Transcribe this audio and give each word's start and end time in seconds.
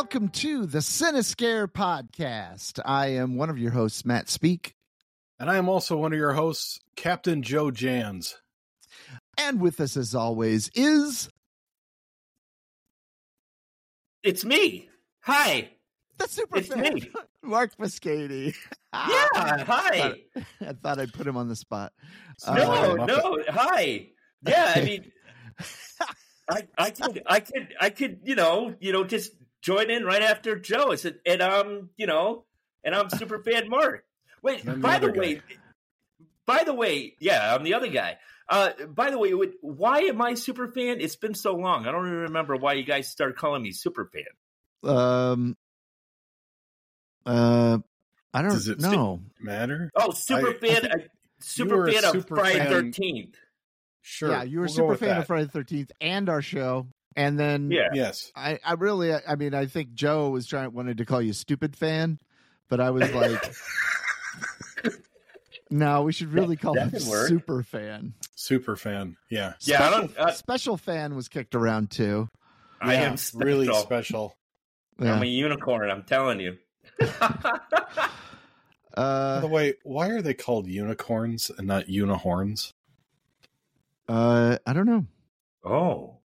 Welcome 0.00 0.30
to 0.30 0.64
the 0.64 0.78
Cinescare 0.78 1.66
podcast. 1.70 2.80
I 2.86 3.08
am 3.08 3.36
one 3.36 3.50
of 3.50 3.58
your 3.58 3.72
hosts, 3.72 4.06
Matt 4.06 4.30
Speak. 4.30 4.74
And 5.38 5.50
I 5.50 5.58
am 5.58 5.68
also 5.68 5.98
one 5.98 6.14
of 6.14 6.18
your 6.18 6.32
hosts, 6.32 6.80
Captain 6.96 7.42
Joe 7.42 7.70
Jans. 7.70 8.34
And 9.36 9.60
with 9.60 9.78
us, 9.78 9.98
as 9.98 10.14
always, 10.14 10.70
is. 10.74 11.28
It's 14.22 14.42
me. 14.42 14.88
Hi. 15.20 15.72
The 16.16 16.28
super 16.28 16.56
It's 16.56 16.68
fan, 16.68 16.94
me. 16.94 17.10
Mark 17.42 17.76
Muscati. 17.76 18.54
Yeah. 18.94 19.64
Hi. 19.64 20.14
I 20.62 20.72
thought 20.82 20.98
I'd 20.98 21.12
put 21.12 21.26
him 21.26 21.36
on 21.36 21.48
the 21.48 21.56
spot. 21.56 21.92
Uh, 22.46 22.54
No, 22.54 22.96
Muppet. 22.96 23.06
no. 23.06 23.38
Hi. 23.50 24.06
Yeah. 24.48 24.72
I 24.76 24.80
mean, 24.80 25.12
I, 26.50 26.66
I 26.78 26.90
could, 26.90 27.22
I 27.26 27.40
could, 27.40 27.74
I 27.78 27.90
could, 27.90 28.20
you 28.24 28.34
know, 28.34 28.74
you 28.80 28.92
know, 28.94 29.04
just 29.04 29.32
join 29.62 29.90
in 29.90 30.04
right 30.04 30.22
after 30.22 30.56
Joe. 30.56 30.92
I 30.92 30.96
said, 30.96 31.18
and 31.26 31.42
um, 31.42 31.90
you 31.96 32.06
know, 32.06 32.44
and 32.84 32.94
I'm 32.94 33.10
super 33.10 33.38
fan 33.44 33.68
Mark. 33.68 34.04
Wait, 34.42 34.60
I'm 34.66 34.74
the 34.74 34.80
by 34.80 34.98
the 34.98 35.08
other 35.08 35.20
way, 35.20 35.42
by 36.46 36.64
the 36.64 36.74
way, 36.74 37.14
yeah, 37.20 37.54
I'm 37.54 37.62
the 37.64 37.74
other 37.74 37.88
guy. 37.88 38.18
Uh, 38.48 38.70
by 38.88 39.10
the 39.10 39.18
way, 39.18 39.32
would- 39.32 39.54
why 39.60 40.00
am 40.00 40.20
I 40.20 40.34
super 40.34 40.66
fan? 40.66 41.00
It's 41.00 41.14
been 41.16 41.34
so 41.34 41.54
long. 41.54 41.86
I 41.86 41.92
don't 41.92 42.06
even 42.06 42.18
remember 42.22 42.56
why 42.56 42.72
you 42.72 42.82
guys 42.82 43.08
started 43.08 43.36
calling 43.36 43.62
me 43.62 43.70
super 43.72 44.06
fan. 44.12 44.24
Um. 44.90 45.56
Uh, 47.26 47.78
I 48.32 48.42
don't 48.42 48.48
know. 48.50 48.54
Does 48.54 48.68
it 48.68 48.80
know. 48.80 49.20
Matter? 49.40 49.90
Oh, 49.94 50.10
super 50.12 50.48
I- 50.48 50.50
I 50.50 50.54
fan, 50.54 50.80
think 50.82 50.94
uh, 50.94 50.98
super 51.40 51.76
were 51.76 51.88
a 51.88 51.92
fan 51.92 52.04
of 52.16 52.26
Friday 52.28 52.66
Thirteenth. 52.66 53.36
Sure. 54.02 54.30
yeah, 54.30 54.42
you 54.42 54.60
were 54.60 54.64
we'll 54.66 54.74
super 54.74 54.96
fan 54.96 55.08
that. 55.10 55.18
of 55.18 55.26
Friday 55.26 55.44
the 55.44 55.50
Thirteenth 55.52 55.92
and 56.00 56.28
our 56.28 56.40
show, 56.42 56.86
and 57.16 57.38
then 57.38 57.70
Yeah. 57.70 57.88
Yes. 57.92 58.32
I, 58.36 58.58
I 58.64 58.74
really, 58.74 59.12
I 59.14 59.34
mean, 59.36 59.54
I 59.54 59.66
think 59.66 59.94
Joe 59.94 60.30
was 60.30 60.46
trying 60.46 60.72
wanted 60.72 60.98
to 60.98 61.04
call 61.04 61.20
you 61.22 61.32
stupid 61.32 61.76
fan, 61.76 62.18
but 62.68 62.80
I 62.80 62.90
was 62.90 63.10
like, 63.12 63.52
no, 65.70 66.02
we 66.02 66.12
should 66.12 66.32
really 66.32 66.56
call 66.56 66.74
that 66.74 66.84
him 66.84 66.90
could 67.00 67.08
work. 67.08 67.28
super 67.28 67.62
fan. 67.62 68.14
Super 68.34 68.76
fan. 68.76 69.16
Yeah. 69.30 69.54
Yeah, 69.60 69.76
I 69.82 69.88
Special, 69.88 70.00
don't- 70.08 70.18
uh, 70.18 70.32
special 70.32 70.76
fan 70.76 71.14
was 71.14 71.28
kicked 71.28 71.54
around 71.54 71.90
too. 71.90 72.28
I 72.80 72.94
Yeah, 72.94 73.00
am 73.02 73.16
special. 73.16 73.46
really 73.46 73.74
special. 73.74 74.36
Yeah. 74.98 75.14
I'm 75.14 75.22
a 75.22 75.26
unicorn. 75.26 75.90
I'm 75.90 76.02
telling 76.04 76.40
you. 76.40 76.58
Uh, 78.96 79.36
By 79.36 79.40
the 79.42 79.46
way, 79.46 79.74
why 79.84 80.08
are 80.08 80.20
they 80.20 80.34
called 80.34 80.66
unicorns 80.66 81.48
and 81.56 81.66
not 81.68 81.86
unihorns? 81.86 82.72
uh, 84.08 84.58
I 84.66 84.72
don't 84.72 84.86
know. 84.86 85.06
oh, 85.64 86.16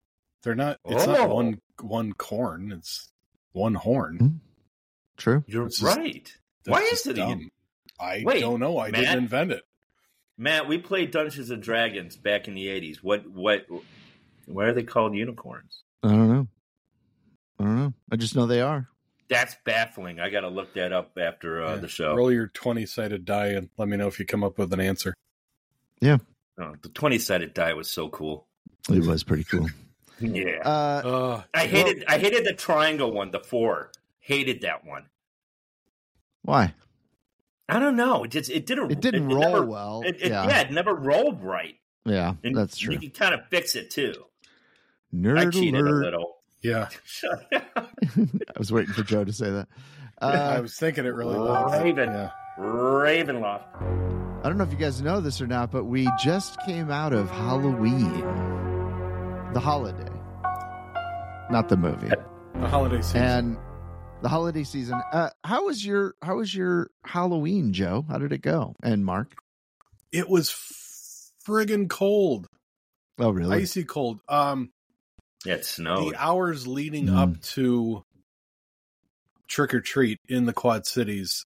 They're 0.45 0.55
not. 0.55 0.79
It's 0.85 1.07
not 1.07 1.21
Oh. 1.31 1.35
one 1.35 1.61
one 1.81 2.13
corn. 2.13 2.71
It's 2.73 3.11
one 3.53 3.75
horn. 3.75 4.41
True. 5.17 5.43
you're 5.47 5.69
just- 5.69 5.83
right. 5.83 6.37
Why 6.67 6.81
is 6.83 7.07
it? 7.07 7.15
dumb. 7.15 7.29
uni- 7.31 7.51
I 8.01 8.23
Wait, 8.25 8.41
don't 8.41 8.61
know. 8.61 8.79
I 8.79 8.91
Matt? 8.91 9.01
didn't 9.03 9.19
invent 9.19 9.53
it. 9.53 9.63
Matt, 10.37 10.67
we 10.69 10.79
played 10.79 11.11
Dungeons 11.13 11.51
and 11.51 11.63
Dragons 11.63 12.17
back 12.17 12.49
in 12.49 12.55
the 12.55 12.67
'80s. 12.69 13.03
What? 13.03 13.27
What? 13.29 13.67
Why 14.47 14.65
are 14.67 14.73
they 14.73 14.83
called 14.83 15.15
unicorns? 15.15 15.83
I 16.03 16.09
don't 16.09 16.29
know. 16.29 16.49
I 17.61 17.65
don't 17.65 17.77
know. 17.77 17.95
I 18.11 18.17
just 18.17 18.35
know 18.37 18.47
they 18.47 18.61
are. 18.61 18.89
That's 19.29 19.57
baffling. 19.65 20.19
I 20.21 20.29
got 20.31 20.41
to 20.41 20.49
look 20.49 20.75
that 20.75 20.93
up 20.93 21.17
after 21.19 21.63
uh, 21.65 21.75
Yeah. 21.75 21.81
the 21.81 21.89
show. 21.89 22.15
Roll 22.15 22.33
your 22.33 22.49
twenty 22.49 22.85
sided 22.85 23.25
die 23.25 23.49
and 23.49 23.71
let 23.79 23.89
me 23.89 23.97
know 23.97 24.09
if 24.09 24.19
you 24.19 24.27
come 24.27 24.43
up 24.45 24.59
with 24.59 24.73
an 24.73 24.81
answer. 24.81 25.15
Oh, 26.03 26.19
the 26.83 26.89
twenty-sided 26.91 27.53
die 27.55 27.73
was 27.75 27.91
so 27.91 28.09
cool. 28.09 28.47
It 28.91 29.05
was 29.05 29.25
pretty 29.25 29.45
cool. 29.45 29.69
Yeah, 30.33 30.61
Uh, 30.65 31.03
Uh, 31.09 31.43
I 31.53 31.67
hated. 31.67 32.05
I 32.09 32.19
hated 32.19 32.45
the 32.45 32.53
triangle 32.55 33.13
one, 33.13 33.31
the 33.31 33.41
four. 33.41 33.91
Hated 34.21 34.63
that 34.63 34.85
one. 34.85 35.07
why? 36.43 36.75
I 37.69 37.79
don't 37.79 37.97
know. 37.97 38.25
It 38.25 38.31
just 38.31 38.51
it 38.51 38.67
didn't. 38.67 38.91
It 38.93 39.01
didn't 39.01 39.29
roll 39.29 39.41
never- 39.41 39.67
well. 39.67 40.03
It, 40.05 40.17
it, 40.21 40.31
yeah. 40.31 40.47
yeah, 40.47 40.61
it 40.61 40.71
never 40.71 40.95
rolled 40.95 41.43
right. 41.43 41.77
yeah, 42.05 42.35
And 42.45 42.57
that's 42.57 42.77
true. 42.77 42.93
You 42.95 43.01
can 43.01 43.11
kind 43.11 43.35
of 43.35 43.47
fix 43.49 43.75
it 43.75 43.91
too. 43.91 44.13
I 45.13 45.17
Nerd 45.17 45.53
cheated 45.53 45.81
a 45.81 45.91
little. 45.91 46.37
yeah. 46.63 46.89
I 47.55 48.59
was 48.59 48.71
waiting 48.73 48.93
for 48.93 49.03
Joe 49.03 49.25
to 49.25 49.33
say 49.33 49.51
that. 49.51 49.69
I 50.19 50.57
Uh, 50.57 50.63
was 50.63 50.77
thinking 50.77 51.05
it 51.07 51.15
really 51.15 51.39
well. 51.39 51.65
Raven. 51.83 52.11
Yeah. 52.11 52.31
Ravenloft. 52.59 54.43
I 54.45 54.49
don't 54.49 54.59
know 54.59 54.65
if 54.65 54.71
you 54.71 54.77
guys 54.79 55.01
know 55.01 55.21
this 55.21 55.41
or 55.41 55.47
not, 55.47 55.71
but 55.71 55.85
we 55.85 56.07
just 56.23 56.61
came 56.67 56.91
out 56.91 57.13
of 57.15 57.31
Halloween, 57.31 58.21
the 59.55 59.61
holiday, 59.61 60.11
not 61.51 61.69
the 61.69 61.77
movie, 61.77 62.09
The 62.09 62.69
holiday 62.69 63.03
season. 63.03 63.23
and 63.23 63.59
the 64.23 64.29
holiday 64.29 64.65
season. 64.65 65.01
Uh, 65.13 65.31
how 65.45 65.67
was 65.67 65.85
your 65.85 66.15
How 66.23 66.37
was 66.37 66.55
your 66.55 66.91
Halloween, 67.05 67.73
Joe? 67.73 68.05
How 68.09 68.19
did 68.19 68.33
it 68.33 68.43
go? 68.43 68.75
And 68.83 69.05
Mark? 69.05 69.35
it 70.13 70.29
was 70.29 70.51
friggin' 71.47 71.89
cold. 71.91 72.47
Oh, 73.19 73.31
really? 73.31 73.57
Icy 73.63 73.85
cold. 73.85 74.21
Um 74.29 74.71
it 75.47 75.65
snowed. 75.65 76.13
the 76.15 76.17
hours 76.23 76.67
leading 76.67 77.07
Mm. 77.07 77.17
up 77.19 77.41
to 77.43 78.03
trick 79.49 79.75
or 79.75 79.81
treat 79.81 80.19
in 80.29 80.47
the 80.47 80.53
Quad 80.55 80.87
Cities, 80.87 81.45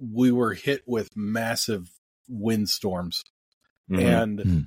we 0.00 0.32
were 0.32 0.54
hit 0.54 0.82
with 0.86 1.10
massive 1.16 1.90
windstorms. 2.28 3.22
Mhm. 3.90 4.00
And 4.22 4.38
Mhm. 4.38 4.66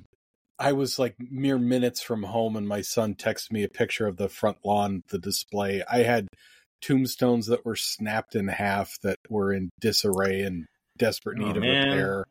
I 0.58 0.72
was 0.72 0.98
like 0.98 1.14
mere 1.18 1.58
minutes 1.58 2.00
from 2.02 2.24
home, 2.24 2.56
and 2.56 2.66
my 2.66 2.80
son 2.80 3.14
texted 3.14 3.52
me 3.52 3.62
a 3.62 3.68
picture 3.68 4.06
of 4.06 4.16
the 4.16 4.28
front 4.28 4.58
lawn, 4.64 5.02
the 5.08 5.18
display. 5.18 5.82
I 5.90 6.02
had 6.02 6.28
tombstones 6.80 7.46
that 7.46 7.64
were 7.64 7.76
snapped 7.76 8.34
in 8.34 8.48
half 8.48 8.98
that 9.02 9.18
were 9.28 9.52
in 9.52 9.70
disarray 9.80 10.42
and 10.42 10.66
desperate 10.96 11.38
Oh, 11.40 11.46
need 11.46 11.56
of 11.56 11.62
man. 11.62 11.88
repair. 11.88 12.24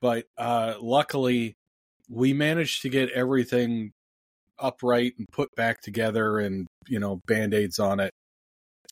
But 0.00 0.26
uh, 0.36 0.74
luckily, 0.80 1.56
we 2.08 2.32
managed 2.32 2.82
to 2.82 2.88
get 2.88 3.10
everything 3.10 3.92
upright 4.58 5.14
and 5.18 5.28
put 5.30 5.54
back 5.54 5.80
together 5.80 6.38
and, 6.38 6.66
you 6.88 6.98
know, 6.98 7.20
band 7.26 7.54
aids 7.54 7.78
on 7.78 8.00
it, 8.00 8.12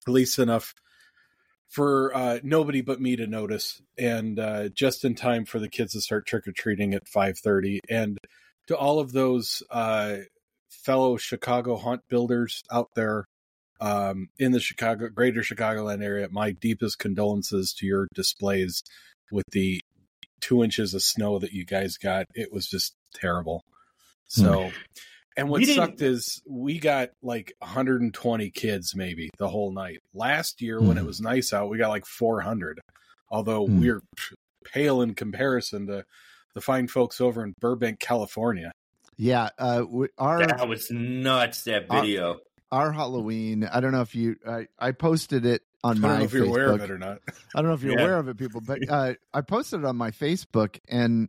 at 0.06 0.12
least 0.12 0.38
enough 0.38 0.74
for 1.68 2.14
uh, 2.14 2.38
nobody 2.44 2.82
but 2.82 3.00
me 3.00 3.16
to 3.16 3.26
notice, 3.26 3.82
and 3.98 4.38
uh, 4.38 4.68
just 4.68 5.04
in 5.04 5.16
time 5.16 5.44
for 5.44 5.58
the 5.58 5.68
kids 5.68 5.92
to 5.92 6.00
start 6.00 6.24
trick 6.24 6.46
or 6.46 6.52
treating 6.52 6.94
at 6.94 7.08
five 7.08 7.36
thirty. 7.38 7.80
And 7.88 8.16
to 8.66 8.76
all 8.76 8.98
of 9.00 9.12
those 9.12 9.62
uh, 9.70 10.16
fellow 10.70 11.16
Chicago 11.16 11.76
haunt 11.76 12.02
builders 12.08 12.62
out 12.70 12.88
there 12.94 13.24
um, 13.80 14.28
in 14.38 14.52
the 14.52 14.60
Chicago 14.60 15.08
Greater 15.08 15.40
Chicagoland 15.40 16.02
area, 16.02 16.28
my 16.30 16.52
deepest 16.52 16.98
condolences 16.98 17.72
to 17.78 17.86
your 17.86 18.06
displays 18.14 18.82
with 19.30 19.44
the 19.52 19.80
two 20.40 20.62
inches 20.62 20.94
of 20.94 21.02
snow 21.02 21.38
that 21.38 21.52
you 21.52 21.64
guys 21.64 21.96
got. 21.96 22.26
It 22.34 22.52
was 22.52 22.66
just 22.66 22.94
terrible. 23.14 23.62
So. 24.26 24.70
And 25.36 25.48
what 25.48 25.58
We 25.58 25.66
didn't- 25.66 25.76
sucked 25.84 26.00
is 26.02 26.40
we 26.46 26.78
got 26.78 27.10
like 27.20 27.54
120 27.58 28.50
kids 28.50 28.94
maybe 28.94 29.30
the 29.38 29.48
whole 29.48 29.72
night. 29.72 29.98
Last 30.14 30.62
year 30.62 30.80
when 30.80 30.96
it 30.96 31.00
Hmm. 31.00 31.06
was 31.08 31.20
nice 31.20 31.52
out, 31.52 31.68
we 31.68 31.76
got 31.78 31.88
like 31.88 32.06
400. 32.06 32.80
Although 33.30 33.66
Hmm. 33.66 33.80
we're 33.80 34.02
pale 34.64 35.02
in 35.02 35.14
comparison 35.14 35.88
to 35.88 36.04
the 36.54 36.60
fine 36.60 36.88
folks 36.88 37.20
over 37.20 37.42
in 37.44 37.54
Burbank, 37.60 37.98
California. 38.00 38.72
yeah. 39.16 39.50
Uh, 39.58 39.78
w- 39.80 40.08
our 40.18 40.46
that 40.46 40.68
was 40.68 40.90
nuts. 40.90 41.62
That 41.64 41.88
video. 41.90 42.38
our 42.72 42.92
Halloween. 42.92 43.64
I 43.70 43.80
don't 43.80 43.92
know 43.92 44.00
if 44.02 44.14
you. 44.14 44.36
I, 44.46 44.66
I 44.78 44.92
posted 44.92 45.46
it 45.46 45.62
on 45.82 45.96
I 45.98 46.00
my 46.00 46.08
don't 46.08 46.18
know 46.18 46.24
if 46.24 46.32
you're 46.32 46.46
Facebook. 46.46 46.48
aware 46.48 46.72
of 46.72 46.82
it 46.82 46.90
or 46.90 46.98
not. 46.98 47.18
I 47.54 47.60
don't 47.60 47.68
know 47.68 47.74
if 47.74 47.82
you're 47.82 47.98
Yeah. 47.98 48.04
aware 48.04 48.18
of 48.18 48.28
it, 48.28 48.36
people, 48.38 48.60
but 48.60 48.78
uh, 48.88 49.14
I 49.32 49.40
posted 49.42 49.80
it 49.80 49.86
on 49.86 49.96
my 49.96 50.10
Facebook, 50.10 50.78
and 50.88 51.28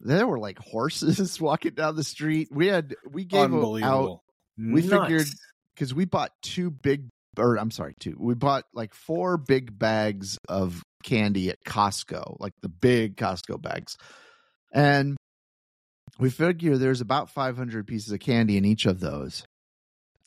there 0.00 0.26
were 0.26 0.38
like 0.38 0.58
horses 0.58 1.40
walking 1.40 1.74
down 1.74 1.96
the 1.96 2.04
street. 2.04 2.48
We 2.50 2.66
had 2.66 2.94
we 3.10 3.24
gave 3.24 3.52
out 3.54 4.20
we 4.58 4.82
Nuts. 4.82 5.04
figured- 5.06 5.26
because 5.74 5.92
we 5.92 6.04
bought 6.04 6.30
two 6.40 6.70
big, 6.70 7.08
or 7.36 7.56
I'm 7.56 7.70
sorry, 7.72 7.94
two. 7.98 8.16
We 8.18 8.34
bought 8.34 8.64
like 8.74 8.94
four 8.94 9.36
big 9.36 9.76
bags 9.76 10.38
of 10.48 10.84
candy 11.02 11.50
at 11.50 11.64
Costco, 11.64 12.36
like 12.40 12.52
the 12.62 12.68
big 12.68 13.16
Costco 13.16 13.60
bags, 13.60 13.96
and 14.74 15.16
we 16.18 16.28
figure 16.28 16.76
there's 16.76 17.00
about 17.00 17.30
500 17.30 17.86
pieces 17.86 18.12
of 18.12 18.20
candy 18.20 18.58
in 18.58 18.66
each 18.66 18.84
of 18.84 19.00
those, 19.00 19.44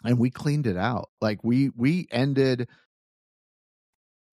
and 0.04 0.18
we 0.18 0.32
cleaned 0.32 0.66
it 0.66 0.78
out. 0.78 1.10
Like 1.22 1.44
we 1.44 1.70
we 1.70 2.08
ended. 2.12 2.68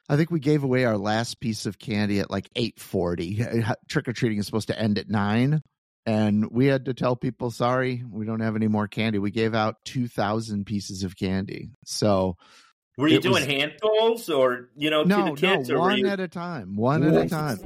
I 0.08 0.16
think 0.16 0.30
we 0.30 0.40
gave 0.40 0.64
away 0.64 0.84
our 0.84 0.98
last 0.98 1.40
piece 1.40 1.66
of 1.66 1.78
candy 1.78 2.20
at 2.20 2.30
like 2.30 2.48
8:40. 2.54 3.74
Trick 3.88 4.08
or 4.08 4.12
treating 4.12 4.38
is 4.38 4.46
supposed 4.46 4.68
to 4.68 4.78
end 4.78 4.98
at 4.98 5.08
9 5.10 5.60
and 6.06 6.50
we 6.50 6.66
had 6.66 6.84
to 6.86 6.94
tell 6.94 7.16
people 7.16 7.50
sorry, 7.50 8.04
we 8.10 8.26
don't 8.26 8.40
have 8.40 8.56
any 8.56 8.68
more 8.68 8.88
candy. 8.88 9.18
We 9.18 9.30
gave 9.30 9.54
out 9.54 9.76
2000 9.86 10.66
pieces 10.66 11.02
of 11.02 11.16
candy. 11.16 11.70
So, 11.84 12.36
Were 12.96 13.08
you 13.08 13.16
it 13.18 13.22
doing 13.22 13.34
was- 13.34 13.44
handfuls 13.46 14.28
or 14.28 14.68
you 14.76 14.90
know 14.90 15.02
no, 15.02 15.34
to 15.34 15.34
the 15.34 15.36
kids 15.40 15.68
no, 15.68 15.76
or 15.76 15.80
one 15.80 15.98
you 15.98 16.06
at 16.08 16.20
a 16.20 16.28
time. 16.28 16.76
One 16.76 17.02
at 17.02 17.14
a 17.26 17.28
time. 17.28 17.58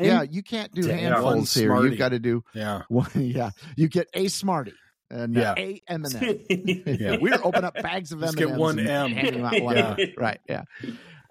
Yeah, 0.00 0.22
you 0.22 0.42
can't 0.42 0.72
do 0.72 0.82
Damn. 0.82 0.98
handfuls 0.98 1.52
here. 1.54 1.68
Smartie. 1.68 1.88
You've 1.90 1.98
got 1.98 2.10
to 2.10 2.18
do 2.18 2.44
Yeah. 2.54 2.82
one. 2.88 3.08
Yeah, 3.14 3.50
you 3.76 3.88
get 3.88 4.08
a 4.14 4.28
Smartie. 4.28 4.74
and 5.10 5.34
Yeah. 5.34 5.54
a 5.56 5.80
M 5.88 6.04
and 6.04 6.14
M. 6.14 6.38
Yeah. 6.86 7.16
we 7.20 7.30
were 7.30 7.44
opening 7.44 7.64
up 7.64 7.74
bags 7.74 8.12
of 8.12 8.22
M 8.22 8.26
Just 8.28 8.38
and 8.38 8.46
get 8.46 8.50
M's 8.52 8.58
one 8.60 8.78
M. 8.78 9.12
handing 9.12 9.42
them 9.42 9.44
out 9.44 9.62
one 9.62 9.76
Yeah. 9.76 9.96
M. 9.98 10.08
Right? 10.16 10.40
Yeah. 10.48 10.62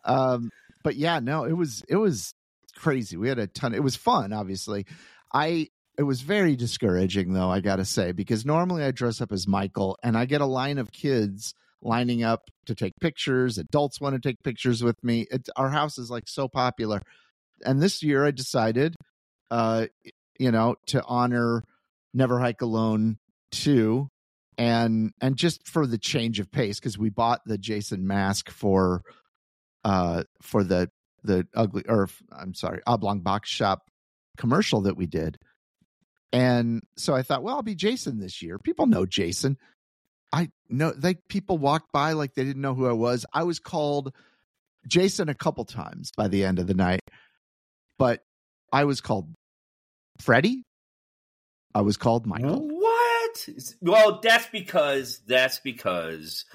Um, 0.03 0.51
but 0.83 0.95
yeah, 0.95 1.19
no, 1.19 1.44
it 1.45 1.53
was 1.53 1.83
it 1.89 1.95
was 1.97 2.33
crazy. 2.75 3.17
We 3.17 3.29
had 3.29 3.39
a 3.39 3.47
ton. 3.47 3.73
It 3.73 3.83
was 3.83 3.95
fun, 3.95 4.33
obviously. 4.33 4.85
I 5.33 5.67
it 5.97 6.03
was 6.03 6.21
very 6.21 6.55
discouraging 6.55 7.33
though. 7.33 7.49
I 7.49 7.59
got 7.61 7.77
to 7.77 7.85
say 7.85 8.11
because 8.11 8.45
normally 8.45 8.83
I 8.83 8.91
dress 8.91 9.19
up 9.21 9.31
as 9.31 9.47
Michael, 9.47 9.97
and 10.03 10.17
I 10.17 10.25
get 10.25 10.41
a 10.41 10.45
line 10.45 10.77
of 10.77 10.91
kids 10.91 11.53
lining 11.81 12.24
up 12.24 12.50
to 12.65 12.75
take 12.75 12.94
pictures. 13.00 13.57
Adults 13.57 14.01
want 14.01 14.15
to 14.15 14.27
take 14.27 14.41
pictures 14.44 14.83
with 14.83 15.01
me. 15.03 15.27
It, 15.31 15.50
our 15.56 15.69
house 15.69 15.97
is 15.97 16.09
like 16.09 16.27
so 16.27 16.47
popular, 16.47 17.01
and 17.65 17.81
this 17.81 18.03
year 18.03 18.25
I 18.25 18.31
decided, 18.31 18.95
uh, 19.51 19.88
you 20.39 20.51
know, 20.51 20.75
to 20.88 21.03
honor 21.06 21.63
Never 22.13 22.39
Hike 22.39 22.62
Alone 22.62 23.18
two 23.51 24.09
and 24.57 25.12
and 25.21 25.35
just 25.35 25.68
for 25.68 25.85
the 25.85 25.97
change 25.97 26.39
of 26.39 26.51
pace 26.51 26.79
because 26.79 26.97
we 26.97 27.09
bought 27.09 27.41
the 27.45 27.57
jason 27.57 28.07
mask 28.07 28.50
for 28.50 29.01
uh 29.83 30.23
for 30.41 30.63
the 30.63 30.89
the 31.23 31.47
ugly 31.56 31.83
or 31.88 32.09
i'm 32.31 32.53
sorry 32.53 32.81
oblong 32.88 33.21
box 33.21 33.50
shop 33.50 33.83
commercial 34.38 34.81
that 34.81 34.97
we 34.97 35.06
did 35.06 35.38
and 36.33 36.81
so 36.97 37.13
i 37.13 37.21
thought 37.21 37.44
well 37.44 37.56
i'll 37.56 37.63
be 37.63 37.75
jason 37.75 38.19
this 38.19 38.41
year 38.41 38.57
people 38.59 38.88
know 38.88 39.06
jason 39.06 39.57
i 40.33 40.50
know 40.69 40.94
like 41.01 41.19
people 41.29 41.57
walked 41.57 41.91
by 41.91 42.12
like 42.13 42.33
they 42.35 42.44
didn't 42.44 42.62
know 42.62 42.74
who 42.74 42.88
i 42.88 42.91
was 42.91 43.25
i 43.33 43.44
was 43.44 43.59
called 43.59 44.13
jason 44.88 45.29
a 45.29 45.33
couple 45.35 45.63
times 45.65 46.12
by 46.18 46.27
the 46.27 46.44
end 46.44 46.59
of 46.59 46.68
the 46.68 46.74
night 46.74 47.01
but 47.97 48.24
i 48.71 48.83
was 48.83 49.01
called 49.01 49.27
freddie 50.19 50.63
i 51.75 51.81
was 51.81 51.97
called 51.97 52.25
michael 52.25 52.68
What? 52.68 53.50
Well, 53.81 54.19
that's 54.24 54.47
because 54.47 55.19
that's 55.27 55.59
because 55.59 56.45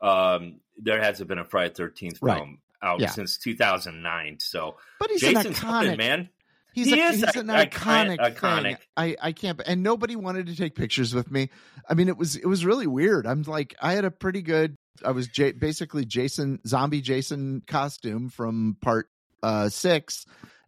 um, 0.00 0.60
there 0.78 1.02
hasn't 1.02 1.28
been 1.28 1.38
a 1.38 1.44
Friday 1.44 1.74
Thirteenth 1.74 2.18
Right. 2.22 2.36
film 2.36 2.58
out 2.82 3.00
Yeah. 3.00 3.08
since 3.10 3.36
2009. 3.38 4.38
So 4.38 4.76
but 5.00 5.10
he's 5.10 5.22
an 5.24 5.34
Jason's 5.34 5.56
iconic 5.58 5.60
coming, 5.60 5.96
man. 5.96 6.28
He's, 6.72 6.86
He 6.86 7.00
a, 7.00 7.04
is 7.08 7.16
he's 7.24 7.36
a- 7.36 7.40
an 7.40 7.46
iconic, 7.48 8.18
iconic. 8.18 8.62
thing. 8.62 8.76
I, 8.96 9.16
I 9.20 9.32
can't, 9.32 9.60
and 9.66 9.82
nobody 9.82 10.14
wanted 10.16 10.46
to 10.46 10.56
take 10.56 10.74
pictures 10.74 11.14
with 11.14 11.30
me. 11.30 11.50
I 11.88 11.94
mean, 11.94 12.08
it 12.08 12.16
was 12.16 12.36
it 12.36 12.46
was 12.46 12.64
really 12.64 12.86
weird. 12.86 13.26
I'm 13.26 13.42
like, 13.42 13.74
I 13.80 13.92
had 13.94 14.04
a 14.04 14.10
pretty 14.10 14.42
good. 14.42 14.76
I 15.04 15.10
was 15.12 15.28
J- 15.28 15.52
basically 15.52 16.04
Jason, 16.04 16.60
zombie 16.66 17.00
Jason 17.00 17.62
costume 17.66 18.28
from 18.28 18.76
part 18.80 19.08
uh 19.42 19.68
six, 19.68 20.26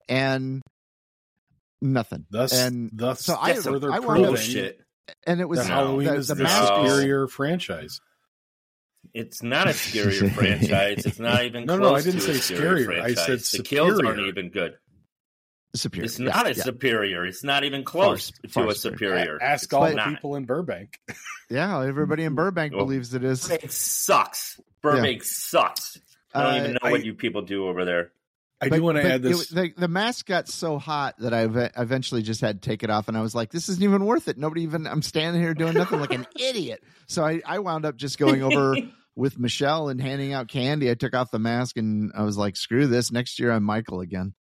and 0.09 0.63
nothing. 1.81 2.27
Thus, 2.31 2.53
And 2.53 2.91
thus 2.93 3.25
so 3.25 3.37
I- 3.41 3.53
That's 3.53 3.65
some 3.65 3.75
further 3.75 3.93
I 3.93 3.99
wound 3.99 4.05
up- 4.05 4.09
proving 4.09 4.27
bullshit. 4.35 4.81
And 5.27 5.41
it 5.41 5.49
was 5.49 5.59
that 5.61 5.69
No. 5.69 5.75
Halloween 5.75 6.07
the, 6.09 6.15
is 6.15 6.29
the 6.29 6.35
the, 6.37 6.45
mask. 6.45 6.69
Superior 6.75 7.27
franchise. 7.29 8.01
It's 9.13 9.43
not 9.43 9.67
a 9.67 9.71
scarier 9.71 10.33
franchise. 10.35 11.05
It's 11.05 11.19
not 11.19 11.45
even 11.45 11.67
No, 11.67 11.77
close 11.77 11.91
no, 11.91 11.97
I 11.97 12.03
didn't 12.03 12.21
to 12.27 12.35
say 12.35 12.55
scary 12.55 12.85
scarier. 12.87 13.01
I 13.01 13.15
franchise. 13.15 13.49
said 13.49 13.59
the 13.61 13.65
kills 13.65 14.01
aren't 14.01 14.21
even 14.21 14.49
good. 14.51 14.75
Superior. 15.75 16.05
It's 16.07 16.19
Yes, 16.19 16.35
not 16.35 16.47
a 16.47 16.55
yeah. 16.55 16.63
superior. 16.63 17.25
It's 17.27 17.43
not 17.45 17.65
even 17.65 17.85
close 17.85 18.31
Far- 18.31 18.41
to 18.43 18.49
far 18.49 18.69
a 18.69 18.75
superior. 18.75 19.17
superior. 19.19 19.37
A- 19.39 19.45
Ask 19.45 19.65
It's 19.65 19.73
all 19.73 19.89
the 19.89 19.95
not. 19.95 20.09
people 20.11 20.37
in 20.37 20.45
Burbank. 20.45 20.99
Yeah, 21.51 21.85
everybody 21.85 22.25
in 22.25 22.35
Burbank 22.35 22.73
Well, 22.77 22.87
believes 22.87 23.13
it 23.13 23.23
is. 23.25 23.43
Burbank 23.47 23.71
sucks. 23.73 24.59
Burbank 24.83 25.23
sucks. 25.23 25.99
I 26.35 26.43
don't 26.45 26.53
Uh, 26.55 26.57
even 26.59 26.73
know 26.73 26.79
I- 26.83 26.91
what 26.93 27.05
you 27.05 27.13
people 27.15 27.43
do 27.43 27.67
over 27.69 27.85
there. 27.85 28.13
I 28.61 28.69
But- 28.71 28.77
do 28.77 28.83
want 28.85 28.97
to 28.97 29.03
but 29.03 29.11
add 29.13 29.21
it- 29.21 29.23
this. 29.25 29.49
the, 29.49 29.73
the 29.77 29.89
mask 29.89 30.27
got 30.27 30.49
so 30.49 30.79
hot 30.79 31.17
that 31.19 31.35
I 31.35 31.43
ev- 31.43 31.73
eventually 31.77 32.23
just 32.23 32.41
had 32.41 32.63
to 32.63 32.67
take 32.71 32.83
it 32.85 32.89
off, 32.91 33.09
and 33.09 33.17
I 33.19 33.21
was 33.21 33.35
like, 33.35 33.51
"This 33.51 33.69
isn't 33.69 33.83
even 33.83 34.07
worth 34.07 34.29
it." 34.29 34.39
Nobody 34.39 34.63
even. 34.63 34.87
I'm 34.87 35.03
standing 35.03 35.43
here 35.43 35.53
doing 35.53 35.75
nothing 35.75 36.01
like 36.01 36.13
an 36.15 36.27
idiot. 36.41 36.83
So 37.09 37.23
I, 37.25 37.43
I 37.45 37.59
wound 37.59 37.85
up 37.85 37.97
just 37.97 38.19
going 38.19 38.43
over 38.43 38.77
with 39.17 39.39
Michelle 39.39 39.89
and 39.91 40.01
handing 40.01 40.33
out 40.33 40.47
candy. 40.49 40.91
I 40.91 40.95
took 40.95 41.13
off 41.15 41.31
the 41.33 41.39
mask 41.41 41.77
and 41.77 42.13
I 42.17 42.23
was 42.23 42.39
like, 42.39 42.57
"Screw 42.57 42.87
this! 42.87 43.11
Next 43.13 43.39
year 43.41 43.51
I'm 43.53 43.65
Michael 43.65 44.01
again." 44.01 44.33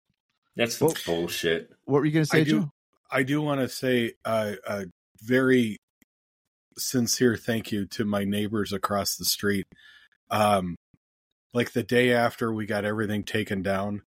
That's 0.56 0.80
Well- 0.80 0.94
bullshit. 1.06 1.70
What 1.84 2.00
were 2.00 2.04
you 2.06 2.12
going 2.12 2.24
to 2.24 2.30
say, 2.30 2.40
I 2.40 2.44
do- 2.44 2.50
Joe? 2.60 2.70
I 3.10 3.22
do 3.22 3.42
want 3.42 3.60
to 3.60 3.68
say 3.68 4.12
uh, 4.24 4.54
a 4.66 4.86
very 5.22 5.76
sincere 6.78 7.36
thank 7.36 7.70
you 7.70 7.86
to 7.86 8.04
my 8.04 8.24
neighbors 8.24 8.72
across 8.72 9.16
the 9.16 9.24
street. 9.24 9.66
Um, 10.30 10.76
like 11.52 11.72
the 11.72 11.82
day 11.82 12.12
after 12.12 12.52
we 12.52 12.64
got 12.64 12.84
everything 12.86 13.24
taken 13.24 13.62
down, 13.62 14.02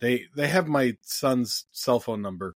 they 0.00 0.24
they 0.34 0.48
have 0.48 0.66
my 0.68 0.94
son's 1.02 1.66
cell 1.72 2.00
phone 2.00 2.22
number 2.22 2.54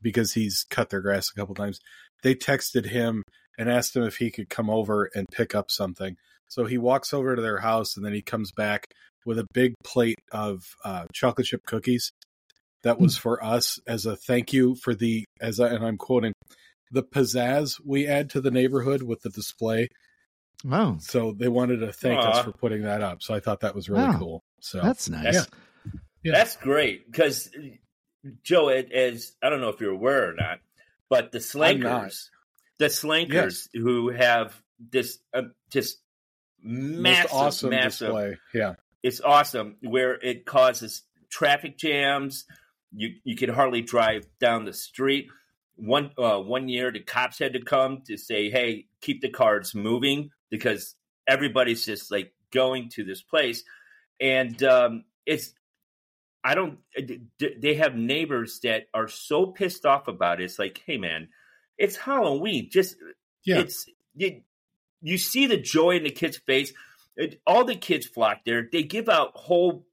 because 0.00 0.32
he's 0.32 0.64
cut 0.70 0.88
their 0.90 1.02
grass 1.02 1.26
a 1.30 1.38
couple 1.38 1.54
times. 1.54 1.78
They 2.22 2.34
texted 2.34 2.86
him 2.86 3.22
and 3.58 3.70
asked 3.70 3.94
him 3.94 4.04
if 4.04 4.16
he 4.16 4.30
could 4.30 4.48
come 4.48 4.70
over 4.70 5.10
and 5.14 5.26
pick 5.30 5.54
up 5.54 5.70
something. 5.70 6.16
So 6.48 6.64
he 6.64 6.78
walks 6.78 7.12
over 7.12 7.36
to 7.36 7.42
their 7.42 7.58
house 7.58 7.96
and 7.96 8.04
then 8.04 8.14
he 8.14 8.22
comes 8.22 8.50
back 8.52 8.86
with 9.26 9.38
a 9.38 9.46
big 9.52 9.74
plate 9.84 10.18
of 10.32 10.62
uh, 10.84 11.04
chocolate 11.12 11.46
chip 11.46 11.64
cookies. 11.66 12.10
That 12.84 13.00
was 13.00 13.16
for 13.16 13.42
us 13.42 13.80
as 13.86 14.06
a 14.06 14.14
thank 14.16 14.52
you 14.52 14.74
for 14.76 14.94
the 14.94 15.24
as 15.40 15.58
I, 15.58 15.68
and 15.68 15.84
I'm 15.84 15.96
quoting 15.96 16.32
the 16.90 17.02
pizzazz 17.02 17.80
we 17.84 18.06
add 18.06 18.30
to 18.30 18.40
the 18.40 18.50
neighborhood 18.50 19.02
with 19.02 19.20
the 19.22 19.30
display. 19.30 19.88
Wow. 20.64 20.98
So 21.00 21.32
they 21.32 21.48
wanted 21.48 21.78
to 21.78 21.92
thank 21.92 22.20
us 22.24 22.44
for 22.44 22.52
putting 22.52 22.82
that 22.82 23.02
up. 23.02 23.22
So 23.22 23.34
I 23.34 23.40
thought 23.40 23.60
that 23.60 23.74
was 23.74 23.88
really 23.88 24.04
Wow. 24.04 24.18
cool. 24.18 24.44
So 24.60 24.80
that's 24.80 25.08
nice. 25.08 25.34
That's, 25.34 25.48
Yeah. 26.22 26.32
that's 26.34 26.56
great 26.56 27.10
because 27.10 27.50
Joe, 28.42 28.68
it, 28.68 28.92
as 28.92 29.32
I 29.42 29.50
don't 29.50 29.60
know 29.60 29.68
if 29.70 29.80
you're 29.80 29.92
aware 29.92 30.30
or 30.30 30.34
not, 30.34 30.60
but 31.10 31.32
the 31.32 31.38
slankers, 31.38 32.28
the 32.78 32.86
slankers 32.86 33.68
who 33.74 34.10
have 34.10 34.54
this 34.78 35.18
uh, 35.34 35.42
just 35.70 35.98
most 36.62 37.00
massive, 37.02 37.32
awesome 37.32 37.70
massive 37.70 38.08
display. 38.08 38.38
Yeah. 38.54 38.74
it's 39.02 39.20
awesome 39.20 39.76
where 39.82 40.14
it 40.14 40.46
causes 40.46 41.02
traffic 41.30 41.76
jams 41.76 42.46
you 42.96 43.14
you 43.24 43.36
can 43.36 43.50
hardly 43.50 43.82
drive 43.82 44.26
down 44.40 44.64
the 44.64 44.72
street. 44.72 45.28
One 45.76 46.10
uh, 46.18 46.38
one 46.38 46.68
year 46.68 46.92
the 46.92 47.00
cops 47.00 47.38
had 47.38 47.54
to 47.54 47.60
come 47.62 48.02
to 48.06 48.16
say 48.16 48.50
hey 48.50 48.86
keep 49.00 49.20
the 49.20 49.30
cars 49.30 49.74
moving 49.74 50.30
because 50.50 50.94
everybody's 51.26 51.84
just 51.84 52.10
like 52.10 52.32
going 52.52 52.90
to 52.90 53.04
this 53.04 53.22
place. 53.22 53.64
And 54.20 54.62
um 54.62 55.04
it's 55.26 55.52
i 56.44 56.54
don't 56.54 56.78
they 57.60 57.74
have 57.74 57.94
neighbors 57.96 58.60
that 58.62 58.84
are 58.92 59.08
so 59.08 59.46
pissed 59.46 59.84
off 59.86 60.06
about 60.08 60.40
it. 60.40 60.44
It's 60.44 60.58
like 60.58 60.82
hey 60.86 60.98
man 60.98 61.28
it's 61.78 61.96
halloween. 61.96 62.68
Just 62.70 62.96
Yeah. 63.44 63.60
it's 63.60 63.86
you, 64.14 64.42
you 65.02 65.18
see 65.18 65.46
the 65.46 65.56
joy 65.56 65.96
in 65.96 66.04
the 66.04 66.10
kid's 66.10 66.36
face. 66.36 66.72
It, 67.16 67.40
all 67.46 67.64
the 67.64 67.74
kids 67.76 68.06
flock 68.06 68.38
there. 68.44 68.68
They 68.70 68.82
give 68.84 69.08
out 69.08 69.32
whole 69.34 69.86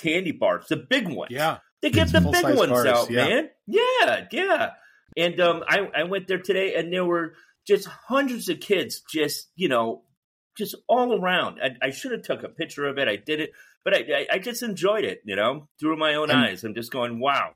candy 0.00 0.32
bars 0.32 0.66
the 0.68 0.76
big 0.76 1.08
ones. 1.08 1.30
Yeah. 1.30 1.58
They 1.82 1.90
get 1.90 2.10
the 2.12 2.20
big 2.20 2.44
ones 2.56 2.70
bars, 2.70 2.86
out 2.86 3.10
yeah. 3.10 3.24
man 3.28 3.48
yeah 3.66 4.26
yeah 4.32 4.70
and 5.16 5.40
um 5.40 5.62
I, 5.68 5.88
I 5.96 6.02
went 6.04 6.26
there 6.28 6.38
today 6.40 6.74
and 6.74 6.92
there 6.92 7.04
were 7.04 7.34
just 7.66 7.86
hundreds 7.86 8.48
of 8.48 8.60
kids 8.60 9.02
just 9.12 9.48
you 9.56 9.68
know 9.68 10.02
just 10.56 10.74
all 10.88 11.20
around 11.20 11.58
i, 11.62 11.86
I 11.86 11.90
should 11.90 12.12
have 12.12 12.22
took 12.22 12.42
a 12.42 12.48
picture 12.48 12.86
of 12.86 12.98
it 12.98 13.08
i 13.08 13.16
did 13.16 13.40
it 13.40 13.52
but 13.84 13.94
I, 13.94 13.98
I, 13.98 14.26
I 14.34 14.38
just 14.38 14.62
enjoyed 14.62 15.04
it 15.04 15.20
you 15.24 15.36
know 15.36 15.68
through 15.78 15.96
my 15.96 16.14
own 16.14 16.30
And- 16.30 16.40
eyes 16.40 16.64
i'm 16.64 16.74
just 16.74 16.90
going 16.92 17.20
wow 17.20 17.52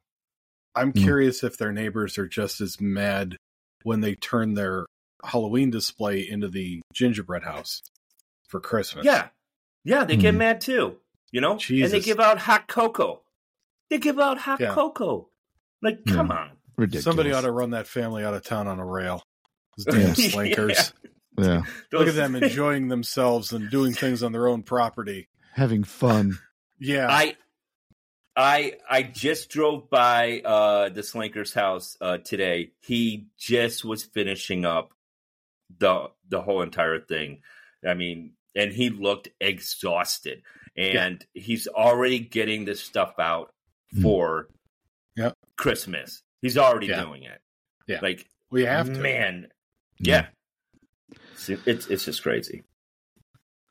I'm 0.75 0.93
Mm. 0.95 1.03
curious 1.03 1.45
if 1.45 1.59
their 1.59 1.71
neighbors 1.71 2.17
are 2.17 2.27
just 2.27 2.63
as 2.63 2.81
mad 2.81 3.37
when 3.83 4.01
they 4.01 4.15
turn 4.15 4.55
their 4.55 4.87
Halloween 5.23 5.71
display 5.71 6.27
into 6.27 6.49
the 6.49 6.81
gingerbread 6.95 7.43
house 7.43 7.83
for 8.49 8.59
Christmas. 8.59 9.05
Yeah. 9.05 9.29
Yeah, 9.85 10.05
they 10.05 10.17
get 10.17 10.33
Hmm. 10.33 10.39
mad 10.39 10.61
too. 10.63 10.97
You 11.31 11.43
know? 11.43 11.59
And 11.69 11.91
they 11.91 12.01
give 12.01 12.21
out 12.21 12.39
hot 12.39 12.69
cocoa. 12.69 13.21
They 13.93 13.99
give 13.99 14.19
out 14.19 14.39
hot 14.39 14.59
Yeah. 14.59 14.73
cocoa. 14.73 15.29
Like, 15.83 16.01
Yeah. 16.07 16.15
come 16.15 16.31
on. 16.31 16.53
Ridiculous. 16.79 17.05
Somebody 17.05 17.31
ought 17.33 17.43
to 17.43 17.53
run 17.53 17.71
that 17.71 17.87
family 17.87 18.25
out 18.25 18.33
of 18.33 18.43
town 18.43 18.67
on 18.67 18.79
a 18.79 18.87
rail. 18.87 19.23
Those 19.77 19.95
Yeah. 19.95 20.03
damn 20.07 20.15
slankers. 20.15 20.93
Yeah, 21.39 21.63
Look 21.93 22.09
at 22.09 22.15
them 22.15 22.35
enjoying 22.35 22.89
themselves 22.89 23.53
and 23.53 23.71
doing 23.71 23.93
things 23.93 24.23
on 24.23 24.33
their 24.33 24.49
own 24.49 24.63
property. 24.63 25.29
having 25.53 25.85
fun. 25.85 26.39
Yeah. 26.79 27.07
I 27.11 27.37
I 28.35 28.79
I 28.89 29.03
just 29.03 29.51
drove 29.51 29.91
by 29.91 30.41
uh 30.41 30.89
the 30.89 31.03
Slanker's 31.03 31.53
house 31.53 31.99
uh 32.01 32.17
today. 32.19 32.73
He 32.81 33.27
just 33.39 33.85
was 33.85 34.05
finishing 34.05 34.65
up 34.65 34.95
the 35.79 36.11
the 36.29 36.41
whole 36.41 36.63
entire 36.63 36.99
thing. 37.01 37.43
I 37.87 37.93
mean, 37.93 38.33
and 38.55 38.73
he 38.73 38.89
looked 38.89 39.29
exhausted. 39.41 40.43
And 40.77 41.23
he's 41.35 41.67
already 41.69 42.19
getting 42.21 42.65
this 42.65 42.81
stuff 42.83 43.19
out. 43.19 43.53
For 44.01 44.49
Yep. 45.17 45.37
Christmas. 45.57 46.23
He's 46.41 46.57
already 46.57 46.87
Yeah. 46.87 47.03
doing 47.05 47.23
it. 47.25 47.41
Yeah. 47.87 47.99
Like 48.03 48.27
we 48.51 48.65
have 48.65 48.87
to. 48.87 48.99
Man, 48.99 49.49
yeah. 49.99 50.29
It's, 51.33 51.49
it's 51.49 51.87
it's 51.89 52.05
just 52.05 52.23
crazy. 52.23 52.63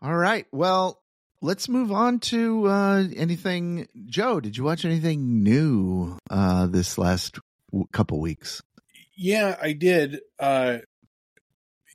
All 0.01 0.15
right. 0.15 0.45
Well, 0.51 1.01
let's 1.41 1.69
move 1.69 1.91
on 1.91 2.19
to 2.19 2.65
uh, 2.67 3.03
anything. 3.15 3.87
Joe, 4.05 4.39
did 4.39 4.57
you 4.57 4.63
watch 4.63 4.85
anything 4.85 5.43
new 5.43 6.17
uh, 6.29 6.67
this 6.67 6.97
last 6.97 7.39
w- 7.71 7.87
couple 7.91 8.19
weeks? 8.19 8.61
Yeah, 9.15 9.57
I 9.61 9.73
did. 9.73 10.19
Uh, 10.39 10.79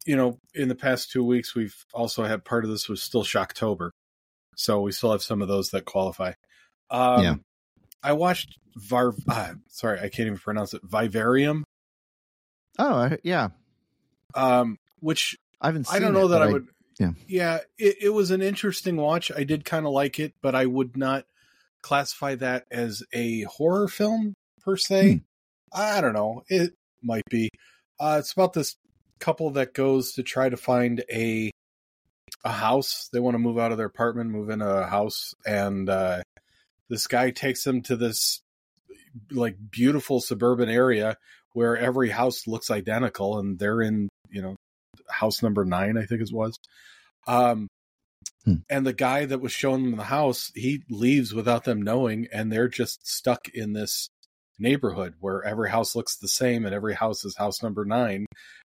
you 0.06 0.16
know, 0.16 0.38
in 0.54 0.68
the 0.68 0.74
past 0.76 1.10
two 1.10 1.24
weeks, 1.24 1.54
we've 1.54 1.74
also 1.92 2.22
had 2.24 2.44
part 2.44 2.64
of 2.64 2.70
this 2.70 2.88
was 2.88 3.02
still 3.02 3.24
Shocktober, 3.24 3.90
so 4.54 4.80
we 4.80 4.92
still 4.92 5.10
have 5.12 5.22
some 5.22 5.42
of 5.42 5.48
those 5.48 5.70
that 5.70 5.84
qualify. 5.84 6.32
Um, 6.90 7.22
Yeah. 7.22 7.34
I 8.02 8.12
watched 8.12 8.58
Var. 8.76 9.12
Uh, 9.28 9.54
sorry, 9.68 9.98
I 9.98 10.08
can't 10.08 10.26
even 10.26 10.38
pronounce 10.38 10.74
it. 10.74 10.82
Vivarium, 10.84 11.64
Oh, 12.78 12.94
I, 12.94 13.18
yeah. 13.24 13.48
um, 14.34 14.78
which 15.00 15.36
I 15.60 15.68
haven't. 15.68 15.86
Seen 15.86 15.96
I 15.96 15.98
don't 16.00 16.12
know 16.14 16.26
it, 16.26 16.28
that 16.28 16.38
but 16.40 16.48
I 16.48 16.52
would. 16.52 16.66
yeah. 17.00 17.10
yeah. 17.26 17.58
It, 17.78 17.96
it 18.02 18.08
was 18.10 18.30
an 18.30 18.42
interesting 18.42 18.96
watch. 18.96 19.32
I 19.34 19.44
did 19.44 19.64
kind 19.64 19.86
of 19.86 19.92
like 19.92 20.18
it, 20.18 20.34
but 20.42 20.54
I 20.54 20.66
would 20.66 20.96
not 20.96 21.24
classify 21.82 22.34
that 22.36 22.66
as 22.70 23.02
a 23.12 23.42
horror 23.42 23.88
film 23.88 24.34
per 24.62 24.76
se. 24.76 25.12
Hmm. 25.12 25.18
I 25.72 26.00
don't 26.00 26.14
know. 26.14 26.42
It 26.48 26.74
might 27.02 27.24
be. 27.30 27.48
Uh, 27.98 28.16
it's 28.20 28.32
about 28.32 28.52
this 28.52 28.76
couple 29.18 29.50
that 29.52 29.72
goes 29.74 30.12
to 30.12 30.22
try 30.22 30.48
to 30.48 30.56
find 30.56 31.02
a 31.10 31.50
a 32.44 32.50
house. 32.52 33.08
They 33.12 33.20
want 33.20 33.34
to 33.34 33.38
move 33.38 33.58
out 33.58 33.72
of 33.72 33.78
their 33.78 33.86
apartment, 33.86 34.30
move 34.30 34.50
in 34.50 34.60
a 34.62 34.86
house, 34.86 35.34
and 35.46 35.88
uh, 35.88 36.22
this 36.88 37.06
guy 37.06 37.30
takes 37.30 37.64
them 37.64 37.82
to 37.82 37.96
this 37.96 38.40
like 39.30 39.56
beautiful 39.70 40.20
suburban 40.20 40.68
area 40.68 41.16
where 41.52 41.76
every 41.76 42.10
house 42.10 42.46
looks 42.46 42.70
identical, 42.70 43.38
and 43.38 43.58
they're 43.58 43.82
in 43.82 44.08
you 44.30 44.42
know 44.42 44.56
house 45.08 45.42
number 45.42 45.64
nine, 45.64 45.96
I 45.96 46.04
think 46.06 46.20
it 46.20 46.32
was. 46.32 46.58
Um, 47.26 47.68
Hmm. 48.44 48.54
and 48.70 48.86
the 48.86 48.92
guy 48.92 49.26
that 49.26 49.40
was 49.40 49.50
showing 49.52 49.82
them 49.82 49.96
the 49.96 50.04
house, 50.04 50.52
he 50.54 50.82
leaves 50.88 51.34
without 51.34 51.64
them 51.64 51.82
knowing, 51.82 52.28
and 52.32 52.52
they're 52.52 52.68
just 52.68 53.06
stuck 53.06 53.48
in 53.48 53.72
this 53.72 54.08
neighborhood 54.58 55.14
where 55.18 55.42
every 55.42 55.68
house 55.68 55.96
looks 55.96 56.16
the 56.16 56.28
same 56.28 56.64
and 56.64 56.74
every 56.74 56.94
house 56.94 57.24
is 57.24 57.36
house 57.36 57.62
number 57.62 57.84
nine. 57.84 58.24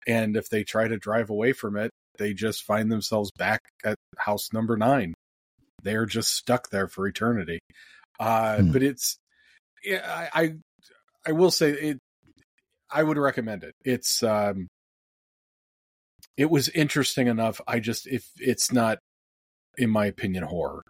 And 0.07 0.35
if 0.35 0.49
they 0.49 0.63
try 0.63 0.87
to 0.87 0.97
drive 0.97 1.29
away 1.29 1.53
from 1.53 1.77
it, 1.77 1.91
they 2.17 2.33
just 2.33 2.63
find 2.63 2.91
themselves 2.91 3.31
back 3.37 3.61
at 3.85 3.95
house 4.17 4.51
number 4.51 4.77
nine. 4.77 5.13
They're 5.83 6.07
just 6.07 6.35
stuck 6.35 6.69
there 6.71 6.87
for 6.87 7.07
eternity. 7.07 7.59
Uh, 8.19 8.57
Hmm. 8.57 8.71
But 8.71 8.83
it's, 8.83 9.17
yeah, 9.83 10.27
I, 10.33 10.41
I, 10.43 10.53
I 11.27 11.31
will 11.33 11.51
say 11.51 11.71
it. 11.71 11.99
I 12.91 13.03
would 13.03 13.17
recommend 13.17 13.63
it. 13.63 13.73
It's, 13.83 14.23
um, 14.23 14.67
it 16.37 16.49
was 16.49 16.69
interesting 16.69 17.27
enough. 17.27 17.59
I 17.67 17.79
just, 17.79 18.07
if 18.07 18.23
it's 18.39 18.71
not, 18.71 18.99
in 19.77 19.89
my 19.89 20.05
opinion, 20.05 20.43
horror. 20.43 20.83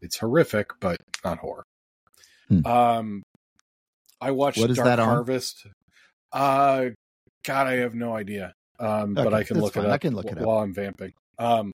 It's 0.00 0.18
horrific, 0.18 0.70
but 0.80 0.98
not 1.24 1.38
horror. 1.38 1.64
Hmm. 2.48 2.66
Um, 2.66 3.22
I 4.20 4.30
watched 4.32 4.58
What 4.58 4.70
is 4.70 4.76
Dark 4.76 4.86
that 4.86 5.00
on? 5.00 5.08
Harvest. 5.08 5.66
Uh, 6.32 6.90
God, 7.44 7.66
I 7.66 7.76
have 7.76 7.94
no 7.94 8.14
idea. 8.14 8.52
Um, 8.80 9.14
but 9.14 9.34
I 9.34 9.44
can 9.44 9.60
look 9.60 9.74
fine. 9.74 9.84
it 9.84 9.88
up. 9.88 9.94
I 9.94 9.98
can 9.98 10.14
look 10.14 10.26
it 10.26 10.38
up. 10.38 10.44
while 10.44 10.58
I'm 10.58 10.72
vamping. 10.74 11.12
Um, 11.38 11.72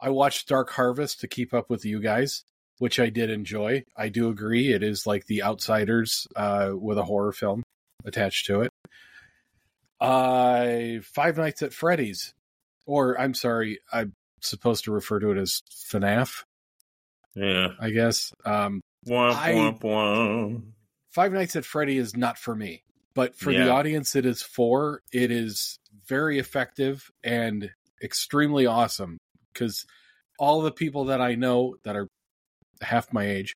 I 0.00 0.10
watched 0.10 0.48
Dark 0.48 0.70
Harvest 0.70 1.20
to 1.20 1.28
keep 1.28 1.54
up 1.54 1.70
with 1.70 1.84
you 1.84 2.00
guys, 2.00 2.44
which 2.78 2.98
I 2.98 3.08
did 3.10 3.30
enjoy. 3.30 3.84
I 3.96 4.08
do 4.08 4.28
agree 4.28 4.72
it 4.72 4.82
is 4.82 5.06
like 5.06 5.26
The 5.26 5.42
Outsiders 5.42 6.26
uh, 6.36 6.72
with 6.74 6.98
a 6.98 7.04
horror 7.04 7.32
film 7.32 7.62
attached 8.04 8.46
to 8.46 8.62
it. 8.62 8.70
Uh, 10.00 11.00
Five 11.02 11.36
Nights 11.38 11.62
at 11.62 11.72
Freddy's, 11.72 12.34
or 12.86 13.18
I'm 13.18 13.34
sorry, 13.34 13.78
I'm 13.92 14.12
supposed 14.40 14.84
to 14.84 14.92
refer 14.92 15.20
to 15.20 15.30
it 15.30 15.38
as 15.38 15.62
FNAF, 15.90 16.44
Yeah. 17.34 17.68
I 17.80 17.90
guess. 17.90 18.32
Um, 18.44 18.80
Womp, 19.06 19.34
I- 19.34 19.52
womp, 19.52 19.80
womp. 19.82 20.62
Five 21.10 21.32
Nights 21.32 21.54
at 21.56 21.64
Freddy 21.64 21.96
is 21.98 22.16
not 22.16 22.38
for 22.38 22.54
me, 22.56 22.82
but 23.14 23.36
for 23.36 23.52
the 23.52 23.70
audience 23.70 24.16
it 24.16 24.26
is 24.26 24.42
for. 24.42 25.00
It 25.12 25.30
is 25.30 25.78
very 26.08 26.38
effective 26.40 27.10
and 27.22 27.70
extremely 28.02 28.66
awesome 28.66 29.18
because 29.52 29.86
all 30.38 30.60
the 30.62 30.72
people 30.72 31.04
that 31.06 31.20
I 31.20 31.36
know 31.36 31.76
that 31.84 31.94
are 31.96 32.08
half 32.84 33.12
my 33.12 33.26
age 33.26 33.56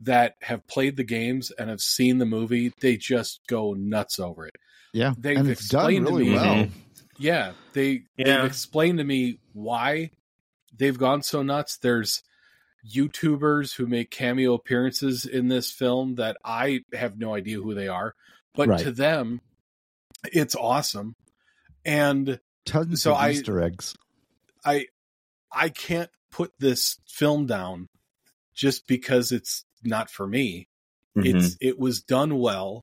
that 0.00 0.34
have 0.42 0.66
played 0.66 0.96
the 0.96 1.04
games 1.04 1.50
and 1.50 1.70
have 1.70 1.80
seen 1.80 2.18
the 2.18 2.26
movie, 2.26 2.72
they 2.80 2.96
just 2.96 3.40
go 3.48 3.72
nuts 3.74 4.18
over 4.18 4.46
it. 4.46 4.54
Yeah, 4.92 5.14
They've 5.18 5.36
and 5.38 5.48
it's 5.48 5.68
done 5.68 5.90
explained 5.90 6.06
to 6.06 6.12
me- 6.18 6.32
well. 6.34 6.54
Mhm. 6.64 6.70
Yeah, 7.18 7.52
they 7.72 8.04
Yeah. 8.16 8.36
they've 8.42 8.44
explained 8.44 8.98
to 8.98 9.04
me 9.04 9.38
why 9.52 10.10
they've 10.76 10.98
gone 10.98 11.22
so 11.22 11.42
nuts. 11.42 11.78
There's 11.78 12.22
YouTubers 12.94 13.74
who 13.76 13.86
make 13.86 14.10
cameo 14.10 14.54
appearances 14.54 15.24
in 15.24 15.48
this 15.48 15.70
film 15.70 16.16
that 16.16 16.36
I 16.44 16.80
have 16.92 17.18
no 17.18 17.34
idea 17.34 17.56
who 17.60 17.74
they 17.74 17.88
are, 17.88 18.14
but 18.54 18.68
Right. 18.68 18.80
to 18.80 18.92
them, 18.92 19.40
it's 20.32 20.54
awesome. 20.54 21.16
And 21.84 22.40
Tons 22.64 23.02
So 23.02 23.12
of 23.12 23.18
I- 23.18 23.30
Easter 23.30 23.60
eggs. 23.62 23.94
I 24.64 24.86
I 25.52 25.68
can't 25.68 26.10
put 26.30 26.52
this 26.58 26.98
film 27.06 27.46
down 27.46 27.88
just 28.56 28.86
because 28.88 29.30
it's 29.32 29.62
not 29.84 30.10
for 30.10 30.26
me. 30.26 30.66
Mhm. 31.16 31.34
It's 31.34 31.56
it 31.60 31.78
was 31.78 32.00
done 32.02 32.38
well, 32.38 32.82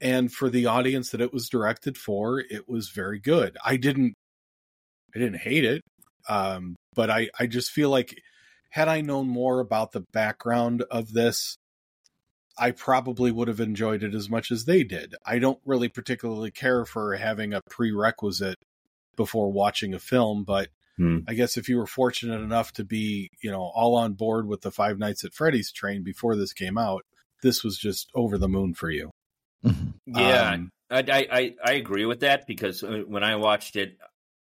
and 0.00 0.32
for 0.32 0.48
the 0.50 0.66
audience 0.66 1.10
that 1.10 1.20
it 1.20 1.32
was 1.32 1.48
directed 1.48 1.98
for, 1.98 2.40
it 2.40 2.68
was 2.68 2.90
very 2.90 3.18
good. 3.18 3.56
I 3.64 3.76
didn't 3.76 4.14
I 5.14 5.18
didn't 5.18 5.40
hate 5.40 5.64
it, 5.64 5.82
um, 6.28 6.76
but 6.94 7.10
I 7.10 7.30
I 7.38 7.46
just 7.46 7.70
feel 7.72 7.90
like 7.90 8.20
had 8.70 8.88
I 8.88 9.00
known 9.00 9.28
more 9.28 9.60
about 9.60 9.92
the 9.92 10.04
background 10.12 10.82
of 10.90 11.12
this, 11.12 11.56
I 12.58 12.70
probably 12.72 13.32
would 13.32 13.48
have 13.48 13.60
enjoyed 13.60 14.02
it 14.02 14.14
as 14.14 14.28
much 14.28 14.50
as 14.50 14.64
they 14.64 14.84
did. 14.84 15.14
I 15.24 15.38
don't 15.38 15.60
really 15.64 15.88
particularly 15.88 16.50
care 16.50 16.84
for 16.84 17.16
having 17.16 17.54
a 17.54 17.62
prerequisite 17.70 18.56
before 19.16 19.50
watching 19.50 19.94
a 19.94 19.98
film, 19.98 20.44
but 20.44 20.68
Hmm. 20.98 21.18
I 21.28 21.34
guess 21.34 21.56
if 21.56 21.68
you 21.68 21.76
were 21.76 21.86
fortunate 21.86 22.40
enough 22.40 22.72
to 22.74 22.84
be, 22.84 23.30
you 23.42 23.50
know, 23.50 23.70
all 23.74 23.96
on 23.96 24.14
board 24.14 24.46
with 24.46 24.62
the 24.62 24.70
Five 24.70 24.98
Nights 24.98 25.24
at 25.24 25.34
Freddy's 25.34 25.70
train 25.72 26.02
before 26.02 26.36
this 26.36 26.52
came 26.52 26.78
out, 26.78 27.04
this 27.42 27.62
was 27.62 27.76
just 27.78 28.10
over 28.14 28.38
the 28.38 28.48
moon 28.48 28.74
for 28.74 28.90
you. 28.90 29.10
Mhm. 29.64 29.94
Yeah, 30.06 30.52
Um, 30.52 30.70
I, 30.90 30.98
I 30.98 31.26
I 31.30 31.54
I 31.64 31.72
agree 31.72 32.06
with 32.06 32.20
that 32.20 32.46
because 32.46 32.82
uh, 32.82 33.02
when 33.06 33.24
I 33.24 33.36
watched 33.36 33.76
it, 33.76 33.98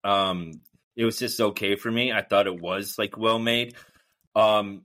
um, 0.04 0.62
it 0.96 1.06
was 1.06 1.20
just 1.20 1.40
okay 1.40 1.76
for 1.76 1.92
me. 1.92 2.12
I 2.12 2.22
thought 2.24 2.48
it 2.48 2.60
was 2.60 2.98
like 2.98 3.18
well 3.18 3.40
made, 3.40 3.76
um, 4.36 4.84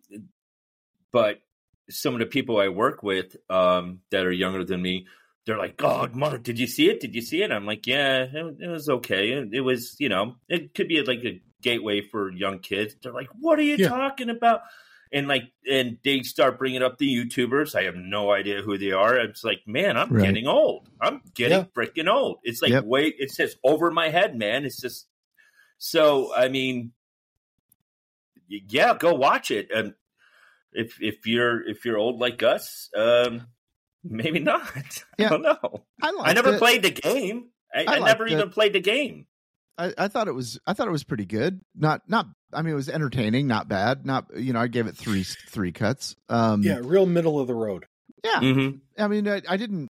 but 1.13 1.41
some 1.89 2.15
of 2.15 2.21
the 2.21 2.27
people 2.27 2.59
I 2.59 2.69
work 2.69 3.03
with, 3.03 3.37
um, 3.49 4.01
that 4.11 4.27
are 4.27 4.33
younger 4.33 4.65
than 4.65 4.83
me, 4.83 5.07
they're 5.47 5.57
like, 5.59 5.83
"Oh, 5.83 6.09
Mark, 6.13 6.43
did 6.43 6.59
you 6.59 6.67
see 6.67 6.91
it? 6.91 7.01
Did 7.01 7.15
you 7.15 7.23
see 7.23 7.43
it?" 7.43 7.51
I'm 7.53 7.67
like, 7.67 7.87
"Yeah, 7.87 8.25
it, 8.25 8.57
it 8.61 8.69
was 8.69 8.89
okay. 8.89 9.31
It, 9.31 9.49
it 9.53 9.61
was, 9.61 9.97
you 9.99 10.09
know, 10.09 10.35
it 10.49 10.75
could 10.75 10.89
be 10.89 11.01
like 11.03 11.25
a 11.25 11.41
gateway 11.63 12.03
for 12.03 12.31
young 12.33 12.59
kids." 12.59 12.95
They're 13.03 13.13
like, 13.13 13.29
"What 13.41 13.59
are 13.59 13.63
you 13.63 13.77
Yeah. 13.77 13.89
talking 13.89 14.29
about?" 14.29 14.61
And 15.13 15.29
like, 15.29 15.45
and 15.71 15.99
they 16.05 16.23
start 16.23 16.59
bringing 16.59 16.83
up 16.83 16.99
the 16.99 17.07
YouTubers. 17.07 17.77
I 17.77 17.85
have 17.85 17.95
no 17.95 18.33
idea 18.33 18.61
who 18.63 18.77
they 18.77 18.91
are. 18.91 19.17
It's 19.17 19.45
like, 19.45 19.61
man, 19.65 19.97
I'm 19.97 20.13
Right. 20.13 20.27
getting 20.27 20.49
old. 20.49 20.89
I'm 21.01 21.23
getting 21.33 21.59
Yeah. 21.61 21.65
freaking 21.77 22.13
old. 22.13 22.39
It's 22.43 22.61
like, 22.61 22.73
Yep. 22.73 22.85
wait, 22.85 23.15
it's 23.19 23.37
just 23.37 23.57
over 23.63 23.93
my 23.93 24.09
head, 24.09 24.37
man. 24.37 24.65
It's 24.65 24.81
just 24.81 25.07
so. 25.79 26.35
I 26.35 26.49
mean, 26.49 26.93
yeah, 28.49 28.95
go 28.99 29.15
watch 29.15 29.51
it. 29.53 29.71
And 29.71 29.95
if 30.73 31.01
if 31.01 31.27
you're 31.27 31.67
if 31.67 31.85
you're 31.85 31.99
old 31.99 32.19
like 32.21 32.43
us, 32.43 32.91
um, 32.97 33.47
maybe 34.11 34.39
not. 34.41 34.63
Yeah. 35.19 35.27
I 35.27 35.29
don't 35.31 35.43
know. 35.43 35.85
I 36.03 36.11
liked 36.11 36.29
I 36.29 36.33
never 36.35 36.55
it. 36.55 36.59
played 36.59 36.83
the 36.83 36.91
game. 36.91 37.49
I, 37.75 37.85
I 37.85 37.95
I, 37.97 37.99
never 38.01 38.27
even 38.27 38.49
it. 38.49 38.53
played 38.53 38.73
the 38.75 38.81
game. 38.81 39.27
I, 39.79 39.93
I 39.99 40.09
thought 40.09 40.29
it 40.29 40.35
was 40.35 40.59
I 40.67 40.73
thought 40.73 40.89
it 40.89 40.93
was 40.93 41.05
pretty 41.05 41.25
good. 41.27 41.61
Not 41.75 42.03
not 42.09 42.27
I 42.53 42.63
mean 42.63 42.73
it 42.73 42.77
was 42.77 42.89
entertaining, 42.89 43.47
not 43.47 43.69
bad. 43.69 44.05
Not 44.07 44.27
you 44.37 44.53
know, 44.53 44.61
I 44.61 44.67
gave 44.69 44.87
it 44.87 44.97
three 44.97 45.23
three 45.25 45.73
cuts. 45.73 46.17
Um 46.29 46.63
yeah, 46.63 46.81
real 46.83 47.07
middle 47.07 47.39
of 47.41 47.47
the 47.47 47.55
road. 47.55 47.87
yeah. 48.25 48.41
Mm-hmm. 48.41 49.03
I 49.03 49.09
mean 49.09 49.29
I, 49.29 49.43
I 49.49 49.57
didn't 49.57 49.91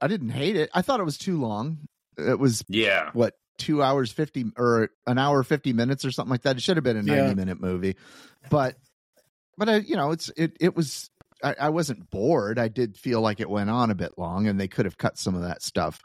I 0.00 0.06
didn't 0.08 0.30
hate 0.30 0.56
it. 0.56 0.70
I 0.74 0.82
thought 0.82 1.00
it 1.00 1.04
was 1.04 1.18
too 1.18 1.40
long. 1.40 1.78
It 2.18 2.38
was 2.38 2.64
Yeah. 2.68 3.10
what 3.12 3.34
two 3.58 3.82
hours 3.82 4.10
50 4.12 4.46
or 4.56 4.90
an 5.06 5.16
hour 5.18 5.42
50 5.44 5.72
minutes 5.72 6.04
or 6.04 6.10
something 6.10 6.30
like 6.30 6.42
that 6.42 6.56
it 6.56 6.62
should 6.62 6.76
have 6.76 6.84
been 6.84 6.96
a 6.96 7.02
90 7.02 7.12
Yeah. 7.28 7.34
minute 7.34 7.60
movie 7.60 7.96
but 8.50 8.76
but 9.56 9.68
I, 9.68 9.76
you 9.76 9.94
know 9.96 10.10
it's 10.10 10.28
it 10.36 10.56
it 10.60 10.74
was 10.74 11.08
I, 11.44 11.54
I 11.60 11.68
wasn't 11.68 12.10
bored. 12.10 12.58
I 12.58 12.68
did 12.68 12.96
feel 12.96 13.20
like 13.20 13.38
it 13.38 13.50
went 13.50 13.70
on 13.70 13.90
a 13.90 13.94
bit 13.94 14.18
long 14.18 14.48
and 14.48 14.58
they 14.58 14.68
could 14.68 14.86
have 14.86 14.98
cut 14.98 15.18
some 15.18 15.34
of 15.34 15.42
that 15.42 15.62
stuff 15.62 16.00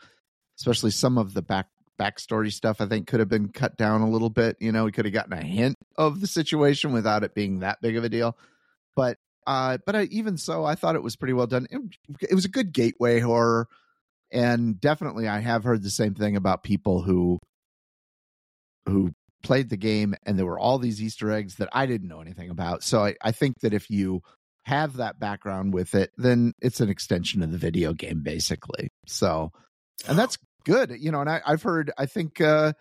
especially 0.60 0.92
some 0.92 1.18
of 1.18 1.34
the 1.34 1.42
back 1.42 1.68
backstory 2.00 2.52
stuff 2.52 2.80
i 2.80 2.86
think 2.86 3.08
could 3.08 3.20
have 3.20 3.28
been 3.28 3.50
cut 3.50 3.76
down 3.76 4.02
a 4.02 4.10
little 4.10 4.30
bit. 4.30 4.56
You 4.60 4.72
know 4.72 4.86
we 4.86 4.92
could 4.92 5.06
have 5.06 5.14
gotten 5.14 5.34
a 5.34 5.44
hint 5.44 5.76
of 5.98 6.22
the 6.22 6.28
situation 6.28 6.94
without 6.94 7.24
it 7.24 7.36
being 7.36 7.60
that 7.60 7.82
big 7.82 7.98
of 7.98 8.04
a 8.06 8.10
deal. 8.10 8.38
But 8.96 9.18
uh 9.46 9.80
but 9.86 9.96
I, 9.96 10.04
even 10.04 10.38
so 10.38 10.64
i 10.64 10.76
thought 10.76 10.96
it 10.96 11.04
was 11.04 11.16
pretty 11.16 11.34
well 11.34 11.48
done. 11.48 11.68
It, 11.70 11.82
it 12.30 12.36
was 12.36 12.46
a 12.46 12.50
good 12.50 12.72
gateway 12.72 13.20
horror 13.20 13.68
and 14.32 14.80
definitely 14.80 15.28
i 15.28 15.40
have 15.40 15.64
heard 15.64 15.84
the 15.84 15.90
same 15.90 16.14
thing 16.14 16.36
about 16.36 16.64
people 16.64 17.02
who 17.02 17.40
who 18.86 19.12
played 19.44 19.70
the 19.70 19.78
game 19.78 20.16
and 20.26 20.38
there 20.38 20.46
were 20.46 20.60
all 20.60 20.78
these 20.78 21.02
easter 21.02 21.32
eggs 21.32 21.56
that 21.56 21.70
i 21.74 21.86
didn't 21.86 22.08
know 22.08 22.22
anything 22.22 22.50
about. 22.50 22.84
So 22.84 23.04
i, 23.04 23.16
I 23.22 23.32
think 23.32 23.60
that 23.62 23.74
if 23.74 23.90
you 23.90 24.22
have 24.66 24.98
that 24.98 25.20
background 25.20 25.74
with 25.74 25.96
it 25.96 26.12
then 26.18 26.54
it's 26.62 26.80
an 26.80 26.90
extension 26.90 27.42
of 27.42 27.52
the 27.52 27.58
video 27.58 27.94
game 27.94 28.22
basically 28.24 28.90
so 29.08 29.52
and 30.08 30.18
that's 30.18 30.38
good 30.66 30.96
you 31.00 31.12
know 31.12 31.22
and 31.22 31.30
I, 31.30 31.42
i've 31.46 31.64
heard 31.64 31.92
i 31.98 32.06
think 32.06 32.40
uh 32.42 32.74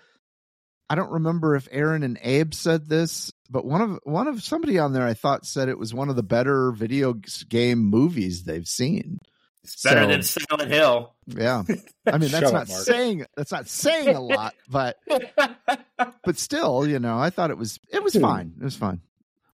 I 0.91 0.95
don't 0.95 1.11
remember 1.11 1.55
if 1.55 1.69
Aaron 1.71 2.03
and 2.03 2.19
Abe 2.23 2.55
said 2.55 2.89
this, 2.89 3.31
but 3.51 3.67
one 3.67 3.83
of 3.83 4.01
one 4.05 4.27
of 4.27 4.43
somebody 4.43 4.79
on 4.79 4.95
there 4.95 5.07
I 5.07 5.13
thought 5.13 5.45
said 5.45 5.69
it 5.69 5.79
was 5.79 5.93
one 5.93 6.09
of 6.09 6.17
the 6.17 6.23
better 6.23 6.73
video 6.73 7.13
game 7.13 7.81
movies 7.81 8.45
they've 8.45 8.67
seen. 8.67 9.19
It's 9.63 9.83
better 9.83 10.05
So- 10.05 10.07
than 10.07 10.23
Silent 10.23 10.71
Hill. 10.73 11.15
Yeah, 11.27 11.65
I 12.07 12.17
mean 12.17 12.31
that's 12.31 12.51
not 12.53 12.63
up, 12.63 12.69
saying 12.69 13.27
that's 13.37 13.53
not 13.53 13.69
saying 13.69 14.17
a 14.17 14.21
lot, 14.23 14.55
but 14.71 14.97
but 16.25 16.39
still, 16.39 16.87
you 16.89 16.99
know, 17.01 17.19
I 17.19 17.29
thought 17.29 17.51
it 17.51 17.59
was 17.59 17.79
it 17.93 18.03
was 18.03 18.17
fine. 18.17 18.55
It 18.59 18.65
was 18.65 18.77
fine. 18.77 19.03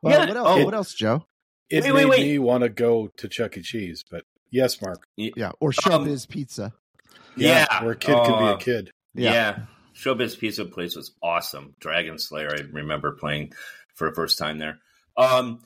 Well, 0.01 0.13
Yeah. 0.19 0.27
what 0.27 0.35
else? 0.35 0.47
Oh. 0.49 0.65
What 0.65 0.73
else, 0.73 0.93
Joe? 0.93 1.25
It 1.71 1.83
Wait, 1.83 1.93
made 1.93 1.93
wait, 1.93 2.05
wait. 2.09 2.25
me 2.27 2.39
want 2.39 2.63
to 2.63 2.69
go 2.69 3.07
to 3.17 3.27
Chuck 3.27 3.57
E. 3.57 3.61
Cheese, 3.61 4.03
but 4.09 4.23
yes, 4.49 4.81
Mark. 4.81 5.07
Yeah, 5.15 5.51
or 5.59 5.69
Um, 5.69 5.73
Showbiz 5.73 6.27
Pizza. 6.27 6.73
Yeah. 7.37 7.83
where 7.83 7.93
a 7.93 7.95
kid 7.95 8.15
could 8.15 8.25
be 8.39 8.45
Uh, 8.45 8.53
a 8.55 8.57
kid. 8.57 8.91
Yeah. 9.13 9.31
Yeah. 9.33 9.59
Showbiz 9.95 10.37
Pizza 10.37 10.65
Place 10.65 10.95
was 10.95 11.11
awesome. 11.21 11.75
Dragon's 11.79 12.31
Lair, 12.31 12.51
I 12.53 12.61
remember 12.71 13.11
playing 13.13 13.53
for 13.95 14.09
the 14.09 14.15
first 14.15 14.37
time 14.37 14.57
there. 14.57 14.79
Um, 15.17 15.61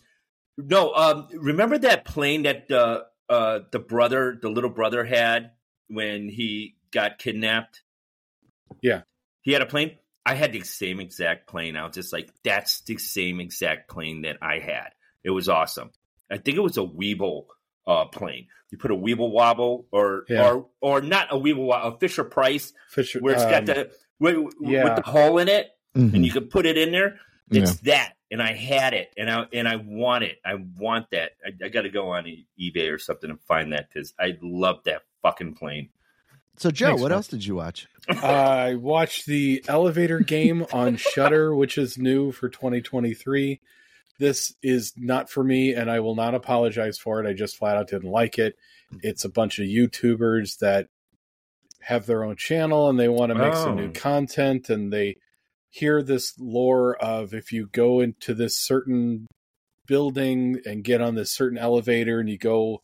no, 0.57 0.93
um, 0.93 1.27
remember 1.33 1.77
that 1.79 2.05
plane 2.05 2.43
that 2.43 2.69
uh, 2.71 3.01
uh, 3.29 3.59
the 3.71 3.79
brother, 3.79 4.37
the 4.41 4.49
little 4.49 4.69
brother 4.69 5.03
had 5.03 5.51
when 5.87 6.29
he 6.29 6.75
got 6.91 7.19
kidnapped? 7.19 7.81
Yeah. 8.81 9.01
He 9.41 9.51
had 9.53 9.61
a 9.61 9.65
plane. 9.67 9.97
I 10.25 10.33
had 10.33 10.51
the 10.53 10.61
same 10.61 10.99
exact 10.99 11.47
plane. 11.47 11.75
I 11.75 11.85
was 11.85 11.93
just 11.95 12.11
like, 12.11 12.29
that's 12.43 12.81
the 12.81 12.97
same 12.97 13.39
exact 13.39 13.89
plane 13.89 14.23
that 14.23 14.37
I 14.41 14.57
had. 14.57 14.89
It 15.25 15.31
was 15.31 15.49
awesome. 15.49 15.91
I 16.31 16.37
think 16.37 16.55
it 16.57 16.61
was 16.61 16.77
a 16.77 16.81
Weeble 16.81 17.47
uh, 17.85 18.05
plane. 18.05 18.47
You 18.71 18.77
put 18.77 18.91
a 18.91 18.95
Weeble 18.95 19.31
wobble 19.31 19.87
or 19.91 20.23
Yeah. 20.29 20.47
or 20.49 20.67
or 20.81 21.01
not 21.01 21.27
a 21.31 21.35
Weeble 21.35 21.65
wobble, 21.65 21.95
a 21.95 21.99
Fisher 21.99 22.23
Price 22.23 22.71
Fisher, 22.89 23.19
where 23.19 23.33
it's 23.33 23.43
got 23.43 23.59
um, 23.59 23.65
the 23.65 23.91
with, 24.19 24.53
yeah. 24.61 24.83
with 24.85 24.95
the 24.95 25.01
hole 25.11 25.37
in 25.39 25.47
it, 25.49 25.67
Mhm. 25.95 26.13
and 26.13 26.25
you 26.25 26.31
can 26.31 26.45
put 26.47 26.65
it 26.65 26.77
in 26.77 26.91
there. 26.91 27.19
It's 27.51 27.75
that, 27.81 28.13
and 28.31 28.41
I 28.41 28.53
had 28.53 28.93
it, 28.93 29.11
and 29.17 29.29
I 29.29 29.45
and 29.53 29.67
I 29.67 29.75
want 29.75 30.23
it. 30.23 30.37
I 30.45 30.55
want 30.55 31.11
that. 31.11 31.31
I, 31.45 31.65
I 31.65 31.69
got 31.69 31.81
to 31.83 31.89
go 31.89 32.09
on 32.09 32.25
eBay 32.59 32.91
or 32.91 32.97
something 32.97 33.29
and 33.29 33.39
find 33.41 33.73
that 33.73 33.87
because 33.93 34.13
I 34.19 34.37
love 34.41 34.79
that 34.85 35.03
fucking 35.21 35.53
plane. 35.55 35.89
So, 36.57 36.71
Joe, 36.71 36.87
Thanks, 36.87 37.01
what 37.01 37.09
Mark. 37.09 37.17
else 37.17 37.27
did 37.27 37.45
you 37.45 37.55
watch? 37.55 37.87
I 38.07 38.75
watched 38.75 39.25
the 39.25 39.63
elevator 39.67 40.19
game 40.21 40.65
on 40.71 40.95
Shutter, 41.13 41.53
which 41.53 41.77
is 41.77 41.97
new 41.97 42.31
for 42.31 42.47
2023. 42.49 43.59
This 44.19 44.53
is 44.63 44.93
not 44.95 45.29
for 45.29 45.43
me, 45.43 45.73
and 45.73 45.91
I 45.91 45.99
will 45.99 46.15
not 46.15 46.35
apologize 46.35 46.97
for 46.97 47.19
it. 47.23 47.27
I 47.27 47.33
just 47.33 47.57
flat 47.57 47.75
out 47.77 47.89
didn't 47.89 48.09
like 48.09 48.39
it. 48.39 48.55
It's 49.01 49.25
a 49.25 49.29
bunch 49.29 49.59
of 49.59 49.65
YouTubers 49.65 50.59
that 50.59 50.87
have 51.81 52.05
their 52.05 52.23
own 52.23 52.35
channel 52.35 52.89
and 52.89 52.99
they 52.99 53.09
want 53.09 53.29
to 53.31 53.37
make 53.37 53.53
some 53.53 53.75
new 53.75 53.89
Oh. 53.89 53.91
content, 53.93 54.69
and 54.69 54.91
they 54.91 55.15
hear 55.69 56.01
this 56.01 56.33
lore 56.39 56.95
of 57.03 57.33
if 57.33 57.51
you 57.51 57.67
go 57.67 57.99
into 57.99 58.33
this 58.33 58.57
certain 58.57 59.27
building 59.87 60.61
and 60.65 60.83
get 60.83 61.01
on 61.01 61.15
this 61.15 61.31
certain 61.31 61.57
elevator 61.57 62.19
and 62.19 62.29
you 62.29 62.37
go 62.37 62.81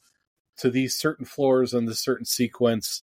to 0.58 0.69
these 0.69 0.95
certain 0.95 1.25
floors 1.25 1.73
on 1.73 1.86
this 1.86 1.99
certain 1.99 2.25
sequence 2.25 3.01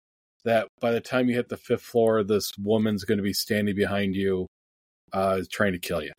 that 0.45 0.69
by 0.81 0.93
the 0.93 1.01
time 1.01 1.29
you 1.29 1.35
hit 1.35 1.49
the 1.49 1.57
fifth 1.57 1.83
floor, 1.83 2.23
this 2.23 2.53
woman's 2.57 3.05
going 3.05 3.19
to 3.19 3.23
be 3.23 3.33
standing 3.35 3.75
behind 3.75 4.15
you, 4.15 4.47
uh, 5.13 5.41
trying 5.51 5.73
to 5.73 5.79
kill 5.79 6.03
you. 6.03 6.13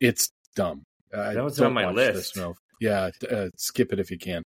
It's 0.00 0.30
dumb. 0.56 0.84
Uh, 1.14 1.32
That 1.34 1.44
was 1.44 1.56
don't 1.56 1.68
on 1.68 1.72
my 1.74 1.90
list. 1.90 2.34
This, 2.34 2.36
no. 2.36 2.54
Yeah, 2.80 3.10
uh, 3.30 3.48
skip 3.56 3.92
it 3.92 4.00
if 4.00 4.10
you 4.10 4.18
can. 4.18 4.42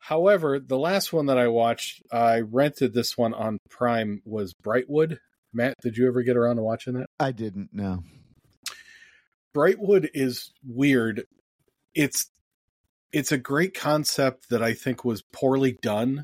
However, 0.00 0.58
the 0.58 0.78
last 0.78 1.12
one 1.12 1.26
that 1.26 1.38
I 1.38 1.48
watched, 1.48 2.02
I 2.12 2.40
rented 2.40 2.94
this 2.94 3.16
one 3.16 3.34
on 3.34 3.58
Prime, 3.70 4.20
was 4.24 4.54
Brightwood. 4.64 5.18
Matt, 5.52 5.74
did 5.82 5.96
you 5.96 6.06
ever 6.08 6.22
get 6.22 6.36
around 6.36 6.56
to 6.56 6.62
watching 6.62 6.94
that? 6.94 7.06
I 7.20 7.32
didn't 7.32 7.70
No. 7.72 8.02
Brightwood 9.56 10.08
is 10.14 10.52
weird. 10.66 11.24
It's 11.94 12.30
it's 13.12 13.32
a 13.32 13.38
great 13.38 13.72
concept 13.74 14.50
that 14.50 14.62
I 14.62 14.74
think 14.74 15.04
was 15.04 15.22
poorly 15.32 15.76
done. 15.80 16.22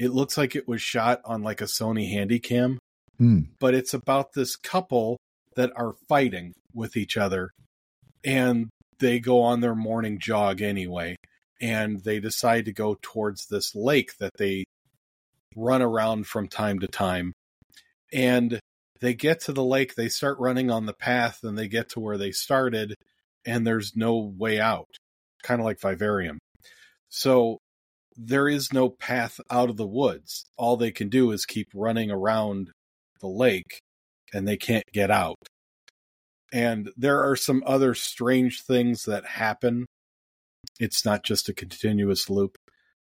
It 0.00 0.10
looks 0.10 0.36
like 0.36 0.56
it 0.56 0.66
was 0.66 0.82
shot 0.82 1.20
on 1.24 1.42
like 1.42 1.60
a 1.60 1.64
Sony 1.66 2.12
Handycam, 2.12 2.78
Hmm. 3.18 3.42
but 3.60 3.74
it's 3.74 3.94
about 3.94 4.32
this 4.34 4.56
couple 4.56 5.18
that 5.54 5.70
are 5.76 5.94
fighting 6.08 6.52
with 6.74 6.96
each 6.96 7.16
other 7.16 7.50
and 8.24 8.68
they 8.98 9.20
go 9.20 9.42
on 9.42 9.60
their 9.60 9.74
morning 9.74 10.18
jog 10.18 10.62
anyway 10.62 11.16
and 11.60 12.02
they 12.04 12.20
decide 12.20 12.64
to 12.66 12.72
go 12.72 12.96
towards 13.00 13.46
this 13.46 13.74
lake 13.74 14.16
that 14.18 14.32
they 14.38 14.64
run 15.56 15.82
around 15.82 16.26
from 16.26 16.48
time 16.48 16.78
to 16.80 16.86
time. 16.86 17.32
And 18.12 18.60
they 19.00 19.14
get 19.14 19.40
to 19.42 19.52
the 19.52 19.64
lake 19.64 19.94
they 19.94 20.08
start 20.08 20.38
running 20.38 20.70
on 20.70 20.86
the 20.86 20.94
path 20.94 21.40
and 21.42 21.58
they 21.58 21.68
get 21.68 21.90
to 21.90 22.00
where 22.00 22.18
they 22.18 22.32
started 22.32 22.94
and 23.46 23.66
there's 23.66 23.94
no 23.94 24.16
way 24.16 24.60
out 24.60 24.88
kind 25.42 25.60
of 25.60 25.64
like 25.64 25.80
vivarium. 25.80 26.38
So 27.08 27.58
there 28.16 28.48
is 28.48 28.72
no 28.72 28.88
path 28.88 29.40
out 29.50 29.70
of 29.70 29.76
the 29.76 29.86
woods. 29.86 30.46
All 30.56 30.76
they 30.76 30.90
can 30.90 31.08
do 31.08 31.32
is 31.32 31.44
keep 31.44 31.68
running 31.74 32.10
around 32.10 32.70
the 33.20 33.28
lake 33.28 33.80
and 34.32 34.48
they 34.48 34.56
can't 34.56 34.84
get 34.92 35.10
out 35.10 35.36
and 36.54 36.90
there 36.96 37.22
are 37.28 37.36
some 37.36 37.62
other 37.66 37.94
strange 37.94 38.62
things 38.62 39.04
that 39.04 39.26
happen. 39.26 39.84
It's 40.80 41.04
not 41.04 41.22
just 41.22 41.50
a 41.50 41.54
continuous 41.54 42.30
loop 42.30 42.56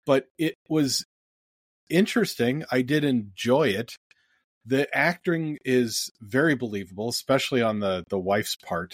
but 0.05 0.27
it 0.37 0.55
was 0.69 1.05
interesting. 1.89 2.63
I 2.71 2.81
did 2.81 3.03
enjoy 3.03 3.69
it. 3.69 3.95
The 4.65 4.87
acting 4.95 5.57
is 5.63 6.09
very 6.21 6.55
believable 6.55 7.09
especially 7.09 7.61
on 7.61 7.79
the 7.79 8.03
the 8.09 8.19
wife's 8.19 8.55
part. 8.55 8.93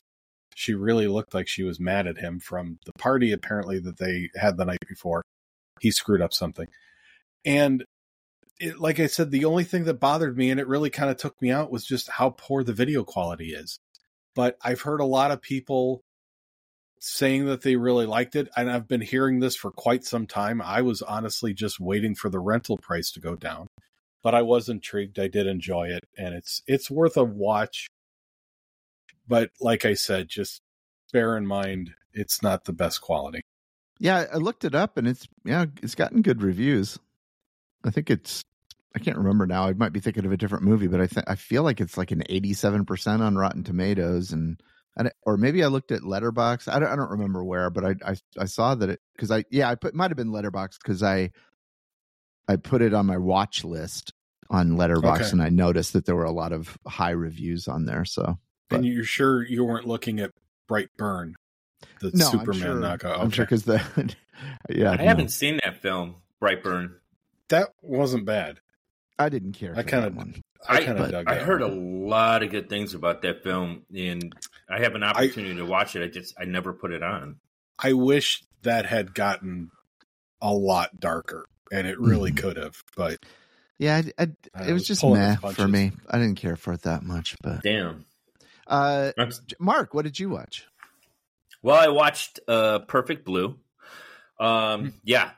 She 0.56 0.74
really 0.74 1.08
looked 1.08 1.34
like 1.34 1.48
she 1.48 1.64
was 1.64 1.80
mad 1.80 2.08
at 2.08 2.18
him 2.18 2.40
from 2.40 2.78
the 2.86 2.92
party 2.94 3.32
apparently 3.32 3.80
that 3.80 3.98
they 3.98 4.30
had 4.36 4.58
the 4.58 4.66
night 4.66 4.86
before. 4.88 5.24
He 5.80 5.92
screwed 5.92 6.22
up 6.22 6.34
something. 6.34 6.68
And 7.46 7.86
it, 8.60 8.80
like 8.80 9.00
i 9.00 9.08
said 9.08 9.32
the 9.32 9.46
only 9.46 9.64
thing 9.64 9.86
that 9.86 9.96
bothered 9.96 10.38
me 10.38 10.52
and 10.52 10.60
it 10.60 10.68
really 10.68 10.92
kind 10.92 11.10
of 11.10 11.18
took 11.18 11.42
me 11.42 11.50
out 11.50 11.72
was 11.72 11.84
just 11.84 12.10
how 12.10 12.30
poor 12.30 12.64
the 12.64 12.74
video 12.74 13.04
quality 13.04 13.54
is 13.56 13.80
but 14.36 14.58
i've 14.64 14.82
heard 14.82 15.02
a 15.02 15.06
lot 15.06 15.32
of 15.32 15.42
people 15.42 16.02
saying 17.00 17.46
that 17.46 17.62
they 17.62 17.76
really 17.76 18.06
liked 18.06 18.36
it 18.36 18.48
and 18.56 18.70
i've 18.72 18.88
been 18.88 19.02
hearing 19.02 19.40
this 19.40 19.56
for 19.56 19.72
quite 19.72 20.04
some 20.04 20.28
time. 20.28 20.62
I 20.62 20.82
was 20.82 21.02
honestly 21.02 21.54
just 21.54 21.80
waiting 21.80 22.14
for 22.16 22.30
the 22.30 22.40
rental 22.40 22.78
price 22.78 23.12
to 23.12 23.20
go 23.20 23.36
down 23.36 23.68
but 24.24 24.36
i 24.36 24.42
was 24.42 24.70
intrigued. 24.70 25.20
I 25.20 25.28
did 25.28 25.48
enjoy 25.48 25.88
it 25.88 26.04
and 26.18 26.36
it's 26.36 26.62
it's 26.68 26.92
worth 26.92 27.18
a 27.18 27.24
watch. 27.24 27.88
But 29.28 29.52
like 29.60 29.86
i 29.86 29.94
said 29.94 30.30
just 30.30 30.62
bear 31.12 31.36
in 31.38 31.48
mind 31.48 31.92
it's 32.14 32.42
not 32.44 32.66
the 32.66 32.74
best 32.74 33.02
quality. 33.02 33.42
Yeah, 34.00 34.26
I 34.34 34.38
looked 34.38 34.66
it 34.66 34.76
up 34.76 34.98
and 34.98 35.08
it's 35.08 35.28
yeah, 35.46 35.66
it's 35.82 35.96
gotten 35.96 36.22
good 36.22 36.42
reviews. 36.42 37.00
I 37.84 37.92
think 37.92 38.10
it's 38.10 38.44
I 38.96 39.00
can't 39.00 39.18
remember 39.18 39.46
now. 39.48 39.66
I 39.68 39.74
might 39.74 39.94
be 39.94 40.00
thinking 40.02 40.26
of 40.26 40.32
a 40.32 40.38
different 40.38 40.64
movie, 40.66 40.88
but 40.88 41.00
I 41.02 41.08
think 41.08 41.30
I 41.30 41.36
feel 41.36 41.64
like 41.64 41.80
it's 41.80 41.98
like 41.98 42.12
an 42.12 42.24
eighty-seven 42.30 42.86
percent 42.86 43.22
on 43.22 43.38
Rotten 43.38 43.64
Tomatoes, 43.64 44.32
and, 44.34 44.62
and 44.98 45.12
or 45.24 45.38
maybe 45.38 45.64
I 45.64 45.68
looked 45.68 45.92
at 45.92 46.02
Letterboxd. 46.02 46.68
I 46.72 46.80
don't 46.80 46.90
I 46.90 46.96
don't 46.96 47.12
remember 47.12 47.44
where, 47.44 47.70
but 47.70 47.86
I 47.86 47.96
I, 48.06 48.16
I 48.38 48.46
saw 48.46 48.76
that 48.76 48.90
it 48.90 49.00
because 49.16 49.32
I 49.32 49.46
yeah 49.50 49.70
I 49.70 49.76
put 49.76 49.96
might 49.96 50.12
have 50.12 50.18
been 50.18 50.32
Letterboxd 50.32 50.80
because 50.84 51.02
I 51.04 51.32
I 52.48 52.58
put 52.58 52.82
it 52.82 52.94
on 52.94 53.06
my 53.06 53.18
watch 53.18 53.64
list 53.64 54.12
on 54.50 54.72
Letterboxd, 54.72 55.16
Okay. 55.22 55.30
and 55.32 55.42
I 55.42 55.48
noticed 55.50 55.94
that 55.94 56.06
there 56.06 56.16
were 56.16 56.26
a 56.26 56.32
lot 56.32 56.52
of 56.52 56.78
high 56.86 57.12
reviews 57.12 57.70
on 57.70 57.86
there. 57.86 58.04
So 58.04 58.38
But- 58.70 58.78
and 58.78 58.86
you're 58.86 59.04
sure 59.06 59.44
you 59.46 59.64
weren't 59.64 59.88
looking 59.88 60.20
at 60.20 60.32
Brightburn 60.70 61.34
the 62.02 62.12
no, 62.14 62.26
superman 62.26 62.62
I'm 62.62 62.68
sure, 62.74 62.80
knockout 62.80 63.20
I'm 63.22 63.30
sure 63.32 63.46
because 63.46 63.64
the 63.64 63.82
yeah 64.70 64.92
I 64.92 64.96
no, 64.98 65.04
haven't 65.06 65.30
seen 65.30 65.60
that 65.64 65.78
film, 65.82 66.16
Brightburn. 66.42 66.96
that 67.50 67.70
wasn't 67.82 68.26
bad 68.26 68.60
I 69.22 69.30
didn't 69.30 69.54
care. 69.54 69.74
I 69.76 69.84
kinda- 69.84 70.14
i 70.68 70.78
I- 70.78 70.84
kind 70.86 71.00
of 71.00 71.10
dug 71.12 71.26
it. 71.28 71.30
I 71.32 71.36
that 71.36 71.44
heard 71.44 71.62
a 71.62 71.68
lot 71.68 72.44
of 72.44 72.50
good 72.52 72.70
things 72.70 72.94
about 72.94 73.22
that 73.24 73.44
film, 73.44 73.84
and 73.96 74.34
I 74.70 74.80
have 74.82 74.96
an 74.96 75.04
opportunity 75.04 75.56
to 75.56 75.66
watch 75.66 75.96
it. 75.96 76.04
I 76.04 76.08
just 76.08 76.34
I 76.40 76.46
never 76.46 76.74
put 76.74 76.92
it 76.92 77.02
on. 77.04 77.40
I 77.80 77.94
wish 77.94 78.44
that 78.64 78.86
had 78.86 79.14
gotten 79.16 79.72
a 80.42 80.54
lot 80.54 81.00
darker, 81.00 81.46
and 81.72 81.88
it 81.88 82.00
really 82.00 82.32
Mhm. 82.32 82.38
could 82.38 82.58
have. 82.58 82.84
But 82.96 83.20
Yeah, 83.80 84.02
I, 84.20 84.24
I, 84.54 84.64
it 84.68 84.74
was 84.74 84.82
was 84.82 84.88
just 84.88 85.04
meh 85.04 85.36
for 85.54 85.68
me. 85.68 85.92
I 86.08 86.18
didn't 86.20 86.36
care 86.38 86.56
for 86.56 86.74
it 86.74 86.84
that 86.84 87.02
much. 87.04 87.36
But 87.42 87.64
Damn. 87.64 88.06
uh, 88.68 89.12
Mark, 89.60 89.94
what 89.96 90.04
did 90.06 90.20
you 90.20 90.30
watch? 90.30 90.68
Well, 91.64 91.76
I 91.80 91.88
watched 91.90 92.40
uh, 92.48 92.80
Perfect 92.80 93.26
Blue. 93.26 93.58
Hmm. 94.40 94.46
Um, 94.46 94.94
yeah, 95.04 95.32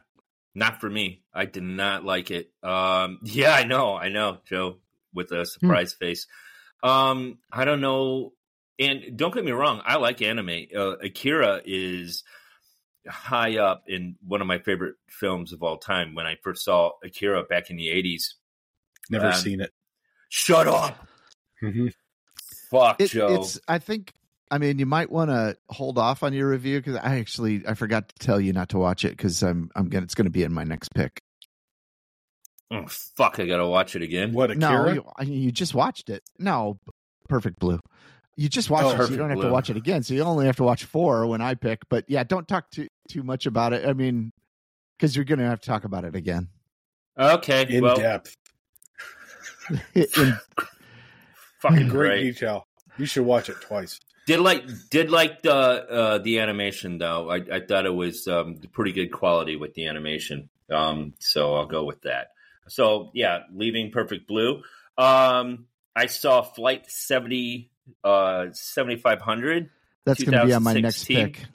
not 0.55 0.79
for 0.81 0.89
me. 0.89 1.23
I 1.33 1.45
did 1.45 1.63
not 1.63 2.03
like 2.05 2.31
it. 2.31 2.51
Um, 2.61 3.19
yeah, 3.23 3.53
I 3.53 3.63
know, 3.63 3.95
I 3.95 4.09
know, 4.09 4.37
Joe, 4.45 4.77
with 5.13 5.29
Hmm. 5.29 5.35
a 5.37 5.45
surprise 5.45 5.93
face. 5.93 6.27
Um, 6.83 7.39
I 7.51 7.65
don't 7.65 7.81
know, 7.81 8.33
and 8.79 9.15
don't 9.17 9.33
get 9.33 9.45
me 9.45 9.51
wrong, 9.51 9.81
I 9.85 9.95
like 9.97 10.21
anime. 10.21 10.65
Uh, 10.75 10.97
Akira 10.97 11.61
is 11.65 12.23
high 13.07 13.57
up 13.57 13.83
in 13.87 14.15
one 14.25 14.41
of 14.41 14.47
my 14.47 14.59
favorite 14.59 14.95
films 15.09 15.53
of 15.53 15.63
all 15.63 15.77
time. 15.77 16.15
When 16.15 16.25
I 16.25 16.35
first 16.43 16.63
saw 16.65 16.91
Akira 17.03 17.43
back 17.43 17.69
in 17.69 17.77
the 17.77 17.89
eighties, 17.89 18.35
never 19.09 19.27
Um, 19.27 19.33
seen 19.33 19.61
it. 19.61 19.71
shut 20.29 20.67
up. 20.67 21.07
Mhm. 21.61 21.93
fuck, 22.69 22.99
It, 22.99 23.11
Joe. 23.11 23.35
it's. 23.35 23.59
I 23.67 23.79
think. 23.79 24.13
I 24.51 24.57
mean, 24.59 24.77
you 24.77 24.85
might 24.85 25.09
want 25.11 25.31
to 25.31 25.57
hold 25.69 25.97
off 25.97 26.21
on 26.23 26.33
your 26.33 26.49
review 26.49 26.79
because 26.79 26.95
I 26.97 27.17
actually 27.19 27.63
I 27.67 27.73
forgot 27.73 28.09
to 28.09 28.15
tell 28.25 28.39
you 28.39 28.53
not 28.53 28.69
to 28.69 28.77
watch 28.77 29.03
it 29.05 29.17
because 29.17 29.41
I'm 29.41 29.69
I'm 29.75 29.89
gonna 29.89 30.03
it's 30.03 30.15
gonna 30.15 30.29
be 30.29 30.43
in 30.43 30.53
my 30.53 30.63
next 30.63 30.93
pick. 30.93 31.21
Oh, 32.71 32.85
fuck, 32.87 33.39
I 33.39 33.45
gotta 33.45 33.67
watch 33.67 33.95
it 33.95 34.01
again. 34.01 34.33
What 34.33 34.55
No, 34.57 34.67
Akira? 34.81 34.93
you, 34.95 35.05
I- 35.17 35.23
you 35.23 35.51
just 35.51 35.73
watched 35.73 36.09
it. 36.09 36.23
No, 36.39 36.77
Perfect 37.29 37.59
Blue. 37.59 37.79
You 38.35 38.49
just 38.49 38.69
watched 38.71 38.97
Oh, 38.97 39.01
it, 39.03 39.05
so 39.05 39.11
you 39.11 39.17
don't 39.17 39.29
have 39.29 39.37
Blue. 39.37 39.47
to 39.47 39.53
watch 39.53 39.69
it 39.69 39.77
again. 39.77 40.01
So 40.01 40.15
you 40.15 40.23
only 40.23 40.47
have 40.47 40.55
to 40.55 40.63
watch 40.63 40.85
four 40.85 41.27
when 41.27 41.39
I 41.41 41.53
pick. 41.53 41.79
But 41.89 42.05
yeah, 42.07 42.23
don't 42.23 42.47
talk 42.47 42.69
too 42.71 42.87
too 43.09 43.21
much 43.23 43.45
about 43.45 43.73
it. 43.73 43.87
I 43.87 43.93
mean, 43.93 44.31
because 44.97 45.15
you're 45.15 45.25
gonna 45.25 45.45
have 45.47 45.61
to 45.61 45.67
talk 45.67 45.83
about 45.83 46.03
it 46.03 46.15
again. 46.15 46.49
Okay, 47.17 47.67
In 47.69 47.83
well, 47.83 47.95
depth. 47.95 48.35
In- 49.93 50.07
fucking 51.61 51.87
Great 51.87 51.89
great. 51.89 52.21
detail. 52.21 52.65
You 52.97 53.05
should 53.05 53.25
watch 53.25 53.49
it 53.49 53.59
twice. 53.61 53.99
Did 54.25 54.39
like 54.39 54.63
did 54.89 55.11
like 55.11 55.41
the 55.41 55.53
uh, 55.53 56.17
the 56.19 56.39
animation 56.39 56.97
though. 56.97 57.29
I, 57.29 57.41
I 57.51 57.59
thought 57.59 57.85
it 57.85 57.93
was 57.93 58.27
um, 58.27 58.55
pretty 58.71 58.93
good 58.93 59.11
quality 59.11 59.57
with 59.57 59.73
the 59.73 59.87
animation. 59.87 60.49
Um, 60.71 61.13
so 61.19 61.55
I'll 61.55 61.65
go 61.65 61.83
with 61.83 62.03
that. 62.03 62.27
So 62.69 63.11
yeah, 63.13 63.39
leaving 63.53 63.91
Perfect 63.91 64.27
Blue. 64.27 64.61
Um, 64.97 65.65
I 65.95 66.05
saw 66.05 66.41
Flight 66.41 66.89
seventy 66.89 67.71
uh 68.03 68.47
seventy 68.53 68.95
five 68.95 69.21
hundred. 69.21 69.69
that's 70.05 70.23
gonna 70.23 70.45
be 70.45 70.53
on 70.53 70.63
my 70.63 70.73
next 70.73 71.05
pick. 71.05 71.45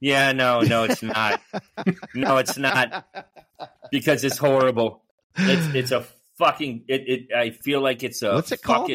Yeah, 0.00 0.32
no, 0.32 0.60
no, 0.60 0.84
it's 0.84 1.02
not. 1.02 1.40
no, 2.14 2.38
it's 2.38 2.56
not 2.56 3.04
because 3.90 4.24
it's 4.24 4.38
horrible. 4.38 5.02
It's 5.36 5.74
it's 5.74 5.90
a 5.90 6.06
fucking. 6.38 6.84
It, 6.88 7.02
it 7.06 7.34
I 7.34 7.50
feel 7.50 7.80
like 7.80 8.02
it's 8.02 8.22
a 8.22 8.34
What's 8.34 8.52
it 8.52 8.62
called? 8.62 8.90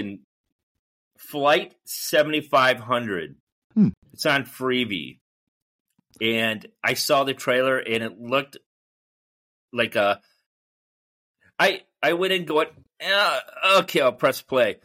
Flight 1.30 1.76
seventy 1.86 2.42
five 2.42 2.80
hundred. 2.80 3.36
Hmm. 3.74 3.90
It's 4.14 4.26
on 4.26 4.46
Freevee, 4.46 5.20
and 6.22 6.66
I 6.84 6.94
saw 6.94 7.24
the 7.24 7.34
trailer 7.34 7.78
and 7.78 8.04
it 8.04 8.20
looked 8.20 8.58
like 9.74 9.96
a. 9.96 10.22
I 11.60 11.82
I 12.02 12.14
went 12.14 12.34
in 12.34 12.46
going, 12.46 12.68
"Ah, 13.04 13.42
okay, 13.80 14.02
I'll 14.02 14.14
press 14.14 14.42
play. 14.42 14.78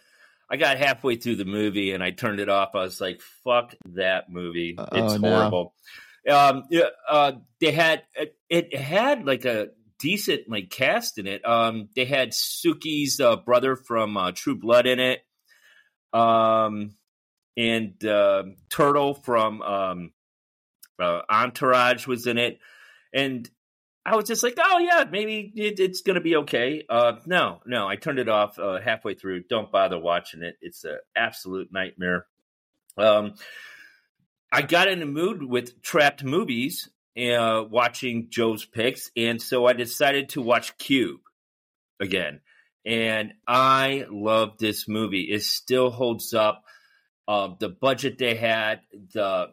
I 0.50 0.56
got 0.56 0.78
halfway 0.78 1.14
through 1.16 1.36
the 1.36 1.44
movie 1.44 1.92
and 1.92 2.02
I 2.02 2.10
turned 2.10 2.40
it 2.40 2.48
off. 2.48 2.70
I 2.74 2.80
was 2.80 3.00
like, 3.00 3.20
"Fuck 3.44 3.74
that 3.94 4.30
movie! 4.30 4.74
Oh, 4.78 4.84
It's 4.92 5.20
no. 5.20 5.28
horrible." 5.30 5.74
Um, 6.28 6.64
yeah, 6.70 6.88
uh, 7.08 7.32
they 7.60 7.72
had 7.72 8.02
it, 8.14 8.36
it 8.48 8.76
had 8.76 9.24
like 9.24 9.44
a 9.44 9.68
decent 10.00 10.48
like 10.48 10.70
cast 10.70 11.18
in 11.18 11.26
it. 11.26 11.46
Um, 11.46 11.88
they 11.94 12.04
had 12.04 12.30
Sookie's 12.32 13.20
uh, 13.20 13.36
brother 13.36 13.76
from 13.76 14.16
uh, 14.16 14.32
True 14.32 14.56
Blood 14.56 14.86
in 14.86 14.98
it, 14.98 15.20
um, 16.12 16.94
and 17.56 18.04
uh, 18.04 18.44
Turtle 18.68 19.14
from 19.14 19.62
um, 19.62 20.12
uh, 20.98 21.22
Entourage 21.30 22.06
was 22.06 22.26
in 22.26 22.38
it, 22.38 22.58
and 23.12 23.48
I 24.04 24.16
was 24.16 24.26
just 24.26 24.42
like, 24.42 24.54
oh 24.58 24.78
yeah, 24.78 25.04
maybe 25.10 25.52
it, 25.54 25.78
it's 25.78 26.02
gonna 26.02 26.20
be 26.20 26.36
okay. 26.36 26.84
Uh, 26.88 27.14
no, 27.26 27.60
no, 27.66 27.86
I 27.86 27.96
turned 27.96 28.18
it 28.18 28.28
off 28.28 28.58
uh, 28.58 28.80
halfway 28.80 29.14
through. 29.14 29.44
Don't 29.48 29.70
bother 29.70 29.98
watching 29.98 30.42
it. 30.42 30.56
It's 30.60 30.84
an 30.84 30.98
absolute 31.14 31.68
nightmare. 31.72 32.26
Um, 32.96 33.34
I 34.52 34.62
got 34.62 34.88
in 34.88 34.98
the 34.98 35.06
mood 35.06 35.42
with 35.42 35.80
trapped 35.82 36.24
movies, 36.24 36.88
uh, 37.16 37.64
watching 37.68 38.28
Joe's 38.30 38.64
picks, 38.64 39.10
and 39.16 39.40
so 39.40 39.66
I 39.66 39.74
decided 39.74 40.30
to 40.30 40.42
watch 40.42 40.76
Cube 40.78 41.20
again. 42.00 42.40
And 42.84 43.34
I 43.46 44.06
love 44.10 44.58
this 44.58 44.88
movie. 44.88 45.28
It 45.30 45.42
still 45.42 45.90
holds 45.90 46.32
up. 46.34 46.64
Uh, 47.28 47.50
the 47.60 47.68
budget 47.68 48.18
they 48.18 48.34
had, 48.34 48.80
the 49.12 49.48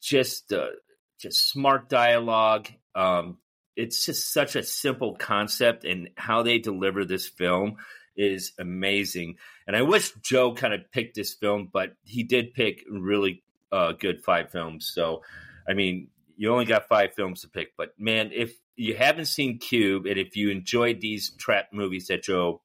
just 0.00 0.48
the 0.48 0.70
just 1.18 1.50
smart 1.50 1.88
dialogue. 1.88 2.68
Um, 2.94 3.38
it's 3.76 4.06
just 4.06 4.32
such 4.32 4.56
a 4.56 4.62
simple 4.62 5.14
concept, 5.16 5.84
and 5.84 6.10
how 6.16 6.42
they 6.42 6.58
deliver 6.58 7.04
this 7.04 7.26
film 7.26 7.76
is 8.16 8.52
amazing. 8.58 9.36
And 9.66 9.76
I 9.76 9.82
wish 9.82 10.12
Joe 10.22 10.54
kind 10.54 10.74
of 10.74 10.90
picked 10.90 11.16
this 11.16 11.34
film, 11.34 11.68
but 11.72 11.92
he 12.04 12.22
did 12.22 12.54
pick 12.54 12.84
really 12.90 13.42
uh, 13.70 13.92
good 13.92 14.24
five 14.24 14.50
films. 14.50 14.90
So, 14.92 15.22
I 15.68 15.74
mean, 15.74 16.08
you 16.36 16.50
only 16.52 16.64
got 16.64 16.88
five 16.88 17.14
films 17.14 17.42
to 17.42 17.48
pick, 17.48 17.76
but 17.76 17.90
man, 17.98 18.30
if 18.32 18.54
you 18.74 18.96
haven't 18.96 19.26
seen 19.26 19.58
Cube, 19.58 20.06
and 20.06 20.18
if 20.18 20.36
you 20.36 20.50
enjoyed 20.50 21.00
these 21.00 21.30
trap 21.30 21.68
movies 21.72 22.06
that 22.06 22.22
Joe 22.22 22.62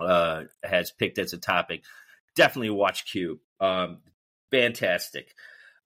uh, 0.00 0.44
has 0.62 0.90
picked 0.90 1.18
as 1.18 1.32
a 1.32 1.38
topic, 1.38 1.82
definitely 2.34 2.70
watch 2.70 3.10
Cube. 3.10 3.38
Um, 3.60 3.98
fantastic. 4.50 5.34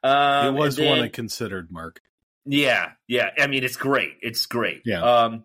Um, 0.02 0.54
it 0.56 0.58
was 0.58 0.78
and 0.78 0.88
one 0.88 1.00
I 1.00 1.08
considered, 1.08 1.70
Mark. 1.70 2.00
yeah, 2.46 2.92
yeah. 3.06 3.30
I 3.38 3.46
mean, 3.46 3.64
it's 3.64 3.76
great. 3.76 4.12
It's 4.22 4.46
great. 4.46 4.82
Yeah. 4.84 5.02
Um, 5.02 5.44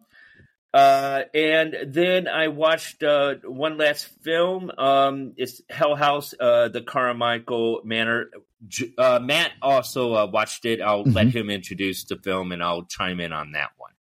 uh, 0.74 1.24
and 1.34 1.74
then 1.88 2.28
I 2.28 2.50
watched 2.50 3.02
uh, 3.02 3.36
one 3.46 3.78
last 3.78 4.08
film. 4.24 4.70
Um, 4.78 5.34
it's 5.38 5.62
Hell 5.70 5.96
House, 5.96 6.34
uh, 6.40 6.68
the 6.68 6.82
Carmichael 6.82 7.82
Manor. 7.86 8.30
J- 8.68 8.94
Uh, 8.98 9.20
Matt 9.22 9.52
also 9.62 10.14
uh, 10.16 10.26
watched 10.26 10.66
it. 10.66 10.82
I'll 10.82 11.04
let 11.04 11.28
him 11.28 11.50
introduce 11.50 12.04
the 12.06 12.18
film, 12.18 12.52
and 12.52 12.62
I'll 12.64 12.84
chime 12.84 13.22
in 13.22 13.32
on 13.32 13.54
that 13.54 13.70
one. 13.78 13.92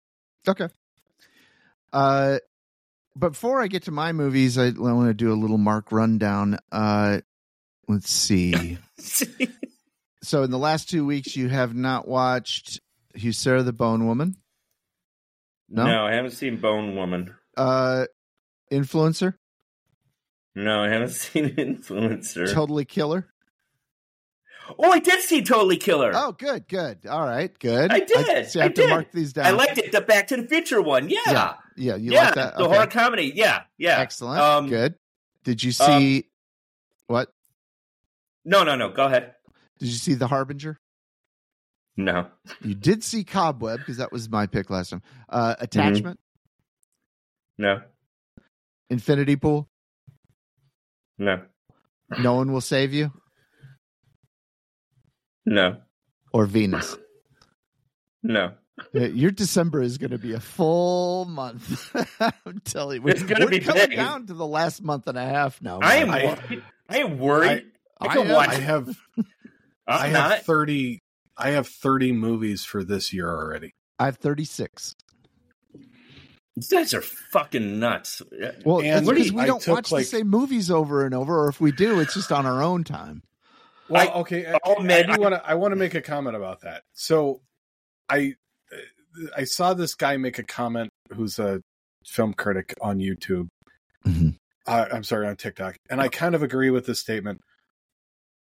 Okay. 0.47 0.67
Uh, 1.93 2.39
but 2.39 2.41
before 3.17 3.61
I 3.61 3.67
get 3.67 3.83
to 3.83 3.91
my 3.91 4.11
movies, 4.11 4.57
I, 4.57 4.67
I 4.67 4.71
want 4.71 5.07
to 5.09 5.13
do 5.13 5.31
a 5.31 5.35
little 5.35 5.57
Mark 5.57 5.91
rundown. 5.91 6.57
Uh, 6.71 7.21
let's 7.87 8.09
see. 8.11 8.77
so 10.23 10.43
in 10.43 10.51
the 10.51 10.57
last 10.59 10.89
two 10.89 11.05
weeks, 11.05 11.35
you 11.35 11.47
have 11.49 11.73
not 11.75 12.07
watched 12.07 12.79
Huesera 13.17 13.63
the 13.63 13.73
Bone 13.73 14.05
Woman, 14.05 14.35
No? 15.69 15.85
no, 15.85 16.05
I 16.05 16.13
haven't 16.13 16.31
seen 16.31 16.57
Bone 16.57 16.95
Woman. 16.95 17.33
uh, 17.57 18.05
Influencer, 18.71 19.35
No, 20.55 20.81
I 20.83 20.89
haven't 20.89 21.09
seen 21.11 21.49
Influencer. 21.55 22.51
Totally 22.53 22.85
Killer. 22.85 23.27
Oh, 24.79 24.91
I 24.91 24.99
did 24.99 25.21
see 25.21 25.41
Totally 25.43 25.77
Killer. 25.77 26.11
Oh, 26.13 26.31
good, 26.31 26.67
good. 26.67 27.05
All 27.07 27.25
right, 27.25 27.57
good. 27.59 27.91
I 27.91 27.99
did, 27.99 28.17
I 28.29 28.31
I 28.31 28.35
have 28.35 28.51
to 28.51 28.69
did. 28.69 28.89
mark 28.89 29.11
these 29.11 29.33
down. 29.33 29.45
I 29.45 29.51
liked 29.51 29.77
it. 29.77 29.91
The 29.91 30.01
Back 30.01 30.27
to 30.27 30.37
the 30.37 30.47
Future 30.47 30.81
one. 30.81 31.09
Yeah, 31.09 31.19
Yeah, 31.27 31.53
yeah. 31.77 31.95
You 31.95 32.11
yeah. 32.13 32.23
like 32.25 32.35
that? 32.35 32.57
The 32.57 32.63
Okay. 32.63 32.73
horror 32.75 32.87
comedy. 32.87 33.31
Yeah, 33.35 33.63
yeah. 33.77 33.99
Excellent. 33.99 34.39
Um, 34.41 34.67
good. 34.69 34.95
Did 35.43 35.63
you 35.63 35.71
see 35.71 36.25
what? 37.07 37.29
No, 38.43 38.63
no, 38.63 38.75
no. 38.75 38.89
Go 38.89 39.05
ahead. 39.05 39.33
Did 39.79 39.87
you 39.89 39.95
see 39.95 40.13
The 40.13 40.27
Harbinger? 40.27 40.79
No. 41.97 42.27
You 42.61 42.75
did 42.75 43.03
see 43.03 43.23
Cobweb 43.23 43.79
because 43.79 43.97
that 43.97 44.11
was 44.11 44.29
my 44.29 44.47
pick 44.47 44.69
last 44.69 44.89
time. 44.89 45.01
Uh, 45.29 45.55
Attachment, 45.59 46.19
No. 47.57 47.81
Infinity 48.89 49.35
Pool, 49.37 49.69
No. 51.17 51.41
No 52.19 52.35
One 52.35 52.51
Will 52.51 52.61
Save 52.61 52.93
You, 52.93 53.11
No. 55.45 55.77
or 56.33 56.45
Venus. 56.45 56.95
No. 58.23 58.53
Your 58.93 59.31
December 59.31 59.81
is 59.81 59.97
going 59.97 60.11
to 60.11 60.17
be 60.17 60.33
a 60.33 60.39
full 60.39 61.25
month. 61.25 61.95
I'm 62.19 62.59
telling 62.65 63.01
you, 63.03 63.07
It's 63.07 63.23
gonna 63.23 63.45
we're 63.45 63.51
be 63.51 63.59
coming 63.61 63.87
big. 63.89 63.95
down 63.97 64.27
to 64.27 64.33
the 64.33 64.45
last 64.45 64.81
month 64.83 65.07
and 65.07 65.17
a 65.17 65.25
half 65.25 65.61
now. 65.61 65.79
I 65.81 65.95
am. 65.97 66.09
I- 66.09 66.25
worried. 66.49 66.63
I 66.89 66.97
am 66.99 67.17
worried. 67.19 67.65
I, 68.01 68.05
I 68.07 68.13
can 68.15 68.27
am- 68.27 68.33
watch. 68.33 68.49
I 68.49 68.55
have 68.55 68.97
I'm 69.87 70.11
not. 70.13 70.31
have 70.31 70.41
thirty 70.41 70.99
I 71.37 71.51
have 71.51 71.67
thirty 71.67 72.11
movies 72.11 72.65
for 72.65 72.83
this 72.83 73.13
year 73.13 73.29
already. 73.29 73.71
I 73.97 74.05
have 74.05 74.17
36. 74.17 74.93
These 76.57 76.69
guys 76.69 76.93
are 76.93 77.01
fucking 77.01 77.79
nuts. 77.79 78.21
Well, 78.65 78.79
And 78.79 78.87
it's 78.99 79.07
what 79.07 79.15
do 79.15 79.23
because 79.23 79.31
we 79.33 79.45
don't 79.45 79.67
watch 79.67 79.91
like- 79.91 80.03
the 80.03 80.09
same 80.09 80.27
movies 80.27 80.69
over 80.71 81.05
and 81.05 81.13
over, 81.13 81.37
or 81.45 81.47
if 81.49 81.61
we 81.61 81.71
do, 81.71 81.99
it's 82.01 82.13
just 82.13 82.31
on 82.31 82.45
our 82.45 82.61
own 82.61 82.83
time. 82.83 83.23
Well, 83.89 84.07
I- 84.09 84.13
okay. 84.21 84.51
I, 84.51 84.57
oh, 84.63 84.81
man, 84.81 85.09
I 85.09 85.13
I- 85.13 85.15
do 85.15 85.21
want 85.21 85.35
to. 85.35 85.45
I 85.49 85.53
want 85.55 85.71
to 85.73 85.75
make 85.75 85.93
a 85.95 86.01
comment 86.01 86.35
about 86.35 86.61
that. 86.61 86.83
So, 86.93 87.41
I 88.09 88.33
I 89.35 89.43
saw 89.45 89.73
this 89.73 89.95
guy 89.95 90.17
make 90.17 90.39
a 90.39 90.43
comment 90.43 90.89
who's 91.13 91.39
a 91.39 91.61
film 92.05 92.33
critic 92.33 92.73
on 92.81 92.99
YouTube. 92.99 93.47
Mhm. 94.05 94.37
Uh, 94.67 94.85
I'm 94.91 95.03
sorry, 95.03 95.27
on 95.27 95.35
TikTok, 95.35 95.77
and 95.89 96.01
I 96.01 96.07
kind 96.09 96.35
of 96.35 96.43
agree 96.43 96.69
with 96.71 96.85
this 96.85 96.99
statement. 96.99 97.41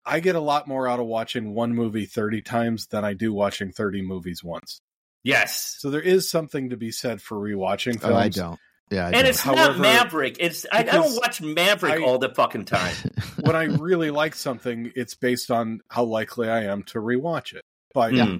I 0.06 0.22
get 0.22 0.36
a 0.38 0.40
lot 0.40 0.68
more 0.68 0.88
out 0.88 1.02
of 1.02 1.06
watching 1.06 1.54
one 1.54 1.76
movie 1.76 2.06
30 2.06 2.42
times 2.42 2.88
than 2.88 3.04
I 3.04 3.14
do 3.14 3.34
watching 3.34 3.74
30 3.74 4.02
movies 4.02 4.42
once. 4.42 4.80
Yes, 5.24 5.76
So 5.80 5.90
there 5.90 6.02
is 6.02 6.30
something 6.30 6.70
to 6.70 6.78
be 6.78 6.92
said 6.92 7.22
for 7.22 7.38
rewatching 7.38 8.00
films. 8.00 8.06
Oh, 8.06 8.16
I 8.16 8.30
don't. 8.30 8.60
Yeah, 8.90 9.04
I 9.04 9.06
and 9.08 9.14
don't. 9.16 9.26
it's 9.28 9.42
However, 9.42 9.74
not 9.74 9.80
Maverick. 9.80 10.38
It's 10.40 10.66
I, 10.72 10.80
I 10.80 10.84
don't 10.84 11.16
watch 11.16 11.42
Maverick 11.42 12.02
I- 12.02 12.04
all 12.04 12.18
the 12.20 12.30
fucking 12.30 12.66
time. 12.66 12.96
when 13.42 13.56
I 13.56 13.64
really 13.66 14.12
like 14.12 14.34
something, 14.36 14.92
it's 14.96 15.16
based 15.16 15.52
on 15.52 15.82
how 15.90 16.04
likely 16.06 16.50
I 16.50 16.64
am 16.64 16.84
to 16.84 17.00
rewatch 17.00 17.54
it. 17.54 17.64
But 17.94 18.14
yeah. 18.14 18.26
Hmm. 18.26 18.36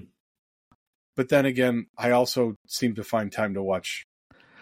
but 1.16 1.28
then 1.28 1.44
again, 1.46 1.86
I 1.96 2.12
also 2.12 2.56
seem 2.66 2.94
to 2.96 3.04
find 3.04 3.30
time 3.32 3.54
to 3.54 3.62
watch 3.62 4.04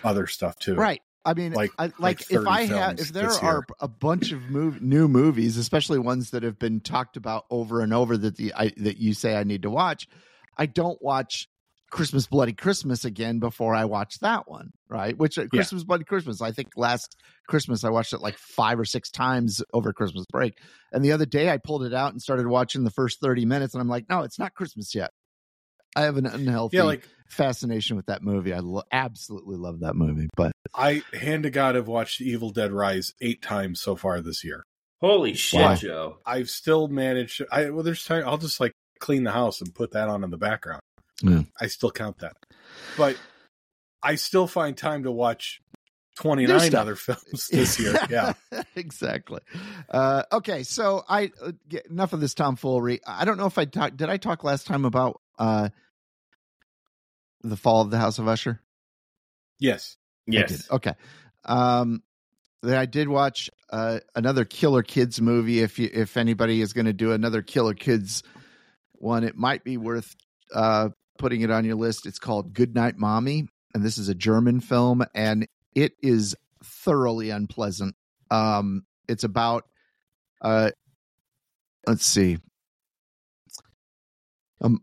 other 0.05 0.27
stuff 0.27 0.59
too. 0.59 0.75
right. 0.75 1.01
I 1.25 1.35
mean, 1.35 1.55
Like- 1.55 1.73
I, 1.77 1.87
like 1.87 1.99
like, 1.99 2.31
if 2.31 2.47
I 2.47 2.63
have, 2.67 3.01
if 3.01 3.13
there 3.13 3.29
are 3.31 3.55
year. 3.55 3.67
a 3.81 3.89
bunch 3.89 4.31
of 4.31 4.39
mov- 4.43 4.81
new 4.81 5.09
movies, 5.09 5.57
especially 5.57 5.99
ones 5.99 6.31
that 6.31 6.45
have 6.45 6.57
been 6.57 6.79
talked 6.79 7.17
about 7.17 7.47
over 7.51 7.81
and 7.81 7.93
over 7.93 8.17
that 8.17 8.37
the 8.37 8.55
I, 8.55 8.73
that 8.77 8.99
you 8.99 9.13
say 9.13 9.37
I 9.37 9.43
need 9.43 9.63
to 9.63 9.71
watch, 9.71 10.07
I 10.57 10.67
don't 10.67 11.03
watch 11.03 11.49
Christmas 11.91 12.27
Bloody 12.27 12.53
Christmas 12.53 13.05
again 13.05 13.39
before 13.39 13.75
I 13.75 13.85
watch 13.85 14.19
that 14.21 14.49
one, 14.49 14.71
right? 14.89 15.17
Which 15.17 15.39
uh, 15.39 15.47
Christmas 15.47 15.85
Bloody 15.85 16.05
Christmas, 16.05 16.43
I 16.43 16.53
think 16.53 16.69
last 16.77 17.17
Christmas 17.49 17.85
I 17.85 17.91
watched 17.91 18.13
it 18.13 18.21
like 18.21 18.37
five 18.39 18.79
or 18.79 18.85
six 18.85 19.11
times 19.11 19.63
over 19.73 19.93
Christmas 19.93 20.25
break, 20.31 20.59
and 20.93 21.05
the 21.05 21.13
other 21.13 21.27
day 21.27 21.51
I 21.51 21.59
pulled 21.59 21.85
it 21.85 21.95
out 21.95 22.13
and 22.13 22.21
started 22.21 22.47
watching 22.47 22.85
the 22.85 22.91
first 22.91 23.21
thirty 23.21 23.45
minutes, 23.45 23.75
and 23.75 23.81
I'm 23.81 23.89
like, 23.89 24.09
no, 24.09 24.23
it's 24.23 24.39
not 24.39 24.55
Christmas 24.55 24.95
yet. 24.95 25.11
I 25.95 26.03
have 26.03 26.17
an 26.19 26.27
unhealthy 26.27 26.77
Yeah, 26.77 26.83
like 26.83 27.09
fascination 27.29 27.97
with 27.97 28.07
that 28.07 28.23
movie. 28.23 28.53
I 28.53 28.59
lo- 28.59 28.83
absolutely 28.93 29.57
love 29.57 29.81
that 29.81 29.95
movie, 29.95 30.29
but 30.37 30.53
I 30.75 31.03
hand 31.15 31.45
to 31.45 31.51
God 31.51 31.75
have 31.75 31.89
watched 31.89 32.21
Evil 32.21 32.51
Dead 32.51 32.73
Rise 32.73 33.15
eight 33.21 33.41
times 33.41 33.81
so 33.81 33.97
far 33.97 34.21
this 34.21 34.45
year. 34.45 34.63
Holy 35.01 35.35
shit, 35.35 35.61
Wow. 35.61 35.75
Joe! 35.75 36.19
I've 36.27 36.51
still 36.51 36.89
managed. 36.89 37.43
I 37.53 37.71
well, 37.71 37.83
there's 37.83 38.05
time. 38.05 38.25
I'll 38.27 38.39
just 38.39 38.61
like 38.61 38.73
clean 38.99 39.25
the 39.25 39.33
house 39.33 39.61
and 39.61 39.75
put 39.75 39.93
that 39.93 40.09
on 40.09 40.25
in 40.25 40.31
the 40.31 40.37
background. 40.37 40.81
Yeah. 41.23 41.43
I 41.61 41.67
still 41.69 41.91
count 41.91 42.19
that, 42.19 42.37
but 42.97 43.17
I 44.03 44.17
still 44.17 44.47
find 44.47 44.77
time 44.77 45.05
to 45.05 45.11
watch 45.11 45.61
twenty 46.17 46.47
New 46.47 46.53
nine 46.53 46.71
stuff. 46.71 46.81
other 46.81 46.97
films 46.97 47.49
this 47.49 47.81
year. 47.81 47.95
Yeah, 48.11 48.35
exactly. 48.77 49.41
Uh, 49.89 50.25
okay, 50.33 50.63
so 50.63 51.05
I 51.09 51.31
uh, 51.43 51.53
get, 51.69 51.87
enough 51.87 52.13
of 52.13 52.21
this 52.21 52.35
tomfoolery. 52.35 53.01
I 53.07 53.25
don't 53.25 53.39
know 53.39 53.47
if 53.47 53.59
I 53.59 53.65
talked. 53.65 53.97
Did 53.97 54.11
I 54.11 54.19
talk 54.19 54.45
last 54.45 54.67
time 54.67 54.85
about 54.85 55.21
uh, 55.39 55.71
the 57.43 57.57
fall 57.57 57.81
of 57.83 57.91
the 57.91 57.99
House 57.99 58.19
of 58.19 58.29
Usher? 58.29 58.61
yes. 59.59 59.97
Yes, 60.29 60.69
Okay. 60.71 60.93
Um, 61.45 62.03
then 62.63 62.77
I 62.77 62.87
did 62.87 63.09
watch 63.09 63.49
uh, 63.71 64.01
another 64.15 64.45
Killer 64.45 64.83
Kids 64.83 65.21
movie. 65.21 65.61
If 65.61 65.79
you, 65.79 65.89
if 65.93 66.17
anybody 66.17 66.61
is 66.61 66.73
going 66.73 66.87
to 66.87 66.93
do 66.93 67.13
another 67.13 67.43
Killer 67.43 67.75
Kids 67.75 68.25
one, 68.95 69.23
it 69.23 69.37
might 69.37 69.63
be 69.63 69.77
worth 69.77 70.17
uh, 70.53 70.89
putting 71.19 71.43
it 71.43 71.51
on 71.51 71.65
your 71.65 71.77
list. 71.77 72.07
It's 72.07 72.19
called 72.19 72.53
Goodnight 72.53 72.97
Mommy, 72.97 73.49
and 73.75 73.83
this 73.83 73.99
is 73.99 74.09
a 74.09 74.15
German 74.15 74.61
film, 74.61 75.05
and 75.15 75.47
it 75.75 75.93
is 76.03 76.35
thoroughly 76.63 77.31
unpleasant. 77.31 77.95
Um, 78.31 78.85
it's 79.09 79.25
about 79.25 79.65
uh, 80.41 80.71
let's 81.87 82.05
see. 82.05 82.39
Um, 84.61 84.83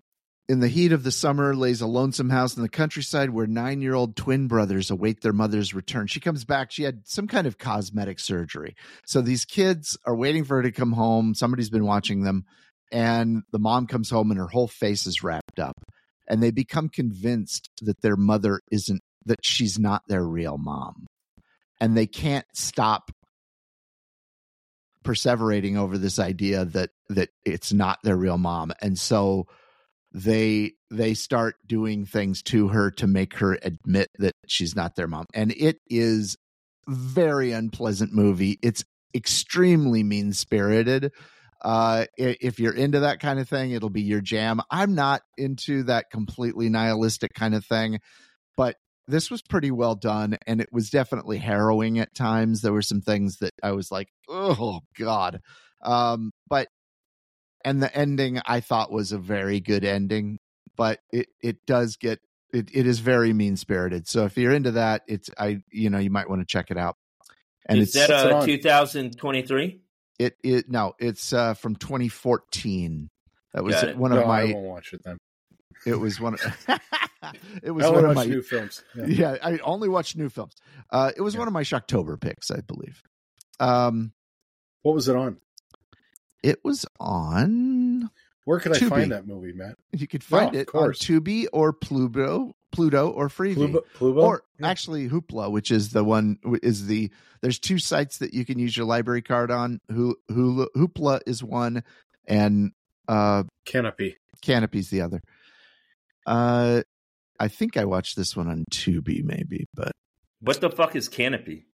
in 0.50 0.60
the 0.60 0.67
heat 0.67 0.91
of 0.91 1.04
the 1.04 1.12
summer 1.12 1.56
lays 1.56 1.82
a 1.82 1.88
lonesome 1.88 2.30
house 2.30 2.56
in 2.56 2.62
the 2.63 2.69
countryside 2.69 3.30
where 3.30 3.48
nine 3.48 3.82
year 3.82 3.93
old 3.93 4.15
twin 4.15 4.48
brothers 4.48 4.91
await 4.91 5.22
their 5.22 5.34
mother's 5.34 5.74
return. 5.74 6.08
She 6.08 6.19
comes 6.19 6.43
back. 6.46 6.72
She 6.72 6.84
had 6.84 7.08
some 7.08 7.28
kind 7.28 7.48
of 7.48 7.58
cosmetic 7.58 8.19
surgery. 8.19 8.76
So 9.06 9.22
these 9.22 9.46
kids 9.46 9.98
are 10.06 10.15
waiting 10.15 10.43
for 10.43 10.58
her 10.58 10.63
to 10.63 10.72
come 10.72 10.91
home. 10.91 11.34
Somebody's 11.34 11.69
been 11.69 11.86
watching 11.86 12.24
them. 12.24 12.46
And 12.91 13.43
the 13.52 13.60
mom 13.60 13.88
comes 13.88 14.10
home 14.10 14.30
and 14.30 14.39
her 14.39 14.48
whole 14.48 14.67
face 14.67 15.08
is 15.08 15.24
wrapped 15.24 15.60
up. 15.60 15.78
And 16.27 16.41
they 16.41 16.51
become 16.51 16.89
convinced 16.89 17.69
that 17.81 18.01
their 18.01 18.15
mother 18.15 18.62
isn't, 18.71 19.01
that 19.25 19.39
she's 19.43 19.77
not 19.77 20.03
their 20.07 20.23
real 20.23 20.57
mom. 20.57 21.05
And 21.79 21.97
they 21.97 22.07
can't 22.07 22.45
stop 22.53 23.12
perseverating 25.03 25.77
over 25.77 25.97
this 25.97 26.17
idea 26.17 26.65
that 26.65 26.89
that 27.09 27.29
it's 27.45 27.73
not 27.73 27.99
their 28.03 28.15
real 28.15 28.38
mom. 28.38 28.71
And 28.81 28.97
so 28.97 29.47
they 30.13 30.73
they 30.89 31.13
start 31.13 31.55
doing 31.65 32.05
things 32.05 32.41
to 32.43 32.69
her 32.69 32.91
to 32.91 33.07
make 33.07 33.36
her 33.36 33.57
admit 33.62 34.09
that 34.19 34.33
she's 34.47 34.75
not 34.75 34.95
their 34.95 35.07
mom. 35.07 35.25
And 35.33 35.51
it 35.51 35.79
is 35.89 36.38
very 36.88 37.51
unpleasant 37.51 38.13
movie. 38.13 38.59
It's 38.62 38.83
extremely 39.15 40.03
mean 40.03 40.33
spirited 40.33 41.12
uh 41.63 42.06
if 42.17 42.60
you're 42.60 42.76
into 42.76 43.02
that 43.02 43.19
kind 43.19 43.39
of 43.39 43.47
thing 43.47 43.71
it'll 43.71 43.89
be 43.89 44.02
your 44.02 44.21
jam. 44.21 44.62
I'm 44.69 44.95
not 44.95 45.21
into 45.38 45.84
that 45.84 46.10
completely 46.12 46.69
nihilistic 46.69 47.34
kind 47.34 47.56
of 47.56 47.65
thing 47.65 47.99
but 48.56 48.76
this 49.08 49.30
was 49.30 49.41
pretty 49.41 49.71
well 49.71 49.95
done 49.95 50.38
and 50.47 50.62
it 50.62 50.69
was 50.71 50.89
definitely 50.89 51.38
harrowing 51.38 51.99
at 51.99 52.15
times. 52.15 52.62
There 52.62 52.73
were 52.73 52.82
some 52.82 53.02
things 53.02 53.38
that 53.39 53.54
i 53.62 53.71
was 53.71 53.91
like 53.91 54.10
oh 54.30 54.80
god. 54.97 55.41
Um 55.82 56.32
but 56.49 56.67
and 57.65 57.82
the 57.82 57.95
ending 57.95 58.41
i 58.45 58.60
thought 58.60 58.91
was 58.91 59.12
a 59.12 59.17
very 59.17 59.60
good 59.60 59.86
ending 59.86 60.39
but 60.76 60.99
it 61.12 61.28
it 61.41 61.65
does 61.65 61.95
get 61.97 62.19
it, 62.52 62.69
it 62.73 62.86
is 62.86 62.99
very 62.99 63.34
mean 63.34 63.56
spirited 63.56 64.08
so 64.08 64.26
if 64.26 64.38
you're 64.38 64.54
into 64.54 64.71
that 64.71 65.02
it's 65.08 65.30
i 65.39 65.58
you 65.71 65.89
know 65.89 65.97
you 65.97 66.12
might 66.12 66.30
want 66.30 66.41
to 66.41 66.45
check 66.45 66.71
it 66.71 66.78
out. 66.78 66.97
And 67.67 67.80
is 67.80 67.95
it's 67.95 68.08
that 68.08 68.10
it's 68.10 68.34
uh, 68.34 68.45
2023? 68.45 69.80
It 70.19 70.38
it 70.43 70.69
no 70.69 70.93
it's 70.99 71.34
uh 71.34 71.54
from 71.56 71.76
2014 71.76 73.10
that 73.54 73.63
was 73.63 73.76
Got 73.76 73.89
it. 73.89 73.97
one 73.97 74.12
no, 74.12 74.17
of 74.17 74.23
I 74.23 74.45
my 74.45 74.54
won't 74.54 74.65
watch 74.65 74.93
it 74.93 75.02
then. 75.04 75.17
it 75.86 75.95
was 75.95 76.19
one 76.19 76.34
of 76.36 76.41
it 77.63 77.71
was 77.71 77.86
I 77.86 77.89
one 77.89 78.06
of 78.06 78.15
my 78.15 78.26
new 78.26 78.41
films. 78.41 78.84
Yeah. 78.95 79.06
yeah 79.08 79.38
i 79.43 79.58
only 79.60 79.89
watch 79.89 80.15
new 80.15 80.30
films 80.30 80.54
uh 80.91 81.12
it 81.15 81.21
was 81.21 81.34
Yeah. 81.34 81.39
one 81.39 81.47
of 81.47 81.54
my 81.54 81.63
shocktober 81.63 82.19
picks 82.19 82.52
i 82.52 82.60
believe 82.62 83.02
um 83.60 84.13
What 84.84 84.95
was 84.95 85.08
it 85.08 85.15
on? 85.15 85.38
it 86.43 86.60
was 86.63 86.86
on 86.99 87.72
Where 88.45 88.60
could 88.60 88.73
I 88.73 88.79
Tubi. 88.79 88.89
find 88.89 89.12
that 89.12 89.25
movie, 89.27 89.53
Matt? 89.53 89.75
you 89.93 90.08
could 90.08 90.23
find 90.23 90.56
Oh, 90.56 90.60
it 90.60 90.69
on 90.73 90.89
tubi 90.91 91.45
or 91.53 91.71
pluto 91.73 92.53
pluto 92.71 93.10
or 93.10 93.29
freevee 93.29 93.56
Plubo? 93.56 93.82
Plubo? 93.95 94.17
or 94.23 94.43
Yeah. 94.60 94.67
actually 94.67 95.08
hoopla 95.08 95.51
which 95.51 95.69
is 95.69 95.91
the 95.91 96.03
one 96.03 96.39
is 96.63 96.88
the 96.88 97.12
there's 97.41 97.60
two 97.60 97.77
sites 97.77 98.17
that 98.17 98.34
you 98.34 98.45
can 98.45 98.58
use 98.58 98.75
your 98.75 98.88
library 98.88 99.21
card 99.21 99.51
on 99.51 99.79
Who, 99.91 100.15
Hulu, 100.32 100.67
hoopla 100.75 101.19
is 101.27 101.43
one 101.43 101.84
and 102.27 102.71
uh 103.08 103.43
Canopy. 103.65 104.17
canopy's 104.41 104.89
the 104.89 105.01
other 105.01 105.21
uh 106.25 106.82
i 107.39 107.47
think 107.47 107.77
i 107.77 107.86
watched 107.86 108.15
this 108.15 108.36
one 108.36 108.47
on 108.47 108.65
tubi 108.71 109.23
maybe 109.23 109.67
but 109.75 109.91
What 110.41 110.60
the 110.60 110.71
fuck 110.71 110.95
is 110.95 111.08
Canopy? 111.08 111.65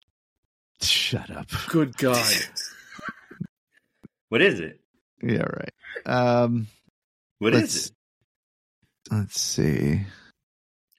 shut 0.81 1.29
up 1.31 1.47
Good 1.69 1.95
God. 1.97 2.33
What 4.29 4.41
is 4.43 4.59
it? 4.59 4.79
Yeah 5.21 5.43
right 5.43 5.73
um 6.05 6.67
What 7.39 7.53
is 7.53 7.61
let's 7.61 7.85
it? 7.87 7.93
let's 9.11 9.41
see 9.41 10.01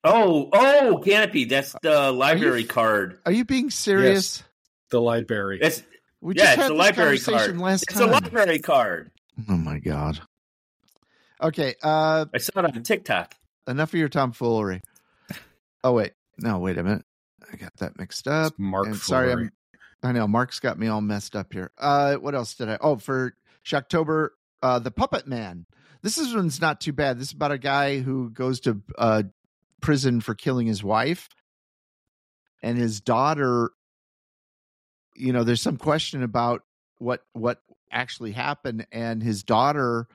Oh, 0.02 0.48
oh, 0.54 1.02
Canopy. 1.04 1.44
That's 1.44 1.76
the 1.82 2.10
library 2.10 2.62
you- 2.62 2.66
card. 2.68 3.18
are 3.26 3.32
you 3.32 3.44
being 3.44 3.68
serious 3.70 4.42
The 4.90 5.00
library. 5.00 5.58
It's 5.60 5.82
we 6.22 6.34
yeah, 6.36 6.42
just 6.44 6.52
it's 6.54 6.62
had 6.62 6.70
a 6.70 6.74
this 6.74 6.78
library 6.78 7.18
conversation 7.18 7.58
card. 7.58 7.60
last 7.60 7.82
it's 7.82 7.94
time 7.94 8.08
a 8.08 8.12
library 8.12 8.58
card. 8.60 9.10
oh 9.48 9.56
my 9.56 9.78
god 9.78 10.20
okay 11.42 11.74
uh 11.82 12.24
I 12.34 12.38
saw 12.38 12.60
it 12.60 12.64
on 12.76 12.82
TikTok. 12.82 13.34
enough 13.68 13.92
of 13.92 13.98
your 13.98 14.08
tomfoolery. 14.08 14.80
Oh 15.84 15.92
wait, 15.92 16.12
no, 16.38 16.58
wait 16.58 16.76
a 16.78 16.82
minute. 16.82 17.04
I 17.52 17.56
got 17.56 17.74
that 17.78 17.98
mixed 17.98 18.28
up. 18.28 18.52
It's 18.52 18.58
Mark 18.58 18.86
and 18.86 18.96
sorry, 18.96 19.32
I'm. 19.32 19.50
I 20.02 20.12
know 20.12 20.26
Mark's 20.28 20.60
got 20.60 20.78
me 20.78 20.88
all 20.88 21.00
messed 21.00 21.34
up 21.36 21.52
here. 21.52 21.70
Uh, 21.78 22.16
what 22.16 22.34
else 22.34 22.54
did 22.54 22.68
I? 22.68 22.76
Oh, 22.82 22.96
for 22.96 23.34
Shocktober, 23.64 24.30
uh, 24.62 24.78
the 24.78 24.90
Puppet 24.90 25.26
Man. 25.26 25.66
This 26.02 26.18
is 26.18 26.34
one's 26.34 26.60
not 26.60 26.80
too 26.80 26.92
bad. 26.92 27.18
This 27.18 27.28
is 27.28 27.34
about 27.34 27.52
a 27.52 27.58
guy 27.58 28.00
who 28.00 28.30
goes 28.30 28.60
to 28.60 28.80
uh 28.96 29.24
prison 29.80 30.20
for 30.20 30.34
killing 30.34 30.66
his 30.66 30.82
wife, 30.82 31.28
and 32.62 32.78
his 32.78 33.00
daughter. 33.00 33.70
You 35.14 35.32
know, 35.32 35.44
there's 35.44 35.62
some 35.62 35.76
question 35.76 36.22
about 36.22 36.62
what 36.98 37.22
what 37.32 37.60
actually 37.90 38.32
happened, 38.32 38.86
and 38.92 39.22
his 39.22 39.42
daughter 39.42 40.08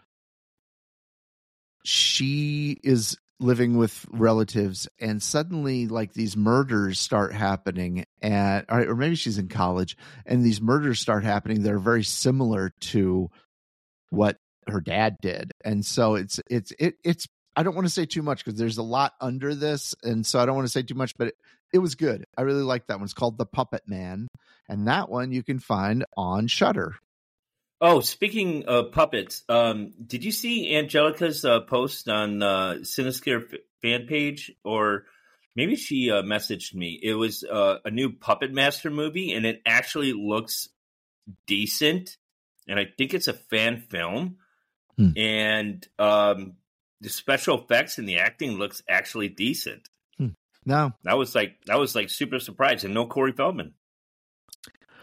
she 1.85 2.79
is 2.83 3.17
living 3.39 3.77
with 3.77 4.05
relatives 4.11 4.87
and 4.99 5.21
suddenly 5.21 5.87
like 5.87 6.13
these 6.13 6.37
murders 6.37 6.99
start 6.99 7.33
happening 7.33 8.05
and 8.21 8.65
or 8.69 8.95
maybe 8.95 9.15
she's 9.15 9.37
in 9.37 9.49
college 9.49 9.97
and 10.25 10.43
these 10.43 10.61
murders 10.61 10.99
start 10.99 11.23
happening 11.23 11.63
that 11.63 11.73
are 11.73 11.79
very 11.79 12.03
similar 12.03 12.71
to 12.79 13.29
what 14.09 14.37
her 14.67 14.79
dad 14.79 15.17
did. 15.21 15.51
And 15.63 15.85
so 15.85 16.15
it's 16.15 16.39
it's 16.49 16.71
it, 16.79 16.95
it's 17.03 17.27
i 17.57 17.63
don't 17.63 17.75
want 17.75 17.87
to 17.87 17.93
say 17.93 18.05
too 18.05 18.21
much 18.23 18.43
because 18.43 18.59
there's 18.59 18.77
a 18.77 18.83
lot 18.83 19.13
under 19.21 19.55
this 19.55 19.95
and 20.03 20.25
so 20.25 20.39
i 20.39 20.45
don't 20.45 20.55
want 20.55 20.67
to 20.67 20.71
say 20.71 20.81
too 20.81 20.93
much 20.93 21.13
but 21.17 21.29
it, 21.29 21.35
it 21.73 21.79
was 21.79 21.95
good. 21.95 22.23
I 22.37 22.43
really 22.43 22.63
like 22.63 22.87
that 22.87 22.97
one. 22.97 23.03
It's 23.03 23.13
called 23.13 23.37
the 23.37 23.45
puppet 23.45 23.81
man 23.85 24.27
and 24.69 24.87
that 24.87 25.09
one 25.09 25.31
you 25.31 25.43
can 25.43 25.59
find 25.59 26.05
on 26.15 26.47
shutter 26.47 26.95
Oh, 27.81 27.99
speaking 27.99 28.65
of 28.67 28.91
puppets, 28.93 29.43
um, 29.49 29.91
did 30.05 30.23
you 30.23 30.31
see 30.31 30.75
Angelica's 30.75 31.43
uh, 31.43 31.59
post 31.61 32.07
on 32.07 32.41
uh, 32.41 32.75
Cinescare 32.81 33.43
f- 33.53 33.59
fan 33.81 34.07
page, 34.07 34.51
or 34.63 35.03
maybe 35.55 35.75
she 35.75 36.09
uh, 36.09 36.21
messaged 36.21 36.73
me? 36.73 36.97
It 37.03 37.13
was 37.15 37.43
uh, 37.43 37.79
a 37.83 37.91
new 37.91 38.11
Puppet 38.13 38.53
Master 38.53 38.89
movie, 38.89 39.33
and 39.33 39.45
it 39.45 39.61
actually 39.65 40.13
looks 40.13 40.69
decent, 41.47 42.17
and 42.67 42.79
I 42.79 42.85
think 42.97 43.13
it's 43.13 43.27
a 43.27 43.33
fan 43.33 43.81
film, 43.89 44.37
Hmm. 44.97 45.09
and 45.17 45.85
um, 45.99 46.53
the 47.01 47.09
special 47.09 47.61
effects 47.61 47.97
and 47.97 48.07
the 48.07 48.19
acting 48.19 48.51
looks 48.57 48.81
actually 48.87 49.27
decent. 49.27 49.89
No, 50.67 50.93
That 51.03 51.17
was 51.17 51.35
like 51.35 51.57
that 51.67 51.77
was 51.77 51.93
like 51.93 52.09
super 52.09 52.39
surprised, 52.39 52.85
and 52.85 52.93
no 52.93 53.05
Corey 53.05 53.33
Feldman, 53.33 53.73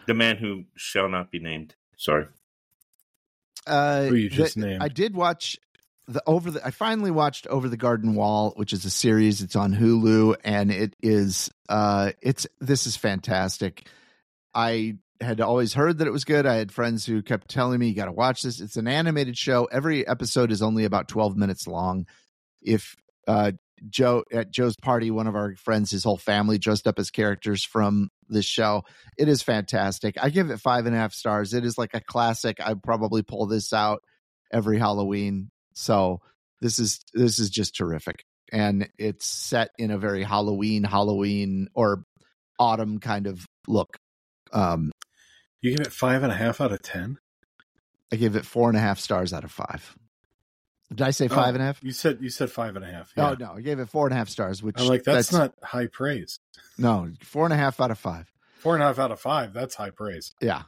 the 0.07 0.13
man 0.13 0.35
who 0.37 0.65
shall 0.75 1.07
not 1.07 1.31
be 1.31 1.39
named. 1.39 1.75
Sorry. 1.95 2.25
Uh, 3.67 4.05
Who 4.05 4.15
you 4.15 4.29
just 4.29 4.57
named. 4.57 4.81
I 4.81 4.87
did 4.87 5.15
watch 5.15 5.57
the 6.07 6.21
over 6.27 6.51
the. 6.51 6.65
I 6.65 6.71
finally 6.71 7.11
watched 7.11 7.47
Over 7.47 7.69
the 7.69 7.77
Garden 7.77 8.15
Wall, 8.15 8.53
which 8.55 8.73
is 8.73 8.85
a 8.85 8.89
series. 8.89 9.41
It's 9.41 9.55
on 9.55 9.73
Hulu, 9.73 10.35
and 10.43 10.71
it 10.71 10.95
is. 11.01 11.51
Uh, 11.69 12.11
it's 12.21 12.45
this 12.59 12.87
is 12.87 12.95
fantastic. 12.95 13.87
I 14.53 14.97
had 15.21 15.39
always 15.39 15.73
heard 15.73 15.99
that 15.99 16.07
it 16.07 16.11
was 16.11 16.25
good. 16.25 16.45
I 16.45 16.55
had 16.55 16.71
friends 16.71 17.05
who 17.05 17.21
kept 17.21 17.49
telling 17.49 17.79
me, 17.79 17.87
"You 17.87 17.95
got 17.95 18.05
to 18.05 18.11
watch 18.11 18.41
this." 18.43 18.59
It's 18.59 18.77
an 18.77 18.87
animated 18.87 19.37
show. 19.37 19.65
Every 19.65 20.05
episode 20.07 20.51
is 20.51 20.61
only 20.61 20.83
about 20.83 21.07
twelve 21.07 21.37
minutes 21.37 21.67
long. 21.67 22.05
If 22.61 22.95
uh, 23.27 23.53
Joe 23.89 24.23
at 24.31 24.51
Joe's 24.51 24.75
party, 24.75 25.11
one 25.11 25.27
of 25.27 25.35
our 25.35 25.55
friends, 25.55 25.91
his 25.91 26.03
whole 26.03 26.17
family 26.17 26.57
dressed 26.57 26.87
up 26.87 26.99
as 26.99 27.11
characters 27.11 27.63
from 27.63 28.09
this 28.29 28.45
show. 28.45 28.83
It 29.17 29.27
is 29.27 29.41
fantastic. 29.41 30.15
I 30.21 30.29
give 30.29 30.49
it 30.49 30.59
five 30.59 30.85
and 30.85 30.95
a 30.95 30.99
half 30.99 31.13
stars. 31.13 31.53
It 31.53 31.65
is 31.65 31.77
like 31.77 31.91
a 31.93 32.01
classic. 32.01 32.57
I'd 32.59 32.83
probably 32.83 33.21
pull 33.23 33.45
this 33.45 33.73
out 33.73 34.01
every 34.51 34.79
Halloween. 34.79 35.49
So 35.73 36.21
this 36.61 36.79
is 36.79 37.01
this 37.13 37.39
is 37.39 37.49
just 37.49 37.75
terrific. 37.75 38.23
And 38.51 38.89
it's 38.97 39.25
set 39.25 39.71
in 39.77 39.91
a 39.91 39.97
very 39.97 40.23
Halloween, 40.23 40.83
Halloween 40.83 41.67
or 41.73 42.03
autumn 42.59 42.99
kind 42.99 43.27
of 43.27 43.45
look. 43.67 43.97
Um, 44.51 44.91
You 45.61 45.75
give 45.75 45.85
it 45.85 45.91
five 45.91 46.23
and 46.23 46.31
a 46.31 46.35
half 46.35 46.61
out 46.61 46.71
of 46.71 46.81
ten. 46.81 47.17
I 48.11 48.15
give 48.15 48.35
it 48.35 48.45
four 48.45 48.69
and 48.69 48.77
a 48.77 48.81
half 48.81 48.99
stars 48.99 49.33
out 49.33 49.43
of 49.43 49.51
five. 49.51 49.95
Did 50.95 51.01
I 51.07 51.11
say 51.11 51.27
five 51.27 51.53
Oh, 51.53 51.55
and 51.55 51.61
a 51.61 51.65
half? 51.65 51.83
You 51.83 51.91
said 51.91 52.19
you 52.21 52.29
said 52.29 52.49
five 52.51 52.75
and 52.75 52.83
a 52.85 52.91
half. 52.91 53.11
Yeah. 53.17 53.31
Oh 53.31 53.35
no, 53.39 53.53
I 53.53 53.61
gave 53.61 53.79
it 53.79 53.89
four 53.89 54.05
and 54.07 54.13
a 54.13 54.17
half 54.17 54.29
stars, 54.29 54.61
which 54.63 54.79
I'm 54.79 54.87
like 54.87 55.03
that's, 55.03 55.31
not 55.31 55.53
high 55.63 55.87
praise. 55.87 56.39
no 56.77 57.11
four 57.21 57.45
and 57.45 57.53
a 57.53 57.57
half 57.57 57.79
out 57.81 57.91
of 57.91 57.99
five. 57.99 58.31
Four 58.59 58.75
and 58.75 58.83
a 58.83 58.87
half 58.87 58.99
out 58.99 59.11
of 59.11 59.19
five. 59.19 59.53
That's 59.53 59.75
high 59.75 59.89
praise. 59.89 60.33
Yeah. 60.41 60.63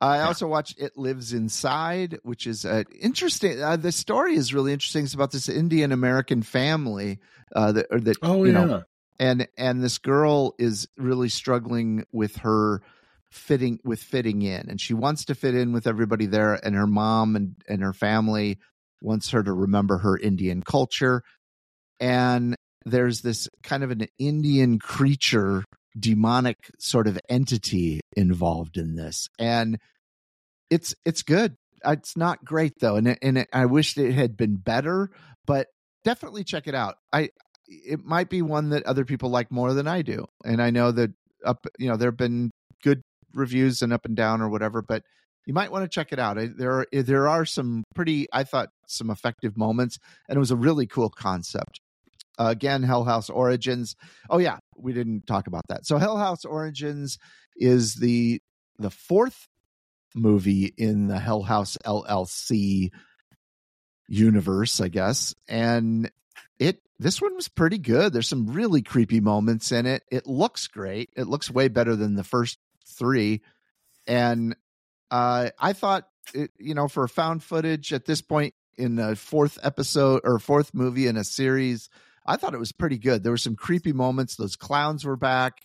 I 0.00 0.16
Yeah. 0.16 0.26
also 0.26 0.46
watched 0.48 0.78
It 0.80 0.96
Lives 0.96 1.32
Inside, 1.32 2.18
which 2.22 2.46
is 2.46 2.64
uh, 2.64 2.84
interesting. 3.00 3.62
Uh, 3.62 3.76
the 3.76 3.92
story 3.92 4.34
is 4.34 4.52
really 4.52 4.72
interesting. 4.72 5.04
It's 5.04 5.14
about 5.14 5.30
this 5.32 5.48
Indian 5.48 5.92
American 5.92 6.42
family 6.42 7.20
uh, 7.54 7.72
that, 7.72 7.86
that 8.04 8.16
Oh 8.22 8.44
you 8.44 8.52
yeah. 8.52 8.64
know, 8.64 8.82
and 9.20 9.46
and 9.56 9.82
this 9.82 9.98
girl 9.98 10.54
is 10.58 10.88
really 10.96 11.28
struggling 11.28 12.04
with 12.12 12.36
her 12.38 12.82
fitting 13.30 13.78
with 13.84 14.00
fitting 14.02 14.42
in, 14.42 14.68
and 14.68 14.80
she 14.80 14.94
wants 14.94 15.24
to 15.26 15.34
fit 15.34 15.54
in 15.54 15.72
with 15.72 15.86
everybody 15.86 16.26
there, 16.26 16.54
and 16.64 16.74
her 16.74 16.86
mom 16.86 17.36
and 17.36 17.54
and 17.68 17.82
her 17.82 17.92
family 17.92 18.58
wants 19.04 19.30
her 19.30 19.42
to 19.42 19.52
remember 19.52 19.98
her 19.98 20.16
Indian 20.16 20.62
culture, 20.62 21.22
and 22.00 22.56
there's 22.84 23.20
this 23.20 23.48
kind 23.62 23.82
of 23.82 23.90
an 23.90 24.06
Indian 24.18 24.78
creature 24.78 25.64
demonic 25.98 26.56
sort 26.78 27.06
of 27.06 27.18
entity 27.28 28.00
involved 28.16 28.76
in 28.76 28.96
this. 28.96 29.28
And 29.38 29.78
it's 30.70 30.94
it's 31.04 31.22
good. 31.22 31.56
Uh, 31.84 31.92
it's 31.92 32.16
not 32.16 32.44
great 32.44 32.72
though. 32.80 32.96
And 32.96 33.08
it, 33.08 33.18
and 33.22 33.38
it, 33.38 33.48
i 33.52 33.66
wish 33.66 33.96
it 33.96 34.12
had 34.12 34.36
been 34.36 34.56
better 34.56 35.10
but 35.46 35.68
definitely 36.04 36.44
check 36.44 36.66
it 36.66 36.74
out. 36.74 36.96
I 37.12 37.30
it 37.66 38.04
might 38.04 38.28
be 38.28 38.42
one 38.42 38.70
that 38.70 38.84
other 38.84 39.04
people 39.04 39.30
like 39.30 39.50
more 39.50 39.72
than 39.72 39.86
i 39.86 40.02
do. 40.02 40.26
And 40.44 40.60
i 40.60 40.70
know 40.70 40.90
that 40.92 41.12
up 41.44 41.66
you 41.78 41.88
know 41.88 41.96
there 41.96 42.10
have 42.10 42.16
been 42.16 42.50
good 42.82 43.02
reviews 43.34 43.82
and 43.82 43.92
up 43.92 44.04
and 44.04 44.16
down 44.16 44.40
or 44.40 44.48
whatever 44.48 44.80
but 44.80 45.02
you 45.46 45.54
might 45.54 45.70
want 45.70 45.84
to 45.84 45.88
check 45.88 46.12
it 46.12 46.18
out. 46.18 46.38
There 46.56 46.80
are 46.80 46.86
there 46.92 47.28
are 47.28 47.44
some 47.44 47.84
pretty 47.94 48.28
i 48.32 48.44
thought 48.44 48.70
some 48.86 49.10
effective 49.10 49.56
moments 49.56 49.98
and 50.28 50.36
it 50.36 50.40
was 50.40 50.50
a 50.50 50.56
really 50.56 50.86
cool 50.86 51.10
concept. 51.10 51.80
Uh, 52.38 52.48
again 52.50 52.82
hell 52.82 53.04
house 53.04 53.30
origins. 53.30 53.96
Oh 54.28 54.38
yeah 54.38 54.58
we 54.76 54.92
didn't 54.92 55.26
talk 55.26 55.46
about 55.46 55.66
that. 55.68 55.86
So 55.86 55.98
hell 55.98 56.16
house 56.16 56.44
origins 56.44 57.18
is 57.56 57.94
the 57.94 58.40
the 58.78 58.90
fourth 58.90 59.48
movie 60.14 60.72
in 60.76 61.08
the 61.08 61.18
hell 61.18 61.42
house 61.42 61.76
llc 61.84 62.90
universe 64.06 64.80
i 64.80 64.86
guess 64.86 65.34
and 65.48 66.08
it 66.60 66.80
this 66.98 67.20
one 67.20 67.34
was 67.34 67.48
pretty 67.48 67.78
good. 67.78 68.12
There's 68.12 68.28
some 68.28 68.46
really 68.46 68.82
creepy 68.82 69.20
moments 69.20 69.72
in 69.72 69.86
it. 69.86 70.04
It 70.10 70.26
looks 70.26 70.68
great. 70.68 71.10
It 71.16 71.26
looks 71.26 71.50
way 71.50 71.68
better 71.68 71.96
than 71.96 72.14
the 72.14 72.22
first 72.22 72.58
three 72.86 73.42
and 74.06 74.54
uh 75.14 75.50
i 75.58 75.72
thought 75.72 76.08
it, 76.34 76.50
you 76.58 76.74
know 76.74 76.88
for 76.88 77.06
found 77.08 77.42
footage 77.42 77.92
at 77.92 78.04
this 78.04 78.20
point 78.20 78.54
in 78.76 78.96
the 78.96 79.14
fourth 79.14 79.58
episode 79.62 80.20
or 80.24 80.38
fourth 80.38 80.74
movie 80.74 81.06
in 81.06 81.16
a 81.16 81.24
series 81.24 81.88
I 82.26 82.36
thought 82.36 82.54
it 82.54 82.58
was 82.58 82.72
pretty 82.72 82.98
good. 82.98 83.22
There 83.22 83.32
were 83.32 83.38
some 83.38 83.56
creepy 83.56 83.92
moments. 83.92 84.36
Those 84.36 84.56
clowns 84.56 85.04
were 85.04 85.16
back. 85.16 85.62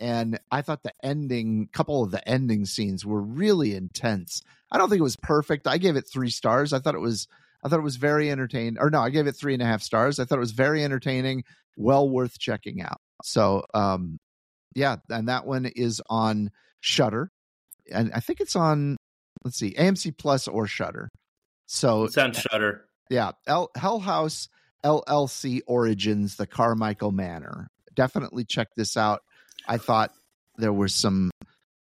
And 0.00 0.38
I 0.50 0.60
thought 0.60 0.82
the 0.82 0.92
ending, 1.02 1.68
couple 1.72 2.02
of 2.02 2.10
the 2.10 2.26
ending 2.28 2.66
scenes 2.66 3.06
were 3.06 3.22
really 3.22 3.74
intense. 3.74 4.42
I 4.70 4.76
don't 4.76 4.90
think 4.90 5.00
it 5.00 5.04
was 5.04 5.16
perfect. 5.16 5.66
I 5.66 5.78
gave 5.78 5.96
it 5.96 6.06
three 6.06 6.30
stars. 6.30 6.72
I 6.72 6.80
thought 6.80 6.94
it 6.94 7.00
was, 7.00 7.26
I 7.62 7.68
thought 7.68 7.78
it 7.78 7.84
was 7.84 7.96
very 7.96 8.30
entertaining. 8.30 8.76
Or 8.78 8.90
no, 8.90 9.00
I 9.00 9.10
gave 9.10 9.26
it 9.26 9.36
three 9.36 9.54
and 9.54 9.62
a 9.62 9.66
half 9.66 9.82
stars. 9.82 10.18
I 10.18 10.24
thought 10.24 10.36
it 10.36 10.40
was 10.40 10.52
very 10.52 10.84
entertaining, 10.84 11.44
well 11.76 12.08
worth 12.08 12.38
checking 12.38 12.82
out. 12.82 13.00
So, 13.22 13.64
um, 13.72 14.18
yeah, 14.74 14.96
and 15.08 15.28
that 15.28 15.46
one 15.46 15.64
is 15.64 16.02
on 16.10 16.50
Shudder, 16.80 17.30
and 17.92 18.12
I 18.14 18.20
think 18.20 18.40
it's 18.40 18.56
on. 18.56 18.96
Let's 19.44 19.58
see, 19.58 19.74
AMC 19.74 20.16
Plus 20.16 20.48
or 20.48 20.66
Shudder. 20.66 21.08
So 21.66 22.04
It's 22.04 22.16
on 22.18 22.32
Shudder. 22.32 22.86
yeah, 23.10 23.32
El- 23.46 23.70
Hell 23.76 23.98
House 24.00 24.48
LLC 24.84 25.60
Origins, 25.66 26.36
the 26.36 26.46
Carmichael 26.46 27.12
Manor. 27.12 27.68
Definitely 27.94 28.44
check 28.44 28.68
this 28.76 28.96
out. 28.96 29.22
I 29.66 29.78
thought 29.78 30.12
there 30.56 30.72
were 30.72 30.88
some 30.88 31.30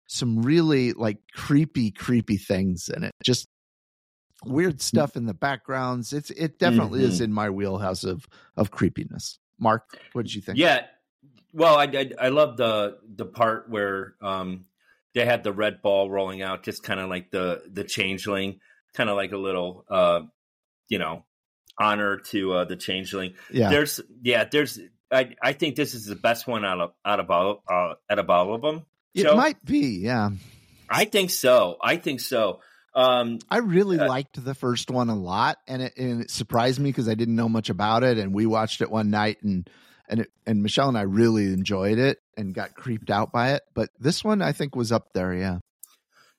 some 0.07 0.43
really 0.43 0.93
like 0.93 1.19
creepy, 1.35 1.91
creepy 1.91 2.37
things 2.37 2.89
in 2.89 3.05
it. 3.05 3.13
Just 3.25 3.47
weird 4.45 4.81
stuff 4.81 5.17
in 5.17 5.27
the 5.27 5.35
backgrounds. 5.35 6.13
It's 6.13 6.31
it 6.31 6.59
definitely 6.59 7.03
is 7.05 7.21
in 7.21 7.33
my 7.33 7.51
wheelhouse 7.51 8.05
of 8.05 8.27
of 8.57 8.71
creepiness. 8.71 9.39
Mark, 9.59 9.85
what 10.13 10.27
did 10.27 10.35
you 10.35 10.43
think? 10.43 10.59
Yeah. 10.59 10.87
Well, 11.53 11.77
I, 11.77 11.85
I 11.85 12.11
I 12.21 12.29
love 12.29 12.57
the 12.57 12.99
the 13.15 13.25
part 13.27 13.69
where 13.71 14.15
um 14.23 14.67
they 15.17 15.25
had 15.25 15.43
the 15.43 15.53
red 15.53 15.83
ball 15.83 16.09
rolling 16.09 16.43
out, 16.43 16.63
just 16.63 16.85
kind 16.85 17.01
of 17.01 17.09
like 17.11 17.33
the 17.33 17.63
the 17.73 17.83
changeling, 17.83 18.61
kind 18.95 19.11
of 19.11 19.17
like 19.17 19.33
a 19.33 19.37
little 19.39 19.85
uh 19.91 20.21
you 20.89 20.99
know 20.99 21.25
honor 21.79 22.19
to 22.19 22.53
uh, 22.53 22.65
the 22.65 22.77
changeling. 22.77 23.35
yeah, 23.51 23.71
There's 23.71 24.01
yeah, 24.23 24.45
there's 24.45 24.79
I 25.11 25.35
I 25.43 25.53
think 25.55 25.75
this 25.77 25.95
is 25.95 26.05
the 26.07 26.17
best 26.17 26.47
one 26.47 26.65
out 26.65 26.81
of 26.81 26.91
out 27.05 27.19
of 27.21 27.31
all 27.31 27.63
uh, 27.69 27.95
out 28.09 28.19
of 28.19 28.31
all 28.31 28.55
of 28.55 28.63
them. 28.63 28.87
it 29.15 29.37
might 29.37 29.65
be. 29.65 30.01
Yeah, 30.03 30.31
I 30.89 31.07
think 31.07 31.31
so. 31.31 31.77
I 31.83 31.97
think 31.97 32.21
so. 32.21 32.61
Um, 32.95 33.39
I 33.51 33.59
really 33.59 33.99
Uh, 33.99 34.09
liked 34.09 34.43
the 34.43 34.55
first 34.55 34.91
one 34.91 35.11
a 35.11 35.15
lot, 35.17 35.59
and 35.69 35.83
it, 35.83 35.93
and 35.99 36.23
it 36.23 36.31
surprised 36.31 36.81
me 36.81 36.89
because 36.91 37.09
I 37.09 37.15
didn't 37.15 37.37
know 37.37 37.49
much 37.49 37.69
about 37.69 38.05
it, 38.05 38.17
and 38.19 38.33
we 38.35 38.47
watched 38.47 38.81
it 38.81 38.91
one 38.91 39.11
night, 39.11 39.39
and 39.43 39.69
and 40.09 40.21
it, 40.21 40.31
and 40.47 40.63
Michelle 40.63 40.89
and 40.89 40.99
I 40.99 41.03
really 41.03 41.53
enjoyed 41.53 41.99
it 41.99 42.19
and 42.37 42.55
got 42.55 42.75
creeped 42.75 43.11
out 43.11 43.33
by 43.33 43.53
it. 43.53 43.63
But 43.75 43.91
this 43.99 44.23
one, 44.25 44.43
I 44.43 44.53
think, 44.53 44.77
was 44.77 44.93
up 44.93 45.13
there. 45.13 45.35
Yeah, 45.35 45.59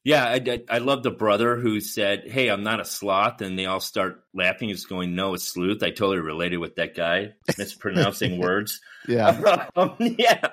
Yeah, 0.08 0.24
I, 0.24 0.36
I, 0.36 0.64
I 0.70 0.78
love 0.78 1.04
the 1.04 1.12
brother 1.12 1.58
who 1.58 1.82
said, 1.82 2.24
"Hey, 2.28 2.48
I'm 2.48 2.64
not 2.64 2.80
a 2.80 2.86
sloth," 2.86 3.42
and 3.42 3.60
they 3.60 3.66
all 3.66 3.82
start 3.82 4.24
laughing. 4.34 4.70
He's 4.70 4.86
going, 4.86 5.16
"No, 5.16 5.34
it's 5.34 5.44
sleuth." 5.44 5.84
I 5.84 5.90
totally 5.90 6.20
related 6.20 6.60
with 6.60 6.76
that 6.78 6.96
guy 6.96 7.34
mispronouncing 7.58 8.38
words. 8.38 8.80
yeah, 9.06 9.68
um, 9.76 9.96
yeah. 10.00 10.48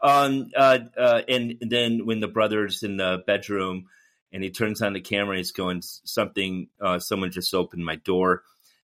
Um, 0.00 0.50
uh, 0.56 0.78
uh, 0.96 1.22
and 1.28 1.56
then 1.60 2.06
when 2.06 2.20
the 2.20 2.28
brother's 2.28 2.84
in 2.84 2.98
the 2.98 3.22
bedroom 3.26 3.86
and 4.32 4.44
he 4.44 4.50
turns 4.50 4.80
on 4.80 4.92
the 4.92 5.00
camera, 5.00 5.36
he's 5.36 5.50
going, 5.50 5.82
"Something, 5.82 6.68
uh, 6.80 7.00
someone 7.00 7.32
just 7.32 7.52
opened 7.52 7.84
my 7.84 7.96
door," 7.96 8.44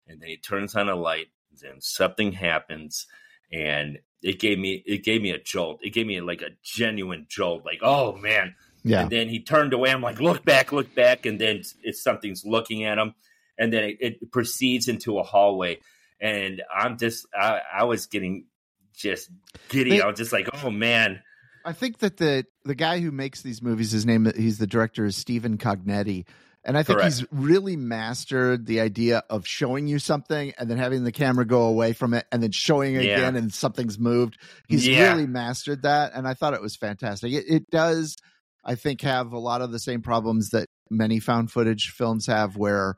and 0.06 0.22
then 0.22 0.28
he 0.28 0.36
turns 0.36 0.76
on 0.76 0.90
a 0.90 0.96
light, 0.96 1.28
and 1.64 1.82
something 1.82 2.34
happens, 2.34 3.08
and 3.52 4.00
it 4.22 4.40
gave 4.40 4.60
me 4.60 4.84
it 4.86 5.04
gave 5.04 5.22
me 5.22 5.32
a 5.32 5.40
jolt. 5.40 5.80
It 5.84 5.92
gave 5.94 6.06
me 6.08 6.20
like 6.22 6.42
a 6.42 6.50
genuine 6.64 7.26
jolt. 7.30 7.64
Like, 7.66 7.80
oh 7.82 8.16
man. 8.18 8.56
yeah, 8.84 9.02
And 9.02 9.10
then 9.10 9.30
he 9.30 9.42
turned 9.42 9.74
away. 9.74 9.92
I'm 9.92 10.02
like, 10.02 10.20
look 10.20 10.44
back, 10.46 10.72
look 10.72 10.94
back. 10.96 11.26
And 11.26 11.40
then 11.40 11.62
it's 11.84 12.04
something's 12.04 12.44
looking 12.46 12.84
at 12.84 12.98
him. 12.98 13.14
And 13.58 13.72
then 13.74 13.84
it, 13.84 13.98
it 14.00 14.32
proceeds 14.32 14.88
into 14.88 15.20
a 15.20 15.24
hallway. 15.24 15.80
And 16.22 16.62
I'm 16.74 16.98
just, 16.98 17.26
I, 17.34 17.60
I 17.74 17.84
was 17.86 18.06
getting 18.08 18.46
just 18.94 19.30
giddy. 19.70 19.92
They- 19.92 20.02
I 20.02 20.08
was 20.08 20.18
just 20.18 20.34
like, 20.34 20.50
oh 20.64 20.70
man. 20.70 21.22
I 21.66 21.74
think 21.74 22.00
that 22.00 22.18
the 22.18 22.46
the 22.64 22.74
guy 22.76 23.00
who 23.02 23.12
makes 23.12 23.42
these 23.42 23.62
movies, 23.62 23.92
his 23.92 24.06
name, 24.06 24.32
he's 24.36 24.58
the 24.60 24.68
director 24.68 25.06
is 25.06 25.18
Stephen 25.18 25.58
Cognetti, 25.58 26.26
and 26.66 26.78
I 26.78 26.84
think 26.84 27.00
Correct. 27.00 27.16
he's 27.20 27.26
really 27.32 27.76
mastered 27.78 28.66
the 28.66 28.82
idea 28.82 29.24
of 29.30 29.48
showing 29.48 29.88
you 29.88 29.98
something 30.00 30.54
and 30.58 30.70
then 30.70 30.78
having 30.78 31.04
the 31.04 31.12
camera 31.12 31.46
go 31.46 31.64
away 31.64 31.94
from 31.94 32.14
it 32.14 32.26
and 32.32 32.44
then 32.44 32.52
showing 32.52 32.96
it 32.96 33.04
Yeah. 33.06 33.18
again 33.18 33.36
and 33.36 33.54
something's 33.54 33.98
moved. 33.98 34.38
He's 34.68 34.88
Yeah. 34.88 35.14
really 35.14 35.28
mastered 35.28 35.84
that, 35.84 36.12
and 36.14 36.28
I 36.28 36.34
thought 36.34 36.54
it 36.54 36.62
was 36.62 36.76
fantastic. 36.76 37.32
It, 37.32 37.46
it 37.48 37.70
does, 37.70 38.18
I 38.66 38.76
think, 38.76 39.02
have 39.02 39.32
a 39.32 39.40
lot 39.40 39.62
of 39.62 39.72
the 39.72 39.80
same 39.80 40.02
problems 40.02 40.50
that 40.50 40.68
many 40.90 41.20
found 41.20 41.52
footage 41.52 41.92
films 41.92 42.28
have, 42.28 42.56
where 42.58 42.96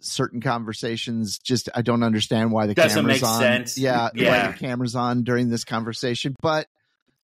certain 0.00 0.40
conversations 0.40 1.38
just 1.38 1.68
I 1.74 1.82
don't 1.82 2.02
understand 2.04 2.52
why 2.52 2.66
the 2.68 2.74
Doesn't 2.74 3.02
camera's 3.02 3.20
make 3.20 3.28
on. 3.28 3.40
sense. 3.40 3.76
Yeah, 3.76 4.10
Yeah. 4.14 4.46
why 4.46 4.52
the 4.52 4.58
camera's 4.58 4.94
on 4.94 5.24
during 5.24 5.48
this 5.48 5.64
conversation, 5.64 6.34
but 6.40 6.68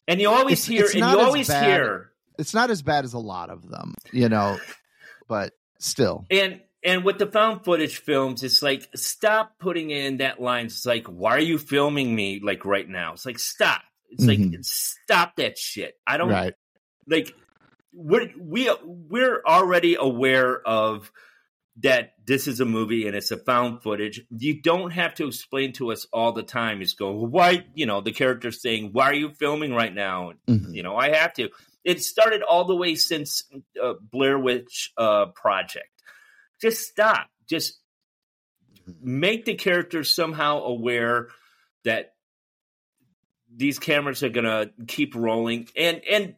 And 0.06 0.20
you 0.20 0.28
always 0.28 0.58
It's- 0.58 0.66
hear, 0.66 0.84
it's 0.84 0.94
and 0.94 1.00
you 1.12 1.20
always 1.20 1.48
bad. 1.48 1.64
hear, 1.66 2.10
it's 2.38 2.52
not 2.52 2.70
as 2.70 2.82
bad 2.82 3.04
as 3.06 3.14
a 3.14 3.18
lot 3.18 3.48
of 3.48 3.66
them, 3.70 3.94
you 4.12 4.28
know. 4.28 4.58
But 5.28 5.52
still, 5.78 6.26
and 6.30 6.60
and 6.82 7.04
with 7.04 7.18
the 7.18 7.26
found 7.26 7.64
footage 7.64 7.98
films, 7.98 8.42
it's 8.42 8.62
like 8.62 8.88
stop 8.94 9.58
putting 9.58 9.90
in 9.90 10.18
that 10.18 10.40
line. 10.40 10.66
It's 10.66 10.84
like, 10.84 11.06
why 11.06 11.36
are 11.36 11.40
you 11.40 11.58
filming 11.58 12.14
me 12.14 12.40
like 12.42 12.64
right 12.64 12.88
now? 12.88 13.12
It's 13.14 13.24
like 13.26 13.38
stop. 13.38 13.82
It's 14.10 14.24
like 14.26 14.38
Mhm. 14.38 14.64
stop 14.64 15.36
that 15.36 15.56
shit. 15.58 15.94
I 16.06 16.16
don't 16.18 16.28
right? 16.28 16.54
like 17.08 17.34
we're 17.92 18.30
we 18.38 18.70
we're 18.84 19.42
already 19.46 19.96
aware 19.98 20.60
of 20.66 21.10
that 21.78 22.12
this 22.24 22.46
is 22.46 22.60
a 22.60 22.64
movie 22.64 23.06
and 23.08 23.16
it's 23.16 23.32
a 23.32 23.36
found 23.36 23.82
footage. 23.82 24.20
You 24.30 24.62
don't 24.62 24.92
have 24.92 25.14
to 25.14 25.26
explain 25.26 25.72
to 25.74 25.90
us 25.90 26.06
all 26.12 26.32
the 26.32 26.44
time. 26.44 26.80
It's 26.82 26.94
going 26.94 27.16
well, 27.16 27.26
why 27.26 27.64
you 27.74 27.86
know 27.86 28.00
the 28.00 28.12
character 28.12 28.52
saying 28.52 28.90
why 28.92 29.06
are 29.06 29.14
you 29.14 29.30
filming 29.30 29.72
right 29.72 29.92
now? 29.92 30.32
Mhm. 30.48 30.74
You 30.74 30.82
know 30.84 30.96
I 30.96 31.10
have 31.16 31.32
to. 31.34 31.48
It 31.84 32.02
started 32.02 32.42
all 32.42 32.64
the 32.64 32.76
way 32.76 32.94
since 32.94 33.44
uh, 33.82 33.94
Blair 34.00 34.38
Witch 34.38 34.92
uh, 34.96 35.26
Project. 35.26 35.88
Just 36.60 36.88
stop. 36.88 37.28
Just 37.48 37.78
make 39.02 39.44
the 39.44 39.54
characters 39.54 40.14
somehow 40.14 40.62
aware 40.62 41.28
that 41.84 42.14
these 43.54 43.78
cameras 43.78 44.22
are 44.22 44.30
gonna 44.30 44.70
keep 44.86 45.14
rolling 45.14 45.68
and 45.76 46.02
and 46.10 46.34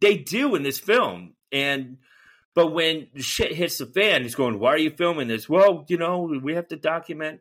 they 0.00 0.16
do 0.16 0.54
in 0.54 0.62
this 0.62 0.78
film 0.78 1.34
and 1.52 1.98
but 2.54 2.72
when 2.72 3.06
shit 3.16 3.54
hits 3.54 3.78
the 3.78 3.86
fan 3.86 4.22
he's 4.22 4.34
going 4.34 4.58
why 4.58 4.70
are 4.70 4.78
you 4.78 4.90
filming 4.90 5.28
this 5.28 5.48
well 5.48 5.84
you 5.88 5.96
know 5.96 6.20
we 6.42 6.54
have 6.54 6.66
to 6.66 6.76
document 6.76 7.40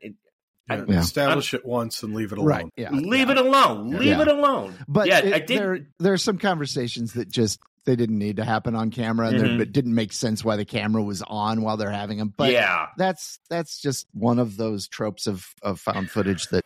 Yeah, 0.80 0.86
Yeah. 0.88 0.99
Establish 0.99 1.53
it 1.53 1.65
once 1.65 2.03
and 2.03 2.13
leave 2.13 2.32
it 2.32 2.38
alone. 2.38 2.47
Right? 2.47 2.65
Yeah. 2.76 2.91
leave 2.91 3.28
yeah. 3.28 3.32
it 3.34 3.38
alone 3.38 3.89
leave 3.91 4.03
Yeah. 4.03 4.22
it 4.22 4.28
alone 4.28 4.74
But 4.88 5.07
yeah 5.07 5.19
it- 5.19 5.34
i 5.34 5.39
did 5.39 5.59
there 5.59 5.80
there 5.99 6.13
are 6.13 6.17
some 6.17 6.38
conversations 6.38 7.13
that 7.13 7.30
just 7.30 7.59
they 7.86 7.95
didn't 7.95 8.19
need 8.19 8.36
to 8.38 8.45
happen 8.45 8.76
on 8.76 8.91
camera, 8.91 9.30
and 9.30 9.39
Mhm. 9.39 9.59
it 9.59 9.72
didn't 9.72 9.95
make 9.95 10.13
sense 10.13 10.45
why 10.45 10.55
the 10.55 10.65
camera 10.65 11.01
was 11.01 11.24
on 11.24 11.63
while 11.63 11.78
they're 11.78 11.89
having 11.89 12.19
them. 12.19 12.32
But 12.36 12.51
yeah 12.51 12.88
that's 12.97 13.39
that's 13.49 13.82
just 13.82 14.05
one 14.13 14.38
of 14.39 14.55
those 14.57 14.88
tropes 14.88 15.26
of 15.26 15.47
of 15.63 15.80
found 15.80 16.11
footage 16.11 16.47
that 16.49 16.63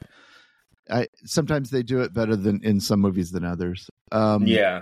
I 0.90 1.08
sometimes 1.24 1.70
they 1.70 1.84
do 1.84 2.02
it 2.02 2.14
better 2.14 2.36
than 2.36 2.62
in 2.64 2.80
some 2.82 3.00
movies 3.00 3.32
than 3.32 3.46
others. 3.46 3.90
Um, 4.12 4.46
yeah 4.46 4.82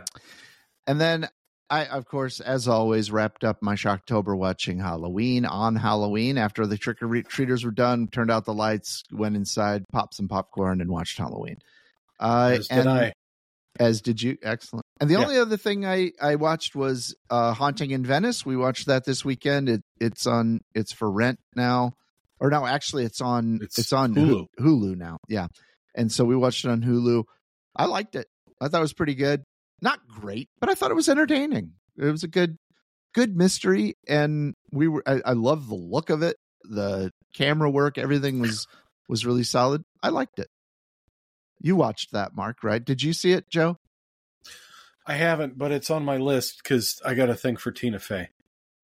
and 0.88 1.00
then 1.00 1.28
I, 1.82 1.86
of 1.86 2.06
course, 2.06 2.40
as 2.40 2.68
always, 2.68 3.12
wrapped 3.12 3.44
up 3.44 3.62
my 3.62 3.76
Shocktober 3.76 4.38
watching 4.38 4.80
Halloween 4.80 5.46
on 5.46 5.76
Halloween. 5.76 6.38
After 6.38 6.68
the 6.68 6.78
trick 6.78 7.02
or 7.02 7.22
treaters 7.24 7.64
were 7.66 7.72
done, 7.72 8.08
turned 8.08 8.30
out 8.32 8.46
the 8.46 8.54
lights, 8.54 9.04
went 9.12 9.36
inside, 9.36 9.84
popped 9.92 10.16
some 10.16 10.28
popcorn, 10.28 10.82
and 10.82 10.90
watched 10.92 11.18
Halloween. 11.18 11.58
Uh, 12.20 12.58
As 12.60 12.68
did 12.68 12.78
and 12.80 12.90
I. 12.90 13.14
as 13.80 14.02
did 14.02 14.22
you. 14.22 14.38
Excellent. 14.44 14.86
And 15.02 15.10
the 15.10 15.16
Yeah. 15.16 15.24
only 15.24 15.38
other 15.38 15.58
thing 15.58 15.86
I 15.86 16.12
I 16.22 16.36
watched 16.36 16.76
was 16.76 17.16
uh, 17.30 17.54
Haunting 17.54 17.92
in 17.92 18.06
Venice. 18.06 18.46
We 18.46 18.56
watched 18.56 18.86
that 18.88 19.04
this 19.06 19.26
weekend. 19.26 19.68
It 19.70 19.82
it's 20.00 20.28
on. 20.28 20.62
It's 20.76 20.92
for 20.94 21.10
rent 21.12 21.40
now, 21.56 21.94
or 22.40 22.50
no, 22.52 22.66
actually, 22.66 23.04
it's 23.06 23.20
on. 23.20 23.60
It's, 23.62 23.80
It's 23.80 23.94
on. 23.94 24.14
Hulu. 24.14 24.46
Hulu 24.60 24.96
now. 24.96 25.18
Yeah, 25.28 25.48
and 25.96 26.12
so 26.12 26.24
we 26.24 26.36
watched 26.36 26.66
it 26.66 26.70
on 26.72 26.82
Hulu. 26.84 27.24
I 27.76 27.86
liked 27.86 28.16
it. 28.16 28.28
I 28.62 28.68
thought 28.68 28.78
it 28.78 28.82
was 28.82 28.94
pretty 28.94 29.16
good. 29.16 29.44
Not 29.84 30.08
great, 30.08 30.48
but 30.62 30.70
I 30.70 30.76
thought 30.76 30.92
it 30.92 30.96
was 30.96 31.10
entertaining. 31.10 31.74
It 31.98 32.06
was 32.06 32.24
a 32.24 32.30
good, 32.30 32.58
good 33.14 33.36
mystery, 33.36 33.98
and 34.08 34.56
we 34.72 34.88
were. 34.88 35.04
I, 35.06 35.20
I 35.26 35.34
love 35.34 35.68
the 35.68 35.76
look 35.76 36.10
of 36.10 36.24
it. 36.24 36.38
The 36.64 37.12
camera 37.36 37.70
work, 37.70 37.98
everything 37.98 38.40
was 38.40 38.66
was 39.10 39.26
really 39.26 39.44
solid. 39.44 39.84
I 40.02 40.08
liked 40.08 40.40
it. 40.40 40.48
You 41.60 41.76
watched 41.76 42.14
that, 42.14 42.34
Mark, 42.34 42.64
right? 42.64 42.84
Did 42.84 43.04
you 43.04 43.12
see 43.12 43.34
it, 43.34 43.50
Joe? 43.50 43.78
I 45.06 45.16
haven't, 45.16 45.58
but 45.58 45.74
it's 45.74 45.90
on 45.90 46.06
my 46.06 46.16
list 46.16 46.62
because 46.64 47.02
I 47.06 47.14
got 47.14 47.30
a 47.30 47.36
thing 47.36 47.58
for 47.58 47.72
Tina 47.72 48.00
Fey. 48.00 48.30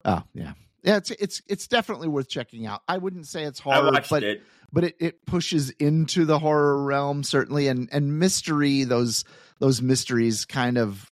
Oh, 0.04 0.22
yeah. 0.34 0.52
Yeah, 0.82 0.96
it's 0.96 1.10
it's 1.12 1.40
it's 1.46 1.66
definitely 1.66 2.08
worth 2.08 2.28
checking 2.28 2.66
out. 2.66 2.82
I 2.86 2.98
wouldn't 2.98 3.26
say 3.26 3.44
it's 3.44 3.60
i 3.60 3.74
horror, 3.74 4.02
but 4.08 4.22
it 4.22 4.42
but 4.72 4.84
it, 4.84 4.96
it 5.00 5.26
pushes 5.26 5.70
into 5.70 6.24
the 6.24 6.38
horror 6.38 6.82
realm 6.82 7.22
certainly 7.22 7.68
and 7.68 7.88
and 7.92 8.18
mystery 8.18 8.84
those 8.84 9.24
those 9.60 9.80
mysteries 9.82 10.44
kind 10.44 10.76
of 10.78 11.08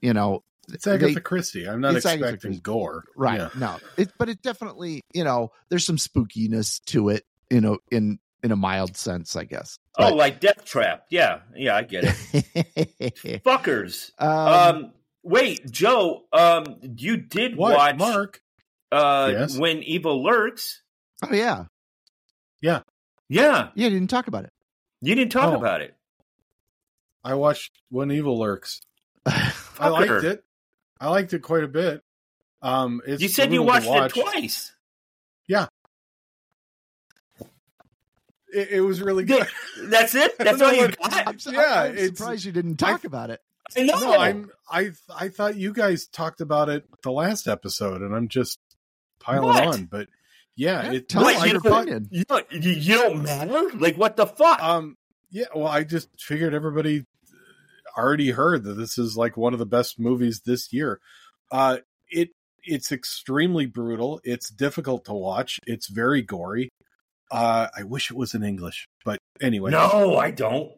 you 0.00 0.12
know 0.12 0.42
It's 0.72 0.86
Agatha 0.86 1.14
They- 1.14 1.20
Christie. 1.20 1.68
I'm 1.68 1.80
not 1.80 1.96
It's 1.96 2.04
expecting 2.06 2.58
gore. 2.58 3.04
right. 3.16 3.40
Yeah. 3.40 3.48
no. 3.56 3.78
It 3.96 4.12
but 4.18 4.28
it 4.28 4.42
definitely 4.42 5.00
you 5.14 5.24
know 5.24 5.50
there's 5.70 5.84
some 5.86 5.96
spookiness 5.96 6.82
to 6.86 7.08
it 7.08 7.24
you 7.50 7.60
know 7.60 7.78
in 7.90 8.18
in 8.44 8.50
a 8.50 8.56
mild 8.56 8.96
sense 8.96 9.36
i 9.36 9.44
guess. 9.44 9.78
Oh 9.98 10.14
like 10.14 10.40
death 10.40 10.64
trap. 10.64 11.04
Yeah. 11.10 11.40
Yeah 11.54 11.76
i 11.76 11.82
get 11.82 12.04
it. 12.04 13.42
Fuckers. 13.44 14.10
Um, 14.18 14.28
um 14.84 14.92
wait 15.22 15.70
joe 15.70 16.22
um 16.32 16.64
you 16.96 17.16
did 17.16 17.56
What, 17.56 17.76
watch 17.76 17.96
Mark? 17.98 18.40
uh 18.90 19.30
Yes? 19.32 19.56
when 19.58 19.82
evil 19.84 20.22
lurks? 20.24 20.82
Oh 21.22 21.32
yeah. 21.32 21.64
Yeah. 22.60 22.80
Yeah 23.28 23.68
you 23.74 23.88
didn't 23.90 24.10
talk 24.10 24.26
about 24.26 24.44
it. 24.44 24.50
You 25.00 25.14
didn't 25.14 25.32
talk 25.32 25.54
Oh. 25.54 25.56
about 25.56 25.80
it 25.82 25.94
I 27.24 27.34
watched 27.34 27.72
When 27.90 28.10
Evil 28.10 28.38
Lurks. 28.38 28.80
I 29.26 29.88
liked 29.88 30.24
it. 30.24 30.44
I 31.00 31.08
liked 31.10 31.32
it 31.32 31.40
quite 31.40 31.64
a 31.64 31.68
bit. 31.68 32.02
Um, 32.62 33.00
it's 33.06 33.22
you 33.22 33.28
said 33.28 33.52
you 33.52 33.62
brutal 33.64 33.80
to 33.80 33.88
watched 33.88 34.14
it 34.16 34.22
watch. 34.24 34.32
twice 34.34 34.72
It, 38.54 38.68
it 38.70 38.80
was 38.82 39.00
really 39.00 39.24
good. 39.24 39.46
that's 39.84 40.14
it 40.14 40.36
that's 40.38 40.60
all 40.62 40.72
you 40.72 40.88
got 40.88 41.26
i'm, 41.26 41.38
su- 41.38 41.52
Yeah, 41.52 41.82
I'm 41.84 41.92
it's- 41.96 42.18
surprised 42.18 42.44
you 42.44 42.52
didn't 42.52 42.76
talk 42.76 43.04
about 43.04 43.30
it 43.30 43.40
I 43.76 43.84
know. 43.84 43.98
No, 44.00 44.18
I'm. 44.18 44.50
I 44.70 44.90
I 45.16 45.28
thought 45.28 45.56
you 45.56 45.72
guys 45.72 46.06
talked 46.06 46.42
about 46.42 46.68
it 46.68 46.84
the 47.04 47.12
last 47.12 47.48
episode, 47.48 48.02
and 48.02 48.14
I'm 48.14 48.28
just 48.28 48.58
piling 49.18 49.44
What? 49.48 49.64
on. 49.66 49.84
But 49.86 50.08
yeah, 50.56 50.82
Yeah, 50.84 50.92
it. 50.92 51.08
tell 51.08 51.22
What, 51.22 51.46
you, 51.50 51.58
thought- 51.60 51.82
opinion 51.88 52.08
you, 52.10 52.24
you, 52.50 52.70
you 52.72 52.94
don't 52.96 53.22
matter 53.22 53.70
like 53.76 53.96
what 53.96 54.16
the 54.16 54.26
fuck 54.26 54.62
Um. 54.62 54.98
Yeah. 55.30 55.44
Well, 55.54 55.68
I 55.68 55.84
just 55.84 56.08
figured 56.20 56.52
everybody 56.52 57.06
already 57.96 58.30
heard 58.30 58.64
that 58.64 58.74
this 58.74 58.98
is 58.98 59.16
like 59.16 59.36
one 59.36 59.52
of 59.52 59.58
the 59.58 59.66
best 59.66 59.98
movies 59.98 60.42
this 60.44 60.72
year. 60.72 61.00
Uh, 61.50 61.78
it 62.08 62.30
it's 62.64 62.92
extremely 62.92 63.66
brutal. 63.66 64.20
It's 64.24 64.48
difficult 64.50 65.04
to 65.06 65.12
watch. 65.12 65.58
It's 65.66 65.88
very 65.88 66.22
gory. 66.22 66.70
Uh, 67.30 67.68
I 67.76 67.82
wish 67.84 68.10
it 68.10 68.16
was 68.16 68.34
in 68.34 68.42
English, 68.44 68.86
but 69.04 69.18
anyway, 69.40 69.70
no 69.70 70.16
i 70.18 70.30
don't 70.30 70.70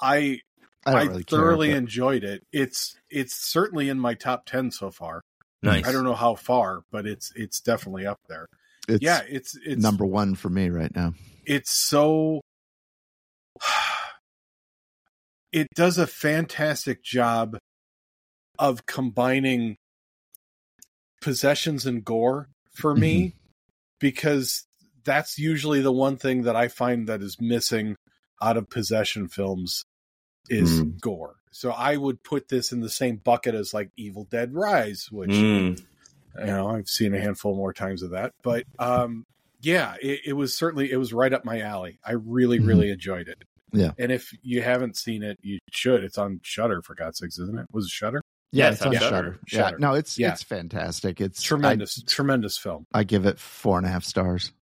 I 0.00 0.40
i 0.84 0.92
I, 0.92 0.92
don't 0.92 1.08
really 1.08 1.24
care, 1.24 1.38
thoroughly 1.38 1.70
but- 1.70 1.76
enjoyed 1.78 2.24
it. 2.24 2.42
It's 2.52 2.96
it's 3.10 3.34
certainly 3.34 3.88
in 3.88 3.98
my 3.98 4.14
top 4.14 4.46
ten 4.46 4.70
so 4.70 4.90
far. 4.90 5.22
nice 5.62 5.86
I 5.86 5.92
don't 5.92 6.04
know 6.04 6.14
how 6.14 6.34
far, 6.34 6.82
but 6.90 7.06
it's 7.06 7.32
it's 7.34 7.60
definitely 7.60 8.06
up 8.06 8.18
there. 8.28 8.46
it's 8.88 9.02
yeah, 9.02 9.22
it's 9.28 9.56
it's 9.64 9.82
number 9.82 10.04
one 10.04 10.34
for 10.34 10.48
me 10.50 10.68
right 10.70 10.94
now 10.94 11.14
it's 11.44 11.72
so 11.72 12.40
it 15.52 15.68
does 15.74 15.98
a 15.98 16.06
fantastic 16.06 17.02
job 17.02 17.58
of 18.58 18.86
combining 18.86 19.76
possessions 21.20 21.86
and 21.86 22.04
gore 22.04 22.48
for 22.74 22.94
me 22.94 23.34
because 24.00 24.64
that's 25.04 25.38
usually 25.38 25.80
the 25.80 25.92
one 25.92 26.16
thing 26.16 26.42
that 26.42 26.56
I 26.56 26.68
find 26.68 27.08
that 27.08 27.22
is 27.22 27.40
missing 27.40 27.96
out 28.40 28.56
of 28.56 28.68
possession 28.70 29.28
films 29.28 29.84
is 30.48 30.80
Mm. 30.80 31.00
gore. 31.00 31.36
So 31.52 31.70
I 31.70 31.96
would 31.96 32.22
put 32.22 32.48
this 32.48 32.72
in 32.72 32.80
the 32.80 32.88
same 32.90 33.16
bucket 33.16 33.54
as 33.54 33.72
like 33.74 33.90
Evil 33.96 34.24
Dead 34.24 34.54
Rise, 34.54 35.08
which 35.12 35.30
Mm. 35.30 35.78
you 36.38 36.46
know 36.46 36.68
I've 36.68 36.88
seen 36.88 37.14
a 37.14 37.20
handful 37.20 37.54
more 37.54 37.72
times 37.72 38.02
of 38.02 38.10
that. 38.10 38.32
But 38.42 38.64
um, 38.78 39.24
yeah, 39.60 39.94
it, 40.02 40.20
it 40.26 40.32
was 40.32 40.56
certainly 40.56 40.90
it 40.90 40.96
was 40.96 41.12
right 41.12 41.32
up 41.32 41.44
my 41.44 41.60
alley. 41.60 41.98
I 42.04 42.12
really 42.12 42.58
Mhm. 42.58 42.66
really 42.66 42.90
enjoyed 42.90 43.28
it. 43.28 43.42
Yeah. 43.72 43.92
and 43.98 44.12
if 44.12 44.30
you 44.42 44.62
haven't 44.62 44.96
seen 44.96 45.22
it, 45.22 45.38
you 45.42 45.58
should. 45.70 46.04
It's 46.04 46.18
on 46.18 46.40
Shutter 46.42 46.82
for 46.82 46.94
God's 46.94 47.18
sakes, 47.18 47.38
isn't 47.38 47.58
it? 47.58 47.66
Was 47.72 47.86
it 47.86 47.90
Shutter? 47.90 48.20
yeah 48.54 48.66
Yes, 48.66 48.74
it's 48.74 48.82
on 48.82 48.88
on 48.88 48.94
Shutter. 48.94 49.10
Shudder. 49.10 49.38
yeah 49.50 49.58
Shudder. 49.68 49.78
no 49.78 49.94
it's 49.94 50.18
Yeah. 50.18 50.32
it's 50.32 50.42
fantastic 50.42 51.20
it's 51.22 51.40
Tremendous, 51.42 52.02
tremendous 52.06 52.58
film. 52.58 52.86
I, 52.92 52.98
I 53.00 53.04
give 53.04 53.24
it 53.24 53.38
four 53.38 53.78
and 53.78 53.86
a 53.86 53.90
half 53.90 54.04
stars 54.04 54.52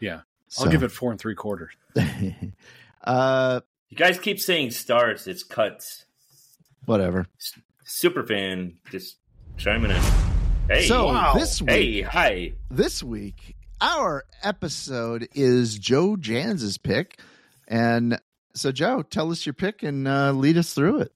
Yeah, 0.00 0.22
So- 0.48 0.64
I'll 0.64 0.70
give 0.72 0.82
it 0.82 0.90
four 0.90 1.12
and 1.12 1.20
three 1.20 1.36
quarters. 1.36 1.72
uh 3.04 3.60
you 3.90 3.96
guys 3.96 4.18
keep 4.18 4.40
saying 4.40 4.70
stars 4.72 5.26
it's 5.26 5.42
cuts 5.44 6.04
whatever 6.84 7.26
super 7.84 8.22
fan 8.24 8.74
just 8.90 9.16
chiming 9.56 9.90
in 9.90 10.02
hey 10.68 10.86
so 10.86 11.06
wow. 11.06 11.34
this 11.34 11.60
week 11.62 11.70
hey 11.70 12.00
hi 12.02 12.52
this 12.70 13.02
week 13.02 13.56
our 13.80 14.24
episode 14.42 15.28
is 15.34 15.78
joe 15.78 16.16
jans's 16.16 16.76
pick 16.78 17.18
and 17.68 18.18
so 18.58 18.72
joe 18.72 19.02
tell 19.02 19.30
us 19.30 19.46
your 19.46 19.52
pick 19.52 19.82
and 19.82 20.06
uh, 20.08 20.32
lead 20.32 20.56
us 20.56 20.74
through 20.74 21.00
it 21.00 21.12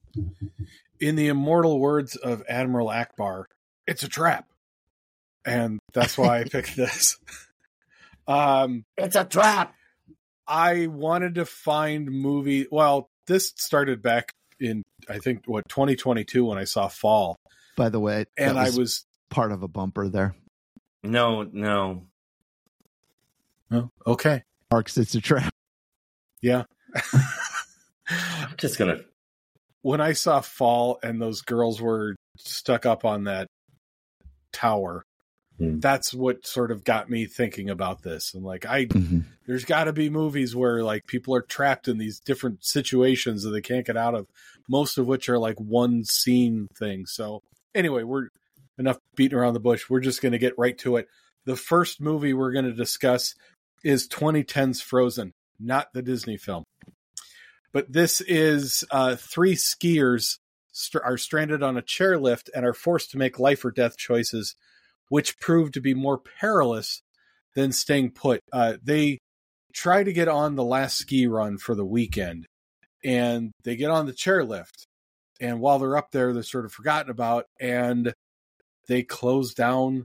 In 0.99 1.15
the 1.15 1.27
immortal 1.27 1.79
words 1.79 2.15
of 2.15 2.43
Admiral 2.47 2.87
Ackbar, 2.87 3.45
it's 3.85 4.03
a 4.03 4.07
trap, 4.07 4.47
and 5.45 5.79
that's 5.93 6.17
why 6.17 6.39
I 6.39 6.43
picked 6.49 6.75
this. 6.77 7.17
Um, 8.27 8.85
It's 8.97 9.15
a 9.17 9.25
trap. 9.25 9.73
I 10.47 10.87
wanted 10.87 11.35
to 11.35 11.45
find 11.45 12.09
movie. 12.09 12.67
Well, 12.71 13.09
this 13.27 13.51
started 13.57 14.01
back 14.01 14.31
in 14.61 14.83
I 15.09 15.17
think 15.17 15.43
what 15.45 15.67
2022 15.67 16.45
when 16.45 16.57
I 16.57 16.63
saw 16.63 16.87
Fall, 16.87 17.35
By 17.75 17.89
the 17.89 17.99
way, 17.99 18.25
that 18.37 18.49
and 18.49 18.57
I 18.57 18.69
was 18.69 19.05
part 19.29 19.51
of 19.51 19.61
a 19.63 19.67
bumper 19.67 20.07
there. 20.07 20.35
No, 21.03 21.43
no. 21.43 22.05
oh, 23.71 23.89
okay. 24.07 24.43
Marks, 24.71 24.97
it's 24.97 25.15
a 25.15 25.21
trap. 25.21 25.51
Yeah. 26.41 26.63
I'm 28.09 28.55
just 28.57 28.77
gonna. 28.77 29.01
when 29.81 30.01
I 30.01 30.13
saw 30.13 30.41
Fall 30.41 30.99
and 31.03 31.21
those 31.21 31.41
girls 31.41 31.81
were 31.81 32.15
stuck 32.37 32.85
up 32.85 33.05
on 33.05 33.25
that 33.25 33.47
tower, 34.51 35.03
Hmm. 35.59 35.79
that's 35.79 36.13
what 36.13 36.47
sort 36.47 36.71
of 36.71 36.83
got 36.83 37.09
me 37.09 37.25
thinking 37.25 37.69
about 37.69 38.01
this. 38.01 38.33
And 38.33 38.43
like, 38.43 38.65
I 38.65 38.85
Mhm. 38.87 39.25
there's 39.45 39.65
got 39.65 39.83
to 39.83 39.93
be 39.93 40.09
movies 40.09 40.55
where 40.55 40.83
like 40.83 41.05
people 41.05 41.35
are 41.35 41.41
trapped 41.43 41.87
in 41.87 41.97
these 41.99 42.19
different 42.19 42.65
situations 42.65 43.43
that 43.43 43.51
they 43.51 43.61
can't 43.61 43.85
get 43.85 43.95
out 43.97 44.15
of. 44.15 44.25
Most 44.67 44.97
of 44.97 45.05
which 45.05 45.29
are 45.29 45.37
like 45.37 45.59
one 45.59 46.03
scene 46.05 46.67
things. 46.75 47.11
So 47.13 47.41
anyway, 47.75 48.01
we're 48.03 48.29
enough 48.79 48.97
beating 49.15 49.37
around 49.37 49.53
the 49.53 49.59
bush. 49.59 49.89
We're 49.89 49.99
just 49.99 50.21
going 50.23 50.31
to 50.31 50.39
get 50.39 50.57
right 50.57 50.77
to 50.79 50.95
it. 50.97 51.07
The 51.45 51.55
first 51.55 52.01
movie 52.01 52.33
we're 52.33 52.51
going 52.53 52.65
to 52.65 52.73
discuss 52.73 53.35
is 53.83 54.07
2010's 54.07 54.81
Frozen, 54.81 55.33
not 55.59 55.93
the 55.93 56.01
Disney 56.01 56.37
film. 56.37 56.63
But 57.73 57.91
this 57.91 58.21
is 58.21 58.85
uh, 58.91 59.15
three 59.15 59.55
skiers 59.55 60.37
st- 60.71 61.03
are 61.03 61.17
stranded 61.17 61.63
on 61.63 61.75
a 61.75 61.81
chairlift 61.81 62.49
and 62.55 62.65
are 62.65 62.73
forced 62.73 63.11
to 63.11 63.17
make 63.17 63.39
life 63.39 63.65
or 63.65 63.71
death 63.71 63.97
choices, 63.97 64.55
which 65.09 65.39
prove 65.39 65.71
to 65.71 65.81
be 65.81 65.95
more 65.95 66.19
perilous 66.19 67.01
than 67.55 67.71
staying 67.71 68.11
put. 68.11 68.41
Uh, 68.53 68.73
they 68.83 69.17
try 69.73 70.03
to 70.03 70.13
get 70.13 70.27
on 70.27 70.55
the 70.55 70.63
last 70.63 70.97
ski 70.97 71.25
run 71.25 71.57
for 71.57 71.73
the 71.73 71.85
weekend, 71.85 72.45
and 73.03 73.51
they 73.63 73.75
get 73.75 73.89
on 73.89 74.05
the 74.05 74.13
chairlift. 74.13 74.83
And 75.41 75.59
while 75.59 75.79
they're 75.79 75.97
up 75.97 76.11
there, 76.11 76.31
they're 76.31 76.43
sort 76.43 76.65
of 76.65 76.71
forgotten 76.71 77.09
about, 77.09 77.45
and 77.59 78.13
they 78.87 79.01
close 79.01 79.55
down 79.55 80.03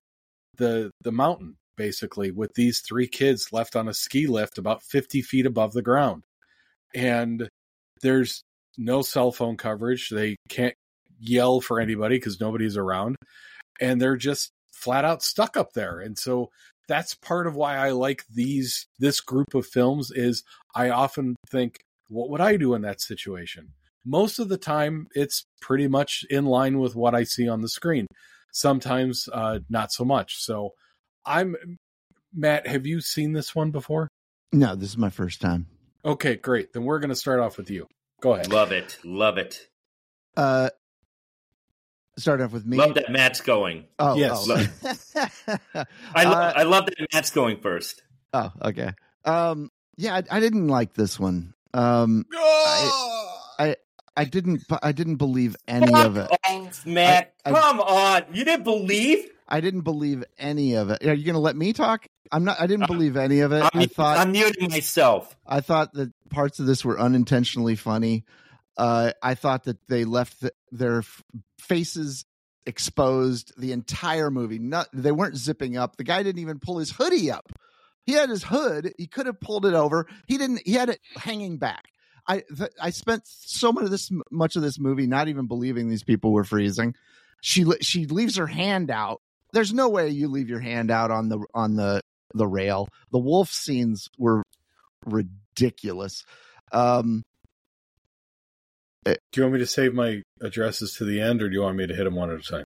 the 0.57 0.91
the 1.03 1.13
mountain 1.13 1.57
basically 1.77 2.33
with 2.33 2.53
these 2.55 2.81
three 2.81 3.07
kids 3.07 3.53
left 3.53 3.77
on 3.77 3.87
a 3.87 3.95
ski 3.95 4.27
lift 4.27 4.59
about 4.59 4.83
50 4.83 5.23
feet 5.23 5.47
above 5.47 5.73
the 5.73 5.83
ground 5.83 6.25
and 6.95 7.49
there's 8.01 8.43
no 8.77 9.03
cell 9.03 9.33
phone 9.33 9.57
coverage. 9.57 10.11
They 10.11 10.37
can't 10.49 10.75
yell 11.19 11.61
for 11.61 11.81
anybody 11.81 12.17
because 12.17 12.41
nobody's 12.41 12.77
around. 12.77 13.17
And 13.81 14.01
they're 14.01 14.17
just 14.17 14.51
flat 14.73 15.05
out 15.05 15.23
stuck 15.23 15.57
up 15.57 15.73
there. 15.73 16.01
And 16.01 16.17
so 16.19 16.51
that's 16.89 17.15
part 17.15 17.47
of 17.47 17.55
why 17.55 17.77
i 17.77 17.91
like 17.91 18.25
these 18.35 18.87
this 18.99 19.21
group 19.21 19.55
of 19.55 19.67
films 19.67 20.11
is 20.11 20.43
i 20.75 20.89
often 20.89 21.37
think 21.51 21.79
what 22.09 22.31
would 22.31 22.41
i 22.41 22.57
do 22.57 22.75
in 22.75 22.83
that 22.83 23.01
situation? 23.01 23.69
Most 24.05 24.39
of 24.39 24.49
the 24.49 24.57
time 24.57 25.07
it's 25.15 25.45
pretty 25.61 25.87
much 25.87 26.25
in 26.31 26.47
line 26.47 26.79
with 26.79 26.97
what 26.97 27.15
i 27.15 27.25
see 27.25 27.49
on 27.49 27.61
the 27.61 27.69
screen. 27.69 28.07
Sometimes 28.51 29.29
uh, 29.33 29.59
not 29.69 29.93
so 29.93 30.05
much. 30.05 30.43
So 30.43 30.71
i'm 31.27 31.55
matt 32.35 32.67
have 32.67 32.87
you 32.87 33.01
seen 33.01 33.33
this 33.35 33.55
one 33.55 33.71
before? 33.71 34.09
No, 34.53 34.75
this 34.75 34.89
is 34.89 34.97
my 34.97 35.11
first 35.11 35.43
time. 35.43 35.67
Okay 36.09 36.35
great 36.37 36.73
then 36.73 36.85
we're 36.85 36.99
going 36.99 37.11
to 37.11 37.17
start 37.17 37.39
off 37.41 37.57
with 37.59 37.71
you 37.71 37.87
go 38.21 38.35
ahead 38.35 38.51
Love 38.51 38.73
it. 38.73 38.99
Love 39.05 39.39
it. 39.39 39.61
Uh, 40.37 40.71
start 42.17 42.41
off 42.41 42.53
with 42.53 42.65
me. 42.67 42.77
Love 42.77 42.95
that 42.95 43.11
Matt's 43.11 43.41
going. 43.41 43.85
Oh, 43.99 44.17
Yes. 44.17 44.47
oh. 44.49 45.85
I, 46.15 46.25
lo- 46.25 46.33
Uh, 46.33 46.53
I 46.57 46.63
love 46.65 46.87
that 46.87 46.95
Matt's 47.13 47.31
going 47.31 47.61
first. 47.61 48.03
oh, 48.33 48.51
okay. 48.63 48.91
Um, 49.25 49.71
yeah, 49.97 50.15
I, 50.17 50.23
I 50.37 50.41
didn't 50.41 50.69
like 50.69 50.95
this 50.95 51.19
one. 51.19 51.55
Um, 51.75 52.25
I 52.33 53.38
didn't. 54.25 54.65
I 54.83 54.93
didn't 54.93 55.17
believe 55.17 55.57
any 55.67 55.93
of 55.95 56.17
it. 56.17 56.31
Off, 56.49 56.87
Matt. 56.87 57.35
I- 57.45 57.51
I- 57.51 57.61
Come 57.61 57.81
on. 57.81 58.23
You 58.33 58.45
didn't 58.45 58.65
believe? 58.65 59.29
I 59.49 59.61
didn't 59.61 59.81
believe 59.83 60.25
any 60.39 60.75
of 60.75 60.91
it. 60.91 61.03
Are 61.07 61.15
you 61.15 61.25
going 61.25 61.35
to 61.35 61.41
let 61.41 61.57
me 61.57 61.73
talk? 61.73 62.07
I'm 62.31 62.45
not. 62.45 62.61
I 62.61 62.67
didn't 62.67 62.87
believe 62.87 63.17
any 63.17 63.41
of 63.41 63.53
it. 63.53 63.63
I'm, 63.73 63.81
I 63.81 63.87
thought. 63.87 64.19
I'm 64.19 64.33
muting 64.33 64.71
myself. 64.71 65.35
I 65.47 65.61
thought 65.61 65.95
that 65.95 66.13
parts 66.29 66.59
of 66.59 66.67
this 66.67 66.85
were 66.85 67.01
unintentionally 67.01 67.75
funny. 67.77 68.25
Uh, 68.77 69.13
I 69.23 69.35
thought 69.35 69.65
that 69.65 69.79
they 69.89 70.05
left 70.05 70.41
th- 70.41 70.53
their 70.71 70.99
f- 70.99 71.23
faces 71.59 72.27
exposed 72.67 73.53
the 73.59 73.73
entire 73.73 74.31
movie. 74.31 74.59
Not 74.59 74.89
they 74.93 75.11
weren't 75.13 75.37
zipping 75.37 75.77
up. 75.77 75.97
The 75.97 76.05
guy 76.05 76.23
didn't 76.23 76.43
even 76.43 76.59
pull 76.59 76.79
his 76.79 76.91
hoodie 76.91 77.31
up. 77.31 77.51
He 78.05 78.13
had 78.13 78.29
his 78.31 78.45
hood. 78.45 78.93
He 78.99 79.07
could 79.07 79.27
have 79.27 79.41
pulled 79.41 79.65
it 79.67 79.75
over. 79.75 80.07
He 80.27 80.39
didn't. 80.39 80.61
He 80.67 80.75
had 80.75 80.91
it 80.91 81.01
hanging 81.17 81.57
back. 81.59 81.85
I 82.29 82.43
th- 82.55 82.71
I 82.81 82.91
spent 82.91 83.23
so 83.27 83.73
much 83.73 83.85
of 83.85 83.91
this 83.91 84.11
much 84.31 84.57
of 84.57 84.63
this 84.63 84.79
movie 84.79 85.07
not 85.07 85.29
even 85.29 85.47
believing 85.47 85.89
these 85.89 86.05
people 86.05 86.33
were 86.33 86.45
freezing. 86.45 86.95
She 87.41 87.65
she 87.81 88.07
leaves 88.07 88.37
her 88.37 88.47
hand 88.47 88.91
out. 88.91 89.23
There's 89.53 89.73
no 89.73 89.89
way 89.89 90.11
you 90.11 90.29
leave 90.29 90.49
your 90.49 90.61
hand 90.61 90.91
out 90.91 91.11
on 91.11 91.29
the 91.29 91.45
on 91.55 91.77
the 91.77 92.03
the 92.35 92.47
rail. 92.47 92.89
The 93.11 93.19
wolf 93.19 93.51
scenes 93.51 94.09
were 94.19 94.43
ridiculous. 95.07 96.25
Um, 96.71 97.25
do 99.07 99.17
you 99.37 99.43
want 99.43 99.55
me 99.55 99.61
to 99.61 99.67
save 99.67 99.95
my 99.95 100.23
addresses 100.43 100.93
to 100.95 101.07
the 101.07 101.19
end 101.23 101.41
or 101.41 101.49
do 101.49 101.55
you 101.55 101.63
want 101.63 101.79
me 101.79 101.87
to 101.87 101.95
hit 101.95 102.05
them 102.05 102.15
one 102.15 102.31
at 102.31 102.41
a 102.41 102.43
time 102.43 102.65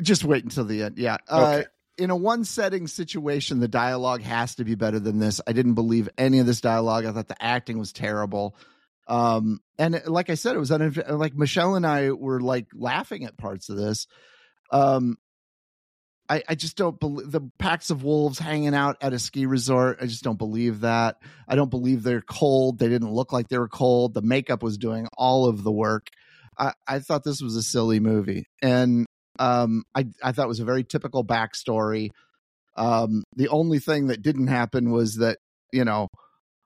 just 0.00 0.24
wait 0.24 0.44
until 0.44 0.64
the 0.64 0.82
end. 0.82 0.98
Yeah. 0.98 1.16
Uh, 1.28 1.56
Okay. 1.58 1.66
In 1.98 2.10
a 2.10 2.16
one 2.16 2.44
setting 2.44 2.86
situation, 2.86 3.60
the 3.60 3.68
dialogue 3.68 4.22
has 4.22 4.56
to 4.56 4.64
be 4.64 4.74
better 4.74 5.00
than 5.00 5.18
this. 5.18 5.40
I 5.46 5.52
didn't 5.52 5.74
believe 5.74 6.08
any 6.18 6.40
of 6.40 6.46
this 6.46 6.60
dialogue. 6.60 7.06
I 7.06 7.12
thought 7.12 7.28
the 7.28 7.42
acting 7.42 7.78
was 7.78 7.92
terrible. 7.92 8.56
Um, 9.08 9.60
and 9.78 10.02
like 10.06 10.30
I 10.30 10.34
said, 10.34 10.56
it 10.56 10.58
was 10.58 10.70
like 10.70 11.34
Michelle 11.34 11.74
and 11.74 11.86
I 11.86 12.10
were 12.10 12.40
like 12.40 12.66
laughing 12.74 13.24
at 13.24 13.36
parts 13.36 13.68
of 13.68 13.76
this. 13.76 14.06
Um, 14.70 15.16
I, 16.28 16.42
I 16.48 16.54
just 16.54 16.76
don't 16.76 16.98
believe 16.98 17.30
the 17.30 17.48
packs 17.58 17.90
of 17.90 18.02
wolves 18.02 18.38
hanging 18.38 18.74
out 18.74 18.96
at 19.00 19.12
a 19.12 19.18
ski 19.18 19.46
resort. 19.46 19.98
I 20.00 20.06
just 20.06 20.24
don't 20.24 20.38
believe 20.38 20.80
that. 20.80 21.16
I 21.48 21.54
don't 21.54 21.70
believe 21.70 22.02
they're 22.02 22.20
cold. 22.20 22.78
They 22.78 22.88
didn't 22.88 23.12
look 23.12 23.32
like 23.32 23.48
they 23.48 23.58
were 23.58 23.68
cold. 23.68 24.14
The 24.14 24.22
makeup 24.22 24.62
was 24.62 24.76
doing 24.76 25.06
all 25.16 25.46
of 25.46 25.62
the 25.62 25.72
work. 25.72 26.08
I, 26.58 26.72
I 26.86 26.98
thought 26.98 27.22
this 27.22 27.40
was 27.40 27.54
a 27.56 27.62
silly 27.62 28.00
movie. 28.00 28.46
And 28.60 29.06
um, 29.38 29.84
I, 29.94 30.06
I 30.22 30.32
thought 30.32 30.44
it 30.44 30.48
was 30.48 30.60
a 30.60 30.64
very 30.64 30.84
typical 30.84 31.24
backstory. 31.24 32.10
Um, 32.76 33.24
the 33.34 33.48
only 33.48 33.78
thing 33.78 34.08
that 34.08 34.22
didn't 34.22 34.48
happen 34.48 34.90
was 34.90 35.16
that, 35.16 35.38
you 35.72 35.84
know, 35.84 36.08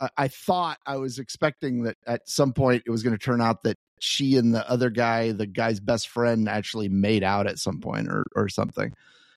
I, 0.00 0.08
I 0.16 0.28
thought 0.28 0.78
I 0.84 0.96
was 0.96 1.18
expecting 1.18 1.84
that 1.84 1.96
at 2.06 2.28
some 2.28 2.52
point 2.52 2.82
it 2.86 2.90
was 2.90 3.02
going 3.02 3.16
to 3.16 3.24
turn 3.24 3.40
out 3.40 3.62
that 3.62 3.76
she 4.00 4.36
and 4.36 4.54
the 4.54 4.68
other 4.68 4.90
guy, 4.90 5.32
the 5.32 5.46
guy's 5.46 5.78
best 5.78 6.08
friend, 6.08 6.48
actually 6.48 6.88
made 6.88 7.22
out 7.22 7.46
at 7.46 7.58
some 7.58 7.80
point 7.80 8.08
or, 8.08 8.24
or 8.34 8.48
something. 8.48 8.92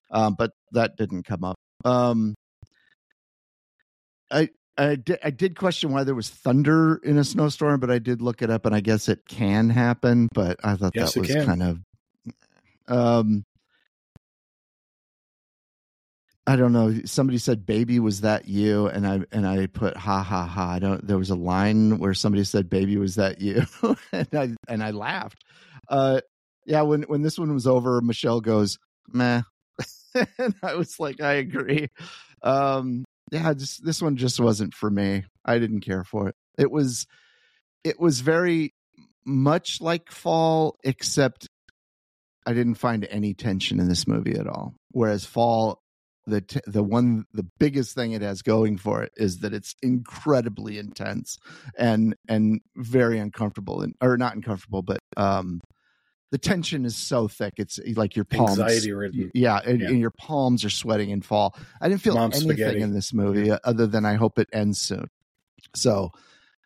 Um, 0.10 0.36
but 0.38 0.52
that 0.72 0.96
didn't 0.98 1.24
come 1.24 1.44
up. 1.44 1.58
Um, 1.86 2.34
I, 4.32 4.50
I 4.78 4.96
did, 4.96 5.20
I 5.24 5.30
did 5.30 5.56
question 5.58 5.92
why 5.92 6.04
there 6.04 6.16
was 6.16 6.30
thunder 6.30 6.96
in 7.04 7.18
a 7.18 7.24
snowstorm, 7.24 7.80
but 7.80 7.92
I 7.92 8.00
did 8.00 8.22
look 8.22 8.42
it 8.42 8.50
up 8.50 8.66
and 8.66 8.74
I 8.74 8.80
guess 8.80 9.10
it 9.10 9.28
can 9.28 9.70
happen, 9.70 10.30
but 10.34 10.58
I 10.64 10.76
thought 10.76 10.94
Yes, 10.96 11.14
that 11.14 11.20
was 11.20 11.30
can. 11.30 11.46
kind 11.46 11.64
of, 11.64 11.80
um, 12.88 13.44
I 16.46 16.58
don't 16.58 16.74
know. 16.74 16.94
Somebody 17.06 17.38
said, 17.38 17.66
"Baby, 17.66 18.00
was 18.00 18.22
that 18.22 18.48
you?" 18.48 18.88
And 18.88 19.08
I 19.08 19.22
and 19.32 19.48
I 19.48 19.68
put, 19.68 19.96
"Ha 19.96 20.22
ha 20.24 20.46
ha." 20.46 20.72
I 20.72 20.80
don't. 20.80 21.06
There 21.06 21.18
was 21.18 21.30
a 21.30 21.36
line 21.36 22.00
where 22.00 22.14
somebody 22.14 22.44
said, 22.44 22.70
"Baby, 22.70 22.98
was 22.98 23.16
that 23.16 23.40
you?" 23.40 23.64
and 24.12 24.28
I 24.34 24.50
and 24.68 24.84
I 24.84 24.92
laughed. 24.92 25.44
Uh, 25.88 26.20
yeah. 26.66 26.82
When 26.82 27.04
when 27.04 27.22
this 27.22 27.40
one 27.40 27.54
was 27.54 27.66
over, 27.66 28.02
Michelle 28.02 28.42
goes, 28.42 28.78
"Meh," 29.08 29.44
and 30.38 30.56
I 30.62 30.76
was 30.76 31.00
like, 31.00 31.22
"I 31.22 31.34
agree." 31.34 31.88
Um, 32.42 33.06
yeah, 33.32 33.54
just 33.54 33.86
this 33.86 34.02
one 34.02 34.18
just 34.18 34.40
wasn't 34.40 34.74
for 34.74 34.90
me. 34.90 35.24
I 35.46 35.60
didn't 35.60 35.82
care 35.82 36.04
for 36.04 36.28
it. 36.28 36.36
It 36.58 36.70
was, 36.70 37.08
it 37.84 38.00
was 38.00 38.20
very 38.20 38.74
much 39.26 39.80
like 39.82 40.12
Fall, 40.12 40.76
except 40.84 41.48
I 42.46 42.54
didn't 42.54 42.76
find 42.76 43.06
any 43.10 43.34
tension 43.34 43.80
in 43.80 43.88
this 43.88 44.08
movie 44.08 44.36
at 44.38 44.48
all. 44.48 44.74
Whereas 44.92 45.26
Fall, 45.26 45.80
the 46.26 46.42
t- 46.42 46.62
the 46.68 46.84
one 46.84 47.26
the 47.34 47.46
biggest 47.60 47.96
thing 47.96 48.14
it 48.14 48.22
has 48.22 48.42
going 48.42 48.78
for 48.78 49.04
it 49.04 49.12
is 49.18 49.40
that 49.40 49.54
it's 49.54 49.76
incredibly 49.82 50.78
intense 50.78 51.38
and 51.78 52.16
and 52.30 52.62
very 52.78 53.20
uncomfortable 53.20 53.82
and 53.82 53.94
or 54.02 54.18
not 54.18 54.36
uncomfortable, 54.36 54.82
but 54.82 55.00
um, 55.18 55.60
the 56.32 56.38
tension 56.38 56.86
is 56.86 56.96
so 56.96 57.28
thick. 57.28 57.54
It's 57.58 57.80
like 57.96 58.16
your 58.16 58.26
palms, 58.26 58.60
Anxiety 58.60 58.92
ridden. 58.94 59.32
yeah, 59.34 59.60
and, 59.66 59.82
Yeah. 59.82 59.90
and 59.90 60.00
your 60.00 60.12
palms 60.18 60.64
are 60.66 60.70
sweating 60.70 61.10
in 61.12 61.22
Fall. 61.22 61.56
I 61.82 61.90
didn't 61.90 62.02
feel 62.02 62.16
Mom 62.16 62.32
anything 62.32 62.50
spaghetti. 62.52 62.82
in 62.82 62.94
this 62.94 63.14
movie 63.14 63.52
other 63.64 63.86
than 63.86 64.06
I 64.06 64.16
hope 64.16 64.40
it 64.40 64.48
ends 64.54 64.80
soon. 64.80 65.08
So, 65.76 66.12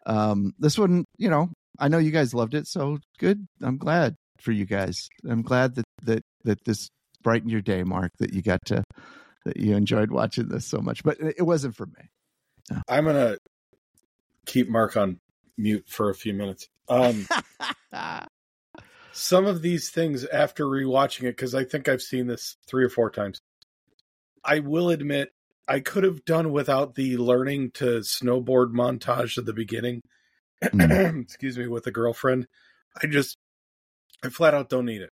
um, 0.06 0.54
this 0.60 0.78
one, 0.78 1.06
you 1.18 1.30
know, 1.30 1.50
I 1.80 1.88
know 1.90 1.98
you 1.98 2.12
guys 2.12 2.34
loved 2.34 2.54
it, 2.54 2.66
so 2.68 3.00
good. 3.20 3.46
I'm 3.62 3.78
glad 3.78 4.16
for 4.42 4.52
you 4.52 4.66
guys. 4.66 5.10
I'm 5.28 5.42
glad 5.42 5.76
that 5.76 5.86
that 6.04 6.24
that 6.44 6.64
this 6.66 6.90
brightened 7.24 7.52
your 7.52 7.62
day, 7.62 7.84
Mark. 7.84 8.12
That 8.20 8.34
you 8.34 8.42
got 8.42 8.66
to 8.68 8.84
that 9.46 9.58
you 9.58 9.76
enjoyed 9.76 10.12
watching 10.12 10.50
this 10.50 10.66
so 10.66 10.80
much, 10.80 11.04
but 11.04 11.18
it 11.20 11.46
wasn't 11.46 11.76
for 11.76 11.86
me. 11.86 12.82
I'm 12.88 13.06
gonna 13.06 13.38
keep 14.46 14.70
Mark 14.70 14.98
on 14.98 15.20
mute 15.58 15.86
for 15.88 16.10
a 16.10 16.16
few 16.16 16.34
minutes. 16.34 16.68
Um, 16.90 17.28
some 19.12 19.46
of 19.46 19.62
these 19.62 19.90
things 19.90 20.26
after 20.26 20.66
rewatching 20.66 21.24
it 21.24 21.36
because 21.36 21.56
I 21.56 21.64
think 21.64 21.88
I've 21.88 22.02
seen 22.02 22.28
this 22.28 22.58
three 22.68 22.84
or 22.84 22.90
four 22.90 23.10
times. 23.10 23.42
I 24.44 24.60
will 24.60 24.90
admit 24.90 25.34
I 25.68 25.80
could 25.82 26.04
have 26.04 26.24
done 26.24 26.52
without 26.52 26.96
the 26.96 27.18
learning 27.18 27.72
to 27.72 28.00
snowboard 28.00 28.72
montage 28.74 29.38
at 29.38 29.46
the 29.46 29.54
beginning. 29.54 30.02
Mm. 30.64 31.22
Excuse 31.24 31.58
me, 31.58 31.68
with 31.68 31.88
a 31.88 31.92
girlfriend. 31.92 32.48
I 33.02 33.08
just 33.08 33.38
I 34.24 34.30
flat 34.30 34.54
out 34.54 34.70
don't 34.70 34.86
need 34.86 35.02
it. 35.02 35.10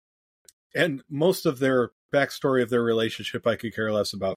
And 0.75 1.03
most 1.09 1.47
of 1.47 1.59
their 1.59 1.91
backstory 2.13 2.63
of 2.63 2.71
their 2.71 2.83
relationship 2.83 3.47
I 3.47 3.57
could 3.57 3.75
care 3.75 3.93
less 3.93 4.13
about. 4.13 4.37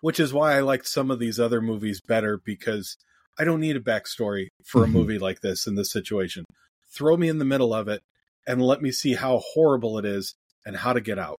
Which 0.00 0.20
is 0.20 0.32
why 0.32 0.56
I 0.56 0.60
liked 0.60 0.86
some 0.86 1.10
of 1.10 1.18
these 1.18 1.40
other 1.40 1.60
movies 1.60 2.00
better 2.00 2.38
because 2.44 2.96
I 3.38 3.44
don't 3.44 3.60
need 3.60 3.76
a 3.76 3.80
backstory 3.80 4.48
for 4.64 4.84
a 4.84 4.86
Mhm. 4.86 4.92
movie 4.92 5.18
like 5.18 5.40
this 5.40 5.66
in 5.66 5.74
this 5.74 5.90
situation. 5.90 6.44
Throw 6.90 7.16
me 7.16 7.28
in 7.28 7.38
the 7.38 7.44
middle 7.44 7.74
of 7.74 7.88
it 7.88 8.02
and 8.46 8.62
let 8.62 8.80
me 8.80 8.92
see 8.92 9.14
how 9.14 9.38
horrible 9.38 9.98
it 9.98 10.04
is 10.04 10.34
and 10.64 10.76
how 10.76 10.92
to 10.92 11.00
get 11.00 11.18
out. 11.18 11.38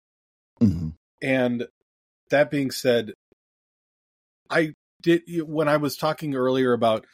Mhm. 0.62 0.96
And 1.22 1.68
that 2.30 2.52
being 2.52 2.72
said, 2.72 3.14
I 4.50 4.74
did 5.02 5.24
when 5.44 5.68
I 5.68 5.78
was 5.78 5.98
talking 5.98 6.36
earlier 6.36 6.74
about 6.74 7.06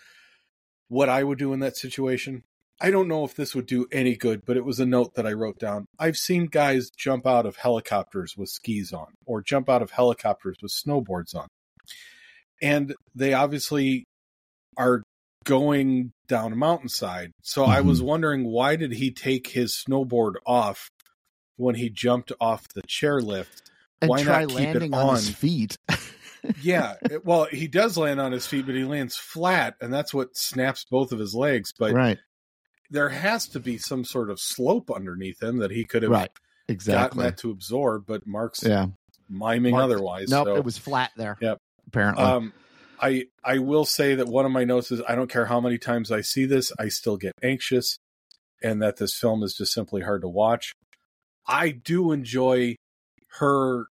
what 0.88 1.09
I 1.09 1.24
would 1.24 1.39
do 1.39 1.53
in 1.53 1.59
that 1.59 1.78
situation. 1.78 2.43
I 2.82 2.91
don't 2.91 3.07
know 3.07 3.24
if 3.24 3.36
this 3.36 3.55
would 3.55 3.65
do 3.65 3.88
any 3.91 4.15
good, 4.15 4.43
but 4.45 4.57
it 4.57 4.65
was 4.65 4.80
a 4.80 4.86
note 4.86 5.15
that 5.15 5.26
I 5.26 5.34
wrote 5.34 5.59
down. 5.59 5.86
I've 5.99 6.17
seen 6.17 6.47
guys 6.47 6.89
jump 6.89 7.26
out 7.26 7.45
of 7.45 7.55
helicopters 7.55 8.36
with 8.36 8.49
skis 8.49 8.91
on, 8.91 9.07
or 9.26 9.41
jump 9.41 9.69
out 9.69 9.82
of 9.82 9.91
helicopters 9.91 10.57
with 10.61 10.71
snowboards 10.71 11.36
on. 11.36 11.47
And 12.61 12.95
they 13.15 13.34
obviously 13.34 14.05
are 14.78 15.03
going 15.43 16.11
down 16.28 16.53
a 16.53 16.55
mountainside. 16.55 17.32
So 17.41 17.65
I 17.65 17.82
was 17.82 17.99
mm-hmm. 17.99 18.07
wondering 18.07 18.45
why 18.45 18.76
did 18.76 18.93
he 18.93 19.11
take 19.11 19.47
his 19.47 19.74
snowboard 19.88 20.34
off 20.45 20.89
when 21.57 21.76
he 21.76 21.89
jumped 21.89 22.32
off 22.39 22.67
the 22.74 22.84
chairlift? 22.84 23.61
And 24.01 24.09
Why 24.09 24.24
try 24.24 24.41
not 24.41 24.49
keep 24.49 24.59
it 24.59 24.63
landing 24.63 24.93
on 24.93 25.15
his 25.15 25.30
feet. 25.30 25.78
yeah 26.61 26.95
well 27.24 27.45
he 27.45 27.69
does 27.69 27.97
land 27.97 28.19
on 28.19 28.34
his 28.34 28.45
feet 28.45 28.65
but 28.65 28.76
he 28.76 28.84
lands 28.84 29.15
flat 29.15 29.76
and 29.80 29.93
that's 29.93 30.13
what 30.13 30.36
snaps 30.36 30.84
both 30.84 31.13
of 31.13 31.19
his 31.19 31.34
legs 31.34 31.71
but 31.71 31.93
right. 31.93 32.19
There 32.93 33.09
has 33.09 33.47
to 33.47 33.59
be 33.59 33.77
some 33.77 34.05
sort 34.05 34.29
of 34.29 34.39
slope 34.39 34.89
underneath 34.91 35.41
him 35.41 35.57
that 35.57 35.71
he 35.71 35.83
could 35.83 36.03
have 36.03 36.11
Right. 36.11 36.29
gotten 36.85 37.17
that 37.19 37.37
to 37.39 37.51
absorb 37.51 38.05
but 38.05 38.25
mark's 38.25 38.63
Yeah. 38.63 38.87
miming 39.29 39.71
Mark- 39.71 39.83
otherwise 39.83 40.29
Nope. 40.29 40.45
so, 40.47 40.55
It 40.55 40.63
was 40.63 40.77
flat 40.77 41.11
there. 41.17 41.37
Yep. 41.41 41.57
Apparently. 41.87 42.23
um 42.23 42.53
i 43.01 43.25
i 43.43 43.57
will 43.57 43.85
say 43.85 44.15
that 44.15 44.27
one 44.27 44.45
of 44.45 44.51
my 44.51 44.63
notes 44.63 44.91
is 44.91 45.01
i 45.07 45.15
don't 45.15 45.29
care 45.29 45.45
how 45.47 45.59
many 45.59 45.77
times 45.77 46.11
i 46.11 46.21
see 46.21 46.45
this 46.45 46.71
i 46.79 46.87
still 46.87 47.17
get 47.17 47.33
anxious 47.43 47.97
and 48.61 48.81
that 48.81 48.97
this 48.97 49.17
film 49.17 49.43
is 49.43 49.53
just 49.55 49.73
simply 49.73 50.01
hard 50.03 50.21
to 50.21 50.29
watch 50.29 50.73
i 51.47 51.69
do 51.71 52.11
enjoy 52.11 52.75
her 53.39 53.87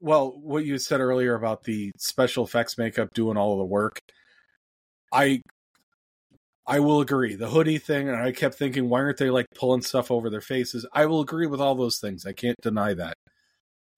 well 0.00 0.30
what 0.40 0.64
you 0.66 0.76
said 0.78 1.00
earlier 1.00 1.34
about 1.34 1.62
the 1.64 1.92
special 1.96 2.44
effects 2.44 2.76
makeup 2.76 3.08
doing 3.14 3.36
all 3.36 3.52
of 3.52 3.58
the 3.58 3.64
work 3.64 3.98
i 5.12 5.40
i 6.66 6.80
will 6.80 7.00
agree 7.00 7.34
the 7.34 7.48
hoodie 7.50 7.78
thing 7.78 8.08
and 8.08 8.16
i 8.16 8.32
kept 8.32 8.54
thinking 8.56 8.88
why 8.88 9.00
aren't 9.00 9.18
they 9.18 9.30
like 9.30 9.46
pulling 9.54 9.82
stuff 9.82 10.10
over 10.10 10.28
their 10.30 10.40
faces 10.40 10.86
i 10.92 11.06
will 11.06 11.20
agree 11.20 11.46
with 11.46 11.60
all 11.60 11.74
those 11.74 11.98
things 11.98 12.26
i 12.26 12.32
can't 12.32 12.56
deny 12.62 12.92
that 12.94 13.14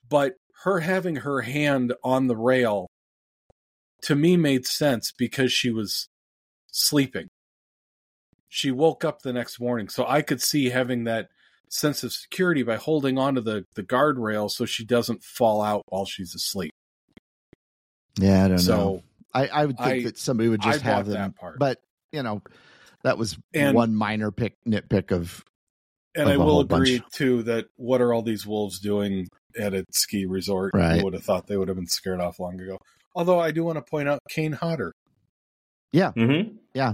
but 0.09 0.35
her 0.64 0.81
having 0.81 1.16
her 1.16 1.43
hand 1.43 1.93
on 2.03 2.27
the 2.27 2.37
rail 2.37 2.87
to 4.03 4.14
me 4.14 4.37
made 4.37 4.66
sense 4.66 5.12
because 5.16 5.53
she 5.53 5.71
was 5.71 6.09
sleeping 6.71 7.29
she 8.49 8.71
woke 8.71 9.05
up 9.05 9.23
the 9.23 9.33
next 9.33 9.61
morning 9.61 9.89
so 9.89 10.05
i 10.07 10.23
could 10.23 10.41
see 10.43 10.71
having 10.71 11.05
that 11.05 11.29
sense 11.71 12.03
of 12.03 12.12
security 12.12 12.62
by 12.62 12.77
holding 12.77 13.19
onto 13.19 13.41
the 13.43 13.64
the 13.75 13.83
guardrail 13.83 14.51
so 14.51 14.64
she 14.64 14.85
doesn't 14.87 15.23
fall 15.23 15.61
out 15.61 15.83
while 15.89 16.07
she's 16.07 16.35
asleep. 16.35 16.71
yeah, 18.19 18.47
I 18.47 18.49
don't 18.49 18.66
know. 18.66 19.03
I, 19.35 19.47
I 19.49 19.66
would 19.66 19.77
think 19.77 19.89
I- 19.89 20.03
that 20.05 20.16
somebody 20.16 20.49
would 20.49 20.62
I 20.64 20.73
just 20.73 20.83
have 20.83 21.05
them. 21.05 21.14
that 21.14 21.37
part. 21.37 21.59
But 21.59 21.79
you 22.13 22.23
know, 22.23 22.43
that 23.05 23.19
was 23.19 23.39
And- 23.55 23.75
one 23.77 23.95
minor 23.95 24.31
pick 24.31 24.55
nitpick 24.67 25.13
of 25.13 25.45
and 26.15 26.25
of 26.25 26.31
I 26.31 26.35
a 26.35 26.39
will 26.39 26.45
whole 26.47 26.61
agree 26.61 26.99
bunch. 26.99 27.13
too 27.13 27.43
that 27.45 27.67
what 27.77 28.01
are 28.01 28.13
all 28.13 28.23
these 28.23 28.47
wolves 28.47 28.81
doing 28.81 29.29
at 29.59 29.75
a 29.75 29.85
ski 29.93 30.27
resort? 30.27 30.73
Right. 30.75 30.97
You 30.99 31.05
would 31.05 31.15
have 31.15 31.23
thought 31.25 31.47
they 31.47 31.57
would 31.57 31.69
have 31.69 31.77
been 31.77 31.87
scared 31.87 32.21
off 32.21 32.41
long 32.41 32.61
ago. 32.61 32.79
Although 33.15 33.39
I 33.41 33.51
do 33.51 33.63
want 33.65 33.77
to 33.77 33.83
point 33.83 34.09
out 34.09 34.21
Kane 34.29 34.53
Hodder 34.53 34.93
Mm-hmm. 35.95 36.91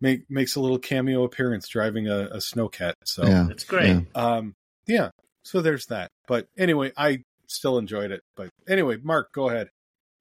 make, 0.00 0.28
makes 0.30 0.56
a 0.56 0.60
little 0.60 0.78
cameo 0.78 1.24
appearance 1.24 1.68
driving 1.68 2.08
a, 2.08 2.26
a 2.26 2.36
snowcat. 2.38 2.94
So 3.04 3.24
yeah. 3.26 3.44
That's 3.48 3.64
great. 3.64 3.88
Yeah. 3.88 4.02
um 4.14 4.54
yeah. 4.86 5.10
So 5.44 5.60
there's 5.60 5.86
that. 5.86 6.08
But 6.26 6.46
anyway, 6.56 6.92
I 6.96 7.22
still 7.48 7.78
enjoyed 7.78 8.10
it. 8.10 8.20
But 8.36 8.50
anyway, 8.68 8.98
Mark, 9.02 9.32
go 9.32 9.48
ahead. 9.48 9.68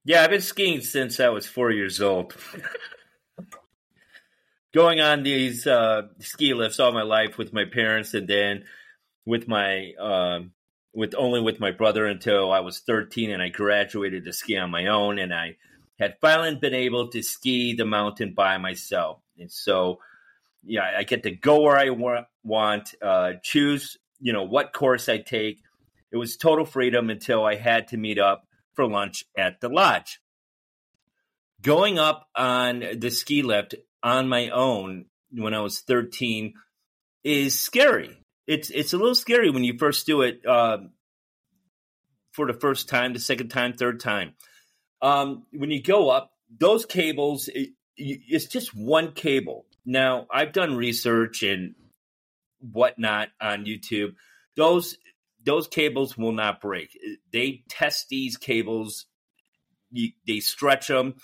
Yeah, 0.06 0.24
I've 0.24 0.30
been 0.30 0.42
skiing 0.42 0.82
since 0.82 1.20
I 1.20 1.30
was 1.30 1.46
four 1.46 1.72
years 1.72 2.02
old. 2.02 2.36
Going 4.74 5.02
on 5.02 5.22
these 5.22 5.68
uh, 5.68 6.08
ski 6.20 6.54
lifts 6.56 6.80
all 6.80 6.92
my 6.92 7.04
life 7.04 7.38
with 7.38 7.54
my 7.54 7.66
parents, 7.66 8.14
and 8.16 8.28
then 8.28 8.64
with 9.26 9.48
my 9.48 9.94
um, 10.00 10.52
with 10.94 11.14
only 11.16 11.42
with 11.42 11.60
my 11.60 11.72
brother 11.72 12.06
until 12.06 12.52
I 12.52 12.62
was 12.62 12.80
thirteen, 12.80 13.30
and 13.30 13.42
I 13.42 13.50
graduated 13.50 14.26
to 14.26 14.34
ski 14.34 14.58
on 14.58 14.72
my 14.72 14.88
own, 14.88 15.20
and 15.20 15.34
I 15.34 15.58
had 16.00 16.16
finally 16.22 16.56
been 16.56 16.74
able 16.74 17.10
to 17.10 17.22
ski 17.22 17.76
the 17.76 17.86
mountain 17.86 18.34
by 18.34 18.58
myself, 18.58 19.20
and 19.38 19.52
so 19.52 20.00
yeah, 20.64 20.90
I 20.98 21.04
get 21.04 21.24
to 21.24 21.32
go 21.32 21.62
where 21.62 21.78
I 21.78 21.90
wa- 21.90 22.26
want, 22.44 22.96
uh, 23.02 23.34
choose 23.44 23.98
you 24.20 24.34
know 24.34 24.44
what 24.44 24.74
course 24.74 25.08
I 25.08 25.20
take. 25.20 25.60
It 26.12 26.18
was 26.18 26.36
total 26.36 26.66
freedom 26.66 27.10
until 27.10 27.46
I 27.46 27.56
had 27.56 27.90
to 27.90 27.98
meet 27.98 28.18
up 28.18 28.48
for 28.74 28.88
lunch 28.88 29.26
at 29.38 29.62
the 29.62 29.70
lodge. 29.70 30.20
Going 31.62 32.00
up 32.00 32.28
on 32.36 32.84
the 32.98 33.12
ski 33.12 33.42
lift 33.44 33.76
on 34.04 34.28
my 34.28 34.50
own 34.50 35.06
when 35.32 35.54
I 35.54 35.62
was 35.62 35.80
13 35.80 36.54
is 37.24 37.60
scary. 37.60 38.20
It's 38.46 38.70
it's 38.70 38.94
a 38.94 38.98
little 38.98 39.16
scary 39.16 39.50
when 39.50 39.64
you 39.64 39.78
first 39.78 40.06
do 40.06 40.22
it 40.22 40.42
uh, 40.46 40.80
for 42.34 42.46
the 42.46 42.60
first 42.60 42.90
time, 42.90 43.14
the 43.14 43.20
second 43.20 43.48
time, 43.50 43.74
third 43.74 44.02
time. 44.02 44.34
Um, 45.02 45.46
when 45.52 45.72
you 45.72 45.82
go 45.82 46.10
up, 46.10 46.32
those 46.60 46.86
cables, 46.86 47.48
it, 47.48 47.70
it's 47.96 48.48
just 48.48 48.76
one 48.76 49.14
cable. 49.14 49.66
Now, 49.86 50.28
I've 50.32 50.52
done 50.52 50.76
research 50.76 51.44
and 51.44 51.76
whatnot 52.60 53.30
on 53.40 53.66
YouTube. 53.66 54.16
Those 54.56 54.98
those 55.46 55.68
cables 55.68 56.18
will 56.18 56.32
not 56.32 56.62
break. 56.62 56.98
They 57.32 57.64
test 57.70 58.08
these 58.10 58.38
cables. 58.38 59.06
You, 59.92 60.12
they 60.26 60.40
stretch 60.40 60.88
them. 60.88 61.16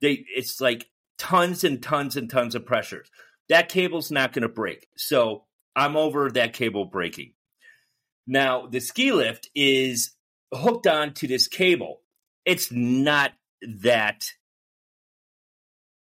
They 0.00 0.24
it's 0.34 0.60
like 0.60 0.86
tons 1.18 1.64
and 1.64 1.82
tons 1.82 2.16
and 2.16 2.30
tons 2.30 2.54
of 2.54 2.66
pressures. 2.66 3.10
That 3.48 3.68
cable's 3.68 4.10
not 4.10 4.32
going 4.32 4.42
to 4.42 4.48
break. 4.48 4.88
So 4.96 5.44
I'm 5.74 5.96
over 5.96 6.30
that 6.30 6.52
cable 6.52 6.86
breaking. 6.86 7.32
Now 8.26 8.66
the 8.66 8.80
ski 8.80 9.12
lift 9.12 9.48
is 9.54 10.12
hooked 10.52 10.86
on 10.86 11.14
to 11.14 11.26
this 11.26 11.48
cable. 11.48 12.00
It's 12.44 12.72
not 12.72 13.32
that. 13.80 14.24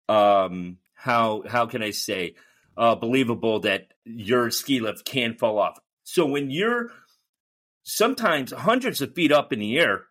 Um, 0.10 0.78
how 0.96 1.44
how 1.48 1.66
can 1.66 1.82
I 1.82 1.92
say 1.92 2.36
uh, 2.78 2.96
believable 2.96 3.62
that 3.62 3.88
your 4.06 4.52
ski 4.52 4.80
lift 4.80 5.06
can 5.06 5.36
fall 5.36 5.60
off? 5.60 5.80
So 6.04 6.26
when 6.26 6.52
you're 6.52 6.92
sometimes 7.84 8.52
hundreds 8.52 9.02
of 9.02 9.14
feet 9.14 9.32
up 9.32 9.52
in 9.52 9.60
the 9.60 9.78
air, 9.80 10.06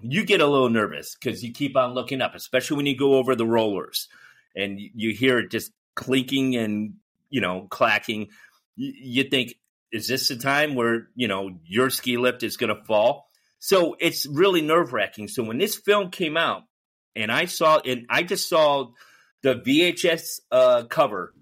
you 0.00 0.24
get 0.24 0.40
a 0.40 0.46
little 0.46 0.68
nervous 0.68 1.14
because 1.14 1.42
you 1.42 1.52
keep 1.52 1.76
on 1.76 1.94
looking 1.94 2.20
up, 2.20 2.34
especially 2.34 2.76
when 2.76 2.86
you 2.86 2.96
go 2.96 3.14
over 3.14 3.34
the 3.34 3.46
rollers 3.46 4.08
and 4.56 4.80
you- 4.80 5.14
hear 5.14 5.38
it 5.38 5.50
just 5.50 5.70
clinking 5.94 6.56
and 6.56 6.94
you 7.30 7.40
know 7.40 7.66
clacking. 7.70 8.28
You, 8.74 8.92
you 8.96 9.24
think, 9.24 9.54
is 9.92 10.08
this 10.08 10.28
the 10.28 10.36
time 10.36 10.74
where 10.74 11.08
you 11.14 11.28
know 11.28 11.58
your 11.64 11.90
ski 11.90 12.16
lift 12.16 12.42
is 12.42 12.56
going 12.56 12.74
to 12.74 12.84
fall? 12.84 13.28
So 13.58 13.96
it's 13.98 14.26
really 14.26 14.62
nerve 14.62 14.92
wracking. 14.92 15.28
So 15.28 15.42
when 15.42 15.58
this 15.58 15.76
film 15.76 16.10
came 16.10 16.36
out, 16.36 16.62
and 17.14 17.32
I 17.32 17.46
saw, 17.46 17.78
and 17.78 18.06
I 18.10 18.22
just 18.22 18.48
saw 18.48 18.88
the 19.42 19.54
VHS 19.54 20.40
uh, 20.50 20.84
cover, 20.84 21.34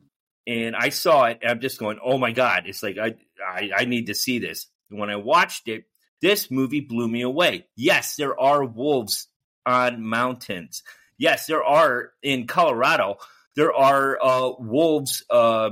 and 0.47 0.77
I 0.77 0.91
saw 0.91 1.25
it, 1.25 1.41
and 1.43 1.51
I'm 1.51 1.61
just 1.61 1.79
going, 1.79 1.99
oh 2.05 2.19
my 2.19 2.33
god! 2.33 2.65
It's 2.67 2.83
like 2.83 2.99
I, 2.99 3.15
I, 3.47 3.71
I 3.79 3.85
need 3.85 4.07
to 4.07 4.15
see 4.15 4.39
this. 4.39 4.69
And 4.91 5.01
when 5.01 5.11
I 5.11 5.17
watched 5.17 5.69
it, 5.69 5.85
this 6.21 6.51
movie 6.51 6.81
blew 6.81 7.09
me 7.09 7.23
away. 7.23 7.67
Yes, 7.77 8.17
there 8.17 8.39
are 8.39 8.65
wolves 8.65 9.27
on 9.67 10.03
mountains. 10.07 10.83
Yes, 11.19 11.47
there 11.47 11.63
are 11.63 12.11
in 12.23 12.47
Colorado. 12.47 13.17
There 13.57 13.73
are 13.73 14.19
uh, 14.21 14.53
wolves 14.59 15.25
uh, 15.31 15.71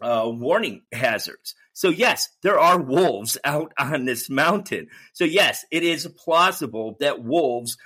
uh, 0.00 0.24
warning 0.26 0.82
hazards. 0.92 1.54
So 1.72 1.88
yes, 1.88 2.28
there 2.42 2.58
are 2.58 2.80
wolves 2.80 3.38
out 3.44 3.72
on 3.78 4.04
this 4.04 4.28
mountain. 4.28 4.88
So 5.12 5.24
yes, 5.24 5.64
it 5.70 5.82
is 5.82 6.06
plausible 6.06 6.96
that 7.00 7.22
wolves 7.22 7.76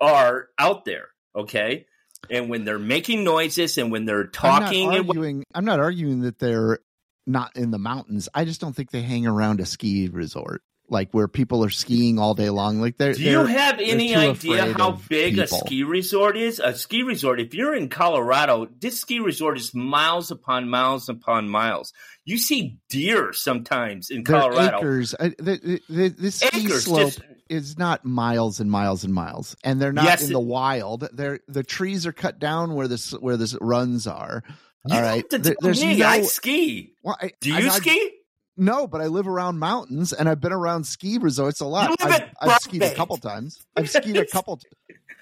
are 0.00 0.48
out 0.58 0.84
there. 0.84 1.08
Okay, 1.34 1.86
and 2.30 2.48
when 2.48 2.64
they're 2.64 2.78
making 2.78 3.24
noises 3.24 3.78
and 3.78 3.90
when 3.90 4.04
they're 4.04 4.26
talking, 4.26 4.88
I'm 4.88 4.92
not 4.92 4.98
and 4.98 5.08
arguing. 5.08 5.44
I'm 5.54 5.64
not 5.64 5.80
arguing 5.80 6.20
that 6.22 6.38
they're 6.38 6.80
not 7.26 7.56
in 7.56 7.70
the 7.70 7.78
mountains. 7.78 8.28
I 8.34 8.44
just 8.44 8.60
don't 8.60 8.74
think 8.74 8.90
they 8.90 9.02
hang 9.02 9.26
around 9.26 9.60
a 9.60 9.66
ski 9.66 10.08
resort 10.08 10.62
like 10.92 11.10
where 11.12 11.26
people 11.26 11.64
are 11.64 11.70
skiing 11.70 12.18
all 12.20 12.34
day 12.34 12.50
long. 12.50 12.80
Like 12.80 12.98
they're. 12.98 13.14
Do 13.14 13.22
you 13.22 13.30
they're- 13.38 13.46
have 13.48 13.80
any 13.80 14.14
idea 14.14 14.72
how 14.74 14.92
big 15.08 15.38
a 15.38 15.46
ski 15.48 15.82
resort 15.82 16.36
is? 16.36 16.60
A 16.60 16.74
ski 16.76 17.02
resort, 17.02 17.40
if 17.40 17.54
you're 17.54 17.74
in 17.74 17.88
Colorado, 17.88 18.68
this 18.78 19.00
ski 19.00 19.18
resort 19.18 19.56
is 19.58 19.74
miles 19.74 20.30
upon 20.30 20.68
miles 20.68 21.08
upon 21.08 21.48
miles. 21.48 21.92
You 22.24 22.38
see 22.38 22.78
deer 22.88 23.32
sometimes 23.32 24.10
in 24.10 24.22
they're 24.22 24.40
Colorado. 24.40 24.78
acres. 24.78 25.14
I, 25.18 25.28
the, 25.30 25.80
the, 25.88 26.08
the, 26.10 26.30
ski 26.30 26.66
Acres, 26.66 26.84
slope 26.84 27.00
just- 27.08 27.20
is 27.48 27.76
not 27.78 28.04
miles 28.04 28.60
and 28.60 28.70
miles 28.70 29.02
and 29.02 29.12
miles, 29.12 29.56
and 29.64 29.82
they're 29.82 29.92
not 29.92 30.04
Yes, 30.04 30.22
in 30.22 30.30
it- 30.30 30.32
the 30.34 30.40
wild. 30.40 31.08
They're 31.12 31.40
the 31.48 31.64
trees 31.64 32.06
are 32.06 32.12
cut 32.12 32.38
down 32.38 32.74
where 32.74 32.86
this 32.86 33.10
where 33.12 33.36
the 33.36 33.58
runs 33.60 34.06
are. 34.06 34.44
You 34.86 34.96
all 34.96 35.22
to 35.22 35.38
There- 35.38 35.40
tell 35.54 35.54
there's 35.60 35.82
me. 35.82 35.96
no. 35.96 36.06
I 36.06 36.22
ski. 36.22 36.94
well, 37.02 37.16
I- 37.20 37.30
Do 37.40 37.50
you 37.50 37.66
I- 37.66 37.68
ski? 37.70 38.10
No, 38.56 38.86
but 38.86 39.00
I 39.00 39.06
live 39.06 39.26
around 39.26 39.58
mountains 39.58 40.12
and 40.12 40.28
I've 40.28 40.40
been 40.40 40.52
around 40.52 40.84
ski 40.84 41.18
resorts 41.18 41.60
a 41.60 41.66
lot. 41.66 41.94
I've, 42.00 42.30
I've 42.40 42.58
skied 42.58 42.82
a 42.82 42.94
couple 42.94 43.16
times. 43.16 43.64
I've 43.76 43.88
skied 43.88 44.16
a 44.16 44.26
couple. 44.26 44.58
T- 44.58 44.68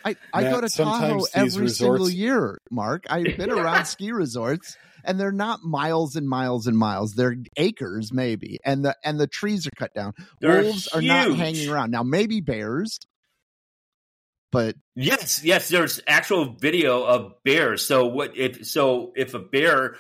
I, 0.05 0.17
I 0.33 0.43
Matt, 0.43 0.53
go 0.53 0.61
to 0.63 0.69
sometimes 0.69 1.01
Tahoe 1.31 1.45
these 1.45 1.57
every 1.57 1.69
single 1.69 2.11
year, 2.11 2.61
Mark. 2.71 3.07
I've 3.09 3.37
been 3.37 3.51
around 3.51 3.85
ski 3.85 4.13
resorts 4.13 4.77
and 5.05 5.19
they're 5.19 5.33
not 5.33 5.63
miles 5.63 6.17
and 6.17 6.29
miles 6.29 6.67
and 6.67 6.77
miles. 6.77 7.15
They're 7.15 7.37
acres 7.57 8.13
maybe. 8.13 8.59
And 8.65 8.85
the 8.85 8.97
and 9.05 9.19
the 9.19 9.27
trees 9.27 9.67
are 9.67 9.73
cut 9.77 9.95
down. 9.95 10.15
They're 10.41 10.63
Wolves 10.63 10.89
are 10.89 11.03
not 11.03 11.35
hanging 11.35 11.69
around. 11.69 11.91
Now 11.91 12.03
maybe 12.03 12.41
bears, 12.41 12.99
but 14.51 14.75
Yes, 14.97 15.43
yes. 15.45 15.69
There's 15.69 16.01
actual 16.07 16.55
video 16.55 17.05
of 17.05 17.35
bears. 17.45 17.87
So 17.87 18.07
what 18.07 18.37
if? 18.37 18.67
So 18.67 19.13
if 19.17 19.35
a 19.35 19.39
bear, 19.39 19.97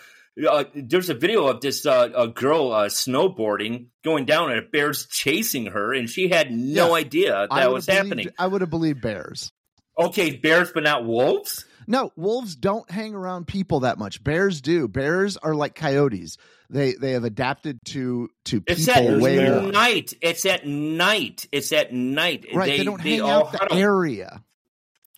uh, 0.48 0.64
there's 0.74 1.10
a 1.10 1.14
video 1.14 1.46
of 1.46 1.60
this 1.60 1.84
uh, 1.86 2.08
a 2.14 2.28
girl 2.28 2.72
uh, 2.72 2.86
snowboarding 2.86 3.86
going 4.04 4.24
down, 4.24 4.50
and 4.50 4.58
a 4.60 4.68
bear's 4.68 5.06
chasing 5.06 5.66
her, 5.66 5.92
and 5.92 6.08
she 6.08 6.28
had 6.28 6.50
no 6.52 6.88
Yeah. 6.88 6.94
idea 6.94 7.46
that 7.50 7.72
was 7.72 7.86
have 7.86 8.06
happening. 8.06 8.28
I 8.38 8.46
would 8.46 8.60
have 8.60 8.70
believed 8.70 9.00
bears. 9.02 9.52
Okay, 9.98 10.36
bears, 10.36 10.70
but 10.72 10.82
not 10.84 11.04
wolves. 11.04 11.66
No, 11.86 12.12
wolves 12.16 12.54
don't 12.54 12.88
hang 12.90 13.14
around 13.14 13.46
people 13.48 13.80
that 13.80 13.98
much. 13.98 14.22
Bears 14.22 14.60
do. 14.60 14.86
Bears 14.86 15.36
are 15.36 15.54
like 15.54 15.74
coyotes. 15.74 16.36
They 16.70 16.92
they 16.92 17.12
have 17.12 17.24
adapted 17.24 17.80
to 17.86 18.28
to 18.44 18.60
people 18.60 18.72
It's 18.80 18.88
at 18.88 19.20
way 19.20 19.38
bear. 19.38 19.60
more. 19.62 19.72
night. 19.72 20.14
It's 20.22 20.46
at 20.46 20.64
night. 20.66 21.46
It's 21.50 21.72
at 21.72 21.92
night. 21.92 22.46
Right. 22.54 22.78
They, 22.78 22.84
don't 22.84 23.00
hang 23.00 23.20
all 23.22 23.46
out 23.46 23.52
the 23.52 23.58
huddle. 23.58 23.76
area. 23.78 24.40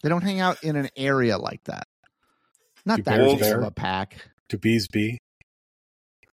They 0.03 0.09
don't 0.09 0.23
hang 0.23 0.41
out 0.41 0.65
in 0.65 0.77
an 0.77 0.89
area 0.97 1.37
like 1.37 1.63
that. 1.65 1.87
Not 2.87 2.97
Do 2.97 3.03
that 3.05 3.19
bears 3.19 3.39
big 3.39 3.53
of 3.53 3.63
a 3.65 3.71
pack. 3.71 4.17
Do 4.53 4.59
bees 4.59 4.87
bee? 4.87 5.19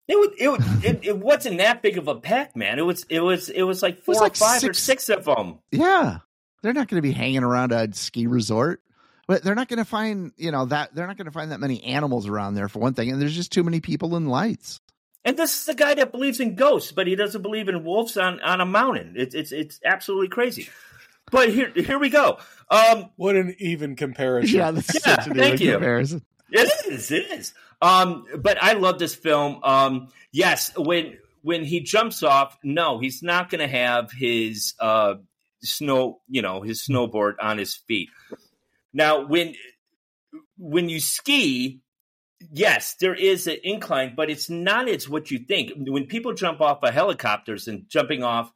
It 0.07 0.17
would, 0.19 0.31
it, 0.37 0.49
would, 0.49 0.61
it, 0.85 0.99
it 1.03 1.17
wasn't 1.17 1.57
that 1.57 1.81
big 1.81 1.97
of 1.97 2.07
a 2.07 2.15
pack, 2.15 2.55
man. 2.55 2.77
It 2.77 2.83
was 2.83 3.03
it 3.09 3.19
was 3.21 3.49
it 3.49 3.63
was 3.63 3.81
like 3.81 4.01
four 4.03 4.13
was 4.13 4.19
or 4.19 4.23
like 4.25 4.35
five 4.35 4.57
or 4.57 4.73
six- 4.73 4.79
six 4.79 5.09
of 5.09 5.25
them. 5.25 5.59
Yeah. 5.71 6.19
They're 6.61 6.73
not 6.73 6.87
going 6.87 6.99
to 7.01 7.07
be 7.07 7.11
hanging 7.11 7.43
around 7.43 7.71
a 7.73 7.91
ski 7.93 8.27
resort. 8.27 8.81
But 9.25 9.41
they're 9.41 9.55
not 9.55 9.69
going 9.69 9.77
to 9.79 9.85
find, 9.85 10.33
you 10.35 10.51
know, 10.51 10.65
that 10.65 10.93
they're 10.93 11.07
not 11.07 11.15
going 11.17 11.25
to 11.27 11.31
find 11.31 11.51
that 11.53 11.61
many 11.61 11.81
animals 11.85 12.27
around 12.27 12.55
there 12.55 12.67
for 12.67 12.79
one 12.79 12.93
thing. 12.93 13.09
And 13.09 13.21
there's 13.21 13.35
just 13.35 13.53
too 13.53 13.63
many 13.63 13.79
people 13.79 14.15
and 14.17 14.29
lights. 14.29 14.81
And 15.23 15.37
this 15.37 15.57
is 15.59 15.65
the 15.65 15.73
guy 15.73 15.93
that 15.93 16.11
believes 16.11 16.41
in 16.41 16.55
ghosts, 16.55 16.91
but 16.91 17.07
he 17.07 17.15
doesn't 17.15 17.41
believe 17.41 17.69
in 17.69 17.85
wolves 17.85 18.17
on, 18.17 18.41
on 18.41 18.59
a 18.59 18.65
mountain. 18.65 19.13
It's 19.15 19.33
it's 19.33 19.53
it's 19.53 19.79
absolutely 19.85 20.27
crazy. 20.27 20.69
But 21.31 21.49
here 21.49 21.71
here 21.73 21.97
we 21.97 22.09
go. 22.09 22.37
Um, 22.69 23.11
What 23.15 23.37
an 23.37 23.55
even 23.59 23.95
comparison. 23.95 24.57
Yeah, 24.57 24.71
that's 24.71 24.93
Yeah, 24.93 25.15
such 25.15 25.27
an 25.27 25.35
thank 25.35 25.53
even 25.55 25.67
you. 25.67 25.71
comparison. 25.73 26.25
it 26.51 26.69
is 26.91 27.09
it 27.09 27.31
is. 27.31 27.53
Um, 27.83 28.25
but 28.39 28.57
I 28.63 28.73
love 28.73 28.97
this 28.97 29.13
film. 29.13 29.59
Um, 29.63 30.07
yes, 30.31 30.71
when 30.77 31.17
when 31.41 31.65
he 31.65 31.81
jumps 31.81 32.23
off, 32.23 32.57
no, 32.63 32.99
he's 32.99 33.21
not 33.21 33.49
going 33.49 33.59
to 33.59 33.67
have 33.67 34.11
his 34.11 34.73
uh 34.79 35.15
snow, 35.61 36.21
you 36.29 36.41
know, 36.41 36.61
his 36.61 36.81
snowboard 36.87 37.33
on 37.41 37.57
his 37.57 37.75
feet. 37.75 38.09
Now, 38.93 39.25
when 39.27 39.53
when 40.57 40.87
you 40.87 40.99
ski, 40.99 41.81
yes, 42.51 42.95
there 43.01 43.15
is 43.15 43.47
an 43.47 43.57
incline, 43.63 44.13
but 44.15 44.29
it's 44.29 44.49
not 44.49 44.87
as 44.87 45.09
what 45.09 45.31
you 45.31 45.39
think. 45.39 45.71
When 45.75 46.05
people 46.05 46.33
jump 46.33 46.61
off 46.61 46.83
of 46.83 46.93
helicopters 46.93 47.67
and 47.67 47.89
jumping 47.89 48.23
off, 48.23 48.51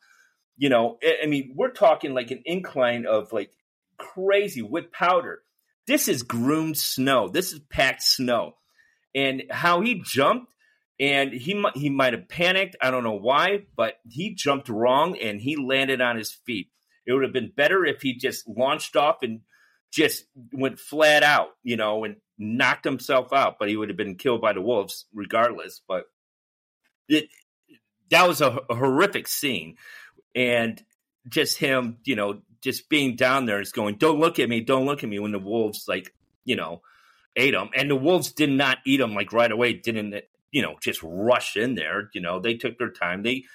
you 0.58 0.70
know, 0.70 0.98
I- 1.04 1.18
I 1.24 1.26
mean, 1.28 1.52
we're 1.56 1.72
talking 1.72 2.14
like 2.14 2.32
an 2.32 2.42
incline 2.46 3.06
of 3.06 3.34
like 3.34 3.52
crazy 3.98 4.62
with 4.62 4.92
powder. 4.92 5.42
This 5.86 6.08
is 6.08 6.24
groomed 6.24 6.78
snow. 6.78 7.28
This 7.30 7.52
is 7.54 7.60
packed 7.70 8.04
snow, 8.04 8.56
and 9.16 9.43
how 9.49 9.82
he 9.82 10.01
jumped. 10.03 10.53
And 10.99 11.32
he 11.32 11.64
he 11.76 11.91
might 11.91 12.14
have 12.14 12.28
panicked. 12.28 12.76
I 12.82 12.89
don't 12.89 13.03
know 13.03 13.20
why, 13.20 13.66
but 13.76 13.99
he 14.10 14.34
jumped 14.34 14.68
wrong 14.68 15.16
and 15.16 15.39
he 15.39 15.55
landed 15.55 16.01
on 16.01 16.18
his 16.18 16.32
feet. 16.32 16.70
It 17.05 17.14
would 17.14 17.24
have 17.24 17.34
been 17.34 17.53
better 17.55 17.86
if 17.86 18.01
he 18.01 18.16
just 18.16 18.47
launched 18.47 18.95
off 18.95 19.22
and 19.22 19.41
just 19.91 20.26
went 20.51 20.80
flat 20.80 21.22
out, 21.22 21.49
you 21.64 21.78
know, 21.78 22.03
and 22.03 22.16
knocked 22.39 22.84
himself 22.84 23.32
out. 23.32 23.58
But 23.60 23.70
he 23.70 23.78
would 23.78 23.89
have 23.89 23.97
been 23.97 24.16
killed 24.16 24.41
by 24.41 24.53
the 24.53 24.62
wolves 24.62 25.05
regardless. 25.14 25.82
But 25.88 26.05
it 27.08 27.30
that 28.10 28.28
was 28.28 28.41
a, 28.41 28.60
a 28.70 28.76
horrific 28.76 29.28
scene, 29.28 29.76
and 30.36 30.82
just 31.28 31.58
him, 31.58 31.97
you 32.05 32.16
know, 32.16 32.41
just 32.62 32.89
being 32.89 33.16
down 33.16 33.45
there 33.45 33.62
is 33.62 33.72
going, 33.72 33.95
"Don't 33.95 34.20
look 34.20 34.39
at 34.39 34.49
me, 34.49 34.62
don't 34.62 34.86
look 34.86 35.03
at 35.03 35.10
me." 35.10 35.20
When 35.20 35.32
the 35.32 35.39
wolves, 35.39 35.86
like, 35.88 36.14
you 36.45 36.55
know, 36.55 36.82
ate 37.38 37.54
them. 37.54 37.70
and 37.76 37.90
the 37.90 37.96
wolves 37.96 38.34
did 38.34 38.50
not 38.50 38.80
eat 38.86 38.98
them 38.98 39.14
like 39.14 39.32
right 39.32 39.52
away. 39.52 39.74
Didn't 39.74 40.16
you 40.52 40.62
know? 40.62 40.76
Just 40.82 41.02
rush 41.04 41.56
in 41.56 41.76
there. 41.76 42.10
You 42.14 42.22
know, 42.22 42.40
they 42.40 42.56
took 42.56 42.78
their 42.78 42.92
time. 42.92 43.24
They 43.24 43.46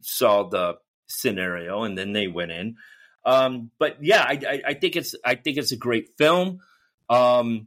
saw 0.00 0.48
the 0.48 0.76
scenario, 1.08 1.82
and 1.82 1.98
then 1.98 2.12
they 2.12 2.28
went 2.28 2.52
in. 2.52 2.76
Um, 3.24 3.70
but 3.78 3.98
yeah, 4.02 4.22
I, 4.22 4.40
I, 4.48 4.62
I 4.68 4.74
think 4.74 4.96
it's 4.96 5.14
I 5.24 5.34
think 5.34 5.56
it's 5.58 5.72
a 5.72 5.76
great 5.76 6.10
film. 6.18 6.60
Um, 7.08 7.66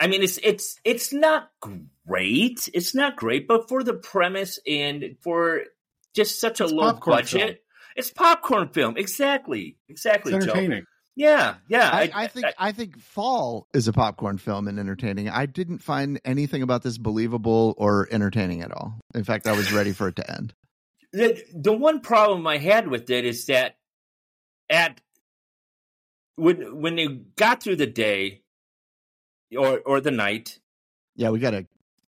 I 0.00 0.08
mean, 0.08 0.22
it's 0.22 0.38
it's 0.42 0.78
it's 0.84 1.12
not 1.12 1.50
great. 2.06 2.68
It's 2.74 2.94
not 2.94 3.16
great, 3.16 3.46
but 3.46 3.68
for 3.68 3.82
the 3.82 3.94
premise 3.94 4.58
and 4.66 5.16
for 5.22 5.62
just 6.14 6.40
such 6.40 6.60
a 6.60 6.64
It's 6.64 6.72
low 6.72 6.92
budget, 6.92 7.40
film. 7.40 7.54
it's 7.96 8.10
popcorn 8.10 8.68
film. 8.68 8.96
Exactly, 8.96 9.76
exactly. 9.88 10.34
It's 10.34 10.46
Joe. 10.46 10.80
Yeah, 11.16 11.54
yeah. 11.68 11.90
I, 11.92 12.10
I 12.12 12.26
think 12.26 12.46
I, 12.58 12.72
think 12.72 12.98
Fall 12.98 13.68
is 13.72 13.86
a 13.86 13.92
popcorn 13.92 14.38
film 14.38 14.66
and 14.66 14.80
entertaining. 14.80 15.28
I 15.28 15.46
didn't 15.46 15.78
find 15.78 16.20
anything 16.24 16.62
about 16.62 16.82
this 16.82 16.98
believable 16.98 17.74
or 17.78 18.08
entertaining 18.10 18.62
at 18.62 18.72
all. 18.72 18.98
In 19.14 19.22
fact, 19.22 19.46
I 19.46 19.52
was 19.52 19.72
ready 19.72 19.92
for 19.92 20.08
it 20.08 20.16
to 20.16 20.28
end. 20.28 20.54
the 21.12 21.40
the 21.54 21.72
one 21.72 22.00
problem 22.00 22.46
I 22.46 22.58
had 22.58 22.88
with 22.88 23.08
it 23.10 23.24
is 23.24 23.46
that 23.46 23.76
at 24.68 25.00
when 26.34 26.80
when 26.80 26.96
they 26.96 27.06
got 27.06 27.62
through 27.62 27.76
the 27.76 27.86
day 27.86 28.42
or 29.56 29.80
or 29.86 30.00
the 30.00 30.10
night. 30.10 30.58
Yeah, 31.14 31.30
we 31.30 31.38
got 31.38 31.52
to 31.52 31.66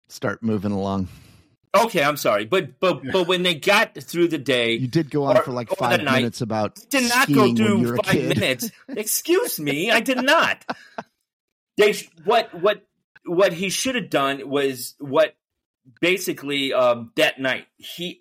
start 0.08 0.42
moving 0.42 0.72
along. 0.72 1.06
Okay, 1.84 2.02
I'm 2.02 2.16
sorry, 2.16 2.44
but 2.44 2.80
but 2.80 3.02
but 3.12 3.26
when 3.26 3.42
they 3.42 3.54
got 3.54 3.94
through 4.00 4.28
the 4.28 4.38
day, 4.38 4.74
You 4.74 4.88
did 4.88 5.10
go 5.10 5.24
on 5.24 5.36
Or- 5.36 5.42
for 5.42 5.52
like 5.52 5.68
five 5.70 6.02
night. 6.02 6.16
minutes 6.16 6.40
about 6.40 6.78
did 6.90 7.08
not 7.08 7.32
go 7.32 7.54
through 7.54 7.96
five 7.98 8.24
minutes. 8.24 8.70
Excuse 8.88 9.60
me, 9.60 9.90
I 9.90 10.00
did 10.00 10.22
not. 10.22 10.64
They 11.76 11.94
what 12.24 12.54
what 12.60 12.86
what 13.24 13.52
he 13.52 13.68
should 13.68 13.94
have 13.96 14.10
done 14.10 14.48
was 14.48 14.94
what 14.98 15.34
basically 16.00 16.72
um, 16.72 17.12
that 17.16 17.38
night 17.40 17.66
he 17.76 18.20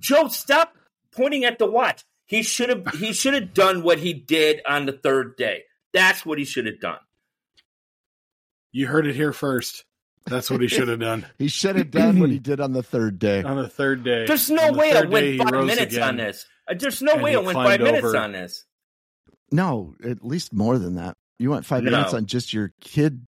Joe 0.00 0.28
stop 0.28 0.74
pointing 1.12 1.44
at 1.44 1.58
the 1.58 1.66
watch. 1.66 2.04
He 2.26 2.42
should 2.42 2.68
have 2.70 2.86
he 2.98 3.12
should 3.12 3.34
have 3.34 3.54
done 3.54 3.82
what 3.82 3.98
he 4.00 4.12
did 4.12 4.60
on 4.66 4.86
the 4.86 4.92
third 4.92 5.36
day. 5.36 5.62
That's 5.92 6.26
what 6.26 6.38
he 6.38 6.44
should 6.44 6.66
have 6.66 6.80
done. 6.80 6.98
You 8.72 8.86
heard 8.88 9.06
it 9.06 9.14
here 9.16 9.32
first. 9.32 9.84
That's 10.26 10.50
what 10.50 10.60
he 10.60 10.68
should 10.68 10.88
have 10.88 10.98
done 11.00 11.24
He 11.38 11.48
should 11.48 11.76
have 11.76 11.90
done 11.90 12.18
what 12.20 12.30
he 12.30 12.38
did 12.38 12.60
on 12.60 12.72
the 12.72 12.82
third 12.82 13.18
day. 13.18 13.42
on 13.42 13.56
the 13.56 13.68
third 13.68 14.02
day. 14.04 14.26
There's 14.26 14.50
no 14.50 14.72
the 14.72 14.78
way 14.78 14.90
I 14.90 14.94
third 15.02 15.10
day, 15.10 15.38
went 15.38 15.50
five 15.50 15.64
minutes 15.64 15.94
again. 15.94 16.08
on 16.08 16.16
this. 16.16 16.46
Uh, 16.68 16.74
There's 16.78 17.00
no 17.02 17.12
And 17.12 17.22
way 17.22 17.34
I 17.34 17.38
went 17.38 17.52
climbed 17.54 17.68
five 17.70 17.80
minutes 17.80 18.14
on 18.14 18.32
this. 18.32 18.64
No, 19.52 19.94
at 20.04 20.24
least 20.24 20.52
more 20.52 20.78
than 20.78 20.96
that. 20.96 21.16
You 21.38 21.50
went 21.50 21.64
five 21.64 21.84
No. 21.84 21.90
minutes 21.92 22.12
on 22.14 22.26
just 22.26 22.52
your 22.52 22.72
kid 22.80 23.24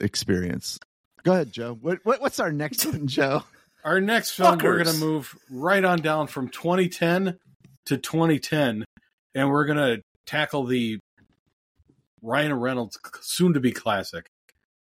experience. 0.00 0.78
Go 1.24 1.32
ahead, 1.32 1.52
Joe. 1.52 1.78
What, 1.80 2.00
what 2.04 2.20
what's 2.20 2.38
our 2.38 2.52
next 2.52 2.84
one, 2.84 3.06
Joe? 3.06 3.42
Our 3.84 4.00
next 4.00 4.32
film, 4.32 4.58
we're 4.62 4.82
going 4.82 4.94
to 4.94 5.00
move 5.00 5.34
right 5.50 5.84
on 5.84 6.00
down 6.00 6.26
from 6.26 6.48
2010 6.48 7.38
to 7.86 7.96
2010, 7.96 8.84
and 9.34 9.48
we're 9.50 9.64
going 9.64 9.78
to 9.78 10.02
tackle 10.26 10.64
the 10.64 10.98
Ryan 12.20 12.54
Reynolds 12.54 12.98
soon 13.20 13.54
to 13.54 13.60
be 13.60 13.70
classic, 13.72 14.26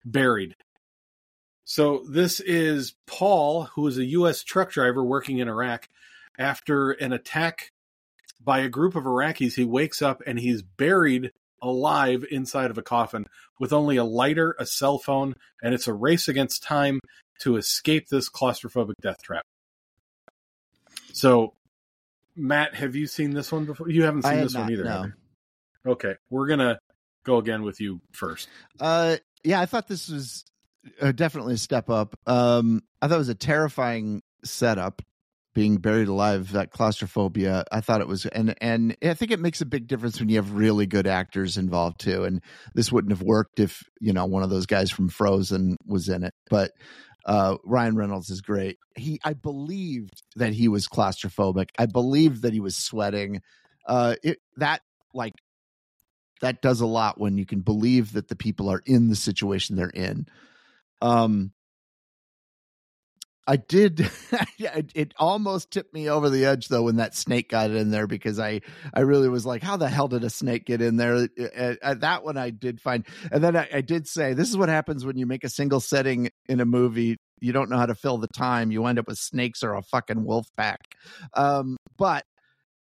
Buried. 0.05 0.55
So 1.71 2.03
this 2.05 2.41
is 2.41 2.95
Paul, 3.07 3.63
who 3.63 3.87
is 3.87 3.97
a 3.97 4.05
U.S. 4.07 4.43
truck 4.43 4.73
driver 4.73 5.05
working 5.05 5.39
in 5.39 5.47
Iraq. 5.47 5.89
After 6.37 6.91
an 6.91 7.13
attack 7.13 7.71
by 8.43 8.59
a 8.59 8.69
group 8.69 8.97
of 8.97 9.05
Iraqis, 9.05 9.55
he 9.55 9.63
wakes 9.63 10.03
up 10.03 10.21
and 10.27 10.41
he's 10.41 10.63
buried 10.63 11.31
alive 11.63 12.25
inside 12.29 12.73
of 12.73 12.79
a 12.79 12.83
coffin 12.83 13.29
with 13.61 13.73
only 13.73 13.97
a 13.97 14.03
lighter, 14.03 14.57
a 14.59 14.67
cell 14.67 14.99
phone, 14.99 15.35
and 15.63 15.73
it's 15.73 15.87
a 15.87 15.93
race 15.93 16.27
against 16.27 16.65
time 16.65 16.99
to 17.43 17.57
escape 17.57 18.09
this 18.09 18.29
claustrophobic 18.29 18.95
death 19.01 19.23
trap. 19.23 19.47
So, 21.13 21.55
Matt, 22.35 22.75
have 22.75 22.97
you 22.97 23.07
seen 23.07 23.31
this 23.31 23.53
one 23.53 23.67
before? 23.67 23.89
You 23.89 24.03
haven't 24.03 24.23
seen 24.23 24.33
had 24.33 24.45
this 24.45 24.57
one 24.57 24.73
either. 24.73 24.83
no. 24.83 25.13
Okay, 25.87 26.17
we're 26.31 26.49
gonna 26.49 26.81
go 27.23 27.37
again 27.37 27.63
with 27.63 27.81
you 27.81 28.01
first. 28.11 28.49
Uh, 28.81 29.19
yeah, 29.45 29.61
I 29.61 29.67
thought 29.67 29.87
this 29.87 30.09
was 30.09 30.45
uh, 31.01 31.13
definitely 31.13 31.55
a 31.55 31.59
step 31.59 31.91
up. 31.91 32.19
Um, 32.27 32.83
I 33.01 33.09
thought 33.09 33.17
it 33.17 33.19
was 33.19 33.29
a 33.29 33.35
terrifying 33.35 34.23
setup, 34.45 35.03
being 35.55 35.79
buried 35.79 36.09
alive. 36.09 36.53
That 36.53 36.71
claustrophobia. 36.71 37.65
I 37.71 37.81
thought 37.81 38.01
it 38.01 38.09
was, 38.09 38.27
and 38.27 38.55
and 38.61 38.97
I 39.03 39.15
think 39.15 39.31
it 39.31 39.41
makes 39.41 39.61
a 39.61 39.67
big 39.67 39.87
difference 39.87 40.19
when 40.19 40.29
you 40.29 40.37
have 40.37 40.53
really 40.53 40.87
good 40.87 41.07
actors 41.07 41.57
involved 41.57 42.01
too. 42.01 42.25
And 42.25 42.43
this 42.75 42.91
wouldn't 42.91 43.13
have 43.13 43.23
worked 43.23 43.61
if 43.61 43.83
you 44.01 44.13
know 44.13 44.27
one 44.27 44.43
of 44.43 44.51
those 44.51 44.67
guys 44.67 44.91
from 44.91 45.09
Frozen 45.09 45.77
was 45.87 46.09
in 46.09 46.25
it, 46.25 46.35
but. 46.49 46.73
Uh, 47.27 47.59
Ryan 47.67 47.97
Reynolds 47.97 48.31
is 48.31 48.41
great. 48.41 48.79
He, 48.97 49.21
I 49.23 49.35
believed 49.35 50.23
that 50.37 50.55
he 50.55 50.69
was 50.69 50.89
claustrophobic. 50.89 51.69
I 51.79 51.85
believed 51.85 52.41
that 52.43 52.55
he 52.55 52.61
was 52.61 52.79
sweating. 52.79 53.43
Uh, 53.87 54.15
it 54.23 54.39
that 54.57 54.81
like 55.13 55.35
that 56.41 56.63
does 56.63 56.81
a 56.81 56.87
lot 56.87 57.21
when 57.21 57.39
you 57.39 57.47
can 57.47 57.61
believe 57.61 58.15
that 58.15 58.29
the 58.29 58.37
people 58.37 58.69
are 58.69 58.83
in 58.87 59.09
the 59.09 59.17
situation 59.17 59.77
they're 59.77 59.91
in. 59.91 60.27
Um, 61.01 61.53
I 63.47 63.57
did. 63.57 64.09
it, 64.59 65.13
almost 65.19 65.73
tipped 65.73 65.93
me 65.93 66.09
over 66.09 66.31
the 66.31 66.45
edge 66.45 66.69
though 66.69 66.85
when 66.85 66.97
that 66.97 67.17
snake 67.17 67.49
got 67.49 67.71
in 67.71 67.91
there 67.91 68.07
because 68.07 68.39
I 68.39 68.61
I 68.95 69.01
really 69.01 69.29
was 69.29 69.45
like, 69.45 69.61
how 69.63 69.77
the 69.77 69.89
hell 69.89 70.07
did 70.07 70.23
a 70.23 70.31
snake 70.31 70.67
get 70.67 70.81
in 70.81 70.97
there? 70.97 71.29
Uh, 71.83 71.95
that 71.95 72.25
one 72.25 72.37
I 72.37 72.51
did 72.51 72.81
find, 72.81 73.05
and 73.33 73.43
then 73.43 73.57
I, 73.57 73.69
I 73.75 73.81
did 73.81 74.07
say, 74.07 74.35
this 74.35 74.49
is 74.49 74.57
what 74.57 74.69
happens 74.69 75.05
when 75.05 75.19
you 75.19 75.27
make 75.27 75.43
a 75.43 75.49
single 75.49 75.81
setting 75.81 76.31
in 76.49 76.61
a 76.61 76.65
movie. 76.65 77.17
You 77.41 77.53
don't 77.53 77.71
know 77.71 77.79
how 77.79 77.87
to 77.87 77.95
fill 77.95 78.19
the 78.19 78.29
time. 78.29 78.71
You 78.71 78.85
end 78.87 78.99
up 78.99 79.09
with 79.09 79.19
snakes 79.19 79.65
or 79.65 79.75
a 79.75 79.83
fucking 79.83 80.25
wolf 80.25 80.47
pack. 80.57 80.79
Um, 81.35 81.77
but 81.97 82.25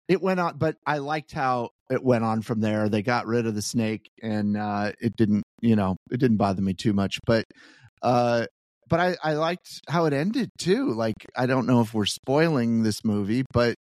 it 0.07 0.21
went 0.21 0.39
on 0.39 0.57
but 0.57 0.75
i 0.85 0.99
liked 0.99 1.31
how 1.31 1.69
it 1.89 2.03
went 2.03 2.23
on 2.23 2.41
from 2.41 2.61
there 2.61 2.89
they 2.89 3.01
got 3.01 3.25
rid 3.25 3.47
of 3.47 3.55
the 3.55 3.61
snake 3.61 4.11
and 4.21 4.55
uh 4.55 4.91
it 5.01 5.15
didn't 5.15 5.43
you 5.61 5.75
know 5.75 5.95
it 6.11 6.19
didn't 6.19 6.37
bother 6.37 6.61
me 6.61 6.73
too 6.73 6.93
much 6.93 7.19
but 7.25 7.43
uh 8.01 8.45
but 8.89 8.99
i 8.99 9.15
i 9.23 9.33
liked 9.33 9.81
how 9.87 10.05
it 10.05 10.13
ended 10.13 10.49
too 10.57 10.91
like 10.93 11.15
i 11.35 11.45
don't 11.45 11.65
know 11.65 11.81
if 11.81 11.93
we're 11.93 12.05
spoiling 12.05 12.83
this 12.83 13.03
movie 13.03 13.43
but 13.51 13.75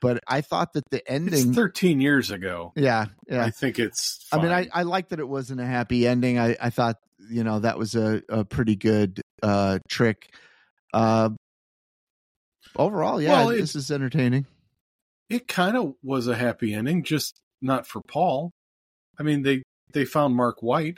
but 0.00 0.20
i 0.26 0.40
thought 0.40 0.72
that 0.72 0.84
the 0.90 0.98
It's 0.98 1.10
ending 1.10 1.52
13 1.54 2.00
years 2.00 2.30
ago. 2.30 2.72
yeah 2.76 3.06
yeah 3.28 3.44
I 3.44 3.50
think 3.50 3.78
it's. 3.78 4.26
I 4.32 4.40
mean, 4.42 4.52
I. 4.52 4.68
I 4.72 4.82
like 4.84 5.08
that 5.10 5.18
it 5.20 5.28
wasn't 5.28 5.60
a 5.60 5.66
happy 5.66 6.06
ending. 6.06 6.38
I, 6.38 6.56
I 6.60 6.70
thought, 6.70 6.96
you 7.30 7.42
know, 7.44 7.58
that 7.58 7.76
was 7.78 7.94
a, 7.96 8.22
a 8.28 8.44
pretty 8.44 8.76
good 8.76 9.20
uh, 9.42 9.80
trick. 9.88 10.30
Uh, 10.94 11.30
overall, 12.76 13.20
yeah, 13.20 13.32
Well, 13.44 13.50
it- 13.50 13.58
this 13.60 13.74
is 13.74 13.90
entertaining. 13.90 14.46
it 15.28 15.48
kind 15.48 15.76
of 15.76 15.94
was 16.02 16.28
a 16.28 16.36
happy 16.36 16.72
ending, 16.74 17.02
just 17.02 17.40
not 17.60 17.86
for 17.86 18.00
Paul. 18.00 18.52
I 19.18 19.24
mean, 19.24 19.42
they 19.42 19.62
they 19.92 20.04
found 20.04 20.36
Mark 20.36 20.62
White. 20.62 20.96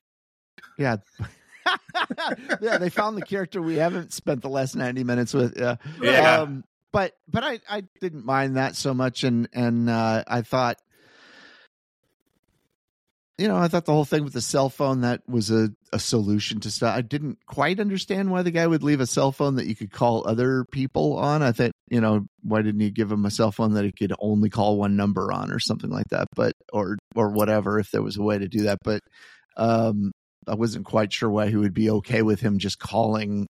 Yeah. 0.76 0.96
yeah, 2.60 2.78
they 2.78 2.90
found 2.90 3.16
the 3.16 3.24
character 3.24 3.60
we 3.62 3.76
haven't 3.76 4.12
spent 4.12 4.42
the 4.42 4.48
last 4.48 4.76
90 4.76 5.04
minutes 5.04 5.34
with. 5.34 5.58
Yeah. 5.58 5.76
Yeah. 6.00 6.40
Um, 6.40 6.64
but 6.92 7.16
but 7.28 7.44
I, 7.44 7.60
I 7.68 7.82
didn't 8.00 8.24
mind 8.24 8.56
that 8.56 8.74
so 8.74 8.92
much 8.94 9.22
and 9.22 9.48
and 9.52 9.88
uh, 9.88 10.24
I 10.26 10.42
thought 10.42 10.76
you 13.40 13.48
know, 13.48 13.56
I 13.56 13.68
thought 13.68 13.86
the 13.86 13.94
whole 13.94 14.04
thing 14.04 14.22
with 14.22 14.34
the 14.34 14.42
cell 14.42 14.68
phone 14.68 15.00
that 15.00 15.22
was 15.26 15.50
a, 15.50 15.70
a 15.94 15.98
solution 15.98 16.60
to 16.60 16.70
stuff. 16.70 16.94
I 16.94 17.00
didn't 17.00 17.38
quite 17.46 17.80
understand 17.80 18.30
why 18.30 18.42
the 18.42 18.50
guy 18.50 18.66
would 18.66 18.82
leave 18.82 19.00
a 19.00 19.06
cell 19.06 19.32
phone 19.32 19.56
that 19.56 19.66
you 19.66 19.74
could 19.74 19.90
call 19.90 20.28
other 20.28 20.66
people 20.70 21.16
on. 21.16 21.42
I 21.42 21.52
thought, 21.52 21.70
you 21.88 22.02
know, 22.02 22.26
why 22.42 22.60
didn't 22.60 22.82
he 22.82 22.90
give 22.90 23.10
him 23.10 23.24
a 23.24 23.30
cell 23.30 23.50
phone 23.50 23.72
that 23.74 23.86
he 23.86 23.92
could 23.92 24.12
only 24.18 24.50
call 24.50 24.76
one 24.76 24.94
number 24.94 25.32
on 25.32 25.50
or 25.50 25.58
something 25.58 25.88
like 25.88 26.08
that? 26.10 26.26
But 26.36 26.52
or 26.70 26.98
or 27.16 27.30
whatever 27.30 27.78
if 27.78 27.90
there 27.90 28.02
was 28.02 28.18
a 28.18 28.22
way 28.22 28.36
to 28.36 28.46
do 28.46 28.64
that. 28.64 28.76
But 28.84 29.00
um 29.56 30.12
I 30.46 30.54
wasn't 30.54 30.86
quite 30.86 31.12
sure 31.12 31.30
why 31.30 31.48
he 31.48 31.56
would 31.56 31.74
be 31.74 31.90
okay 31.90 32.22
with 32.22 32.40
him 32.40 32.58
just 32.58 32.78
calling 32.78 33.46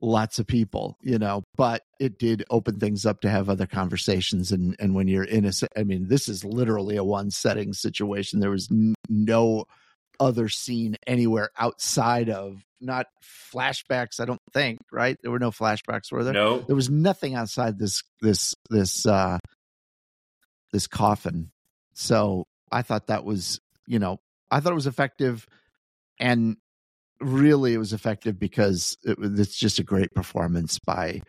lots 0.00 0.38
of 0.38 0.46
people, 0.46 0.98
you 1.00 1.18
know, 1.18 1.42
but 1.56 1.82
it 1.98 2.18
did 2.18 2.44
open 2.50 2.78
things 2.78 3.06
up 3.06 3.22
to 3.22 3.30
have 3.30 3.48
other 3.48 3.66
conversations. 3.66 4.52
And, 4.52 4.76
and 4.78 4.94
when 4.94 5.08
you're 5.08 5.24
in 5.24 5.44
a, 5.44 5.52
I 5.76 5.84
mean, 5.84 6.08
this 6.08 6.28
is 6.28 6.44
literally 6.44 6.96
a 6.96 7.04
one 7.04 7.30
setting 7.30 7.72
situation. 7.72 8.40
There 8.40 8.50
was 8.50 8.68
n- 8.70 8.94
no 9.08 9.64
other 10.20 10.48
scene 10.48 10.96
anywhere 11.06 11.50
outside 11.58 12.30
of 12.30 12.62
not 12.80 13.06
flashbacks. 13.52 14.20
I 14.20 14.26
don't 14.26 14.40
think, 14.52 14.80
right? 14.92 15.16
There 15.22 15.30
were 15.30 15.38
no 15.38 15.50
flashbacks, 15.50 16.12
were 16.12 16.24
there? 16.24 16.34
No. 16.34 16.58
There 16.58 16.76
was 16.76 16.90
nothing 16.90 17.34
outside 17.34 17.78
this, 17.78 18.02
this, 18.20 18.54
this, 18.70 19.06
uh, 19.06 19.38
this 20.72 20.86
coffin. 20.86 21.50
So 21.94 22.46
I 22.70 22.82
thought 22.82 23.06
that 23.06 23.24
was, 23.24 23.60
you 23.86 23.98
know, 23.98 24.20
I 24.50 24.60
thought 24.60 24.72
it 24.72 24.76
was 24.76 24.86
effective 24.86 25.46
and 26.18 26.56
really 27.20 27.74
it 27.74 27.78
was 27.78 27.92
effective 27.92 28.38
because 28.38 28.96
it, 29.04 29.16
it's 29.20 29.56
just 29.56 29.78
a 29.78 29.84
great 29.84 30.12
performance 30.14 30.78
by 30.78 31.22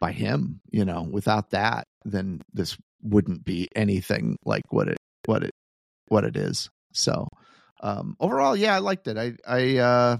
by 0.00 0.12
him 0.12 0.60
you 0.70 0.84
know? 0.84 1.02
Without 1.02 1.50
that 1.50 1.86
then 2.04 2.40
this 2.52 2.76
wouldn't 3.02 3.44
be 3.44 3.68
anything 3.76 4.36
like 4.44 4.72
what 4.72 4.88
it 4.88 4.96
what 5.26 5.42
it 5.42 5.52
what 6.08 6.24
it 6.24 6.36
is. 6.36 6.70
So 6.92 7.28
um 7.80 8.16
overall 8.20 8.56
yeah 8.56 8.74
i 8.74 8.78
liked 8.78 9.06
it. 9.06 9.16
I 9.16 9.34
i 9.46 9.76
uh 9.78 10.16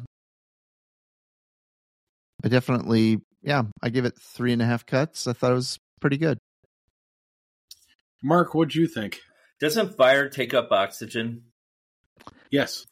i 2.44 2.48
definitely 2.48 3.18
yeah 3.42 3.62
i 3.82 3.88
give 3.88 4.04
it 4.04 4.18
three 4.18 4.52
and 4.52 4.62
a 4.62 4.66
half 4.66 4.86
cuts. 4.86 5.26
I 5.26 5.32
thought 5.32 5.52
it 5.52 5.56
was 5.56 5.78
pretty 6.00 6.18
good. 6.18 6.38
Mark, 8.22 8.54
what'd 8.54 8.74
you 8.74 8.88
think? 8.88 9.20
Doesn't 9.60 9.96
fire 9.96 10.28
take 10.28 10.52
up 10.52 10.72
oxygen? 10.72 11.42
Yes. 12.50 12.86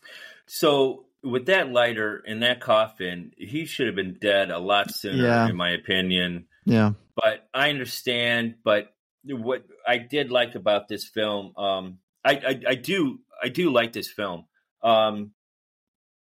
So 0.47 1.05
with 1.23 1.47
that 1.47 1.71
lighter 1.71 2.19
in 2.25 2.41
that 2.41 2.61
coffin, 2.61 3.33
he 3.37 3.67
should 3.67 3.87
have 3.87 3.97
been 3.97 4.17
dead 4.21 4.51
a 4.51 4.59
lot 4.59 4.93
sooner, 4.95 5.25
Yeah. 5.25 5.49
in 5.49 5.57
my 5.57 5.71
opinion. 5.71 6.47
yeah 6.65 6.93
But 7.15 7.49
I 7.53 7.71
understand. 7.71 8.57
But 8.63 8.95
what 9.25 9.65
I 9.87 9.99
did 9.99 10.31
like 10.31 10.55
about 10.55 10.89
this 10.89 11.05
film, 11.05 11.53
um, 11.57 11.99
I, 12.25 12.33
I, 12.35 12.61
I 12.69 12.75
do 12.75 13.21
I 13.43 13.49
do 13.49 13.71
like 13.71 13.93
this 13.93 14.09
film. 14.11 14.47
Um, 14.83 15.33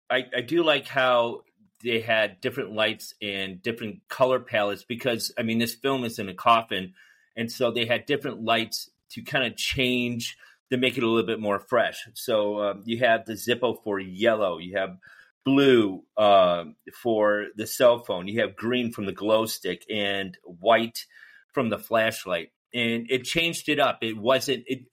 I, 0.09 0.25
I 0.35 0.41
do 0.41 0.63
like 0.63 0.87
how 0.87 1.41
they 1.83 1.99
had 2.01 2.39
different 2.39 2.71
lights 2.73 3.13
and 3.21 3.61
different 3.61 4.01
color 4.09 4.39
palettes 4.39 4.83
because 4.83 5.33
I 5.37 5.43
mean 5.43 5.59
this 5.59 5.73
film 5.73 6.03
is 6.03 6.19
in 6.19 6.29
a 6.29 6.33
coffin, 6.33 6.93
and 7.35 7.51
so 7.51 7.71
they 7.71 7.85
had 7.85 8.05
different 8.05 8.43
lights 8.43 8.89
to 9.11 9.21
kind 9.21 9.45
of 9.45 9.57
change 9.57 10.37
to 10.71 10.77
make 10.77 10.97
it 10.97 11.03
a 11.03 11.07
little 11.07 11.25
bit 11.27 11.39
more 11.39 11.59
fresh. 11.59 11.97
So 12.13 12.61
um, 12.61 12.83
you 12.85 12.99
have 12.99 13.25
the 13.25 13.33
Zippo 13.33 13.83
for 13.83 13.99
yellow, 13.99 14.57
you 14.57 14.77
have 14.77 14.97
blue 15.45 16.03
uh, 16.17 16.65
for 17.01 17.47
the 17.55 17.67
cell 17.67 18.03
phone, 18.03 18.27
you 18.27 18.41
have 18.41 18.55
green 18.55 18.91
from 18.91 19.05
the 19.05 19.11
glow 19.11 19.45
stick, 19.45 19.85
and 19.89 20.37
white 20.43 21.05
from 21.53 21.69
the 21.69 21.77
flashlight, 21.77 22.49
and 22.73 23.07
it 23.09 23.23
changed 23.23 23.69
it 23.69 23.79
up. 23.79 23.99
It 24.01 24.17
wasn't 24.17 24.63
it. 24.67 24.83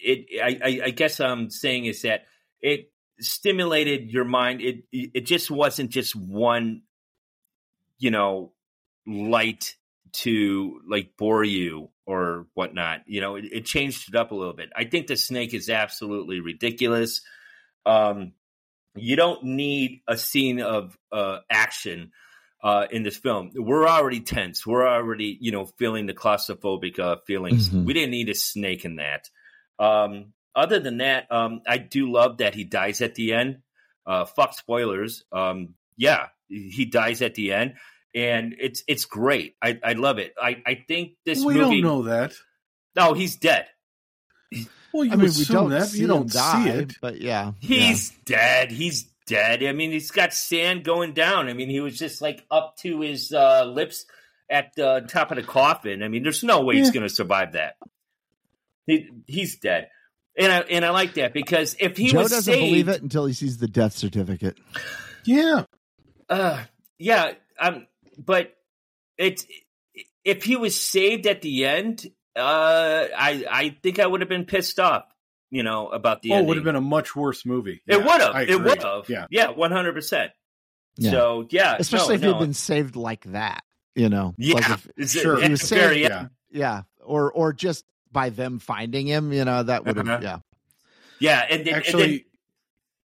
It, 0.00 0.26
I, 0.40 0.80
I, 0.84 0.90
guess 0.90 1.18
I'm 1.18 1.50
saying 1.50 1.86
is 1.86 2.02
that 2.02 2.22
it 2.60 2.92
stimulated 3.18 4.12
your 4.12 4.24
mind. 4.24 4.60
It, 4.60 4.84
it 4.92 5.26
just 5.26 5.50
wasn't 5.50 5.90
just 5.90 6.14
one, 6.14 6.82
you 7.98 8.12
know, 8.12 8.52
light 9.08 9.74
to 10.12 10.80
like 10.88 11.16
bore 11.16 11.44
you 11.44 11.90
or 12.06 12.46
whatnot. 12.54 13.00
You 13.06 13.20
know, 13.20 13.36
it, 13.36 13.44
it 13.52 13.64
changed 13.64 14.08
it 14.08 14.14
up 14.16 14.30
a 14.30 14.34
little 14.34 14.54
bit. 14.54 14.70
I 14.76 14.84
think 14.84 15.06
the 15.06 15.16
snake 15.16 15.54
is 15.54 15.68
absolutely 15.68 16.40
ridiculous. 16.40 17.22
Um, 17.86 18.32
you 18.94 19.16
don't 19.16 19.44
need 19.44 20.00
a 20.08 20.16
scene 20.16 20.60
of 20.60 20.96
uh, 21.12 21.38
action 21.50 22.12
uh, 22.62 22.86
in 22.90 23.02
this 23.02 23.16
film. 23.16 23.52
We're 23.54 23.86
already 23.86 24.20
tense. 24.20 24.66
We're 24.66 24.86
already, 24.88 25.38
you 25.40 25.52
know, 25.52 25.66
feeling 25.66 26.06
the 26.06 26.14
claustrophobic 26.14 26.98
uh, 26.98 27.16
feelings. 27.26 27.70
Mhm. 27.70 27.84
We 27.84 27.92
didn't 27.92 28.10
need 28.10 28.28
a 28.28 28.34
snake 28.34 28.84
in 28.84 28.96
that. 28.96 29.30
Um, 29.78 30.32
other 30.56 30.80
than 30.80 30.98
that, 30.98 31.30
um, 31.30 31.60
I 31.66 31.78
do 31.78 32.10
love 32.10 32.38
that 32.38 32.54
he 32.54 32.64
dies 32.64 33.00
at 33.00 33.14
the 33.14 33.32
end. 33.34 33.58
Uh, 34.04 34.24
fuck 34.24 34.54
spoilers. 34.54 35.24
Um, 35.30 35.74
yeah, 35.96 36.28
he 36.48 36.86
dies 36.86 37.22
at 37.22 37.34
the 37.34 37.52
end, 37.52 37.74
and 38.14 38.54
it's 38.58 38.82
it's 38.88 39.04
great. 39.04 39.56
I, 39.62 39.78
I 39.82 39.92
love 39.92 40.18
it. 40.18 40.34
I, 40.40 40.62
I 40.66 40.84
think 40.86 41.12
this 41.24 41.44
we 41.44 41.54
movie. 41.54 41.80
don't 41.80 41.90
know 41.90 42.02
that. 42.04 42.32
No, 42.96 43.14
he's 43.14 43.36
dead. 43.36 43.66
Well, 44.92 45.04
you 45.04 45.12
i 45.12 45.16
mean 45.16 45.30
we 45.36 45.44
don't 45.44 45.68
that 45.70 45.88
see 45.88 46.00
you 46.00 46.06
don't 46.06 46.32
die, 46.32 46.64
see 46.64 46.70
it. 46.70 46.94
but 47.02 47.20
yeah 47.20 47.52
He's 47.60 48.10
dead. 48.24 48.70
He's 48.72 49.04
dead. 49.26 49.62
I 49.62 49.72
mean, 49.72 49.92
he's 49.92 50.10
got 50.10 50.32
sand 50.32 50.82
going 50.84 51.12
down. 51.12 51.48
I 51.48 51.52
mean, 51.52 51.68
he 51.68 51.80
was 51.80 51.98
just 51.98 52.22
like 52.22 52.44
up 52.50 52.76
to 52.78 53.00
his 53.02 53.30
uh, 53.32 53.64
lips 53.66 54.06
at 54.50 54.72
the 54.74 55.04
top 55.06 55.30
of 55.30 55.36
the 55.36 55.42
coffin. 55.42 56.02
I 56.02 56.08
mean, 56.08 56.22
there's 56.22 56.42
no 56.42 56.62
way 56.62 56.76
he's 56.76 56.90
going 56.90 57.06
to 57.06 57.14
survive 57.14 57.52
that. 57.52 57.76
He 58.86 59.10
he's 59.26 59.58
dead, 59.58 59.88
and 60.36 60.50
I 60.50 60.60
and 60.60 60.84
I 60.84 60.90
like 60.90 61.14
that 61.14 61.34
because 61.34 61.76
if 61.78 61.98
he 61.98 62.08
Joe 62.08 62.20
was 62.20 62.30
doesn't 62.30 62.54
saved, 62.54 62.64
believe 62.64 62.88
it 62.88 63.02
until 63.02 63.26
he 63.26 63.34
sees 63.34 63.58
the 63.58 63.68
death 63.68 63.92
certificate. 63.92 64.56
Yeah. 65.24 65.64
Uh, 66.30 66.64
yeah, 66.98 67.32
um, 67.60 67.86
but 68.18 68.54
it's 69.16 69.46
if 70.24 70.44
he 70.44 70.56
was 70.56 70.80
saved 70.80 71.26
at 71.26 71.40
the 71.42 71.64
end, 71.64 72.06
uh, 72.36 73.06
I 73.16 73.44
I 73.50 73.76
think 73.82 73.98
I 73.98 74.06
would 74.06 74.20
have 74.20 74.28
been 74.28 74.44
pissed 74.44 74.78
off, 74.78 75.04
you 75.50 75.62
know, 75.62 75.88
about 75.88 76.22
the 76.22 76.30
oh, 76.30 76.34
it 76.34 76.36
ending. 76.38 76.48
would 76.48 76.56
have 76.58 76.64
been 76.64 76.76
a 76.76 76.80
much 76.80 77.16
worse 77.16 77.46
movie. 77.46 77.80
It 77.86 77.96
would 77.96 78.20
have. 78.20 78.48
It 78.48 78.62
would 78.62 78.82
have. 78.82 79.08
Yeah. 79.08 79.26
Yeah, 79.30 79.50
one 79.50 79.72
hundred 79.72 79.94
percent. 79.94 80.32
So 81.00 81.46
yeah, 81.50 81.76
Especially 81.78 82.08
no, 82.08 82.14
if 82.14 82.20
no. 82.22 82.32
he'd 82.34 82.40
been 82.40 82.54
saved 82.54 82.96
like 82.96 83.24
that, 83.26 83.62
you 83.94 84.08
know. 84.08 84.34
Yeah, 84.36 84.54
Like 84.54 84.70
if, 84.70 84.86
It's- 84.88 85.12
Sure. 85.12 85.40
He 85.40 85.48
was 85.48 85.62
saved, 85.62 85.92
end. 85.94 86.00
Yeah. 86.00 86.26
yeah. 86.50 86.82
Or 87.04 87.30
or 87.30 87.52
just 87.52 87.84
by 88.10 88.30
them 88.30 88.58
finding 88.58 89.06
him, 89.06 89.32
you 89.32 89.44
know, 89.44 89.62
that 89.62 89.84
would 89.84 89.96
have 89.96 90.08
Uh-huh. 90.08 90.18
yeah. 90.22 90.38
Yeah, 91.20 91.46
and 91.50 91.64
then, 91.66 91.74
Actually, 91.74 92.02
and 92.02 92.12
then, 92.12 92.20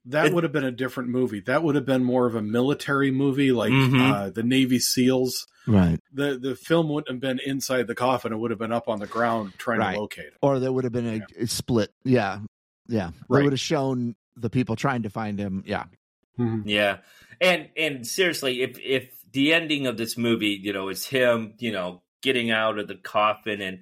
that 0.07 0.27
it- 0.27 0.35
would 0.35 0.43
have 0.45 0.53
been 0.53 0.65
a 0.65 0.71
different 0.73 1.11
movie. 1.11 1.41
That 1.41 1.63
would 1.63 1.75
have 1.75 1.87
been 1.87 2.03
more 2.05 2.27
of 2.27 2.35
a 2.35 2.43
military 2.43 3.11
movie, 3.11 3.53
like 3.53 3.73
Mhm. 3.73 4.13
uh, 4.13 4.31
the 4.31 4.43
Navy 4.43 4.79
SEALs. 4.79 5.47
Right. 5.67 5.99
The 6.13 6.39
the 6.39 6.57
film 6.57 6.89
wouldn't 6.89 7.09
have 7.11 7.21
been 7.21 7.39
inside 7.45 7.87
the 7.87 7.95
coffin; 7.95 8.33
it 8.33 8.37
would 8.39 8.51
have 8.51 8.59
been 8.59 8.73
up 8.73 8.89
on 8.89 8.99
the 8.99 9.07
ground 9.07 9.53
trying 9.59 9.79
Right. 9.79 9.95
to 9.95 10.01
locate 10.01 10.27
him. 10.27 10.33
Or 10.43 10.59
there 10.59 10.73
would 10.73 10.85
have 10.85 10.93
been 10.93 11.23
a, 11.39 11.43
a 11.43 11.47
split. 11.47 11.93
Yeah. 12.05 12.41
Yeah. 12.89 13.11
They 13.13 13.17
Right. 13.29 13.45
would 13.45 13.53
have 13.53 13.61
shown 13.61 14.17
the 14.37 14.51
people 14.51 14.75
trying 14.77 15.03
to 15.05 15.11
find 15.11 15.39
him. 15.39 15.63
Yeah. 15.67 15.85
yeah, 16.65 16.99
and 17.41 17.69
and 17.77 18.07
seriously, 18.07 18.63
if 18.63 18.79
if 18.81 19.11
the 19.33 19.53
ending 19.55 19.87
of 19.87 19.97
this 19.97 20.17
movie, 20.19 20.59
you 20.63 20.73
know, 20.73 20.89
is 20.89 21.07
him, 21.07 21.55
you 21.59 21.71
know, 21.73 22.03
getting 22.23 22.51
out 22.51 22.79
of 22.79 22.89
the 22.89 22.95
coffin 22.97 23.61
and 23.61 23.81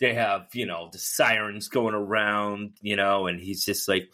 they 0.00 0.14
have, 0.14 0.48
you 0.52 0.66
know, 0.66 0.88
the 0.92 0.98
sirens 0.98 1.68
going 1.68 1.94
around, 1.94 2.72
you 2.82 2.96
know, 2.96 3.26
and 3.28 3.40
he's 3.40 3.64
just 3.64 3.88
like, 3.88 4.10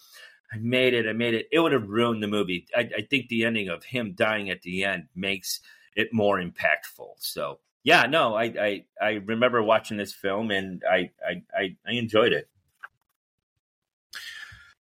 I 0.52 0.56
made 0.58 0.94
it, 0.94 1.06
I 1.06 1.12
made 1.12 1.34
it. 1.34 1.48
It 1.52 1.60
would 1.60 1.72
have 1.72 1.88
ruined 1.88 2.22
the 2.22 2.28
movie. 2.28 2.66
I, 2.74 2.88
I 2.96 3.02
think 3.02 3.28
the 3.28 3.44
ending 3.44 3.68
of 3.68 3.84
him 3.84 4.14
dying 4.14 4.50
at 4.50 4.62
the 4.62 4.84
end 4.84 5.08
makes 5.14 5.60
it 5.94 6.12
more 6.12 6.40
impactful. 6.40 7.14
So 7.18 7.58
yeah, 7.84 8.06
no, 8.06 8.34
I 8.34 8.44
I, 8.44 8.84
I 9.00 9.10
remember 9.24 9.62
watching 9.62 9.96
this 9.96 10.12
film 10.12 10.50
and 10.50 10.82
I, 10.90 11.10
I 11.26 11.42
I 11.56 11.76
I 11.86 11.92
enjoyed 11.92 12.32
it. 12.32 12.48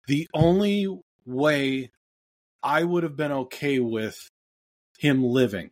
The 0.07 0.29
only 0.35 0.89
way 1.27 1.91
I 2.63 2.85
would 2.85 3.03
have 3.03 3.17
been 3.17 3.33
okay 3.33 3.79
with 3.79 4.29
him 4.99 5.23
living 5.23 5.71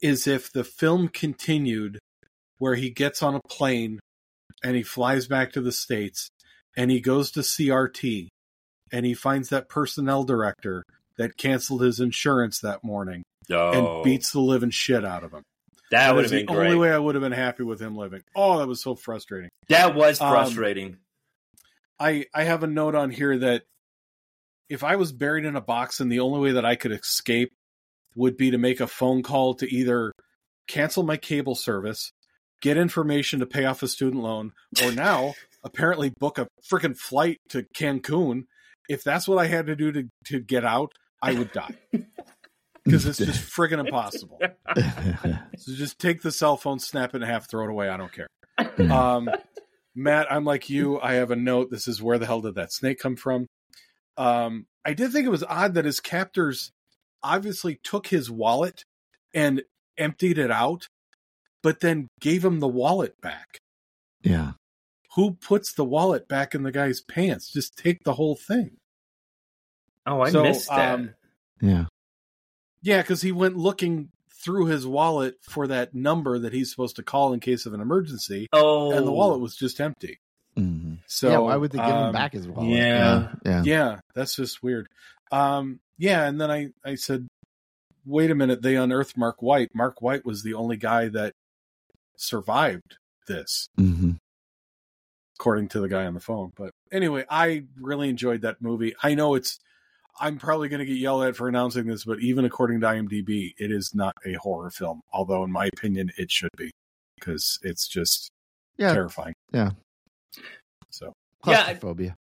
is 0.00 0.26
if 0.26 0.52
the 0.52 0.64
film 0.64 1.08
continued 1.08 1.98
where 2.58 2.74
he 2.74 2.90
gets 2.90 3.22
on 3.22 3.34
a 3.34 3.40
plane 3.40 4.00
and 4.62 4.76
he 4.76 4.82
flies 4.82 5.26
back 5.26 5.52
to 5.52 5.60
the 5.60 5.72
States 5.72 6.30
and 6.78 6.90
he 6.90 7.00
goes 7.00 7.30
to 7.32 7.40
CRT 7.40 8.28
and 8.92 9.04
he 9.04 9.12
finds 9.12 9.50
that 9.50 9.68
personnel 9.68 10.24
director 10.24 10.82
that 11.18 11.36
canceled 11.36 11.82
his 11.82 12.00
insurance 12.00 12.60
that 12.60 12.82
morning 12.82 13.22
Oh, 13.50 13.72
and 13.96 14.04
beats 14.04 14.32
the 14.32 14.40
living 14.40 14.70
shit 14.70 15.04
out 15.04 15.24
of 15.24 15.32
him. 15.32 15.42
that 15.90 16.14
would 16.14 16.26
is 16.26 16.30
have 16.30 16.40
the 16.40 16.46
great. 16.46 16.66
only 16.66 16.76
way 16.78 16.92
I 16.92 16.98
would 16.98 17.14
have 17.14 17.22
been 17.22 17.32
happy 17.32 17.62
with 17.64 17.80
him 17.80 17.96
living. 17.96 18.22
Oh, 18.36 18.58
that 18.58 18.68
was 18.68 18.82
so 18.82 18.94
frustrating. 18.94 19.48
that 19.68 19.94
was 19.94 20.20
Um, 20.20 20.30
frustrating. 20.30 20.98
I 21.98 22.26
I 22.34 22.44
have 22.44 22.62
a 22.62 22.66
note 22.66 22.94
on 22.94 23.10
here 23.10 23.36
that 23.38 23.64
if 24.68 24.84
I 24.84 24.96
was 24.96 25.12
buried 25.12 25.44
in 25.46 25.56
a 25.56 25.60
box 25.62 25.98
and 26.00 26.12
the 26.12 26.20
only 26.20 26.40
way 26.40 26.52
that 26.52 26.64
I 26.64 26.76
could 26.76 26.92
escape 26.92 27.52
would 28.14 28.36
be 28.36 28.50
to 28.50 28.58
make 28.58 28.80
a 28.80 28.86
phone 28.86 29.22
call 29.22 29.54
to 29.54 29.74
either 29.74 30.12
cancel 30.66 31.02
my 31.02 31.16
cable 31.16 31.54
service, 31.54 32.10
get 32.60 32.76
information 32.76 33.40
to 33.40 33.46
pay 33.46 33.64
off 33.64 33.82
a 33.82 33.88
student 33.88 34.22
loan, 34.22 34.52
or 34.84 34.92
now 34.92 35.34
apparently 35.68 36.12
book 36.18 36.38
a 36.38 36.48
freaking 36.70 36.96
flight 36.96 37.38
to 37.50 37.64
Cancun. 37.74 38.44
If 38.88 39.04
that's 39.04 39.28
what 39.28 39.38
I 39.38 39.46
had 39.46 39.66
to 39.66 39.76
do 39.76 39.92
to 39.92 40.04
to 40.26 40.40
get 40.40 40.64
out, 40.64 40.92
I 41.22 41.34
would 41.34 41.52
die. 41.52 41.74
Because 42.84 43.04
it's 43.04 43.18
just 43.18 43.42
friggin' 43.54 43.80
impossible. 43.80 44.40
So 45.58 45.74
just 45.74 45.98
take 45.98 46.22
the 46.22 46.32
cell 46.32 46.56
phone, 46.56 46.78
snap 46.78 47.14
it 47.14 47.20
in 47.20 47.28
half, 47.28 47.50
throw 47.50 47.64
it 47.64 47.70
away. 47.70 47.90
I 47.90 47.98
don't 47.98 48.10
care. 48.12 48.28
Um, 48.90 49.28
Matt, 49.94 50.32
I'm 50.32 50.44
like 50.44 50.70
you. 50.70 50.98
I 50.98 51.14
have 51.14 51.30
a 51.30 51.36
note. 51.36 51.70
This 51.70 51.86
is 51.86 52.00
where 52.00 52.16
the 52.18 52.24
hell 52.24 52.40
did 52.40 52.54
that 52.54 52.72
snake 52.72 52.98
come 52.98 53.16
from? 53.16 53.46
Um, 54.16 54.64
I 54.86 54.94
did 54.94 55.12
think 55.12 55.26
it 55.26 55.30
was 55.30 55.44
odd 55.44 55.74
that 55.74 55.84
his 55.84 56.00
captors 56.00 56.70
obviously 57.22 57.78
took 57.82 58.06
his 58.06 58.30
wallet 58.30 58.84
and 59.34 59.64
emptied 59.98 60.38
it 60.38 60.50
out, 60.50 60.86
but 61.62 61.80
then 61.80 62.08
gave 62.20 62.42
him 62.42 62.60
the 62.60 62.68
wallet 62.68 63.20
back. 63.20 63.58
yeah. 64.22 64.52
Who 65.18 65.32
puts 65.32 65.72
the 65.72 65.84
wallet 65.84 66.28
back 66.28 66.54
in 66.54 66.62
the 66.62 66.70
guy's 66.70 67.00
pants? 67.00 67.52
Just 67.52 67.76
take 67.76 68.04
the 68.04 68.12
whole 68.12 68.36
thing. 68.36 68.76
oh, 70.06 70.20
I 70.20 70.30
so, 70.30 70.44
missed 70.44 70.68
that. 70.68 70.94
um, 70.94 71.14
Yeah. 71.60 71.86
Yeah, 72.82 73.02
because 73.02 73.20
he 73.20 73.32
went 73.32 73.56
looking 73.56 74.10
through 74.32 74.66
his 74.66 74.86
wallet 74.86 75.34
for 75.42 75.66
that 75.66 75.92
number 75.92 76.38
that 76.38 76.52
he's 76.52 76.70
supposed 76.70 76.94
to 76.94 77.02
call 77.02 77.32
in 77.32 77.40
case 77.40 77.66
of 77.66 77.74
an 77.74 77.80
emergency, 77.80 78.46
oh, 78.52 78.92
and 78.92 79.04
the 79.04 79.10
wallet 79.10 79.40
was 79.40 79.56
just 79.56 79.80
empty. 79.80 80.20
hmm 80.56 80.94
So 81.08 81.30
yeah. 81.30 81.38
Why 81.38 81.56
would 81.56 81.72
they 81.72 81.78
give 81.78 81.88
him 81.88 81.94
um, 81.94 82.12
back 82.12 82.34
his 82.34 82.46
wallet? 82.46 82.70
yeah. 82.70 83.32
Yeah. 83.44 83.62
Yeah, 83.64 84.00
that's 84.14 84.36
just 84.36 84.62
weird. 84.62 84.86
Um, 85.32 85.80
yeah, 85.98 86.28
and 86.28 86.40
then 86.40 86.48
I, 86.48 86.68
I 86.84 86.94
said, 86.94 87.26
wait 88.06 88.30
a 88.30 88.36
minute, 88.36 88.62
they 88.62 88.76
unearthed 88.76 89.16
Mark 89.16 89.42
White. 89.42 89.74
Mark 89.74 90.00
White 90.00 90.24
was 90.24 90.44
the 90.44 90.54
only 90.54 90.76
guy 90.76 91.08
that 91.08 91.32
survived 92.16 92.98
this, 93.26 93.66
hmm 93.76 94.12
according 95.38 95.68
to 95.68 95.80
the 95.80 95.88
guy 95.88 96.04
on 96.06 96.14
the 96.14 96.20
phone. 96.20 96.52
But 96.56 96.72
anyway, 96.90 97.24
I 97.30 97.64
really 97.80 98.08
enjoyed 98.08 98.42
that 98.42 98.60
movie. 98.60 98.94
I 99.02 99.14
know 99.14 99.34
it's, 99.34 99.58
I'm 100.20 100.36
probably 100.38 100.68
going 100.68 100.80
to 100.80 100.86
get 100.86 100.96
yelled 100.98 101.22
at 101.24 101.36
for 101.36 101.48
announcing 101.48 101.86
this, 101.86 102.04
but 102.04 102.18
even 102.20 102.44
according 102.44 102.80
to 102.80 102.86
IMDb, 102.86 103.52
it 103.56 103.70
is 103.70 103.94
not 103.94 104.16
a 104.26 104.32
horror 104.34 104.70
film, 104.70 105.02
although 105.12 105.44
in 105.44 105.52
my 105.52 105.66
opinion, 105.72 106.10
it 106.18 106.30
should 106.32 106.50
be 106.56 106.72
because 107.14 107.58
it's 107.62 107.86
just 107.86 108.30
Yeah. 108.78 108.92
terrifying. 108.92 109.34
Yeah. 109.52 109.70
So, 110.90 111.12
Yeah, 111.46 111.60
I- 111.60 111.64
Claustrophobia. 111.74 112.16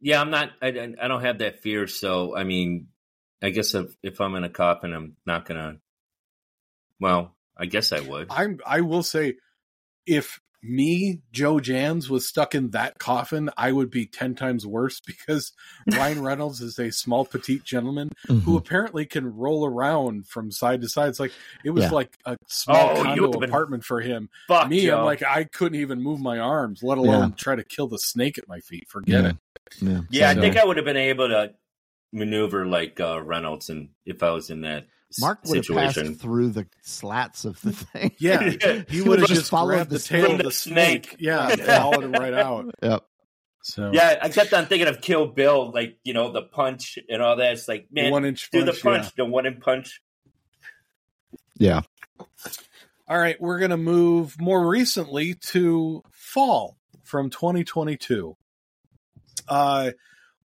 yeah, 0.00 0.20
I'm 0.20 0.30
not. 0.30 0.50
I, 0.60 0.68
I 0.68 0.94
I 1.02 1.08
don't 1.08 1.20
have 1.22 1.38
that 1.38 1.60
fear. 1.60 1.86
So 1.86 2.36
I 2.36 2.42
mean, 2.42 2.88
I 3.42 3.50
guess 3.50 3.74
if 3.74 3.94
if 4.02 4.20
I'm 4.20 4.34
in 4.34 4.42
a 4.44 4.50
coffin, 4.50 4.92
I'm 4.92 5.16
not 5.26 5.44
gonna. 5.46 5.76
Well, 6.98 7.36
I 7.56 7.66
guess 7.66 7.92
I 7.92 8.00
would. 8.00 8.26
I'm 8.30 8.58
I 8.66 8.80
will 8.80 9.02
say 9.04 9.36
if 10.06 10.40
me, 10.62 11.20
Joe 11.32 11.58
Jans, 11.60 12.10
was 12.10 12.28
stuck 12.28 12.54
in 12.54 12.70
that 12.70 12.98
coffin, 12.98 13.48
I 13.56 13.72
would 13.72 13.90
be 13.90 14.06
ten 14.06 14.34
times 14.34 14.66
worse 14.66 15.00
because 15.06 15.52
Ryan 15.90 16.22
Reynolds 16.22 16.60
is 16.60 16.78
a 16.78 16.90
small 16.92 17.24
petite 17.24 17.64
gentleman 17.64 18.10
who 18.26 18.34
Mhm. 18.40 18.58
apparently 18.58 19.06
can 19.06 19.34
roll 19.36 19.64
around 19.64 20.26
from 20.28 20.50
side 20.50 20.82
to 20.82 20.88
side. 20.88 21.08
It's 21.08 21.20
like 21.20 21.32
it 21.64 21.70
was 21.70 21.84
Yeah. 21.84 21.90
like 21.90 22.16
a 22.26 22.36
small 22.48 22.90
Oh, 22.98 23.02
condo 23.04 23.30
apartment 23.40 23.84
for 23.84 24.00
him. 24.00 24.28
Fuck 24.48 24.68
me, 24.68 24.86
Joe. 24.86 24.98
I'm 24.98 25.04
like 25.04 25.22
I 25.22 25.44
couldn't 25.44 25.80
even 25.80 26.02
move 26.02 26.20
my 26.20 26.38
arms, 26.38 26.82
let 26.82 26.98
alone 26.98 27.32
try 27.34 27.56
to 27.56 27.64
kill 27.64 27.86
the 27.88 27.98
snake 27.98 28.36
at 28.38 28.46
my 28.48 28.60
feet. 28.60 28.88
Forget 28.88 29.24
Yeah. 29.24 29.30
it. 29.30 29.36
Yeah. 29.80 30.00
yeah, 30.10 30.30
I 30.30 30.34
so- 30.34 30.40
think 30.40 30.56
I 30.56 30.64
would 30.64 30.76
have 30.76 30.84
been 30.86 30.96
able 30.96 31.28
to 31.28 31.54
maneuver 32.12 32.66
like 32.66 32.98
uh, 33.00 33.22
Reynolds, 33.22 33.70
and 33.70 33.90
if 34.04 34.22
I 34.22 34.30
was 34.30 34.50
in 34.50 34.62
that 34.62 34.82
s- 34.82 34.88
Mark 35.18 35.40
would 35.46 35.66
have 35.66 35.76
passed 35.76 36.20
through 36.20 36.50
the 36.50 36.66
slats 36.82 37.44
of 37.44 37.60
the 37.62 37.72
thing. 37.72 38.12
Yeah, 38.18 38.54
Yeah. 38.60 38.82
he 38.88 39.02
would 39.02 39.18
have 39.18 39.28
just 39.28 39.40
just 39.40 39.50
followed 39.50 39.88
the 39.88 39.96
the 39.96 39.98
tail 39.98 40.32
of 40.32 40.38
the 40.38 40.52
snake. 40.52 41.06
Snake. 41.06 41.16
Yeah, 41.18 41.48
and 41.50 41.60
followed 41.62 42.04
him 42.04 42.12
right 42.12 42.34
out. 42.34 42.74
Yep. 42.82 43.04
So 43.62 43.90
Yeah, 43.92 44.12
except 44.12 44.24
I 44.24 44.28
kept 44.28 44.52
on 44.54 44.66
thinking 44.66 44.88
of 44.88 45.00
Kill 45.00 45.26
Bill, 45.26 45.70
like 45.72 45.98
you 46.04 46.14
know 46.14 46.32
the 46.32 46.42
punch 46.42 46.98
and 47.08 47.20
all 47.22 47.36
that. 47.36 47.52
It's 47.52 47.68
like 47.68 47.88
man, 47.90 48.10
one 48.12 48.24
inch 48.24 48.50
do 48.50 48.64
punch. 48.64 48.76
the 48.76 48.82
punch, 48.82 49.14
the 49.16 49.24
one 49.24 49.46
in 49.46 49.60
punch. 49.60 50.00
Yeah. 51.58 51.82
All 53.08 53.18
right, 53.18 53.40
we're 53.40 53.58
going 53.58 53.72
to 53.72 53.76
move 53.76 54.40
more 54.40 54.66
recently 54.68 55.34
to 55.34 56.02
fall 56.12 56.76
from 57.02 57.28
2022. 57.28 58.36
Uh, 59.48 59.90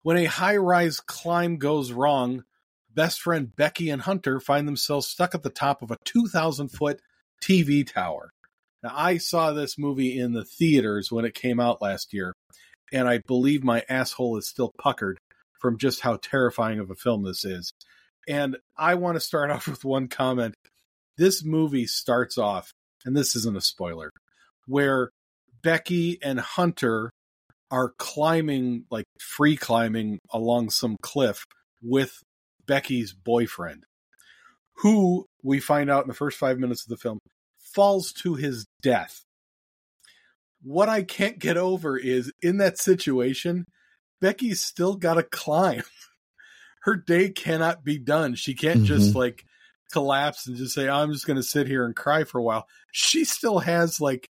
when 0.03 0.17
a 0.17 0.25
high 0.25 0.57
rise 0.57 0.99
climb 1.01 1.59
goes 1.59 1.93
wrong, 1.93 2.45
best 2.95 3.21
friend 3.21 3.55
Becky 3.55 3.91
and 3.91 4.03
Hunter 4.03 4.41
find 4.41 4.67
themselves 4.67 5.07
stuck 5.07 5.35
at 5.35 5.43
the 5.43 5.51
top 5.51 5.83
of 5.83 5.91
a 5.91 5.99
2,000 6.05 6.69
foot 6.69 7.01
TV 7.43 7.87
tower. 7.87 8.31
Now, 8.83 8.93
I 8.95 9.19
saw 9.19 9.53
this 9.53 9.79
movie 9.79 10.19
in 10.19 10.33
the 10.33 10.45
theaters 10.45 11.11
when 11.11 11.25
it 11.25 11.35
came 11.35 11.61
out 11.61 11.83
last 11.83 12.13
year, 12.13 12.35
and 12.93 13.09
I 13.09 13.21
believe 13.27 13.65
my 13.65 13.83
asshole 13.89 14.37
is 14.37 14.47
still 14.47 14.73
puckered 14.79 15.19
from 15.61 15.79
just 15.79 16.01
how 16.01 16.17
terrifying 16.17 16.79
of 16.79 16.91
a 16.91 16.95
film 16.95 17.25
this 17.25 17.45
is. 17.45 17.73
And 18.29 18.57
I 18.77 18.95
want 18.97 19.17
to 19.17 19.21
start 19.21 19.51
off 19.53 19.67
with 19.67 19.85
one 19.85 20.09
comment 20.09 20.55
this 21.17 21.45
movie 21.45 21.87
starts 21.87 22.39
off, 22.39 22.73
and 23.05 23.17
this 23.17 23.37
isn't 23.37 23.57
a 23.57 23.61
spoiler, 23.61 24.11
where 24.67 25.11
Becky 25.63 26.19
and 26.23 26.41
Hunter 26.41 27.11
are 27.71 27.93
climbing, 27.99 28.85
like 28.91 29.05
free 29.21 29.57
climbing 29.57 30.19
along 30.31 30.71
some 30.71 30.97
cliff 31.01 31.45
with 31.83 32.21
Becky's 32.67 33.13
boyfriend, 33.13 33.85
who 34.79 35.27
we 35.43 35.61
find 35.61 35.91
out 35.91 36.03
in 36.03 36.09
the 36.09 36.15
first 36.15 36.39
five 36.39 36.59
minutes 36.59 36.85
of 36.85 36.89
the 36.89 36.97
film 36.97 37.19
falls 37.59 38.13
to 38.13 38.35
his 38.35 38.67
death. 38.83 39.25
What 40.63 40.89
I 40.89 41.03
can't 41.03 41.39
get 41.39 41.57
over 41.57 41.99
is 41.99 42.33
in 42.41 42.59
that 42.59 42.79
situation, 42.79 43.67
Becky's 44.21 44.61
still 44.61 44.95
got 44.95 45.15
to 45.15 45.23
climb. 45.23 45.83
Her 46.83 46.97
day 46.97 47.31
cannot 47.31 47.85
be 47.85 47.99
done. 47.99 48.35
She 48.35 48.55
can't 48.55 48.79
mm-hmm. 48.79 48.87
just 48.87 49.15
like 49.15 49.45
collapse 49.93 50.47
and 50.47 50.57
just 50.57 50.75
say, 50.75 50.89
I'm 50.89 51.13
just 51.13 51.27
going 51.27 51.37
to 51.37 51.43
sit 51.43 51.67
here 51.67 51.85
and 51.85 51.97
cry 51.97 52.25
for 52.25 52.39
a 52.39 52.43
while. 52.43 52.67
She 52.93 53.25
still 53.25 53.59
has 53.61 54.01
like 54.01 54.29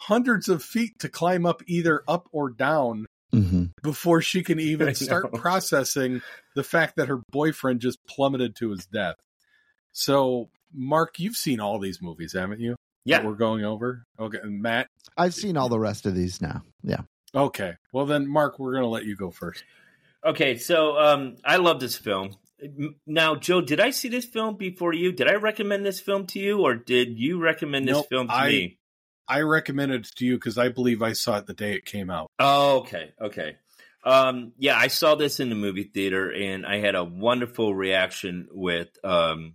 hundreds 0.00 0.48
of 0.48 0.62
feet 0.62 0.98
to 1.00 1.08
climb 1.08 1.46
up, 1.46 1.62
either 1.66 2.02
up 2.08 2.28
or 2.32 2.50
down, 2.50 3.06
mm-hmm. 3.34 3.64
before 3.82 4.22
she 4.22 4.42
can 4.42 4.60
even 4.60 4.94
start 4.94 5.32
processing 5.32 6.22
the 6.54 6.64
fact 6.64 6.96
that 6.96 7.08
her 7.08 7.20
boyfriend 7.30 7.80
just 7.80 7.98
plummeted 8.06 8.56
to 8.56 8.70
his 8.70 8.86
death. 8.86 9.16
So, 9.92 10.50
Mark, 10.72 11.18
you've 11.18 11.36
seen 11.36 11.60
all 11.60 11.78
these 11.78 12.00
movies, 12.00 12.32
haven't 12.32 12.60
you? 12.60 12.76
Yeah, 13.04 13.24
we're 13.24 13.34
going 13.34 13.64
over. 13.64 14.04
Okay, 14.18 14.38
and 14.42 14.62
Matt, 14.62 14.86
I've 15.16 15.34
seen 15.34 15.56
all 15.56 15.68
the 15.68 15.78
rest 15.78 16.06
of 16.06 16.14
these 16.14 16.40
now. 16.40 16.62
Yeah. 16.82 17.00
Okay. 17.34 17.74
Well, 17.92 18.06
then, 18.06 18.28
Mark, 18.28 18.58
we're 18.58 18.72
going 18.72 18.84
to 18.84 18.88
let 18.88 19.04
you 19.04 19.16
go 19.16 19.30
first. 19.30 19.64
Okay, 20.24 20.56
so 20.56 20.98
um, 20.98 21.36
I 21.44 21.56
love 21.56 21.80
this 21.80 21.96
film. 21.96 22.36
Now, 23.06 23.34
Joe, 23.34 23.60
did 23.60 23.80
I 23.80 23.90
see 23.90 24.08
this 24.08 24.24
film 24.24 24.56
before 24.56 24.92
you? 24.92 25.10
Did 25.10 25.28
I 25.28 25.34
recommend 25.34 25.84
this 25.84 26.00
film 26.00 26.26
to 26.28 26.38
you, 26.38 26.60
or 26.60 26.76
did 26.76 27.18
you 27.18 27.40
recommend 27.40 27.88
this 27.88 27.96
nope, 27.96 28.08
film 28.08 28.28
to 28.28 28.34
I, 28.34 28.48
me? 28.48 28.78
I 29.28 29.40
recommended 29.40 30.06
it 30.06 30.16
to 30.16 30.26
you 30.26 30.34
because 30.34 30.58
I 30.58 30.68
believe 30.68 31.02
I 31.02 31.12
saw 31.12 31.38
it 31.38 31.46
the 31.46 31.54
day 31.54 31.74
it 31.74 31.84
came 31.84 32.10
out. 32.10 32.30
Oh, 32.38 32.78
okay, 32.78 33.12
okay. 33.20 33.56
Um, 34.04 34.52
yeah, 34.58 34.76
I 34.76 34.88
saw 34.88 35.14
this 35.14 35.40
in 35.40 35.48
the 35.48 35.54
movie 35.54 35.84
theater, 35.84 36.32
and 36.32 36.66
I 36.66 36.78
had 36.78 36.94
a 36.94 37.04
wonderful 37.04 37.74
reaction 37.74 38.48
with 38.50 38.88
um, 39.04 39.54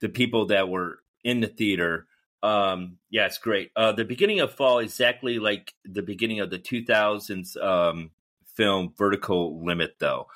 the 0.00 0.08
people 0.08 0.46
that 0.46 0.68
were 0.68 0.98
in 1.22 1.40
the 1.40 1.46
theater. 1.46 2.06
Um, 2.42 2.98
yeah, 3.10 3.26
it's 3.26 3.38
great. 3.38 3.70
Uh, 3.76 3.92
the 3.92 4.04
beginning 4.04 4.40
of 4.40 4.52
fall, 4.52 4.80
exactly 4.80 5.38
like 5.38 5.72
the 5.84 6.02
beginning 6.02 6.40
of 6.40 6.50
the 6.50 6.58
2000s 6.58 7.56
um, 7.62 8.10
film 8.54 8.92
Vertical 8.96 9.64
Limit, 9.64 9.96
though. 9.98 10.26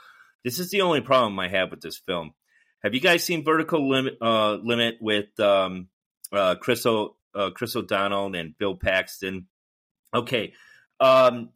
This 0.44 0.58
is 0.58 0.70
the 0.70 0.82
only 0.82 1.00
problem 1.00 1.38
I 1.38 1.48
have 1.48 1.70
with 1.70 1.80
this 1.80 1.98
film. 1.98 2.34
Have 2.82 2.94
you 2.94 3.00
guys 3.00 3.24
seen 3.24 3.44
Vertical 3.44 3.88
Limit, 3.88 4.16
uh, 4.22 4.54
Limit 4.54 4.96
with 5.00 5.38
um, 5.38 5.88
uh, 6.32 6.54
uh, 7.34 7.50
Chris 7.50 7.76
O'Donnell 7.76 8.34
and 8.34 8.56
Bill 8.58 8.76
Paxton? 8.76 9.46
Okay. 10.14 10.52
Um, 10.98 11.50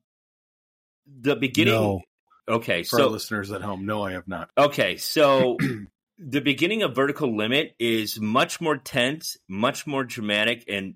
the 1.21 1.37
beginning. 1.37 1.75
No. 1.75 2.01
Okay, 2.47 2.83
For 2.83 2.99
so 2.99 3.09
listeners 3.09 3.51
at 3.53 3.63
home, 3.63 3.87
no, 3.87 4.05
I 4.05 4.13
have 4.13 4.29
not. 4.29 4.51
Okay, 4.59 4.99
so 4.99 5.57
the 6.19 6.41
beginning 6.41 6.83
of 6.83 6.95
Vertical 6.95 7.35
Limit 7.35 7.75
is 7.79 8.21
much 8.21 8.61
more 8.61 8.77
tense, 8.77 9.39
much 9.49 9.87
more 9.87 10.05
dramatic, 10.05 10.65
and 10.69 10.95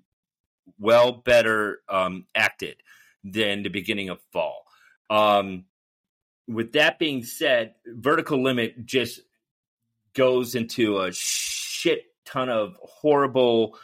well 0.78 1.12
better 1.12 1.80
um, 1.88 2.26
acted 2.34 2.76
than 3.24 3.62
the 3.62 3.70
beginning 3.70 4.10
of 4.10 4.20
Fall. 4.30 4.62
Um, 5.08 5.64
with 6.46 6.72
that 6.72 6.98
being 6.98 7.22
said, 7.22 7.74
Vertical 7.86 8.42
Limit 8.42 8.84
just 8.84 9.20
goes 10.14 10.54
into 10.54 10.98
a 11.00 11.12
shit 11.12 12.04
ton 12.26 12.50
of 12.50 12.76
horrible 12.82 13.78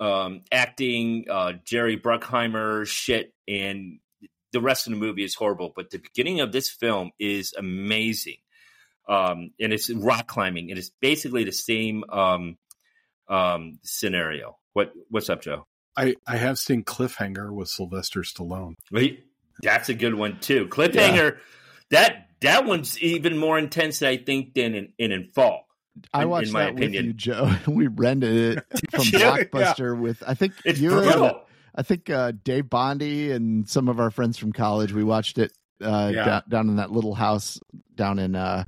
um, 0.00 0.42
acting, 0.50 1.26
uh, 1.30 1.54
Jerry 1.64 1.96
Bruckheimer 1.96 2.86
shit, 2.86 3.32
and 3.46 3.98
the 4.52 4.60
rest 4.60 4.86
of 4.86 4.92
the 4.92 4.98
movie 4.98 5.24
is 5.24 5.34
horrible. 5.34 5.72
But 5.74 5.90
the 5.90 5.98
beginning 5.98 6.40
of 6.40 6.52
this 6.52 6.68
film 6.68 7.10
is 7.18 7.54
amazing. 7.56 8.36
Um, 9.08 9.50
and 9.60 9.72
it's 9.72 9.90
rock 9.90 10.26
climbing. 10.26 10.70
And 10.70 10.78
It 10.78 10.80
is 10.80 10.90
basically 11.00 11.44
the 11.44 11.52
same 11.52 12.04
um, 12.10 12.56
um, 13.28 13.78
scenario. 13.82 14.56
What 14.72 14.92
What's 15.10 15.28
up, 15.28 15.42
Joe? 15.42 15.66
I, 15.96 16.16
I 16.26 16.38
have 16.38 16.58
seen 16.58 16.84
Cliffhanger 16.84 17.52
with 17.52 17.68
Sylvester 17.68 18.22
Stallone. 18.22 18.74
Wait, 18.90 19.24
that's 19.62 19.88
a 19.88 19.94
good 19.94 20.14
one 20.14 20.40
too. 20.40 20.66
Cliffhanger. 20.66 21.34
Yeah 21.34 21.40
that 21.90 22.28
that 22.40 22.66
one's 22.66 23.00
even 23.00 23.38
more 23.38 23.58
intense, 23.58 24.02
I 24.02 24.16
think, 24.16 24.54
than 24.54 24.74
in, 24.74 24.92
in, 24.98 25.12
in 25.12 25.30
Fall. 25.34 25.63
I 26.12 26.24
watched 26.24 26.48
in 26.48 26.52
my 26.52 26.64
that 26.64 26.72
opinion. 26.72 26.92
with 26.92 27.04
you, 27.06 27.12
Joe. 27.12 27.54
we 27.66 27.86
rented 27.86 28.58
it 28.58 28.64
from 28.90 29.04
Blockbuster 29.04 29.94
yeah. 29.94 30.00
with 30.00 30.22
I 30.26 30.34
think 30.34 30.54
it's 30.64 30.78
you 30.78 30.90
brutal. 30.90 31.26
And, 31.26 31.36
I 31.76 31.82
think 31.82 32.08
uh, 32.08 32.32
Dave 32.44 32.70
Bondi 32.70 33.32
and 33.32 33.68
some 33.68 33.88
of 33.88 33.98
our 33.98 34.10
friends 34.10 34.38
from 34.38 34.52
college. 34.52 34.92
We 34.92 35.02
watched 35.02 35.38
it 35.38 35.52
uh, 35.82 36.12
yeah. 36.14 36.24
down, 36.24 36.42
down 36.48 36.68
in 36.68 36.76
that 36.76 36.92
little 36.92 37.14
house 37.14 37.58
down 37.94 38.18
in 38.18 38.36
uh, 38.36 38.64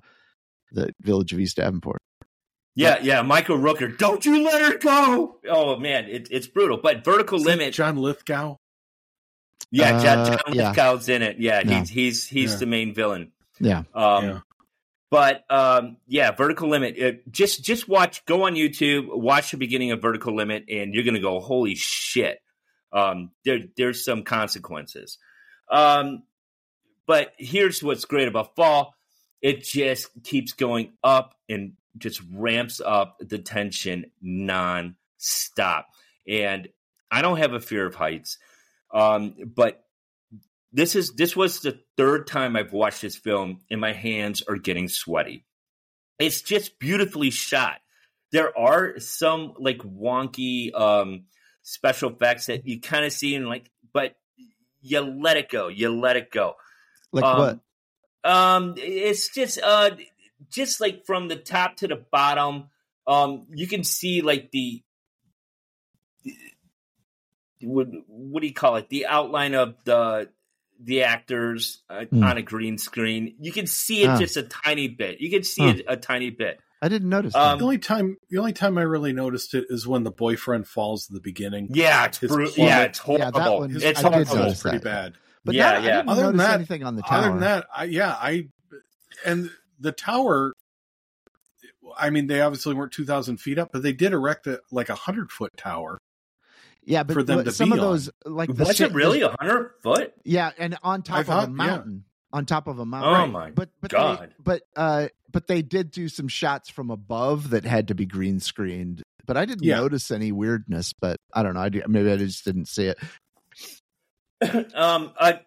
the 0.73 0.93
village 1.01 1.33
of 1.33 1.39
East 1.39 1.57
Davenport. 1.57 2.03
Yeah, 2.75 2.99
yeah, 3.01 3.23
Michael 3.23 3.57
Rooker. 3.57 3.97
Don't 3.97 4.25
you 4.27 4.45
let 4.45 4.61
her 4.61 4.79
go! 4.79 5.39
Oh 5.49 5.77
man, 5.77 6.05
it, 6.11 6.29
it's 6.31 6.47
brutal. 6.47 6.79
But 6.83 7.05
Vertical 7.05 7.39
Is 7.39 7.47
Limit. 7.47 7.73
John 7.73 7.97
Lithgow. 7.97 8.57
Yeah, 9.71 10.03
John, 10.03 10.27
John 10.27 10.39
uh, 10.47 10.51
Lithgow's 10.51 11.09
in 11.09 11.23
it. 11.23 11.39
Yeah, 11.39 11.63
he's 11.63 11.89
he's 11.89 12.27
he's 12.27 12.53
yeah. 12.53 12.59
the 12.59 12.67
main 12.67 12.93
villain. 12.93 13.33
Yeah. 13.59 13.85
Um, 13.95 14.25
yeah. 14.25 14.41
But 15.11 15.45
um, 15.51 15.99
yeah, 16.07 16.33
Vertical 16.33 16.69
Limit. 16.69 16.97
It, 16.99 17.31
just 17.31 17.65
just 17.65 17.89
watch. 17.89 18.25
Go 18.27 18.47
on 18.47 18.55
YouTube. 18.55 19.07
Watch 19.09 19.53
the 19.53 19.57
beginning 19.57 19.93
of 19.93 20.03
Vertical 20.03 20.35
Limit, 20.35 20.65
and 20.69 20.95
you're 20.95 21.05
gonna 21.05 21.21
go, 21.21 21.39
"Holy 21.41 21.75
shit!" 21.77 22.41
Um, 22.93 23.31
there 23.45 23.61
there's 23.77 24.05
some 24.05 24.25
consequences. 24.25 25.19
Um, 25.71 26.25
but 27.07 27.33
here's 27.39 27.83
what's 27.83 28.05
great 28.05 28.29
about 28.29 28.57
Fall. 28.57 28.95
It 29.41 29.63
just 29.63 30.09
keeps 30.25 30.53
going 30.55 30.93
up 31.05 31.35
and 31.49 31.75
just 31.99 32.21
ramps 32.33 32.81
up 32.85 33.17
the 33.21 33.39
tension 33.39 34.11
non-stop. 34.21 35.89
And 36.29 36.69
I 37.11 37.23
don't 37.23 37.39
have 37.39 37.53
a 37.53 37.61
fear 37.61 37.87
of 37.87 37.95
heights. 37.95 38.39
Um, 38.93 39.35
but 39.55 39.86
this 40.73 40.95
is 40.95 41.13
this 41.13 41.37
was 41.37 41.61
the 41.61 41.79
third 41.97 42.27
time 42.27 42.57
I've 42.57 42.73
watched 42.73 43.03
this 43.03 43.17
film, 43.17 43.61
and 43.71 43.81
my 43.81 43.93
hands 43.93 44.43
are 44.43 44.57
getting 44.57 44.89
sweaty. 44.89 45.45
It's 46.19 46.43
just 46.43 46.79
beautifully 46.79 47.31
shot. 47.31 47.79
There 48.33 48.57
are 48.59 48.99
some 48.99 49.55
like 49.59 49.79
wonky 49.79 50.75
um, 50.75 51.25
special 51.63 52.11
effects 52.11 52.47
that 52.47 52.67
you 52.67 52.81
kind 52.81 53.05
of 53.05 53.13
see 53.13 53.35
and 53.35 53.49
like, 53.49 53.71
but 53.93 54.17
you 54.81 55.01
let 55.01 55.37
it 55.37 55.49
go. 55.49 55.69
You 55.69 55.95
let 55.95 56.17
it 56.17 56.31
go. 56.31 56.55
Like 57.13 57.25
um, 57.25 57.39
what? 57.39 57.61
Um, 58.31 58.75
it's 58.77 59.29
just 59.29 59.59
uh, 59.63 59.91
just 60.51 60.81
like 60.81 61.07
from 61.07 61.29
the 61.29 61.37
top 61.37 61.77
to 61.77 61.89
the 61.89 62.05
bottom. 62.11 62.71
Um, 63.07 63.47
you 63.55 63.69
can 63.69 63.85
see 63.85 64.21
like 64.21 64.51
the 64.51 64.83
what 67.63 67.89
what 68.09 68.41
do 68.41 68.47
you 68.47 68.55
call 68.55 68.77
it? 68.77 68.89
The 68.89 69.07
outline 69.07 69.55
of 69.55 69.77
the 69.85 70.29
the 70.81 71.03
actors 71.03 71.83
uh, 71.89 72.05
mm. 72.13 72.25
on 72.25 72.37
a 72.37 72.43
green 72.43 72.79
screen. 72.79 73.35
You 73.41 73.53
can 73.53 73.67
see 73.67 74.03
it 74.03 74.11
ah. 74.11 74.19
just 74.19 74.37
a 74.37 74.43
tiny 74.43 74.89
bit. 74.89 75.21
You 75.21 75.31
can 75.31 75.43
see 75.43 75.63
huh. 75.63 75.75
it 75.79 75.85
a 75.89 75.97
tiny 75.97 76.31
bit. 76.31 76.61
I 76.83 76.89
didn't 76.89 77.09
notice. 77.09 77.35
Um, 77.35 77.59
the 77.59 77.65
only 77.65 77.79
time 77.79 78.17
the 78.29 78.39
only 78.39 78.53
time 78.53 78.77
I 78.77 78.83
really 78.83 79.13
noticed 79.13 79.55
it 79.55 79.65
is 79.71 79.87
when 79.87 80.05
the 80.05 80.11
boyfriend 80.11 80.69
falls 80.69 81.09
at 81.09 81.15
the 81.15 81.21
beginning. 81.21 81.69
Yeah, 81.71 82.05
it's 82.05 82.19
bru- 82.19 82.51
yeah, 82.57 82.83
it's 82.83 82.99
horrible. 82.99 83.41
Yeah, 83.41 83.59
one, 83.59 83.71
it's 83.75 84.05
I 84.05 84.19
did 84.19 84.29
pretty 84.29 84.79
that. 84.79 84.83
bad. 84.83 85.15
But 85.45 85.55
yeah, 85.55 85.73
not, 85.73 85.83
yeah. 85.83 85.89
I 85.89 85.97
didn't 85.97 86.09
other 86.11 86.27
than 86.27 86.37
that, 86.37 86.55
anything 86.55 86.85
on 86.85 86.97
the 86.97 87.03
tower. 87.03 87.19
Other 87.19 87.29
than 87.31 87.41
that, 87.41 87.67
I, 87.75 87.85
yeah, 87.85 88.11
I 88.11 88.49
and 89.25 89.51
the 89.81 89.93
tower. 89.93 90.53
I 91.99 92.11
mean, 92.11 92.27
they 92.27 92.43
obviously 92.43 92.75
weren't 92.75 92.93
two 92.93 93.07
thousand 93.07 93.39
feet 93.39 93.59
up, 93.59 93.71
but 93.73 93.83
they 93.83 93.93
did 93.93 94.13
erect 94.13 94.47
a, 94.47 94.61
like 94.71 94.91
a 94.91 94.95
hundred 94.95 95.31
foot 95.31 95.57
tower 95.57 95.99
yeah, 96.87 97.03
but 97.03 97.15
for 97.15 97.23
them 97.25 97.45
to 97.45 97.53
some 97.53 97.73
of 97.73 97.81
those 97.81 98.11
like 98.25 98.55
the 98.55 98.65
was 98.65 98.81
it 98.81 98.93
really 98.93 99.21
a 99.23 99.35
hundred 99.39 99.73
foot? 99.83 100.15
Yeah, 100.25 100.53
and 100.57 100.79
on 100.83 101.03
top 101.03 101.29
of 101.29 101.29
a 101.29 101.49
mountain. 101.49 102.05
Yeah. 102.05 102.39
On 102.39 102.45
top 102.45 102.67
of 102.69 102.79
a 102.79 102.87
mountain. 102.87 103.15
Oh 103.15 103.27
my 103.27 103.51
but, 103.51 103.71
but 103.81 103.91
god! 103.91 104.21
They, 104.21 104.35
but 104.39 104.63
uh, 104.77 105.09
but 105.31 105.49
they 105.49 105.63
did 105.63 105.91
do 105.91 106.09
some 106.09 106.29
shots 106.29 106.69
from 106.69 106.91
above 106.91 107.51
that 107.51 107.65
had 107.65 107.89
to 107.89 107.95
be 107.95 108.07
green 108.07 108.41
screened. 108.41 109.03
But 109.27 109.37
I 109.37 109.47
didn't 109.47 109.65
yeah. 109.65 109.77
notice 109.77 110.11
any 110.11 110.31
weirdness. 110.33 110.93
But 110.93 111.17
I 111.33 111.43
don't 111.43 111.55
know. 111.55 111.61
I 111.61 111.71
maybe 111.89 112.11
I 112.11 112.17
just 112.17 112.45
didn't 112.45 112.67
see 112.67 112.87
it. 112.87 112.99
um, 114.75 115.13
I 115.19 115.41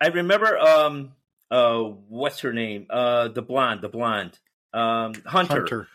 I 0.00 0.08
remember 0.08 0.58
um 0.58 1.12
uh 1.50 1.80
what's 1.80 2.40
her 2.40 2.52
name 2.52 2.86
uh 2.90 3.28
the 3.28 3.42
blonde 3.42 3.80
the 3.80 3.88
blonde 3.88 4.38
um 4.72 5.14
Hunter 5.26 5.54
Hunter 5.54 5.88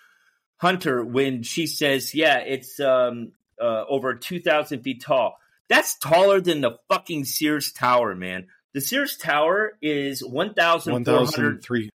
Hunter 0.58 1.04
when 1.04 1.44
she 1.44 1.68
says 1.68 2.16
yeah 2.16 2.40
it's 2.40 2.80
um 2.80 3.34
uh, 3.64 3.86
over 3.88 4.16
2,000 4.16 4.82
feet 4.82 5.02
tall. 5.02 5.38
That's 5.70 5.98
taller 5.98 6.42
than 6.42 6.62
the 6.62 6.78
fucking 6.90 7.26
Sears 7.26 7.72
Tower, 7.72 8.16
man. 8.16 8.48
The 8.74 8.82
Sears 8.82 9.16
Tower 9.18 9.78
is 9.82 10.24
1,450. 10.24 11.90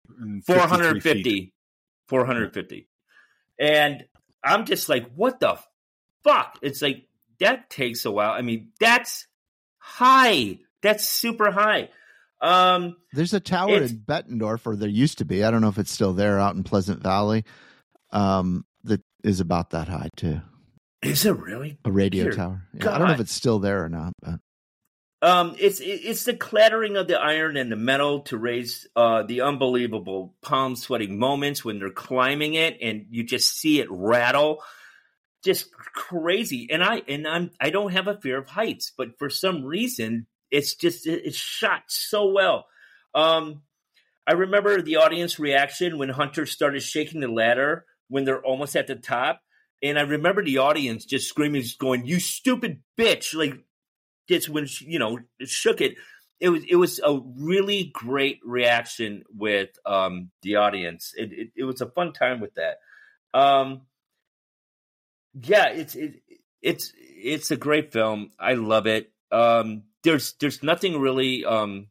450. 0.45 1.53
450. 2.07 2.87
And 3.59 4.05
I'm 4.43 4.65
just 4.65 4.87
like, 4.87 5.11
what 5.13 5.39
the 5.39 5.59
fuck? 6.23 6.57
It's 6.61 6.81
like, 6.81 7.07
that 7.39 7.69
takes 7.69 8.05
a 8.05 8.11
while. 8.11 8.31
I 8.31 8.41
mean, 8.41 8.69
that's 8.79 9.27
high. 9.77 10.59
That's 10.81 11.05
super 11.05 11.51
high. 11.51 11.89
Um, 12.41 12.95
There's 13.13 13.33
a 13.33 13.39
tower 13.39 13.81
in 13.81 13.99
Bettendorf, 13.99 14.65
or 14.65 14.75
there 14.75 14.87
used 14.87 15.17
to 15.19 15.25
be. 15.25 15.43
I 15.43 15.51
don't 15.51 15.61
know 15.61 15.69
if 15.69 15.79
it's 15.79 15.91
still 15.91 16.13
there 16.13 16.39
out 16.39 16.55
in 16.55 16.63
Pleasant 16.63 17.01
Valley. 17.01 17.45
Um, 18.11 18.65
that 18.83 19.01
is 19.23 19.39
about 19.39 19.71
that 19.71 19.87
high 19.87 20.09
too. 20.15 20.41
Is 21.01 21.25
it 21.25 21.37
really? 21.37 21.77
A 21.85 21.91
radio 21.91 22.25
Dear 22.25 22.33
tower. 22.33 22.67
Yeah, 22.73 22.91
I 22.93 22.97
don't 22.97 23.07
know 23.07 23.13
if 23.13 23.19
it's 23.19 23.33
still 23.33 23.59
there 23.59 23.83
or 23.83 23.89
not, 23.89 24.13
but 24.21 24.39
Um, 25.21 25.55
it's 25.59 25.79
it's 25.79 26.25
the 26.25 26.35
clattering 26.35 26.95
of 26.95 27.07
the 27.07 27.19
iron 27.19 27.57
and 27.57 27.71
the 27.71 27.75
metal 27.75 28.21
to 28.21 28.37
raise 28.37 28.87
uh, 28.95 29.23
the 29.23 29.41
unbelievable 29.41 30.35
palm 30.41 30.75
sweating 30.75 31.17
moments 31.17 31.65
when 31.65 31.79
they're 31.79 31.89
climbing 31.89 32.53
it, 32.53 32.77
and 32.81 33.07
you 33.09 33.23
just 33.23 33.57
see 33.57 33.79
it 33.79 33.87
rattle, 33.89 34.63
just 35.43 35.71
crazy. 35.73 36.67
And 36.71 36.83
I 36.83 37.01
and 37.07 37.27
I'm 37.27 37.51
I 37.59 37.69
don't 37.71 37.93
have 37.93 38.07
a 38.07 38.19
fear 38.19 38.37
of 38.37 38.47
heights, 38.47 38.91
but 38.95 39.17
for 39.17 39.29
some 39.29 39.63
reason, 39.65 40.27
it's 40.51 40.75
just 40.75 41.07
it- 41.07 41.23
it's 41.25 41.37
shot 41.37 41.83
so 41.87 42.31
well. 42.31 42.67
Um, 43.15 43.63
I 44.27 44.33
remember 44.33 44.81
the 44.81 44.97
audience 44.97 45.39
reaction 45.39 45.97
when 45.97 46.09
Hunter 46.09 46.45
started 46.45 46.81
shaking 46.83 47.21
the 47.21 47.27
ladder 47.27 47.85
when 48.09 48.23
they're 48.25 48.43
almost 48.43 48.75
at 48.75 48.87
the 48.87 48.95
top. 48.95 49.41
And 49.81 49.99
I 49.99 50.01
remember 50.01 50.43
the 50.43 50.57
audience 50.59 51.05
just 51.05 51.29
screaming, 51.29 51.61
just 51.61 51.79
going, 51.79 52.05
"You 52.05 52.19
stupid 52.19 52.81
bitch!" 52.97 53.35
Like 53.35 53.63
just 54.27 54.49
when 54.49 54.65
she, 54.65 54.85
you 54.85 54.99
know 54.99 55.19
shook 55.45 55.81
it. 55.81 55.95
It 56.39 56.49
was 56.49 56.63
it 56.69 56.75
was 56.75 56.99
a 57.03 57.19
really 57.35 57.91
great 57.93 58.39
reaction 58.43 59.23
with 59.33 59.69
um, 59.85 60.29
the 60.43 60.57
audience. 60.57 61.13
It, 61.15 61.31
it 61.31 61.47
it 61.55 61.63
was 61.63 61.81
a 61.81 61.89
fun 61.89 62.13
time 62.13 62.39
with 62.39 62.53
that. 62.55 62.77
Um, 63.33 63.81
yeah, 65.33 65.69
it's 65.69 65.95
it, 65.95 66.21
it's 66.61 66.93
it's 66.97 67.51
a 67.51 67.57
great 67.57 67.91
film. 67.91 68.31
I 68.39 68.53
love 68.53 68.87
it. 68.87 69.11
Um, 69.31 69.83
there's 70.03 70.33
there's 70.39 70.63
nothing 70.63 70.99
really 70.99 71.43
um, 71.45 71.87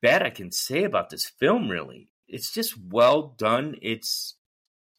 bad 0.00 0.22
I 0.22 0.30
can 0.30 0.52
say 0.52 0.84
about 0.84 1.10
this 1.10 1.26
film. 1.40 1.68
Really, 1.68 2.08
it's 2.28 2.52
just 2.52 2.74
well 2.78 3.34
done. 3.36 3.76
It's 3.82 4.36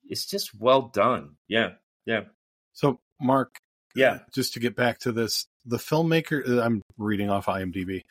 it's 0.06 0.26
just 0.26 0.52
well 0.60 0.84
done. 0.94 1.36
Yeah, 1.48 1.72
yeah, 2.06 2.22
So, 2.74 3.00
Mark, 3.22 3.58
yeah. 3.96 4.20
just 4.34 4.54
to 4.54 4.60
get 4.60 4.76
back 4.76 5.00
to 5.00 5.12
this, 5.12 5.46
the 5.66 5.78
filmmaker, 5.78 6.48
uh, 6.48 6.62
I'm 6.62 6.82
reading 6.98 7.30
off 7.30 7.46
IMDb. 7.46 8.02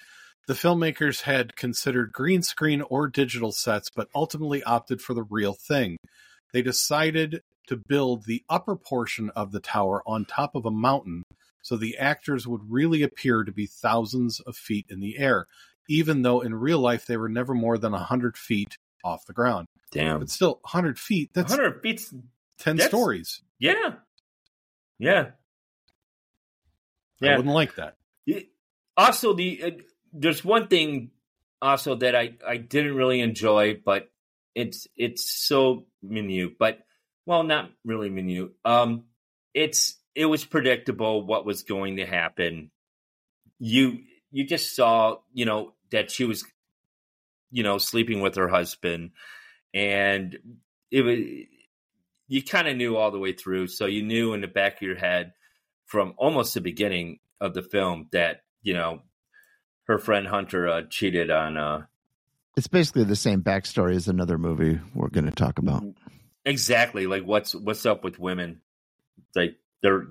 The 0.48 0.55
filmmakers 0.55 1.23
had 1.23 1.55
considered 1.55 2.12
green 2.12 2.43
screen 2.43 2.82
or 2.82 3.09
digital 3.09 3.52
sets, 3.52 3.89
but 3.94 4.09
ultimately 4.14 4.62
opted 4.62 5.01
for 5.01 5.14
the 5.14 5.23
real 5.23 5.52
thing. 5.52 5.97
They 6.52 6.62
decided 6.62 7.43
to 7.69 7.77
build 7.77 8.24
the 8.24 8.43
upper 8.48 8.77
portion 8.77 9.31
of 9.31 9.52
the 9.52 9.60
tower 9.60 10.02
on 10.06 10.24
top 10.24 10.55
of 10.55 10.66
a 10.66 10.70
mountain 10.70 11.23
so 11.62 11.77
the 11.77 11.97
actors 11.97 12.47
would 12.47 12.70
really 12.70 13.02
appear 13.02 13.44
to 13.44 13.52
be 13.52 13.66
thousands 13.66 14.40
of 14.40 14.56
feet 14.56 14.86
in 14.89 15.01
the 15.01 15.16
air, 15.19 15.47
even 15.89 16.23
though 16.23 16.40
in 16.40 16.55
real 16.55 16.81
life 16.81 17.06
they 17.06 17.16
were 17.16 17.28
never 17.28 17.55
more 17.55 17.78
than 17.78 17.93
100 17.93 18.36
feet 18.36 18.77
off 19.05 19.27
the 19.27 19.32
ground. 19.32 19.66
Damn, 19.93 20.19
But 20.19 20.31
still, 20.31 20.59
100 20.62 20.98
feet, 20.98 21.31
that's 21.35 21.52
100 21.52 21.82
feet. 21.82 22.10
10 22.63 22.77
that's- 22.77 22.91
stories. 22.91 23.43
Yeah, 23.59 23.95
yeah. 24.99 25.31
I 27.23 27.37
wouldn't 27.37 27.55
like 27.55 27.77
that. 27.77 27.97
It- 28.27 28.49
also 28.97 29.33
the 29.33 29.63
uh, 29.63 29.71
there's 30.13 30.45
one 30.45 30.69
thing 30.69 31.11
also 31.61 31.95
that 31.97 32.15
I 32.15 32.35
I 32.47 32.57
didn't 32.57 32.95
really 32.95 33.21
enjoy, 33.21 33.81
but 33.85 34.11
it's 34.55 34.87
it's 34.97 35.31
so 35.31 35.87
minute, 36.03 36.59
but 36.59 36.81
well, 37.25 37.43
not 37.43 37.71
really 37.85 38.11
minute. 38.11 38.51
Um, 38.65 39.05
it's 39.55 39.97
it 40.15 40.27
was 40.27 40.45
predictable 40.45 41.25
what 41.25 41.47
was 41.47 41.63
going 41.63 41.97
to 41.97 42.07
happen. 42.07 42.71
You 43.59 44.01
you 44.31 44.45
just 44.45 44.75
saw 44.75 45.19
you 45.33 45.45
know 45.45 45.75
that 45.91 46.11
she 46.11 46.25
was 46.25 46.45
you 47.51 47.63
know 47.63 47.79
sleeping 47.79 48.21
with 48.21 48.35
her 48.35 48.49
husband, 48.49 49.13
and 49.73 50.37
it 50.91 51.03
was 51.03 51.19
you 52.33 52.43
kind 52.43 52.67
of 52.67 52.79
knew 52.79 52.97
all 52.97 53.11
the 53.11 53.19
way 53.19 53.35
through, 53.35 53.67
so 53.67 53.85
you 53.85 54.03
knew 54.03 54.33
in 54.33 54.41
the 54.41 54.49
back 54.49 54.77
of 54.77 54.83
your 54.83 54.97
head 54.97 55.35
from 55.85 56.15
almost 56.17 56.55
the 56.55 56.63
beginning 56.63 57.19
of 57.43 57.53
the 57.53 57.61
film 57.61 58.09
that 58.13 58.41
you 58.63 58.73
know 58.73 59.03
her 59.85 59.99
friend 59.99 60.27
Hunter 60.27 60.67
uh, 60.67 60.83
cheated 60.89 61.31
on. 61.31 61.59
Uh, 61.59 61.83
it's 62.57 62.69
basically 62.69 63.05
the 63.05 63.17
same 63.17 63.43
backstory 63.43 63.95
as 63.95 64.09
another 64.09 64.39
movie 64.39 64.81
we're 64.95 65.11
going 65.11 65.27
to 65.27 65.31
talk 65.31 65.59
about. 65.59 65.85
exactly 66.47 67.07
like 67.07 67.23
what's 67.25 67.55
what's 67.55 67.85
up 67.85 68.03
with 68.03 68.19
women? 68.19 68.63
Like 69.35 69.57
they're 69.83 70.07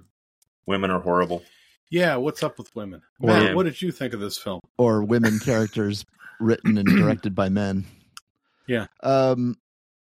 women 0.68 0.92
are 0.92 1.02
horrible. 1.02 1.42
Yeah, 1.90 2.18
what's 2.18 2.44
up 2.44 2.60
with 2.60 2.74
women? 2.76 3.02
Or- 3.20 3.30
Matt, 3.30 3.56
what 3.56 3.64
did 3.64 3.82
you 3.82 3.92
think 3.92 4.14
of 4.14 4.20
this 4.20 4.38
film? 4.38 4.60
Or 4.78 5.04
women 5.04 5.40
characters 5.40 6.06
written 6.40 6.78
and 6.78 6.88
directed 6.98 7.34
by 7.34 7.50
men. 7.50 7.86
Yeah. 8.68 8.86
Um, 9.02 9.58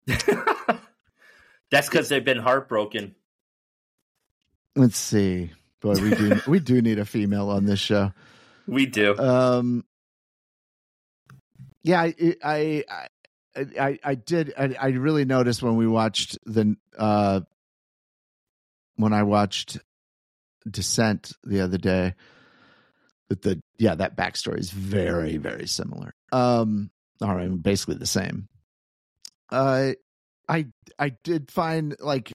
That's 1.72 1.88
because 1.89 2.10
they've 2.10 2.23
been 2.23 2.39
heartbroken. 2.39 3.15
let's 4.76 4.98
see. 4.98 5.52
Boy, 5.81 5.93
we 5.93 6.10
do 6.11 6.41
we 6.48 6.60
do 6.60 6.81
need 6.81 6.99
a 6.99 7.06
female 7.06 7.49
on 7.49 7.65
this 7.65 7.80
show. 7.80 8.11
We 8.68 8.85
do. 8.85 9.18
Um, 9.18 9.84
yeah, 11.84 12.02
I, 12.02 12.35
I, 12.43 12.84
I, 12.88 13.65
I, 13.80 13.99
I 14.03 14.15
did. 14.15 14.53
I, 14.57 14.76
I 14.80 14.88
really 14.89 15.26
noticed 15.26 15.64
when 15.64 15.76
we 15.76 15.88
watched 15.88 16.38
the, 16.45 16.77
uh, 16.98 17.41
when 18.95 19.14
I 19.14 19.23
watched 19.23 19.80
Descent 20.69 21.34
the 21.43 21.61
other 21.61 21.80
day, 21.80 22.14
that 23.30 23.41
the 23.41 23.61
yeah 23.77 23.95
that 23.95 24.15
backstory 24.15 24.60
is 24.60 24.69
very 24.69 25.38
very 25.38 25.68
similar. 25.68 26.14
Um, 26.31 26.91
all 27.19 27.35
right, 27.35 27.49
basically 27.61 27.95
the 27.95 28.06
same. 28.06 28.48
Uh, 29.49 29.93
I 30.52 30.65
I 30.99 31.14
did 31.23 31.49
find 31.49 31.95
like 31.99 32.32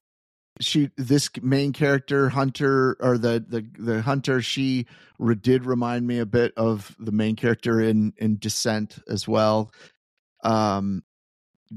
she 0.59 0.89
this 0.97 1.29
main 1.41 1.71
character 1.71 2.29
hunter 2.29 2.97
or 2.99 3.19
the 3.19 3.45
the 3.47 3.65
the 3.77 4.01
hunter 4.01 4.41
she 4.41 4.87
re- 5.19 5.35
did 5.35 5.65
remind 5.67 6.07
me 6.07 6.17
a 6.17 6.25
bit 6.25 6.51
of 6.57 6.95
the 6.99 7.11
main 7.11 7.35
character 7.35 7.79
in 7.79 8.13
in 8.17 8.39
descent 8.39 8.97
as 9.07 9.27
well 9.27 9.71
um 10.43 11.03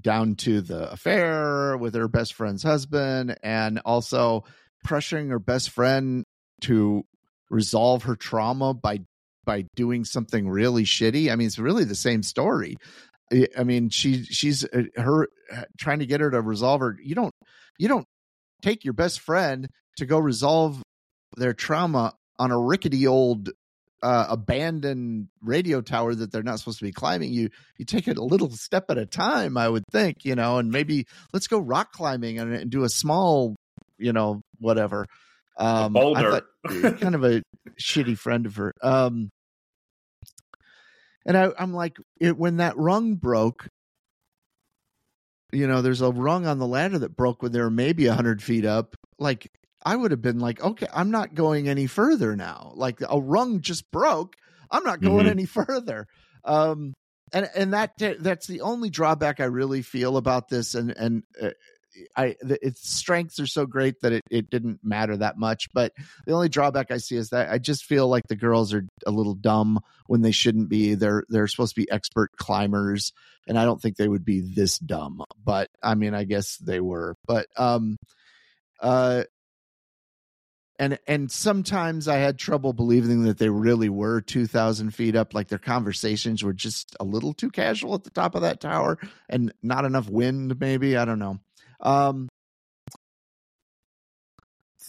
down 0.01 0.35
to 0.37 0.63
the 0.63 0.91
affair 0.91 1.77
with 1.77 1.95
her 1.95 2.09
best 2.09 2.33
friend's 2.33 2.63
husband 2.63 3.37
and 3.43 3.81
also 3.85 4.45
pressuring 4.87 5.29
her 5.29 5.39
best 5.39 5.69
friend 5.69 6.25
to 6.63 7.05
resolve 7.51 8.05
her 8.05 8.17
trauma 8.17 8.73
by 8.73 9.01
by 9.45 9.65
doing 9.75 10.05
something 10.05 10.49
really 10.49 10.85
shitty. 10.85 11.31
I 11.31 11.37
mean 11.37 11.49
it's 11.49 11.59
really 11.59 11.85
the 11.85 11.95
same 11.95 12.23
story 12.23 12.77
I- 13.33 13.49
i 13.59 13.65
mean 13.65 13.89
she 13.91 14.25
she's 14.25 14.65
uh, 14.65 14.85
her 14.97 15.29
trying 15.79 16.01
to 16.01 16.07
get 16.07 16.21
her 16.21 16.31
to 16.31 16.41
resolve 16.41 16.81
her 16.81 16.97
you 17.03 17.15
don't 17.15 17.33
you 17.79 17.89
don't 17.89 18.07
take 18.63 18.85
your 18.85 18.95
best 18.95 19.21
friend 19.21 19.69
to 19.97 20.07
go 20.07 20.19
resolve 20.19 20.83
their 21.37 21.53
trauma 21.55 22.15
on 22.39 22.51
a 22.51 22.59
rickety 22.59 23.07
old 23.07 23.51
uh, 24.03 24.27
abandoned 24.31 25.29
radio 25.43 25.81
tower 25.83 26.15
that 26.15 26.33
they're 26.33 26.43
not 26.43 26.59
supposed 26.59 26.79
to 26.79 26.85
be 26.87 26.91
climbing. 26.93 27.31
You 27.33 27.51
you 27.77 27.85
take 27.85 28.09
it 28.09 28.17
a 28.17 28.25
little 28.25 28.51
step 28.51 28.87
at 28.91 28.97
a 28.97 29.05
time 29.05 29.59
i 29.59 29.69
would 29.69 29.85
think 29.93 30.25
you 30.25 30.35
know 30.35 30.57
and 30.57 30.71
maybe 30.71 31.07
let's 31.35 31.47
go 31.49 31.59
rock 31.59 31.93
climbing 31.93 32.39
and, 32.39 32.53
and 32.55 32.71
do 32.71 32.85
a 32.85 32.89
small 32.89 33.57
you 33.99 34.13
know 34.15 34.41
whatever. 34.59 35.07
Um 35.59 35.95
I 35.97 36.01
boulder. 36.01 36.31
thought- 36.67 36.99
kind 37.01 37.15
of 37.15 37.25
a 37.25 37.43
shitty 37.79 38.17
friend 38.19 38.47
of 38.47 38.57
her. 38.57 38.73
Um 38.83 39.29
and 41.27 41.37
I, 41.37 41.51
i'm 41.59 41.73
like 41.73 41.97
it, 42.21 42.37
when 42.37 42.59
that 42.59 42.77
rung 42.77 43.15
broke 43.17 43.69
you 45.53 45.67
know, 45.67 45.83
there's 45.83 46.01
a 46.01 46.11
rung 46.11 46.47
on 46.47 46.59
the 46.59 46.67
ladder 46.67 46.99
that 46.99 47.17
broke 47.17 47.43
when 47.43 47.53
they 47.53 47.61
were 47.61 47.71
maybe 47.71 48.07
a 48.07 48.15
hundred 48.15 48.43
feet 48.43 48.65
up. 48.65 48.95
Like 49.19 49.51
I 49.85 49.97
would 49.97 50.11
have 50.11 50.23
been 50.23 50.39
like, 50.39 50.63
okay, 50.63 50.87
I'm 50.93 51.11
not 51.11 51.35
going 51.35 51.69
any 51.69 51.87
further 51.87 52.37
now. 52.37 52.73
Like 52.75 53.01
a 53.09 53.21
rung 53.21 53.61
just 53.61 53.91
broke. 53.91 54.37
I'm 54.71 54.85
not 54.85 55.01
going 55.01 55.27
Mhm. 55.27 55.31
any 55.31 55.47
further. 55.47 56.07
Um, 56.45 56.95
and 57.33 57.49
and 57.55 57.73
that 57.73 57.93
that's 58.21 58.47
the 58.47 58.61
only 58.61 58.91
drawback 58.91 59.41
I 59.41 59.45
really 59.45 59.83
feel 59.83 60.17
about 60.17 60.49
this. 60.49 60.75
And 60.75 60.91
and 60.97 61.23
uh, 61.41 61.51
I 62.17 62.37
the, 62.41 62.65
its 62.65 62.89
strengths 62.89 63.41
are 63.41 63.47
so 63.47 63.67
great 63.67 64.01
that 64.01 64.13
it, 64.13 64.23
it 64.31 64.51
didn't 64.51 64.81
matter 64.83 65.17
that 65.17 65.39
much. 65.39 65.69
But 65.73 65.93
the 66.27 66.33
only 66.33 66.49
drawback 66.49 66.91
I 66.91 66.99
see 66.99 67.17
is 67.17 67.31
that 67.31 67.51
I 67.51 67.59
just 67.59 67.85
feel 67.85 68.09
like 68.09 68.29
the 68.29 68.37
girls 68.37 68.73
are 68.73 68.87
a 69.07 69.11
little 69.11 69.35
dumb 69.35 69.81
when 70.07 70.23
they 70.23 70.33
shouldn't 70.33 70.69
be. 70.69 70.95
They're 70.95 71.25
they're 71.29 71.49
supposed 71.49 71.75
to 71.75 71.81
be 71.81 71.91
expert 71.91 72.31
climbers 72.37 73.13
and 73.51 73.59
I 73.59 73.65
don't 73.65 73.81
think 73.83 73.97
they 73.97 74.09
would 74.09 74.25
be 74.25 74.41
this 74.41 74.79
dumb. 74.79 75.25
But 75.43 75.71
I 75.83 75.97
mean, 75.97 76.15
I 76.15 76.25
guess 76.25 76.57
they 76.59 76.81
were. 76.81 77.17
But 77.27 77.47
um, 77.57 77.97
uh, 78.81 79.25
and 80.79 80.99
and 81.07 81.31
sometimes 81.31 82.09
I 82.09 82.19
had 82.19 82.39
trouble 82.39 82.73
believing 82.73 83.25
that 83.25 83.39
they 83.39 83.49
really 83.49 83.89
were 83.89 84.21
two 84.21 84.47
thousand 84.47 84.95
feet 84.95 85.17
up. 85.17 85.35
Like 85.35 85.49
their 85.49 85.59
conversations 85.59 86.43
were 86.45 86.53
just 86.53 86.97
a 87.01 87.05
little 87.05 87.35
too 87.35 87.51
casual 87.51 87.95
at 87.95 88.05
the 88.05 88.11
top 88.11 88.37
of 88.37 88.43
that 88.43 88.61
tower, 88.61 88.99
and 89.29 89.53
not 89.63 89.85
enough 89.85 90.09
wind. 90.09 90.59
Maybe 90.61 90.97
I 90.97 91.05
don't 91.05 91.19
know. 91.19 91.41
Um, 91.81 92.29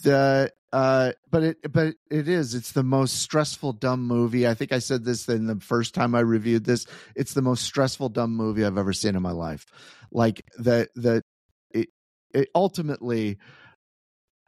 the 0.02 0.50
uh 0.72 1.12
but 1.30 1.42
it 1.42 1.72
but 1.72 1.94
it 2.10 2.28
is 2.28 2.54
it's 2.54 2.72
the 2.72 2.82
most 2.82 3.20
stressful 3.20 3.74
dumb 3.74 4.06
movie. 4.06 4.48
I 4.48 4.54
think 4.54 4.72
i 4.72 4.78
said 4.78 5.04
this 5.04 5.28
in 5.28 5.46
the 5.46 5.60
first 5.60 5.94
time 5.94 6.14
i 6.14 6.20
reviewed 6.20 6.64
this. 6.64 6.86
It's 7.14 7.34
the 7.34 7.42
most 7.42 7.64
stressful 7.64 8.08
dumb 8.10 8.34
movie 8.34 8.64
i've 8.64 8.78
ever 8.78 8.92
seen 8.92 9.14
in 9.14 9.22
my 9.22 9.32
life. 9.32 9.66
Like 10.10 10.44
the 10.56 10.88
the 10.94 11.22
it, 11.72 11.88
it 12.32 12.48
ultimately 12.54 13.38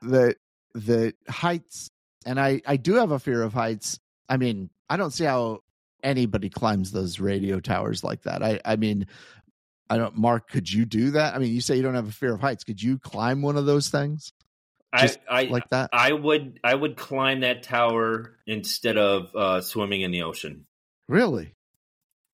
the 0.00 0.34
the 0.74 1.14
heights 1.28 1.90
and 2.26 2.40
i 2.40 2.62
i 2.66 2.76
do 2.76 2.94
have 2.94 3.10
a 3.10 3.18
fear 3.18 3.42
of 3.42 3.52
heights. 3.52 3.98
I 4.28 4.38
mean 4.38 4.70
i 4.88 4.96
don't 4.96 5.12
see 5.12 5.24
how 5.24 5.60
anybody 6.02 6.48
climbs 6.48 6.90
those 6.90 7.20
radio 7.20 7.60
towers 7.60 8.02
like 8.02 8.22
that. 8.22 8.42
I 8.42 8.60
i 8.64 8.76
mean 8.76 9.06
i 9.90 9.96
don't 9.96 10.16
mark 10.16 10.48
could 10.48 10.70
you 10.70 10.84
do 10.84 11.12
that 11.12 11.34
i 11.34 11.38
mean 11.38 11.52
you 11.52 11.60
say 11.60 11.76
you 11.76 11.82
don't 11.82 11.94
have 11.94 12.08
a 12.08 12.12
fear 12.12 12.34
of 12.34 12.40
heights 12.40 12.64
could 12.64 12.82
you 12.82 12.98
climb 12.98 13.42
one 13.42 13.56
of 13.56 13.66
those 13.66 13.88
things 13.88 14.32
Just 14.98 15.18
I, 15.28 15.42
I 15.42 15.44
like 15.46 15.68
that 15.70 15.90
I 15.92 16.12
would 16.12 16.60
I 16.62 16.74
would 16.74 16.96
climb 16.96 17.40
that 17.40 17.62
tower 17.62 18.36
instead 18.46 18.96
of 18.96 19.34
uh, 19.34 19.60
swimming 19.60 20.02
in 20.02 20.10
the 20.12 20.22
ocean. 20.22 20.66
really 21.08 21.54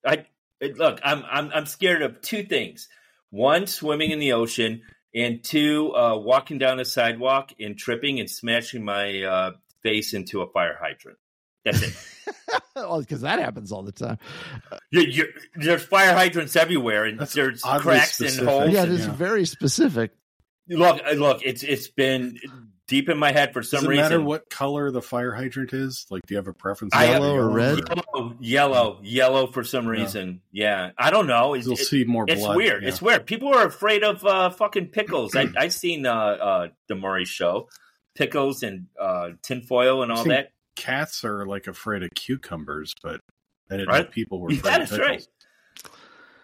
I 0.05 0.27
look, 0.61 1.01
I'm 1.03 1.25
I'm 1.31 1.51
I'm 1.55 1.67
scared 1.67 2.03
of 2.03 2.21
two 2.21 2.43
things. 2.45 2.89
One, 3.31 3.67
swimming 3.67 4.11
in 4.11 4.19
the 4.19 4.33
ocean, 4.33 4.83
and 5.15 5.43
two, 5.43 5.95
uh, 5.95 6.17
walking 6.17 6.59
down 6.59 6.81
a 6.81 6.85
sidewalk 6.85 7.53
and 7.61 7.79
tripping 7.79 8.21
and 8.21 8.31
smashing 8.31 8.85
my 8.85 9.23
uh, 9.23 9.53
face 9.83 10.15
into 10.15 10.43
a 10.43 10.51
fire 10.51 10.79
hydrant. 10.81 11.19
That's 11.65 11.83
it. 11.83 11.95
well, 12.77 13.01
because 13.01 13.21
that 13.23 13.39
happens 13.39 13.73
all 13.73 13.83
the 13.83 13.93
time. 13.93 14.19
you 14.91 15.03
you 15.03 15.27
there's 15.57 15.83
fire 15.83 16.13
hydrants 16.15 16.57
everywhere, 16.57 17.05
and 17.05 17.19
That's 17.19 17.33
there's 17.35 17.63
oddly 17.65 17.83
cracks 17.83 18.21
and 18.21 18.49
holes. 18.49 18.71
yeah, 18.73 18.83
and- 18.83 18.93
it 18.93 19.01
is 19.01 19.07
yeah. 19.07 19.13
very 19.13 19.45
specific. 19.45 20.13
Look, 20.69 21.01
uh, 21.05 21.13
look, 21.15 21.41
it's 21.45 21.63
it's 21.65 21.89
been 21.89 22.39
deep 22.87 23.09
in 23.09 23.19
my 23.19 23.33
head 23.33 23.53
for 23.53 23.61
Does 23.61 23.71
some 23.71 23.85
it 23.87 23.89
reason. 23.89 24.05
matter 24.05 24.21
what 24.23 24.49
color 24.49 24.91
the 24.93 25.03
fire 25.03 25.33
hydrant 25.35 25.73
is? 25.73 26.07
Like, 26.11 26.23
do 26.27 26.35
you 26.35 26.37
have 26.37 26.47
a 26.47 26.53
preference? 26.53 26.95
I- 26.95 27.07
Yellow 27.11 27.35
or 27.35 27.49
red? 27.51 27.79
Yellow, 27.89 28.37
yellow, 28.41 29.01
yellow 29.03 29.47
for 29.49 29.65
some 29.65 29.87
reason. 29.87 30.43
Yeah, 30.53 30.91
I 30.97 31.11
don't 31.11 31.27
know. 31.27 31.55
It's, 31.55 31.67
You'll 31.67 31.75
it- 31.75 31.79
see 31.87 32.05
more 32.05 32.25
it's 32.29 32.41
blood. 32.41 32.57
weird. 32.57 32.83
yeah. 32.85 32.89
It's 32.89 33.03
weird. 33.03 33.27
People 33.27 33.53
are 33.53 33.67
afraid 33.67 34.05
of 34.05 34.25
uh, 34.25 34.51
fucking 34.51 34.89
pickles. 34.89 35.35
I 35.35 35.49
I 35.59 35.69
seen 35.69 36.07
uh, 36.07 36.15
uh, 36.15 36.69
the 36.89 36.95
Maury 36.95 37.25
show, 37.25 37.69
pickles 38.15 38.63
and 38.63 38.87
uh, 39.01 39.31
tinfoil 39.43 40.03
and 40.05 40.13
all 40.13 40.23
See, 40.23 40.31
that. 40.31 40.53
Cats 40.77 41.25
are 41.25 41.45
like 41.47 41.67
afraid 41.67 42.03
of 42.03 42.11
cucumbers, 42.15 42.95
but 43.03 43.21
I 43.71 43.77
didn't 43.77 43.93
know 43.93 44.05
people 44.05 44.41
were 44.41 44.51
Yeah, 44.51 44.59
afraid 44.61 44.73
of 44.73 44.79
that's 44.79 44.91
pickles. 44.93 45.09
right. 45.09 45.27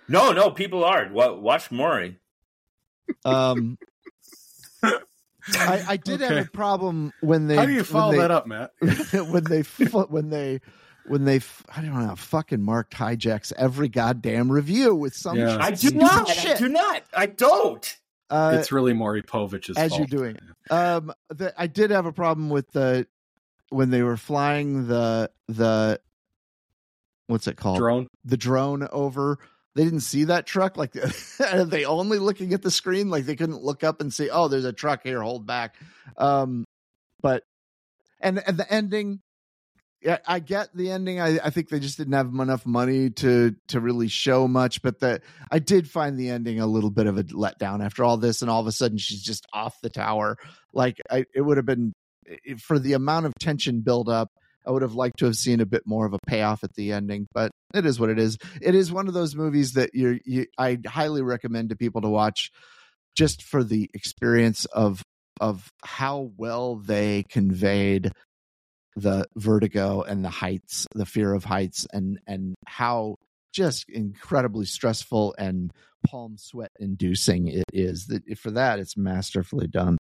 No, 0.09 0.33
no, 0.33 0.51
people 0.51 0.85
are. 0.85 1.09
Watch 1.13 1.71
Maury. 1.71 2.19
Um, 3.25 3.79
I, 4.83 5.85
I 5.89 5.97
did 6.05 6.21
have 6.21 6.47
a 6.47 6.51
problem 6.51 7.13
when 7.21 7.47
they. 7.49 7.57
How 7.57 7.67
do 7.67 7.73
you 7.73 7.79
when 7.79 7.85
follow 7.85 8.13
they- 8.13 8.19
that 8.19 8.31
up, 8.31 8.47
Matt? 8.47 8.73
when 8.81 9.45
they 9.45 9.63
when 9.63 10.31
they 10.31 10.61
when 11.07 11.25
they 11.25 11.37
f- 11.37 11.65
I 11.75 11.81
don't 11.83 12.07
know 12.07 12.17
fucking 12.17 12.63
Mark 12.63 12.91
hijacks 12.91 13.53
every 13.57 13.89
goddamn 13.89 14.51
review 14.51 14.95
with 14.95 15.15
some 15.15 15.37
Yeah. 15.39 15.57
I 15.61 15.71
do 15.71 15.77
stupid 15.77 15.99
not. 15.99 16.31
I 16.47 16.55
do 16.55 16.69
not. 16.69 17.03
I 17.15 17.27
don't. 17.27 17.97
Uh, 18.29 18.57
it's 18.59 18.73
really 18.73 18.93
Maury 18.93 19.23
Povich's 19.23 19.77
as 19.77 19.91
fault. 19.91 20.01
you're 20.01 20.19
doing 20.21 20.37
it. 20.37 20.73
Um, 20.73 21.13
the, 21.29 21.55
I 21.57 21.69
did 21.69 21.91
have 21.93 22.07
a 22.07 22.13
problem 22.13 22.51
with 22.51 22.69
the 22.73 23.07
when 23.71 23.91
they 23.91 24.03
were 24.03 24.17
flying 24.17 24.87
the 24.87 25.31
the 25.49 26.01
what's 27.27 27.47
it 27.47 27.57
called 27.57 27.79
Drone. 27.79 28.09
the 28.25 28.37
drone 28.37 28.87
over. 28.91 29.39
They 29.75 29.85
didn't 29.85 30.01
see 30.01 30.25
that 30.25 30.47
truck. 30.47 30.77
Like, 30.79 30.97
are 31.53 31.65
they 31.65 31.85
only 31.85 32.19
looking 32.19 32.55
at 32.55 32.63
the 32.63 32.71
screen? 32.71 33.11
Like, 33.11 33.27
they 33.27 33.37
couldn't 33.37 33.63
look 33.63 33.85
up 33.85 34.01
and 34.01 34.13
see, 34.13 34.31
oh, 34.31 34.49
there's 34.49 34.65
a 34.65 34.73
truck 34.73 35.03
here. 35.03 35.21
Hold 35.21 35.47
back. 35.47 35.77
Um, 36.17 36.65
but 37.21 37.43
and 38.21 38.43
and 38.47 38.57
the 38.57 38.73
ending. 38.73 39.21
Yeah, 40.03 40.19
I 40.27 40.39
get 40.39 40.75
the 40.75 40.91
ending. 40.91 41.21
I, 41.21 41.39
I 41.43 41.51
think 41.51 41.69
they 41.69 41.81
just 41.81 41.99
didn't 41.99 42.13
have 42.13 42.27
enough 42.27 42.65
money 42.65 43.11
to 43.11 43.57
to 43.69 43.81
really 43.81 44.09
show 44.09 44.47
much. 44.47 44.81
But 44.81 45.01
the 45.01 45.21
I 45.51 45.59
did 45.59 45.91
find 45.91 46.19
the 46.19 46.31
ending 46.31 46.61
a 46.61 46.67
little 46.67 46.91
bit 46.91 47.07
of 47.07 47.19
a 47.19 47.25
letdown 47.25 47.85
after 47.85 48.05
all 48.05 48.17
this, 48.17 48.43
and 48.43 48.51
all 48.51 48.61
of 48.61 48.67
a 48.67 48.73
sudden 48.73 48.99
she's 48.99 49.23
just 49.23 49.47
off 49.53 49.81
the 49.81 49.91
tower. 49.91 50.39
Like 50.73 51.01
I, 51.11 51.25
it 51.35 51.41
would 51.41 51.57
have 51.57 51.67
been 51.67 51.93
for 52.61 52.79
the 52.79 52.95
amount 52.95 53.27
of 53.27 53.33
tension 53.39 53.81
build 53.81 54.09
up. 54.09 54.31
I 54.67 54.73
would 54.73 54.83
have 54.83 54.95
liked 54.95 55.21
to 55.21 55.27
have 55.27 55.37
seen 55.37 55.61
a 55.61 55.67
bit 55.67 55.83
more 55.87 56.07
of 56.07 56.13
a 56.13 56.19
payoff 56.27 56.65
at 56.65 56.75
the 56.75 56.93
ending, 56.93 57.29
but 57.33 57.53
it 57.73 57.87
is 57.87 58.01
what 58.01 58.11
it 58.11 58.19
is. 58.19 58.37
It 58.61 58.75
is 58.75 58.91
one 58.91 59.07
of 59.07 59.15
those 59.15 59.37
movies 59.37 59.75
that 59.75 59.91
you 59.95 60.19
you 60.25 60.47
I 60.59 60.79
highly 60.85 61.23
recommend 61.23 61.69
to 61.69 61.77
people 61.77 62.01
to 62.01 62.09
watch 62.09 62.51
just 63.17 63.43
for 63.43 63.63
the 63.63 63.89
experience 63.95 64.65
of 64.67 65.03
of 65.41 65.69
how 65.85 66.33
well 66.37 66.77
they 66.77 67.25
conveyed 67.29 68.11
the 68.97 69.27
vertigo 69.37 70.03
and 70.03 70.25
the 70.25 70.31
heights, 70.31 70.87
the 70.95 71.07
fear 71.07 71.33
of 71.33 71.45
heights 71.45 71.87
and 71.93 72.19
and 72.27 72.55
how 72.67 73.17
just 73.53 73.89
incredibly 73.89 74.67
stressful 74.67 75.35
and 75.39 75.71
palm 76.07 76.37
sweat 76.39 76.71
inducing 76.81 77.49
it 77.49 77.65
is. 77.73 78.07
That 78.07 78.39
for 78.39 78.51
that 78.53 78.79
it's 78.79 78.97
masterfully 78.97 79.69
done. 79.69 79.99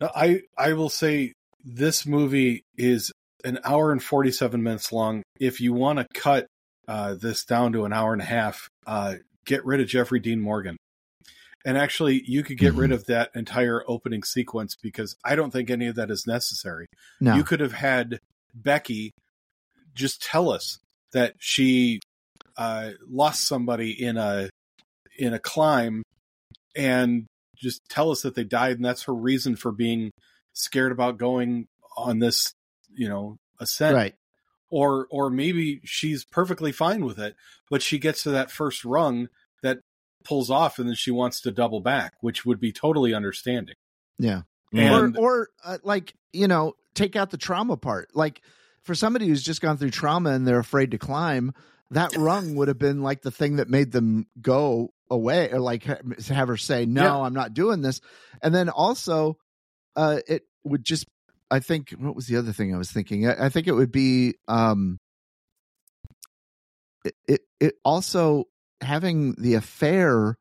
I 0.00 0.42
I 0.56 0.74
will 0.74 0.88
say 0.88 1.32
this 1.64 2.06
movie 2.06 2.62
is 2.76 3.12
an 3.44 3.58
hour 3.64 3.92
and 3.92 4.02
forty 4.02 4.30
seven 4.30 4.62
minutes 4.62 4.92
long. 4.92 5.22
If 5.40 5.60
you 5.60 5.72
want 5.72 5.98
to 5.98 6.06
cut 6.14 6.46
uh, 6.88 7.14
this 7.14 7.44
down 7.44 7.72
to 7.72 7.84
an 7.84 7.92
hour 7.92 8.12
and 8.12 8.22
a 8.22 8.26
half, 8.26 8.68
uh, 8.86 9.14
get 9.44 9.64
rid 9.64 9.80
of 9.80 9.88
Jeffrey 9.88 10.20
Dean 10.20 10.40
Morgan. 10.40 10.76
And 11.64 11.76
actually, 11.76 12.22
you 12.24 12.44
could 12.44 12.58
get 12.58 12.74
rid 12.74 12.92
of 12.92 13.06
that 13.06 13.30
entire 13.34 13.82
opening 13.88 14.22
sequence 14.22 14.76
because 14.80 15.16
I 15.24 15.34
don't 15.34 15.50
think 15.50 15.68
any 15.68 15.88
of 15.88 15.96
that 15.96 16.12
is 16.12 16.24
necessary. 16.24 16.86
No. 17.20 17.34
You 17.34 17.42
could 17.42 17.58
have 17.58 17.72
had 17.72 18.20
Becky 18.54 19.10
just 19.92 20.22
tell 20.22 20.48
us 20.48 20.78
that 21.12 21.34
she 21.38 21.98
uh, 22.56 22.90
lost 23.08 23.48
somebody 23.48 23.90
in 23.90 24.16
a 24.16 24.48
in 25.18 25.34
a 25.34 25.40
climb, 25.40 26.04
and 26.76 27.26
just 27.56 27.88
tell 27.88 28.10
us 28.10 28.22
that 28.22 28.34
they 28.34 28.44
died, 28.44 28.76
and 28.76 28.84
that's 28.84 29.04
her 29.04 29.14
reason 29.14 29.56
for 29.56 29.72
being 29.72 30.10
scared 30.52 30.92
about 30.92 31.18
going 31.18 31.68
on 31.96 32.18
this, 32.18 32.54
you 32.94 33.08
know, 33.08 33.38
ascent. 33.60 33.94
right. 33.94 34.14
Or 34.68 35.06
or 35.10 35.30
maybe 35.30 35.80
she's 35.84 36.24
perfectly 36.24 36.72
fine 36.72 37.04
with 37.04 37.18
it, 37.18 37.36
but 37.70 37.82
she 37.82 37.98
gets 37.98 38.24
to 38.24 38.30
that 38.30 38.50
first 38.50 38.84
rung 38.84 39.28
that 39.62 39.78
pulls 40.24 40.50
off, 40.50 40.78
and 40.78 40.88
then 40.88 40.96
she 40.96 41.12
wants 41.12 41.40
to 41.42 41.52
double 41.52 41.80
back, 41.80 42.14
which 42.20 42.44
would 42.44 42.58
be 42.58 42.72
totally 42.72 43.14
understanding. 43.14 43.76
Yeah. 44.18 44.42
And- 44.72 45.16
or 45.16 45.22
or 45.22 45.48
uh, 45.64 45.78
like 45.84 46.14
you 46.32 46.48
know 46.48 46.74
take 46.94 47.14
out 47.14 47.30
the 47.30 47.36
trauma 47.36 47.76
part 47.76 48.08
like 48.14 48.42
for 48.82 48.94
somebody 48.94 49.28
who's 49.28 49.42
just 49.42 49.60
gone 49.60 49.76
through 49.76 49.90
trauma 49.90 50.30
and 50.30 50.46
they're 50.46 50.58
afraid 50.58 50.90
to 50.90 50.98
climb 50.98 51.52
that 51.92 52.16
rung 52.16 52.56
would 52.56 52.68
have 52.68 52.78
been 52.78 53.02
like 53.02 53.22
the 53.22 53.30
thing 53.30 53.56
that 53.56 53.68
made 53.68 53.92
them 53.92 54.26
go 54.40 54.90
away 55.10 55.50
or 55.50 55.60
like 55.60 55.84
have 55.84 56.48
her 56.48 56.56
say 56.56 56.84
no 56.86 57.02
Yeah. 57.02 57.16
i'm 57.20 57.34
not 57.34 57.54
doing 57.54 57.80
this 57.82 58.00
and 58.42 58.54
then 58.54 58.68
also 58.68 59.36
uh 59.94 60.18
it 60.26 60.42
would 60.64 60.84
just 60.84 61.06
i 61.50 61.60
think 61.60 61.90
what 61.90 62.16
was 62.16 62.26
the 62.26 62.36
other 62.36 62.52
thing 62.52 62.74
i 62.74 62.78
was 62.78 62.90
thinking 62.90 63.28
i, 63.28 63.46
I 63.46 63.48
think 63.48 63.66
it 63.68 63.72
would 63.72 63.92
be 63.92 64.34
um 64.48 64.98
it, 67.04 67.14
it 67.28 67.40
it 67.60 67.74
also 67.84 68.44
having 68.80 69.34
the 69.38 69.54
affair 69.54 70.36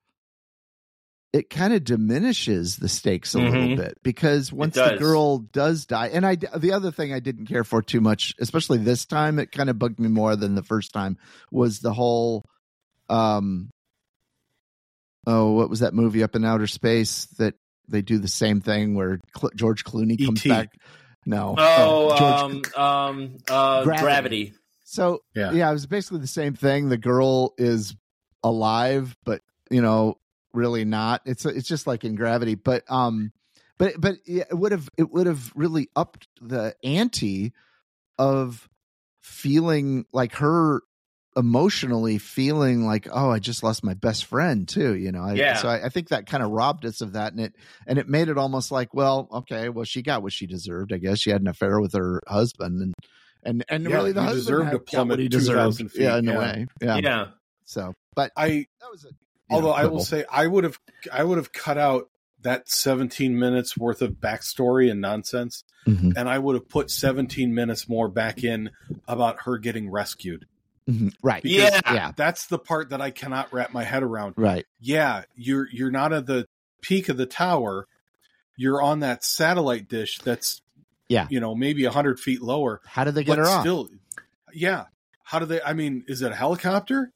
it 1.31 1.49
kind 1.49 1.73
of 1.73 1.83
diminishes 1.83 2.77
the 2.77 2.87
stakes 2.87 3.35
a 3.35 3.39
little 3.39 3.67
Mhm. 3.67 3.75
bit 3.75 3.97
because 4.03 4.53
once 4.53 4.75
the 4.75 4.97
girl 4.99 5.39
does 5.39 5.85
die 5.85 6.07
and 6.07 6.25
i 6.25 6.35
the 6.35 6.71
other 6.71 6.91
thing 6.91 7.13
i 7.13 7.19
didn't 7.19 7.45
care 7.45 7.63
for 7.63 7.81
too 7.81 8.01
much 8.01 8.33
especially 8.39 8.77
this 8.77 9.05
time 9.05 9.37
it 9.37 9.51
kind 9.51 9.69
of 9.69 9.77
bugged 9.77 9.99
me 9.99 10.07
more 10.07 10.35
than 10.35 10.55
the 10.55 10.63
first 10.63 10.91
time 10.93 11.17
was 11.51 11.79
the 11.81 11.93
whole 11.93 12.45
um 13.09 13.69
oh 15.27 15.51
what 15.53 15.69
was 15.69 15.79
that 15.79 15.93
movie 15.93 16.23
up 16.23 16.35
in 16.35 16.45
outer 16.45 16.67
space 16.67 17.25
that 17.37 17.53
they 17.87 18.01
do 18.01 18.17
the 18.17 18.27
same 18.27 18.61
thing 18.61 18.95
where 18.95 19.19
Cl- 19.37 19.51
george 19.55 19.83
clooney 19.83 20.23
comes 20.23 20.39
E.T.. 20.45 20.49
back 20.49 20.69
no 21.25 21.55
Oh, 21.57 22.15
George- 22.17 22.73
um, 22.75 22.83
um, 22.83 23.37
uh, 23.49 23.83
Gravity. 23.83 24.03
gravity. 24.03 24.53
so 24.83 25.21
Yeah. 25.35 25.51
yeah. 25.53 25.69
it 25.69 25.73
was 25.73 25.87
basically 25.87 26.19
the 26.19 26.27
same 26.27 26.53
thing. 26.53 26.89
The 26.89 26.97
girl 26.97 27.53
is 27.57 27.95
alive, 28.43 29.15
but 29.25 29.41
you 29.71 29.81
know, 29.81 30.19
really 30.53 30.85
not. 30.85 31.21
It's 31.25 31.43
it's 31.45 31.67
just 31.67 31.87
like 31.87 32.03
in 32.03 32.13
Gravity, 32.15 32.53
but 32.53 32.83
um, 32.89 33.31
but 33.79 33.93
but 33.99 34.17
it 34.27 34.47
would 34.51 34.71
have 34.71 34.87
it 34.97 35.11
would 35.11 35.25
have 35.25 35.51
really 35.55 35.89
upped 35.95 36.27
the 36.41 36.75
ante 36.83 37.53
of 38.19 38.69
feeling 39.23 40.05
like 40.13 40.35
her 40.35 40.81
emotionally 41.35 42.17
feeling 42.17 42.85
like 42.85 43.07
oh 43.11 43.29
i 43.29 43.39
just 43.39 43.61
lost 43.61 43.83
my 43.83 43.93
best 43.93 44.23
friend 44.25 44.67
too 44.69 44.95
you 44.95 45.11
know 45.11 45.21
I, 45.23 45.33
Yeah. 45.33 45.55
so 45.55 45.67
I, 45.67 45.85
I 45.85 45.89
think 45.89 46.07
that 46.09 46.25
kind 46.27 46.41
of 46.41 46.49
robbed 46.51 46.85
us 46.85 47.01
of 47.01 47.13
that 47.13 47.33
and 47.33 47.41
it 47.41 47.55
and 47.85 47.99
it 47.99 48.07
made 48.07 48.29
it 48.29 48.37
almost 48.37 48.71
like 48.71 48.93
well 48.93 49.27
okay 49.31 49.67
well 49.69 49.83
she 49.83 50.01
got 50.01 50.23
what 50.23 50.31
she 50.31 50.47
deserved 50.47 50.93
i 50.93 50.97
guess 50.97 51.19
she 51.19 51.29
had 51.31 51.41
an 51.41 51.47
affair 51.47 51.79
with 51.81 51.93
her 51.93 52.21
husband 52.27 52.81
and 52.81 52.93
and 53.43 53.65
and 53.69 53.83
Yeah, 53.89 53.95
really 53.97 54.11
the 54.13 54.21
he 54.21 54.27
husband 54.27 54.45
deserved 54.45 54.65
had- 54.65 54.71
to 54.73 54.79
plummet 54.79 55.19
he 55.19 55.27
deserved 55.27 55.57
2,000 55.77 55.89
feet, 55.89 56.01
yeah 56.01 56.17
in 56.17 56.25
yeah. 56.25 56.33
a 56.33 56.39
way 56.39 56.67
yeah. 56.81 56.97
Yeah. 56.97 57.25
so 57.65 57.93
but 58.15 58.31
I 58.37 58.67
that 58.79 58.89
was 58.91 59.03
a 59.03 59.09
although 59.49 59.67
know, 59.67 59.73
I 59.73 59.85
will 59.85 59.99
say 59.99 60.23
I 60.31 60.47
would 60.47 60.63
have 60.63 60.79
I 61.11 61.23
would 61.23 61.37
have 61.37 61.51
cut 61.51 61.77
out 61.77 62.09
that 62.41 62.69
17 62.69 63.37
minutes 63.37 63.75
worth 63.75 64.01
of 64.03 64.11
backstory 64.13 64.91
and 64.91 65.01
nonsense, 65.01 65.63
Mhm. 65.87 66.13
and 66.15 66.29
I 66.29 66.37
would 66.37 66.53
have 66.53 66.69
put 66.69 66.91
17 66.91 67.55
minutes 67.55 67.89
more 67.89 68.07
back 68.07 68.43
in 68.43 68.69
about 69.07 69.41
her 69.45 69.57
getting 69.57 69.89
rescued. 69.89 70.45
Mhm. 70.89 71.13
Right. 71.23 71.41
Because 71.43 71.71
Yeah. 71.85 71.93
Yeah. 71.93 72.11
That's 72.15 72.47
the 72.47 72.59
part 72.59 72.89
that 72.89 73.01
I 73.01 73.09
cannot 73.11 73.51
wrap 73.51 73.73
my 73.73 73.83
head 73.83 74.03
around. 74.03 74.35
Right. 74.37 74.65
Yeah, 74.79 75.23
you're 75.35 75.67
you're 75.71 75.91
not 75.91 76.13
at 76.13 76.25
the 76.27 76.47
peak 76.81 77.09
of 77.09 77.17
the 77.17 77.25
tower. 77.25 77.87
You're 78.55 78.81
on 78.81 78.99
that 78.99 79.23
satellite 79.23 79.87
dish 79.89 80.19
that's 80.19 80.61
Yeah. 81.09 81.27
you 81.29 81.39
know, 81.39 81.55
maybe 81.55 81.85
a 81.85 81.89
100 81.89 82.19
feet 82.19 82.41
lower. 82.41 82.81
How 82.85 83.03
did 83.03 83.15
they 83.15 83.23
get 83.23 83.37
but 83.37 83.39
her 83.39 83.47
off? 83.47 83.61
still, 83.61 83.89
yeah. 84.53 84.85
How 85.23 85.39
do 85.39 85.45
they? 85.45 85.61
I 85.61 85.73
mean, 85.73 86.03
is 86.07 86.21
it 86.21 86.31
a 86.31 86.35
helicopter? 86.35 87.11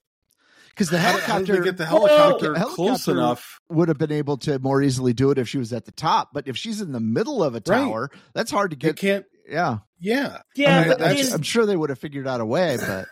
Because 0.69 0.89
the 0.89 0.97
How, 0.99 1.11
did- 1.11 1.21
how 1.23 1.33
helicopter 1.33 1.53
did 1.53 1.61
they 1.61 1.65
get 1.65 1.77
the 1.77 1.83
Well, 1.83 2.07
helicopter 2.07 2.53
the 2.53 2.59
close 2.61 3.05
helicopter- 3.05 3.11
enough? 3.11 3.59
would 3.69 3.87
have 3.89 3.97
been 3.97 4.11
able 4.11 4.37
to 4.37 4.57
more 4.59 4.81
easily 4.81 5.13
do 5.13 5.29
it 5.31 5.37
if 5.37 5.47
she 5.49 5.57
was 5.59 5.73
at 5.73 5.85
the 5.85 5.91
top. 5.91 6.29
But 6.33 6.47
if 6.47 6.55
she's 6.57 6.79
in 6.81 6.91
the 6.93 6.99
middle 7.01 7.43
of 7.43 7.53
a 7.53 7.57
Right. 7.57 7.63
tower, 7.65 8.09
that's 8.33 8.49
hard 8.49 8.71
to 8.71 8.77
You 8.77 8.93
get. 8.93 8.95
can't. 8.95 9.25
Yeah. 9.47 9.79
Yeah, 9.99 10.39
Yeah, 10.55 10.75
I 10.77 10.79
mean, 10.79 10.87
but 10.89 10.99
that's- 10.99 11.33
I'm 11.33 11.41
sure 11.41 11.65
they 11.65 11.75
would 11.75 11.89
have 11.89 11.99
figured 11.99 12.27
out 12.27 12.39
a 12.39 12.45
way, 12.45 12.77
but 12.79 13.07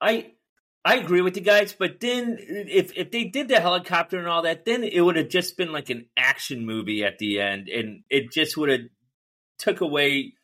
I 0.00 0.32
I 0.84 0.96
agree 0.96 1.22
with 1.22 1.36
you 1.36 1.42
guys, 1.42 1.72
but 1.72 2.00
then 2.00 2.36
if 2.38 2.92
if 2.96 3.10
they 3.10 3.24
did 3.24 3.48
the 3.48 3.60
helicopter 3.60 4.18
and 4.18 4.28
all 4.28 4.42
that, 4.42 4.66
then 4.66 4.84
it 4.84 5.00
would 5.00 5.16
have 5.16 5.30
just 5.30 5.56
been 5.56 5.72
like 5.72 5.88
an 5.88 6.06
action 6.16 6.66
movie 6.66 7.02
at 7.04 7.18
the 7.18 7.40
end, 7.40 7.68
and 7.68 8.02
it 8.10 8.30
just 8.30 8.56
would 8.56 8.68
have 8.68 8.80
took 9.58 9.80
away 9.80 10.34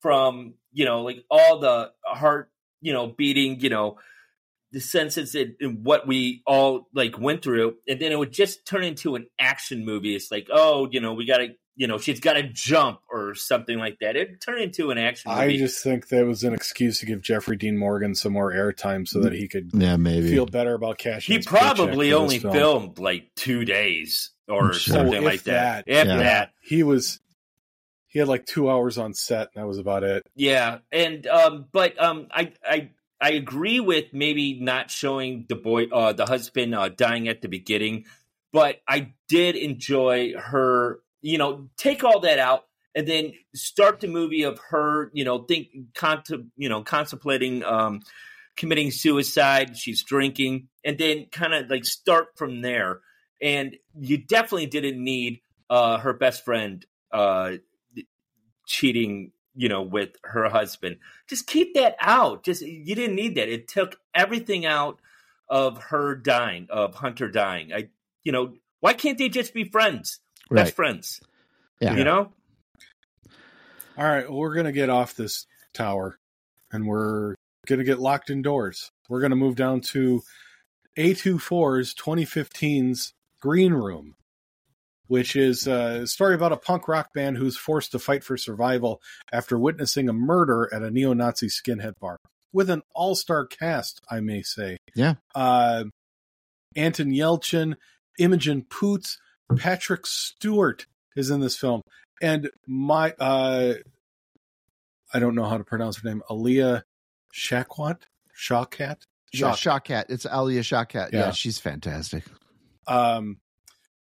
from 0.00 0.54
you 0.72 0.86
know 0.86 1.02
like 1.02 1.24
all 1.30 1.58
the 1.58 1.90
heart 2.06 2.50
you 2.80 2.92
know 2.92 3.08
beating 3.08 3.60
you 3.60 3.68
know 3.68 3.98
the 4.72 4.80
senses 4.80 5.34
in, 5.34 5.56
in 5.60 5.82
what 5.82 6.06
we 6.06 6.42
all 6.46 6.88
like 6.94 7.18
went 7.18 7.42
through, 7.42 7.74
and 7.86 8.00
then 8.00 8.10
it 8.10 8.18
would 8.18 8.32
just 8.32 8.66
turn 8.66 8.84
into 8.84 9.16
an 9.16 9.26
action 9.38 9.84
movie. 9.84 10.14
It's 10.16 10.30
like 10.30 10.48
oh 10.50 10.88
you 10.90 11.00
know 11.00 11.12
we 11.12 11.26
got 11.26 11.38
to 11.38 11.48
you 11.76 11.86
know 11.86 11.98
she's 11.98 12.20
got 12.20 12.34
to 12.34 12.42
jump 12.42 13.00
or 13.10 13.34
something 13.34 13.78
like 13.78 13.98
that. 14.00 14.16
It 14.16 14.40
turned 14.40 14.60
into 14.62 14.90
an 14.90 14.98
action 14.98 15.30
movie. 15.30 15.54
I 15.54 15.56
just 15.56 15.82
think 15.82 16.08
that 16.08 16.26
was 16.26 16.44
an 16.44 16.52
excuse 16.54 17.00
to 17.00 17.06
give 17.06 17.22
Jeffrey 17.22 17.56
Dean 17.56 17.76
Morgan 17.78 18.14
some 18.14 18.32
more 18.32 18.52
airtime 18.52 19.06
so 19.08 19.20
that 19.20 19.32
he 19.32 19.48
could 19.48 19.70
yeah, 19.72 19.96
maybe. 19.96 20.30
feel 20.30 20.46
better 20.46 20.74
about 20.74 20.98
cashing. 20.98 21.36
He 21.36 21.42
probably 21.42 22.12
only 22.12 22.38
film. 22.38 22.52
filmed 22.54 22.98
like 22.98 23.30
two 23.36 23.64
days 23.64 24.30
or 24.48 24.72
sure. 24.72 24.94
something 24.96 25.14
Oh, 25.14 25.18
if 25.18 25.24
like 25.24 25.42
that. 25.44 25.86
that. 25.86 25.92
If 26.02 26.06
Yeah. 26.08 26.16
that, 26.18 26.52
He 26.62 26.82
was. 26.82 27.20
He 28.08 28.18
had 28.18 28.26
like 28.26 28.44
two 28.44 28.68
hours 28.68 28.98
on 28.98 29.14
set, 29.14 29.50
and 29.54 29.62
that 29.62 29.68
was 29.68 29.78
about 29.78 30.02
it. 30.02 30.26
yeah. 30.34 30.78
And 30.90 31.24
um, 31.28 31.66
but 31.72 32.00
um, 32.02 32.26
I 32.32 32.52
I 32.68 32.90
I 33.20 33.30
agree 33.34 33.78
with 33.78 34.06
maybe 34.12 34.58
not 34.60 34.90
showing 34.90 35.46
the 35.48 35.54
boy, 35.54 35.84
uh, 35.86 36.12
the 36.12 36.26
husband 36.26 36.74
uh, 36.74 36.88
dying 36.88 37.28
at 37.28 37.40
the 37.40 37.46
beginning, 37.48 38.06
but 38.52 38.80
I 38.88 39.12
did 39.28 39.54
enjoy 39.54 40.32
her. 40.36 40.98
You 41.22 41.38
know, 41.38 41.68
take 41.76 42.04
all 42.04 42.20
that 42.20 42.38
out 42.38 42.64
and 42.94 43.06
then 43.06 43.32
start 43.54 44.00
the 44.00 44.08
movie 44.08 44.42
of 44.42 44.58
her. 44.70 45.10
You 45.12 45.24
know, 45.24 45.38
think 45.38 45.68
contem- 45.94 46.50
you 46.56 46.68
know 46.68 46.82
contemplating 46.82 47.64
um 47.64 48.00
committing 48.56 48.90
suicide. 48.90 49.76
She's 49.76 50.02
drinking, 50.02 50.68
and 50.84 50.98
then 50.98 51.26
kind 51.32 51.54
of 51.54 51.70
like 51.70 51.84
start 51.84 52.28
from 52.36 52.60
there. 52.60 53.00
And 53.42 53.76
you 53.98 54.18
definitely 54.18 54.66
didn't 54.66 55.02
need 55.02 55.40
uh, 55.70 55.98
her 55.98 56.12
best 56.12 56.44
friend 56.44 56.84
uh, 57.10 57.52
cheating, 58.66 59.32
you 59.54 59.68
know, 59.68 59.82
with 59.82 60.10
her 60.24 60.48
husband. 60.48 60.96
Just 61.28 61.46
keep 61.46 61.74
that 61.74 61.96
out. 62.00 62.44
Just 62.44 62.62
you 62.62 62.94
didn't 62.94 63.16
need 63.16 63.36
that. 63.36 63.48
It 63.48 63.68
took 63.68 63.96
everything 64.14 64.66
out 64.66 65.00
of 65.48 65.78
her 65.84 66.14
dying, 66.14 66.66
of 66.70 66.94
Hunter 66.94 67.28
dying. 67.28 67.72
I, 67.72 67.88
you 68.22 68.32
know, 68.32 68.54
why 68.80 68.92
can't 68.92 69.18
they 69.18 69.28
just 69.28 69.54
be 69.54 69.64
friends, 69.64 70.20
best 70.50 70.68
right. 70.68 70.74
friends? 70.74 71.20
Yeah. 71.80 71.96
You 71.96 72.04
know, 72.04 72.32
All 73.96 74.04
right, 74.04 74.28
well, 74.28 74.38
we're 74.38 74.54
gonna 74.54 74.72
get 74.72 74.90
off 74.90 75.14
this 75.14 75.46
tower, 75.72 76.18
and 76.72 76.86
we're 76.86 77.34
gonna 77.66 77.84
get 77.84 77.98
locked 77.98 78.30
indoors. 78.30 78.90
We're 79.08 79.20
gonna 79.20 79.36
move 79.36 79.56
down 79.56 79.80
to 79.92 80.22
A24's 80.98 81.94
2015's 81.94 83.12
Green 83.40 83.72
Room, 83.72 84.14
which 85.06 85.36
is 85.36 85.66
a 85.66 86.06
story 86.06 86.34
about 86.34 86.52
a 86.52 86.56
punk 86.56 86.86
rock 86.88 87.12
band 87.14 87.36
who's 87.38 87.56
forced 87.56 87.92
to 87.92 87.98
fight 87.98 88.22
for 88.24 88.36
survival 88.36 89.00
after 89.32 89.58
witnessing 89.58 90.08
a 90.08 90.12
murder 90.12 90.68
at 90.72 90.82
a 90.82 90.90
neo-Nazi 90.90 91.48
skinhead 91.48 91.94
bar 92.00 92.18
with 92.52 92.68
an 92.68 92.82
all-star 92.94 93.46
cast, 93.46 94.00
I 94.10 94.20
may 94.20 94.42
say. 94.42 94.76
Yeah. 94.94 95.14
Uh, 95.34 95.84
Anton 96.76 97.10
Yelchin, 97.12 97.76
Imogen 98.18 98.66
Poots, 98.68 99.18
Patrick 99.56 100.06
Stewart 100.06 100.86
is 101.16 101.30
in 101.30 101.40
this 101.40 101.56
film, 101.56 101.82
and 102.22 102.50
my 102.66 103.12
uh, 103.18 103.74
I 105.12 105.18
don't 105.18 105.34
know 105.34 105.44
how 105.44 105.58
to 105.58 105.64
pronounce 105.64 105.98
her 106.00 106.08
name, 106.08 106.22
Aaliyah 106.30 106.82
Shakwat, 107.34 108.02
Shawkat, 108.36 108.96
Yeah, 109.32 109.52
Shaw- 109.54 109.78
Shawkat. 109.80 110.06
It's 110.08 110.26
Alia 110.26 110.60
Shawkat. 110.62 111.12
Yeah. 111.12 111.18
Yeah. 111.26 111.30
she's 111.32 111.58
fantastic. 111.58 112.24
Um, 112.86 113.38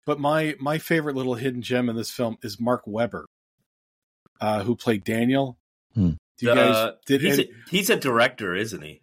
but 0.06 0.20
my 0.20 0.56
my 0.60 0.78
favorite 0.78 1.16
little 1.16 1.36
hidden 1.36 1.62
gem 1.62 1.90
in 1.90 1.96
this 1.96 2.12
film 2.12 2.38
is 2.42 2.60
Mark 2.60 2.84
Webber, 2.86 3.26
uh, 4.42 4.64
who 4.64 4.76
played 4.76 5.04
Daniel. 5.04 5.58
Hmm. 5.94 6.12
Do 6.38 6.46
you 6.46 6.56
guys 6.56 6.76
Uh, 6.76 6.92
did? 7.06 7.22
he's 7.22 7.40
any- 7.40 7.50
a, 7.50 7.70
he's 7.70 7.90
a 7.90 7.96
director, 7.98 8.56
isn't 8.56 8.82
he? 8.82 9.02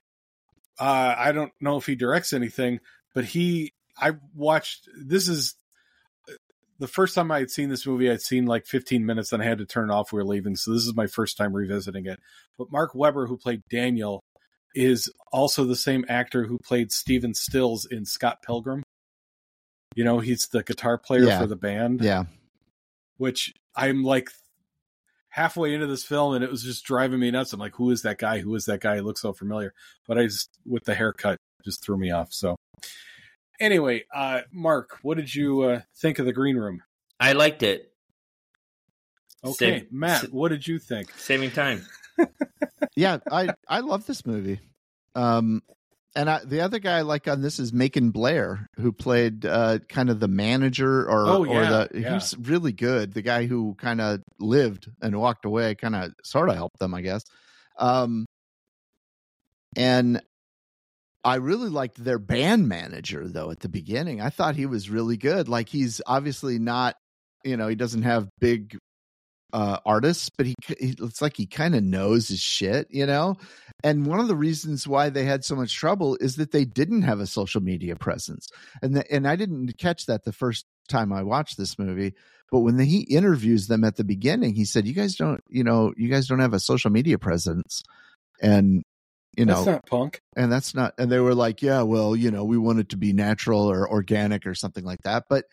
uh, 0.79 1.15
I 1.17 1.33
don't 1.33 1.53
know 1.61 1.77
if 1.79 1.87
he 1.87 1.95
directs 1.95 2.33
anything, 2.33 2.81
but 3.15 3.25
he. 3.25 3.73
I 3.99 4.13
watched. 4.35 4.89
This 4.95 5.27
is 5.29 5.55
the 6.79 6.87
first 6.89 7.15
time 7.15 7.31
I 7.31 7.39
had 7.41 7.51
seen 7.51 7.69
this 7.69 7.87
movie. 7.87 8.11
I'd 8.11 8.21
seen 8.21 8.47
like 8.47 8.67
15 8.67 9.05
minutes, 9.07 9.33
and 9.33 9.43
I 9.43 9.47
had 9.47 9.59
to 9.59 9.67
turn 9.67 9.91
it 9.91 9.93
off. 9.93 10.13
We 10.13 10.19
were 10.19 10.25
leaving, 10.25 10.57
so 10.57 10.73
this 10.73 10.83
is 10.87 10.95
my 10.95 11.07
first 11.07 11.37
time 11.37 11.53
revisiting 11.55 12.07
it. 12.07 12.21
But 12.59 12.71
Mark 12.71 12.95
Webber, 12.95 13.27
who 13.27 13.37
played 13.37 13.63
Daniel, 13.71 14.21
is 14.75 15.11
also 15.33 15.65
the 15.65 15.77
same 15.77 16.05
actor 16.09 16.45
who 16.45 16.59
played 16.59 16.93
Stephen 16.93 17.33
Stills 17.35 17.87
in 17.87 18.05
Scott 18.05 18.43
Pilgrim. 18.43 18.83
You 19.95 20.05
know, 20.05 20.19
he's 20.19 20.49
the 20.49 20.63
guitar 20.63 20.99
player 20.99 21.25
Yeah. 21.25 21.41
for 21.41 21.47
the 21.47 21.57
band. 21.57 22.03
Yeah. 22.03 22.25
which 23.19 23.55
I'm 23.75 24.03
like 24.05 24.29
halfway 25.31 25.73
into 25.73 25.87
this 25.87 26.05
film 26.05 26.35
and 26.35 26.45
it 26.45 26.51
was 26.51 26.63
just 26.63 26.85
driving 26.85 27.19
me 27.19 27.31
nuts. 27.31 27.55
I'm 27.55 27.61
like, 27.61 27.75
who 27.77 27.91
is 27.91 28.03
that 28.03 28.19
guy? 28.19 28.41
Who 28.41 28.55
is 28.55 28.67
that 28.67 28.81
guy? 28.81 28.97
He 28.97 29.01
looks 29.01 29.23
so 29.23 29.33
familiar. 29.33 29.73
But 30.07 30.19
I 30.19 30.25
just 30.25 30.51
with 30.67 30.85
the 30.85 30.95
haircut 30.95 31.39
just 31.65 31.83
threw 31.83 31.97
me 31.97 32.11
off. 32.11 32.35
So 32.35 32.57
anyway, 33.61 34.05
uh 34.15 34.43
Mark, 34.53 34.99
what 35.03 35.17
did 35.17 35.35
you 35.35 35.63
uh, 35.63 35.81
think 35.97 36.19
of 36.19 36.27
the 36.27 36.33
green 36.33 36.57
room? 36.57 36.83
I 37.19 37.33
liked 37.33 37.63
it. 37.63 37.93
Okay, 39.45 39.81
Same- 39.81 39.87
Matt, 39.91 40.25
s- 40.25 40.31
what 40.31 40.49
did 40.49 40.67
you 40.67 40.79
think? 40.79 41.11
Saving 41.17 41.51
time. 41.51 41.85
yeah, 42.97 43.19
I 43.31 43.49
I 43.69 43.81
love 43.81 44.07
this 44.07 44.25
movie. 44.27 44.61
Um, 45.15 45.63
and 46.15 46.31
I, 46.31 46.43
the 46.45 46.63
other 46.63 46.79
guy 46.79 46.99
I 46.99 47.03
like 47.03 47.29
on 47.29 47.43
this 47.43 47.59
is 47.59 47.73
Macon 47.75 48.11
Blair, 48.11 48.69
who 48.77 48.91
played 48.91 49.45
uh, 49.45 49.81
kind 49.89 50.09
of 50.09 50.19
the 50.19 50.29
manager, 50.29 51.03
or 51.09 51.27
Oh, 51.27 51.45
or 51.47 51.61
the 51.67 51.89
yeah. 51.95 52.15
he's 52.15 52.35
really 52.39 52.73
good. 52.73 53.13
The 53.13 53.21
guy 53.23 53.45
who 53.47 53.75
kind 53.79 54.01
of 54.01 54.21
lived 54.41 54.91
and 55.03 55.15
walked 55.21 55.45
away, 55.45 55.75
kind 55.75 55.95
of 55.95 56.13
sort 56.25 56.49
of 56.49 56.57
helped 56.57 56.79
them, 56.79 56.95
I 56.95 57.03
guess. 57.03 57.23
Um, 57.79 58.25
and 59.77 60.23
I 61.25 61.37
really 61.37 61.69
liked 61.69 62.03
their 62.03 62.19
band 62.19 62.69
manager 62.69 63.27
though 63.29 63.51
at 63.51 63.61
the 63.61 63.69
beginning. 63.69 64.21
I 64.21 64.31
thought 64.31 64.57
he 64.57 64.67
was 64.67 64.91
really 64.91 65.17
good. 65.17 65.49
Like 65.49 65.69
he's 65.69 66.01
obviously 66.07 66.59
not, 66.59 66.97
you 67.45 67.57
know, 67.57 67.69
he 67.69 67.75
doesn't 67.75 68.03
have 68.03 68.29
big 68.41 68.79
uh 69.53 69.79
artists, 69.87 70.29
but 70.37 70.47
he, 70.47 70.55
he 70.79 70.93
looks 70.93 71.23
like 71.23 71.37
he 71.37 71.47
kind 71.47 71.75
of 71.75 71.83
knows 71.83 72.29
his 72.29 72.41
shit, 72.41 72.89
you 72.91 73.07
know. 73.07 73.37
And 73.85 74.07
one 74.07 74.21
of 74.21 74.29
the 74.29 74.37
reasons 74.37 74.87
why 74.87 75.11
they 75.11 75.25
had 75.25 75.45
so 75.45 75.55
much 75.55 75.75
trouble 75.75 76.17
is 76.21 76.37
that 76.37 76.53
they 76.53 76.65
didn't 76.65 77.03
have 77.03 77.21
a 77.21 77.27
social 77.27 77.61
media 77.61 77.97
presence, 77.97 78.49
and 78.83 78.97
the, 78.97 79.13
and 79.13 79.27
I 79.27 79.37
didn't 79.37 79.79
catch 79.79 80.07
that 80.07 80.25
the 80.25 80.33
first 80.33 80.65
time 80.89 81.13
I 81.13 81.23
watched 81.23 81.57
this 81.59 81.79
movie. 81.79 82.15
But 82.51 82.61
when 82.61 82.77
the, 82.77 82.85
he 82.85 83.01
interviews 83.01 83.67
them 83.67 83.83
at 83.85 83.97
the 83.97 84.05
beginning, 84.05 84.55
he 84.55 84.65
said, 84.65 84.87
"You 84.87 84.95
guys 84.95 85.15
don't, 85.17 85.41
you 85.49 85.65
know, 85.65 85.93
you 85.97 86.09
guys 86.09 86.27
don't 86.27 86.41
have 86.41 86.55
a 86.55 86.61
social 86.61 86.91
media 86.91 87.19
presence," 87.19 87.83
and 88.41 88.83
you 89.37 89.45
know, 89.45 89.55
That's 89.55 89.67
not 89.67 89.87
punk. 89.87 90.21
and 90.37 90.51
that's 90.51 90.75
not 90.75 90.95
and 90.99 91.11
they 91.11 91.19
were 91.21 91.35
like 91.35 91.63
yeah 91.63 91.83
well 91.83 92.17
you 92.17 92.31
know 92.31 92.45
we 92.45 92.59
want 92.59 92.79
it 92.81 92.89
to 92.91 92.97
be 92.97 93.13
natural 93.13 93.71
or 93.71 93.89
organic 93.91 94.47
or 94.47 94.55
something 94.55 94.85
like 94.85 95.03
that. 95.05 95.25
But 95.29 95.45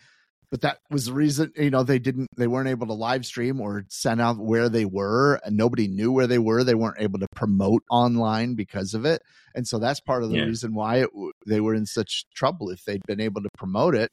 but 0.52 0.62
that 0.62 0.78
was 0.92 1.06
the 1.08 1.14
reason 1.14 1.52
you 1.56 1.70
know 1.72 1.84
they 1.84 2.00
didn't 2.00 2.28
they 2.38 2.48
weren't 2.48 2.70
able 2.70 2.88
to 2.88 2.94
live 2.94 3.26
stream 3.26 3.60
or 3.60 3.86
send 3.90 4.22
out 4.22 4.38
where 4.38 4.70
they 4.70 4.86
were 4.86 5.40
and 5.44 5.58
nobody 5.58 5.88
knew 5.88 6.12
where 6.12 6.28
they 6.28 6.40
were. 6.40 6.64
They 6.64 6.76
weren't 6.76 7.02
able 7.02 7.20
to 7.20 7.28
promote 7.36 7.84
online 7.90 8.56
because 8.56 8.94
of 8.94 9.04
it. 9.06 9.22
And 9.56 9.68
so 9.68 9.80
that's 9.80 10.00
part 10.00 10.24
of 10.24 10.30
the 10.30 10.38
Yeah. 10.38 10.46
reason 10.46 10.74
why 10.76 10.98
it, 10.98 11.10
they 11.48 11.60
were 11.60 11.74
in 11.76 11.86
such 11.86 12.26
trouble. 12.36 12.70
If 12.70 12.84
they'd 12.86 13.02
been 13.08 13.20
able 13.22 13.42
to 13.42 13.50
promote 13.58 13.96
it 13.96 14.12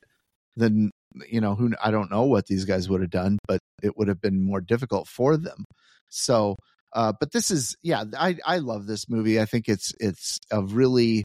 then 0.56 0.90
you 1.28 1.40
know 1.40 1.54
who 1.54 1.72
i 1.82 1.90
don't 1.90 2.10
know 2.10 2.22
what 2.24 2.46
these 2.46 2.64
guys 2.64 2.88
would 2.88 3.00
have 3.00 3.10
done 3.10 3.36
but 3.48 3.58
it 3.82 3.96
would 3.96 4.08
have 4.08 4.20
been 4.20 4.44
more 4.44 4.60
difficult 4.60 5.06
for 5.08 5.36
them. 5.36 5.64
So 6.08 6.56
uh 6.92 7.12
but 7.18 7.32
this 7.32 7.50
is 7.50 7.76
yeah 7.82 8.04
i 8.18 8.36
i 8.46 8.58
love 8.58 8.86
this 8.86 9.08
movie 9.08 9.40
i 9.40 9.44
think 9.44 9.68
it's 9.68 9.92
it's 10.00 10.38
a 10.50 10.62
really 10.62 11.24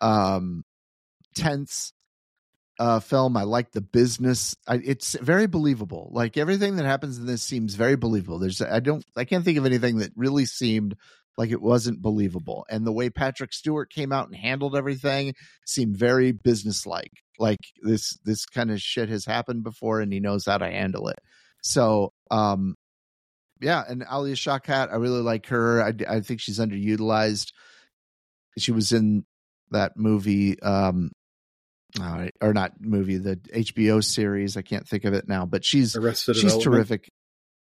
um 0.00 0.64
tense 1.34 1.92
uh, 2.78 2.98
film. 3.00 3.36
I 3.36 3.44
like 3.44 3.70
the 3.70 3.80
business. 3.80 4.56
I, 4.66 4.80
it's 4.84 5.14
very 5.20 5.46
believable. 5.46 6.10
Like 6.12 6.36
everything 6.36 6.76
that 6.76 6.84
happens 6.84 7.18
in 7.18 7.26
this 7.26 7.42
seems 7.42 7.74
very 7.74 7.96
believable. 7.96 8.38
There's 8.40 8.60
I 8.60 8.80
don't 8.80 9.04
I 9.16 9.24
can't 9.24 9.44
think 9.44 9.58
of 9.58 9.66
anything 9.66 9.98
that 9.98 10.10
really 10.16 10.46
seemed 10.46 10.96
like 11.38 11.50
it 11.50 11.62
wasn't 11.62 12.02
believable. 12.02 12.66
And 12.68 12.86
the 12.86 12.92
way 12.92 13.10
Patrick 13.10 13.52
Stewart 13.52 13.90
came 13.90 14.12
out 14.12 14.26
and 14.26 14.36
handled 14.36 14.76
everything 14.76 15.34
seemed 15.66 15.96
very 15.96 16.32
businesslike. 16.32 17.12
Like 17.38 17.60
this 17.82 18.18
this 18.24 18.46
kind 18.46 18.70
of 18.70 18.80
shit 18.80 19.08
has 19.08 19.24
happened 19.24 19.62
before 19.62 20.00
and 20.00 20.12
he 20.12 20.20
knows 20.20 20.46
how 20.46 20.58
to 20.58 20.68
handle 20.68 21.08
it. 21.08 21.18
So 21.62 22.12
um 22.30 22.74
yeah, 23.62 23.82
and 23.88 24.04
Alia 24.10 24.34
Shawkat, 24.34 24.92
I 24.92 24.96
really 24.96 25.22
like 25.22 25.46
her. 25.46 25.82
I, 25.82 25.92
I 26.08 26.20
think 26.20 26.40
she's 26.40 26.58
underutilized. 26.58 27.52
She 28.58 28.72
was 28.72 28.92
in 28.92 29.24
that 29.70 29.96
movie, 29.96 30.60
um, 30.60 31.10
uh, 32.00 32.28
or 32.40 32.52
not 32.52 32.72
movie, 32.80 33.18
the 33.18 33.36
HBO 33.36 34.04
series. 34.04 34.56
I 34.56 34.62
can't 34.62 34.86
think 34.86 35.04
of 35.04 35.14
it 35.14 35.28
now, 35.28 35.46
but 35.46 35.64
she's 35.64 35.96
Arrested 35.96 36.36
she's 36.36 36.56
terrific. 36.58 37.08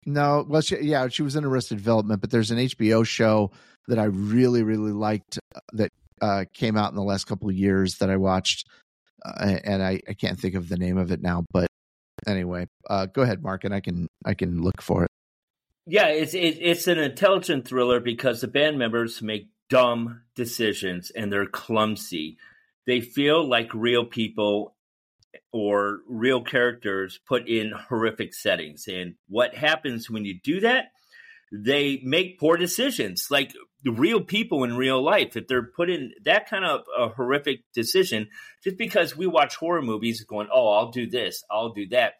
No, 0.05 0.45
well, 0.47 0.61
she, 0.61 0.77
yeah, 0.81 1.07
she 1.09 1.23
was 1.23 1.35
in 1.35 1.43
Arrested 1.43 1.77
Development, 1.77 2.21
but 2.21 2.31
there's 2.31 2.51
an 2.51 2.59
HBO 2.59 3.05
show 3.05 3.51
that 3.87 3.99
I 3.99 4.05
really, 4.05 4.63
really 4.63 4.93
liked 4.93 5.39
uh, 5.55 5.59
that 5.73 5.91
uh, 6.21 6.45
came 6.53 6.77
out 6.77 6.91
in 6.91 6.95
the 6.95 7.03
last 7.03 7.25
couple 7.25 7.49
of 7.49 7.55
years 7.55 7.97
that 7.97 8.09
I 8.09 8.15
watched, 8.15 8.67
uh, 9.25 9.57
and 9.63 9.83
I, 9.83 9.99
I 10.07 10.13
can't 10.13 10.39
think 10.39 10.55
of 10.55 10.69
the 10.69 10.77
name 10.77 10.97
of 10.97 11.11
it 11.11 11.21
now. 11.21 11.43
But 11.51 11.67
anyway, 12.25 12.67
uh, 12.89 13.07
go 13.07 13.23
ahead, 13.23 13.43
Mark, 13.43 13.65
and 13.65 13.73
I 13.73 13.81
can 13.81 14.07
I 14.25 14.33
can 14.33 14.61
look 14.61 14.81
for 14.81 15.03
it. 15.03 15.11
Yeah, 15.89 16.07
it's 16.07 16.33
it, 16.33 16.57
it's 16.59 16.87
an 16.87 16.97
intelligent 16.97 17.65
thriller 17.65 18.01
because 18.01 18.41
the 18.41 18.47
band 18.49 18.77
members 18.77 19.21
make 19.21 19.47
dumb 19.69 20.21
decisions 20.35 21.11
and 21.11 21.31
they're 21.31 21.45
clumsy. 21.45 22.37
They 22.85 22.99
feel 22.99 23.47
like 23.47 23.73
real 23.73 24.05
people 24.05 24.75
or 25.53 25.99
real 26.09 26.41
characters 26.41 27.19
put 27.25 27.47
in 27.47 27.71
horrific 27.71 28.33
settings. 28.33 28.87
And 28.87 29.15
what 29.29 29.55
happens 29.55 30.09
when 30.09 30.25
you 30.25 30.39
do 30.43 30.59
that? 30.59 30.87
They 31.53 32.01
make 32.03 32.37
poor 32.37 32.57
decisions, 32.57 33.27
like 33.31 33.53
real 33.85 34.19
people 34.19 34.65
in 34.65 34.75
real 34.75 35.01
life. 35.01 35.37
If 35.37 35.47
they're 35.47 35.63
put 35.63 35.89
in 35.89 36.11
that 36.25 36.49
kind 36.49 36.65
of 36.65 36.81
a 36.97 37.07
horrific 37.07 37.61
decision, 37.73 38.27
just 38.61 38.77
because 38.77 39.15
we 39.15 39.25
watch 39.25 39.55
horror 39.55 39.81
movies 39.81 40.21
going, 40.25 40.49
oh, 40.53 40.73
I'll 40.73 40.91
do 40.91 41.09
this, 41.09 41.45
I'll 41.49 41.71
do 41.71 41.87
that. 41.89 42.15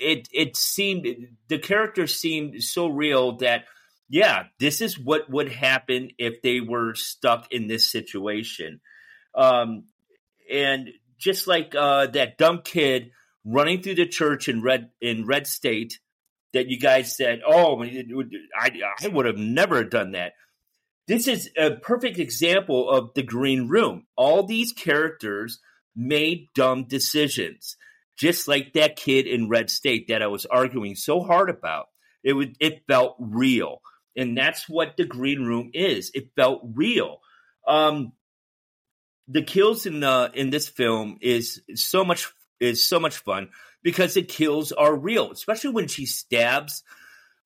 It 0.00 0.28
it 0.32 0.56
seemed 0.56 1.06
the 1.48 1.58
characters 1.58 2.16
seemed 2.16 2.62
so 2.62 2.88
real 2.88 3.36
that 3.38 3.64
yeah, 4.08 4.44
this 4.58 4.80
is 4.80 4.98
what 4.98 5.30
would 5.30 5.52
happen 5.52 6.10
if 6.18 6.42
they 6.42 6.60
were 6.60 6.94
stuck 6.94 7.52
in 7.52 7.68
this 7.68 7.90
situation. 7.90 8.80
Um, 9.36 9.84
and 10.50 10.90
just 11.16 11.46
like 11.46 11.74
uh, 11.76 12.06
that 12.08 12.36
dumb 12.36 12.62
kid 12.64 13.12
running 13.44 13.82
through 13.82 13.94
the 13.94 14.06
church 14.06 14.48
in 14.48 14.62
red 14.62 14.90
in 15.00 15.26
red 15.26 15.46
state 15.46 16.00
that 16.52 16.68
you 16.68 16.78
guys 16.78 17.16
said, 17.16 17.40
"Oh, 17.46 17.82
I 17.82 18.70
I 19.00 19.08
would 19.08 19.26
have 19.26 19.38
never 19.38 19.84
done 19.84 20.12
that." 20.12 20.32
This 21.06 21.28
is 21.28 21.50
a 21.56 21.72
perfect 21.72 22.18
example 22.18 22.90
of 22.90 23.14
the 23.14 23.22
green 23.22 23.68
room. 23.68 24.06
All 24.16 24.44
these 24.44 24.72
characters 24.72 25.60
made 25.94 26.48
dumb 26.54 26.84
decisions, 26.84 27.76
just 28.20 28.46
like 28.46 28.74
that 28.74 28.96
kid 28.96 29.26
in 29.26 29.48
red 29.48 29.70
state 29.70 30.08
that 30.08 30.22
I 30.22 30.26
was 30.26 30.44
arguing 30.44 30.94
so 30.94 31.22
hard 31.22 31.48
about. 31.48 31.86
It 32.22 32.34
would 32.34 32.56
it 32.60 32.82
felt 32.86 33.16
real, 33.18 33.80
and 34.14 34.36
that's 34.36 34.68
what 34.68 34.96
the 34.98 35.06
green 35.06 35.44
room 35.44 35.70
is. 35.72 36.10
It 36.12 36.30
felt 36.36 36.60
real. 36.74 37.20
Um, 37.66 38.12
the 39.26 39.42
kills 39.42 39.86
in 39.86 40.00
the 40.00 40.30
in 40.34 40.50
this 40.50 40.68
film 40.68 41.16
is 41.22 41.62
so 41.74 42.04
much 42.04 42.30
is 42.60 42.84
so 42.84 43.00
much 43.00 43.16
fun 43.16 43.48
because 43.82 44.12
the 44.14 44.22
kills 44.22 44.70
are 44.72 44.94
real, 44.94 45.32
especially 45.32 45.70
when 45.70 45.88
she 45.88 46.04
stabs 46.04 46.82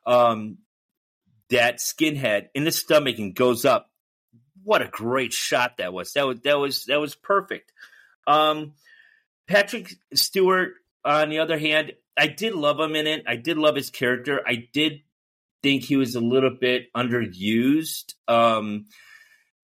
um 0.07 0.59
that 1.51 1.77
skinhead 1.77 2.49
in 2.55 2.65
the 2.65 2.73
stomach 2.73 3.19
and 3.19 3.35
goes 3.35 3.65
up. 3.65 3.91
What 4.65 4.83
a 4.83 4.89
great 4.89 5.33
shot 5.33 5.77
that 5.77 5.93
was. 5.93 6.15
That 6.15 6.27
was 6.27 6.41
that 6.41 6.59
was 6.59 6.85
that 6.87 7.01
was 7.01 7.15
perfect. 7.15 7.71
Um 8.27 8.73
Patrick 9.47 9.95
Stewart, 10.15 10.73
on 11.05 11.29
the 11.29 11.39
other 11.39 11.59
hand, 11.59 11.93
I 12.17 12.29
did 12.29 12.55
love 12.55 12.81
him 12.81 12.97
in 12.97 13.07
it. 13.07 13.25
I 13.27 13.37
did 13.37 13.59
love 13.59 13.77
his 13.77 13.91
character. 13.91 14.41
I 14.47 14.69
did 14.73 15.03
think 15.63 15.83
he 15.83 15.97
was 15.97 16.15
a 16.15 16.21
little 16.21 16.57
bit 16.59 16.93
underused. 16.95 18.15
Um 18.29 18.87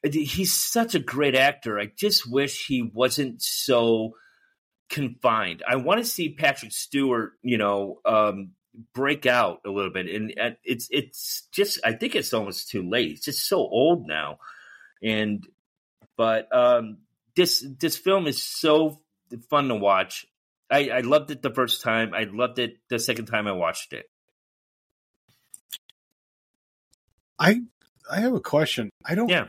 he's 0.02 0.52
such 0.52 0.94
a 0.94 0.98
great 0.98 1.35
actor. 1.35 1.78
I 1.78 1.90
just 1.94 2.31
wish 2.31 2.66
he 2.66 2.82
wasn't 2.82 3.43
so 3.43 4.15
confined. 4.89 5.62
I 5.69 5.77
want 5.77 6.01
to 6.01 6.05
see 6.05 6.31
Patrick 6.31 6.73
Stewart, 6.73 7.32
you 7.43 7.59
know, 7.59 8.01
um, 8.05 8.52
break 8.94 9.27
out 9.27 9.61
a 9.66 9.70
little 9.70 9.93
bit, 9.93 10.07
and, 10.09 10.32
it's 10.65 10.89
it's 10.90 11.48
just 11.52 11.81
I 11.85 11.93
think 11.93 12.15
it's 12.15 12.32
almost 12.32 12.70
too 12.70 12.89
late. 12.89 13.12
It's 13.12 13.24
just 13.24 13.47
so 13.47 13.59
old 13.59 14.07
now, 14.07 14.39
and 15.02 15.47
but 16.16 16.55
um, 16.55 16.98
this 17.36 17.65
this 17.78 17.97
film 17.97 18.27
is 18.27 18.43
so 18.43 19.02
fun 19.48 19.69
to 19.69 19.74
watch. 19.74 20.27
I, 20.70 20.89
I 20.90 21.01
loved 21.01 21.31
it 21.31 21.43
the 21.43 21.51
first 21.51 21.82
time. 21.82 22.15
I 22.15 22.24
loved 22.24 22.59
it 22.59 22.78
the 22.89 22.98
second 22.98 23.27
time 23.27 23.47
I 23.47 23.52
watched 23.52 23.93
it. 23.93 24.07
I 27.39 27.61
I 28.11 28.20
have 28.20 28.35
a 28.35 28.40
question. 28.40 28.90
I 29.05 29.15
don't 29.15 29.28
Yeah. 29.28 29.47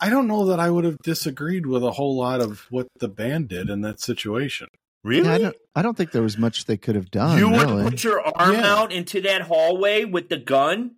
I 0.00 0.10
don't 0.10 0.26
know 0.26 0.46
that 0.46 0.58
I 0.58 0.68
would 0.68 0.84
have 0.84 0.98
disagreed 0.98 1.66
with 1.66 1.84
a 1.84 1.92
whole 1.92 2.16
lot 2.16 2.40
of 2.40 2.66
what 2.70 2.88
the 2.98 3.08
band 3.08 3.48
did 3.48 3.70
in 3.70 3.82
that 3.82 4.00
situation. 4.00 4.66
Really? 5.04 5.28
Yeah, 5.28 5.34
I 5.34 5.38
don't 5.38 5.56
I 5.76 5.82
don't 5.82 5.96
think 5.96 6.10
there 6.12 6.22
was 6.22 6.38
much 6.38 6.64
they 6.64 6.76
could 6.76 6.96
have 6.96 7.10
done. 7.10 7.38
you 7.38 7.48
would 7.50 7.60
really. 7.60 7.84
put 7.84 8.02
your 8.04 8.20
arm 8.36 8.54
Yeah. 8.54 8.74
out 8.74 8.92
into 8.92 9.20
that 9.22 9.42
hallway 9.42 10.04
with 10.04 10.28
the 10.28 10.38
gun 10.38 10.96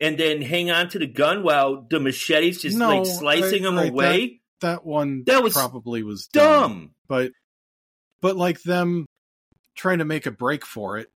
and 0.00 0.16
then 0.18 0.42
hang 0.42 0.70
on 0.70 0.88
to 0.90 0.98
the 0.98 1.06
gun 1.06 1.42
while 1.42 1.82
the 1.82 1.98
machete's 2.00 2.62
just 2.62 2.78
No, 2.78 2.88
like 2.98 3.06
slicing 3.06 3.52
right, 3.52 3.62
them 3.62 3.76
right, 3.76 3.90
away? 3.90 4.40
That 4.60 4.84
one 4.84 5.24
That 5.26 5.42
was 5.42 5.54
probably 5.54 6.02
was 6.02 6.26
dumb. 6.26 6.70
Dumb. 6.72 6.90
But 7.08 7.32
but 8.20 8.36
like 8.36 8.62
them 8.62 9.06
trying 9.76 9.98
to 9.98 10.04
make 10.04 10.26
a 10.26 10.30
break 10.30 10.64
for 10.64 10.98
it. 10.98 11.10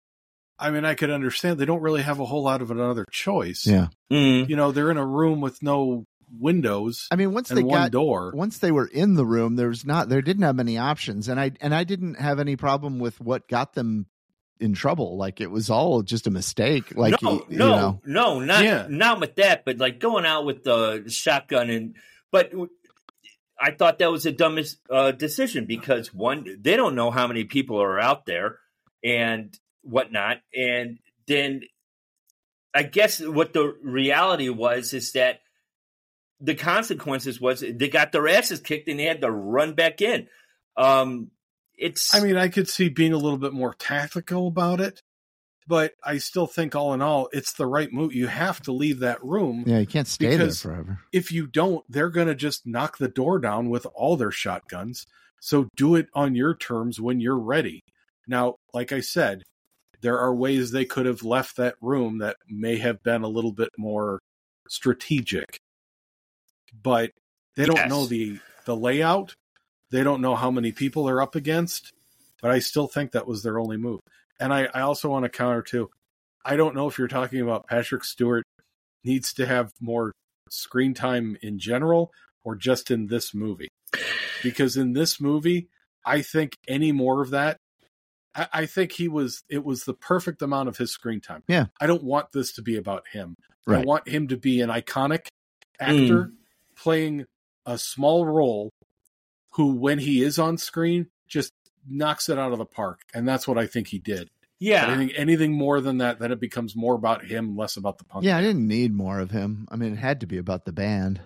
I 0.57 0.71
mean, 0.71 0.83
I 0.83 0.93
could 0.93 1.09
understand 1.09 1.57
they 1.57 1.65
don't 1.65 1.81
really 1.81 2.01
have 2.01 2.19
a 2.19 2.25
whole 2.25 2.43
lot 2.43 2.61
of 2.61 2.69
another 2.69 3.05
choice. 3.09 3.65
Yeah. 3.65 3.87
Mm. 4.11 4.49
You 4.49 4.57
know, 4.57 4.71
they're 4.73 4.91
in 4.91 4.97
a 4.97 5.05
room 5.05 5.39
with 5.39 5.63
no 5.63 6.05
windows 6.37 7.07
I 7.11 7.15
mean, 7.15 7.33
once 7.33 7.49
and 7.49 7.57
they 7.57 7.63
one 7.63 7.83
got 7.83 7.91
door. 7.91 8.31
once 8.35 8.59
they 8.59 8.71
were 8.71 8.85
in 8.85 9.15
the 9.15 9.25
room, 9.25 9.55
there 9.55 9.69
was 9.69 9.85
not 9.85 10.09
there 10.09 10.21
didn't 10.21 10.43
have 10.43 10.55
many 10.55 10.77
options, 10.77 11.27
and 11.27 11.39
I 11.39 11.51
and 11.61 11.73
I 11.73 11.83
didn't 11.83 12.15
have 12.15 12.39
any 12.39 12.55
problem 12.55 12.99
with 12.99 13.19
what 13.21 13.47
got 13.47 13.73
them 13.73 14.05
in 14.59 14.73
trouble. 14.73 15.17
Like 15.17 15.41
it 15.41 15.49
was 15.49 15.69
all 15.69 16.01
just 16.01 16.27
a 16.27 16.31
mistake. 16.31 16.95
Like 16.95 17.21
no, 17.23 17.31
you, 17.31 17.45
you 17.49 17.57
no, 17.57 17.75
know, 17.75 18.01
no, 18.05 18.39
not 18.41 18.63
Yeah. 18.63 18.87
not 18.89 19.19
with 19.19 19.35
that, 19.37 19.65
but 19.65 19.77
like 19.77 19.99
going 19.99 20.25
out 20.25 20.45
with 20.45 20.63
the 20.63 21.05
shotgun 21.07 21.69
and 21.69 21.95
but 22.31 22.51
I 23.61 23.71
thought 23.71 23.99
that 23.99 24.11
was 24.11 24.23
the 24.23 24.31
dumbest 24.31 24.79
uh, 24.89 25.11
decision 25.11 25.65
because 25.65 26.13
one, 26.13 26.57
they 26.61 26.75
don't 26.75 26.95
know 26.95 27.11
how 27.11 27.27
many 27.27 27.43
people 27.43 27.81
are 27.81 27.99
out 27.99 28.25
there 28.25 28.59
and 29.03 29.57
whatnot, 29.81 30.37
and 30.55 30.99
then 31.27 31.61
I 32.73 32.83
guess 32.83 33.19
what 33.19 33.53
the 33.53 33.75
reality 33.83 34.49
was 34.49 34.93
is 34.93 35.11
that 35.13 35.41
the 36.39 36.55
consequences 36.55 37.41
was 37.41 37.61
they 37.61 37.89
got 37.89 38.11
their 38.11 38.27
asses 38.27 38.61
kicked 38.61 38.87
and 38.87 38.99
they 38.99 39.03
had 39.03 39.21
to 39.21 39.31
run 39.31 39.73
back 39.73 40.01
in. 40.01 40.27
Um, 40.77 41.31
it's 41.77 42.13
I 42.13 42.21
mean, 42.21 42.37
I 42.37 42.49
could 42.49 42.69
see 42.69 42.89
being 42.89 43.13
a 43.13 43.17
little 43.17 43.37
bit 43.37 43.53
more 43.53 43.73
tactical 43.73 44.47
about 44.47 44.79
it, 44.79 45.01
but 45.69 45.93
I 46.03 46.17
still 46.17 46.47
think 46.47 46.75
all 46.75 46.95
in 46.95 47.01
all, 47.03 47.29
it's 47.31 47.53
the 47.53 47.67
right 47.67 47.93
move. 47.93 48.15
You 48.15 48.25
have 48.25 48.59
to 48.61 48.71
leave 48.71 48.99
that 48.99 49.23
room. 49.23 49.63
yeah, 49.67 49.77
you 49.77 49.85
can't 49.85 50.07
stay 50.07 50.35
there 50.35 50.49
forever. 50.49 50.99
If 51.13 51.31
you 51.31 51.45
don't, 51.45 51.85
they're 51.87 52.09
going 52.09 52.27
to 52.27 52.33
just 52.33 52.65
knock 52.65 52.97
the 52.97 53.07
door 53.07 53.37
down 53.37 53.69
with 53.69 53.85
all 53.93 54.17
their 54.17 54.31
shotguns. 54.31 55.05
So 55.39 55.69
do 55.75 55.93
it 55.93 56.07
on 56.15 56.33
your 56.33 56.55
terms 56.55 56.99
when 56.99 57.19
you're 57.19 57.37
ready. 57.37 57.81
Now, 58.27 58.55
like 58.73 58.91
I 58.91 59.01
said, 59.01 59.43
there 60.01 60.17
are 60.17 60.33
ways 60.33 60.71
they 60.71 60.85
could 60.85 61.05
have 61.05 61.21
left 61.21 61.57
that 61.57 61.75
room 61.81 62.17
that 62.17 62.37
may 62.49 62.79
have 62.79 63.03
been 63.03 63.21
a 63.21 63.27
little 63.27 63.53
bit 63.53 63.69
more 63.77 64.17
strategic. 64.67 65.59
But 66.81 67.11
they 67.55 67.65
don't 67.65 67.89
know 67.89 68.07
the 68.07 68.39
the 68.65 68.75
layout. 68.75 69.35
They 69.91 70.03
don't 70.03 70.21
know 70.21 70.35
how 70.35 70.49
many 70.49 70.71
people 70.71 71.03
they're 71.03 71.21
up 71.21 71.35
against. 71.35 71.91
But 72.41 72.49
I 72.49 72.59
still 72.59 72.87
think 72.87 73.11
that 73.11 73.27
was 73.27 73.43
their 73.43 73.59
only 73.59 73.77
move. 73.77 73.99
And 74.39 74.53
I, 74.53 74.67
I 74.73 74.81
also 74.81 75.09
want 75.09 75.25
to 75.25 75.29
counter 75.29 75.61
too. 75.61 75.89
I 76.45 76.55
don't 76.55 76.75
know 76.75 76.87
if 76.87 76.97
you're 76.97 77.07
talking 77.07 77.41
about 77.41 77.67
Patrick 77.67 78.03
Stewart 78.03 78.45
needs 79.03 79.33
to 79.33 79.45
have 79.45 79.71
more 79.79 80.13
screen 80.49 80.93
time 80.93 81.37
in 81.41 81.59
general 81.59 82.11
or 82.43 82.55
just 82.55 82.91
in 82.91 83.07
this 83.07 83.33
movie. 83.33 83.67
Because 84.41 84.77
in 84.77 84.93
this 84.93 85.19
movie, 85.19 85.69
I 86.05 86.21
think 86.21 86.55
any 86.67 86.91
more 86.91 87.21
of 87.21 87.31
that, 87.31 87.57
I, 88.33 88.47
I 88.53 88.65
think 88.65 88.93
he 88.93 89.07
was 89.07 89.43
it 89.49 89.63
was 89.63 89.83
the 89.83 89.93
perfect 89.93 90.41
amount 90.41 90.69
of 90.69 90.77
his 90.77 90.91
screen 90.91 91.19
time. 91.19 91.43
Yeah. 91.47 91.65
I 91.81 91.87
don't 91.87 92.03
want 92.03 92.31
this 92.31 92.53
to 92.53 92.61
be 92.61 92.77
about 92.77 93.03
him. 93.11 93.35
I 93.67 93.81
want 93.81 94.07
him 94.07 94.29
to 94.29 94.37
be 94.37 94.61
an 94.61 94.69
iconic 94.69 95.27
actor 95.79 96.23
hmm. 96.23 96.29
playing 96.75 97.25
a 97.65 97.77
small 97.77 98.25
role 98.25 98.71
who, 99.51 99.73
when 99.75 99.99
he 99.99 100.23
is 100.23 100.39
on 100.39 100.57
screen, 100.57 101.07
just 101.27 101.51
knocks 101.89 102.29
it 102.29 102.37
out 102.37 102.51
of 102.51 102.57
the 102.57 102.65
park, 102.65 103.01
and 103.13 103.27
that's 103.27 103.47
what 103.47 103.57
I 103.57 103.67
think 103.67 103.87
he 103.87 103.99
did. 103.99 104.29
Yeah, 104.59 104.85
But 104.85 104.93
I 104.93 104.97
think 104.97 105.13
anything 105.15 105.53
more 105.53 105.79
than 105.79 105.99
that, 105.99 106.19
then 106.19 106.33
it 106.33 106.39
becomes 106.41 106.75
more 106.75 106.93
about 106.93 107.23
him, 107.23 107.55
less 107.55 107.77
about 107.77 107.97
the 107.97 108.03
punk. 108.03 108.25
Yeah, 108.25 108.37
I 108.37 108.41
didn't 108.41 108.67
need 108.67 108.93
more 108.93 109.19
of 109.19 109.31
him. 109.31 109.67
I 109.71 109.77
mean, 109.77 109.93
it 109.93 109.99
had 109.99 110.19
to 110.19 110.27
be 110.27 110.37
about 110.37 110.65
the 110.65 110.73
band. 110.73 111.21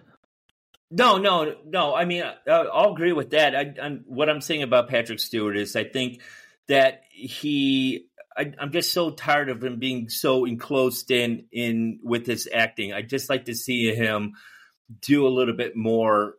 No, 0.92 1.18
no, 1.18 1.56
no. 1.66 1.96
I 1.96 2.06
mean, 2.06 2.22
uh, 2.22 2.52
I'll 2.52 2.94
agree 2.94 3.14
with 3.14 3.32
that. 3.32 3.56
I, 3.56 3.74
I'm, 3.82 4.04
what 4.06 4.30
I'm 4.30 4.42
saying 4.42 4.62
about 4.62 4.90
Patrick 4.90 5.20
Stewart 5.20 5.58
is, 5.58 5.76
I 5.76 5.84
think 5.84 6.22
that 6.68 7.02
he. 7.10 8.06
I, 8.38 8.52
I'm 8.60 8.72
just 8.72 8.94
so 8.94 9.10
tired 9.12 9.50
of 9.50 9.64
him 9.64 9.80
being 9.80 10.10
so 10.10 10.46
enclosed 10.46 11.10
in 11.10 11.46
in 11.52 12.00
with 12.04 12.28
his 12.28 12.48
acting. 12.52 12.94
I 12.94 13.02
just 13.02 13.30
like 13.30 13.46
to 13.46 13.56
see 13.56 13.94
him 13.94 14.34
do 15.02 15.26
a 15.26 15.30
little 15.30 15.56
bit 15.56 15.76
more, 15.76 16.36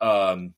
um, 0.00 0.54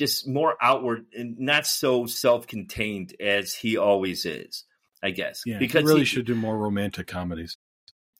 just 0.00 0.26
more 0.26 0.56
outward 0.60 1.04
and 1.16 1.38
not 1.38 1.66
so 1.66 2.06
self-contained 2.06 3.14
as 3.20 3.54
he 3.54 3.76
always 3.76 4.24
is. 4.26 4.64
I 5.02 5.10
guess 5.12 5.42
Yeah, 5.46 5.58
because 5.58 5.82
he 5.82 5.86
really 5.86 6.00
he- 6.00 6.06
should 6.06 6.26
do 6.26 6.34
more 6.34 6.58
romantic 6.58 7.06
comedies. 7.06 7.56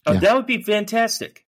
Oh, 0.07 0.13
Yeah. 0.13 0.21
that 0.21 0.37
would 0.37 0.47
be 0.47 0.63
fantastic. 0.63 1.45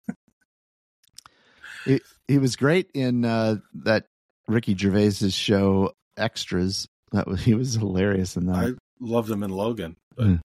He 2.28 2.38
was 2.38 2.56
great 2.56 2.90
in 2.94 3.26
uh, 3.26 3.56
that 3.84 4.06
Ricky 4.48 4.76
Gervais's 4.76 5.34
show 5.34 5.91
Extras. 6.18 6.88
That 7.12 7.28
was 7.28 7.41
he 7.44 7.53
was 7.56 7.74
hilarious 7.76 8.38
in 8.38 8.45
that. 8.48 8.56
I 8.56 8.70
loved 8.99 9.30
him 9.30 9.44
in 9.44 9.49
Logan. 9.52 9.95
But, 10.16 10.28
Mm. 10.28 10.40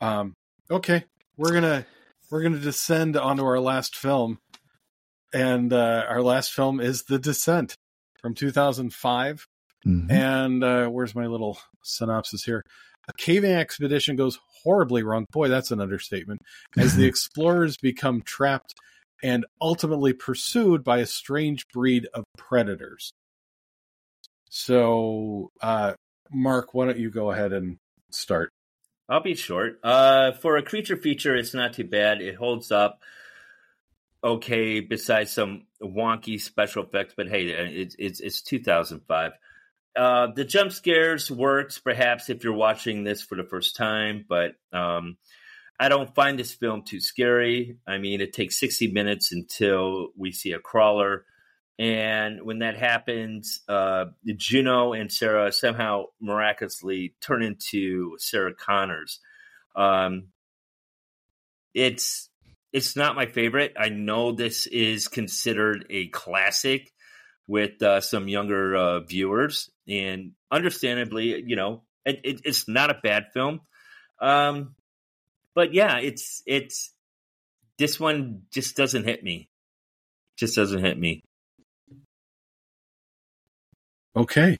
um, 0.00 0.34
okay, 0.70 1.04
we're 1.36 1.52
gonna 1.52 1.84
we're 2.30 2.42
gonna 2.42 2.58
descend 2.60 3.16
onto 3.16 3.44
our 3.44 3.60
last 3.60 3.96
film, 3.96 4.38
and 5.34 5.72
uh, 5.72 6.04
our 6.08 6.22
last 6.22 6.52
film 6.52 6.80
is 6.80 7.02
The 7.04 7.18
Descent 7.18 7.74
from 8.20 8.34
2005. 8.34 9.46
Mhm. 9.86 10.10
And 10.10 10.64
uh, 10.64 10.88
where's 10.88 11.14
my 11.14 11.26
little 11.26 11.58
synopsis 11.82 12.44
here? 12.44 12.62
A 13.08 13.12
caving 13.14 13.52
expedition 13.52 14.16
goes 14.16 14.38
horribly 14.62 15.02
wrong. 15.02 15.26
Boy, 15.32 15.48
that's 15.48 15.70
an 15.70 15.80
understatement. 15.80 16.42
As 16.76 16.96
the 16.96 17.06
explorers 17.06 17.76
become 17.78 18.22
trapped 18.22 18.74
and 19.22 19.46
ultimately 19.60 20.12
pursued 20.12 20.84
by 20.84 20.98
a 20.98 21.06
strange 21.06 21.66
breed 21.68 22.06
of 22.14 22.24
predators. 22.36 23.12
So, 24.50 25.50
uh, 25.60 25.94
Mark, 26.30 26.74
why 26.74 26.86
don't 26.86 26.98
you 26.98 27.10
go 27.10 27.30
ahead 27.30 27.52
and 27.52 27.78
start? 28.10 28.50
I'll 29.08 29.22
be 29.22 29.34
short. 29.34 29.80
Uh, 29.82 30.32
for 30.32 30.56
a 30.56 30.62
creature 30.62 30.96
feature, 30.96 31.36
it's 31.36 31.54
not 31.54 31.72
too 31.72 31.84
bad. 31.84 32.20
It 32.20 32.36
holds 32.36 32.70
up 32.70 33.00
okay, 34.22 34.80
besides 34.80 35.32
some 35.32 35.66
wonky 35.82 36.40
special 36.40 36.84
effects. 36.84 37.14
But 37.16 37.28
hey, 37.28 37.46
it's 37.46 37.96
it's, 37.98 38.20
it's 38.20 38.42
2005. 38.42 39.32
Uh, 39.96 40.28
the 40.34 40.44
jump 40.44 40.72
scares 40.72 41.30
works 41.30 41.78
perhaps 41.78 42.30
if 42.30 42.44
you're 42.44 42.54
watching 42.54 43.02
this 43.02 43.22
for 43.22 43.36
the 43.36 43.44
first 43.44 43.76
time, 43.76 44.24
but 44.28 44.52
um, 44.72 45.16
I 45.80 45.88
don't 45.88 46.14
find 46.14 46.38
this 46.38 46.52
film 46.52 46.82
too 46.82 47.00
scary. 47.00 47.76
I 47.86 47.98
mean, 47.98 48.20
it 48.20 48.32
takes 48.32 48.60
60 48.60 48.92
minutes 48.92 49.32
until 49.32 50.08
we 50.16 50.30
see 50.30 50.52
a 50.52 50.60
crawler. 50.60 51.24
And 51.78 52.42
when 52.42 52.58
that 52.60 52.76
happens, 52.76 53.62
uh, 53.68 54.06
Juno 54.36 54.92
and 54.92 55.10
Sarah 55.10 55.50
somehow 55.50 56.04
miraculously 56.20 57.14
turn 57.20 57.42
into 57.42 58.16
Sarah 58.18 58.54
Connors. 58.54 59.18
Um, 59.74 60.28
it's 61.72 62.29
it's 62.72 62.96
not 62.96 63.16
my 63.16 63.26
favorite. 63.26 63.74
I 63.78 63.88
know 63.88 64.32
this 64.32 64.66
is 64.66 65.08
considered 65.08 65.86
a 65.90 66.08
classic 66.08 66.92
with 67.46 67.82
uh, 67.82 68.00
some 68.00 68.28
younger 68.28 68.76
uh, 68.76 69.00
viewers, 69.00 69.70
and 69.88 70.32
understandably, 70.50 71.42
you 71.44 71.56
know, 71.56 71.82
it, 72.04 72.20
it, 72.22 72.40
it's 72.44 72.68
not 72.68 72.90
a 72.90 73.00
bad 73.02 73.26
film. 73.34 73.60
Um, 74.20 74.74
but 75.54 75.74
yeah, 75.74 75.98
it's 75.98 76.42
it's 76.46 76.92
this 77.78 77.98
one 77.98 78.42
just 78.52 78.76
doesn't 78.76 79.04
hit 79.04 79.24
me. 79.24 79.48
Just 80.36 80.54
doesn't 80.56 80.84
hit 80.84 80.98
me. 80.98 81.24
Okay. 84.14 84.56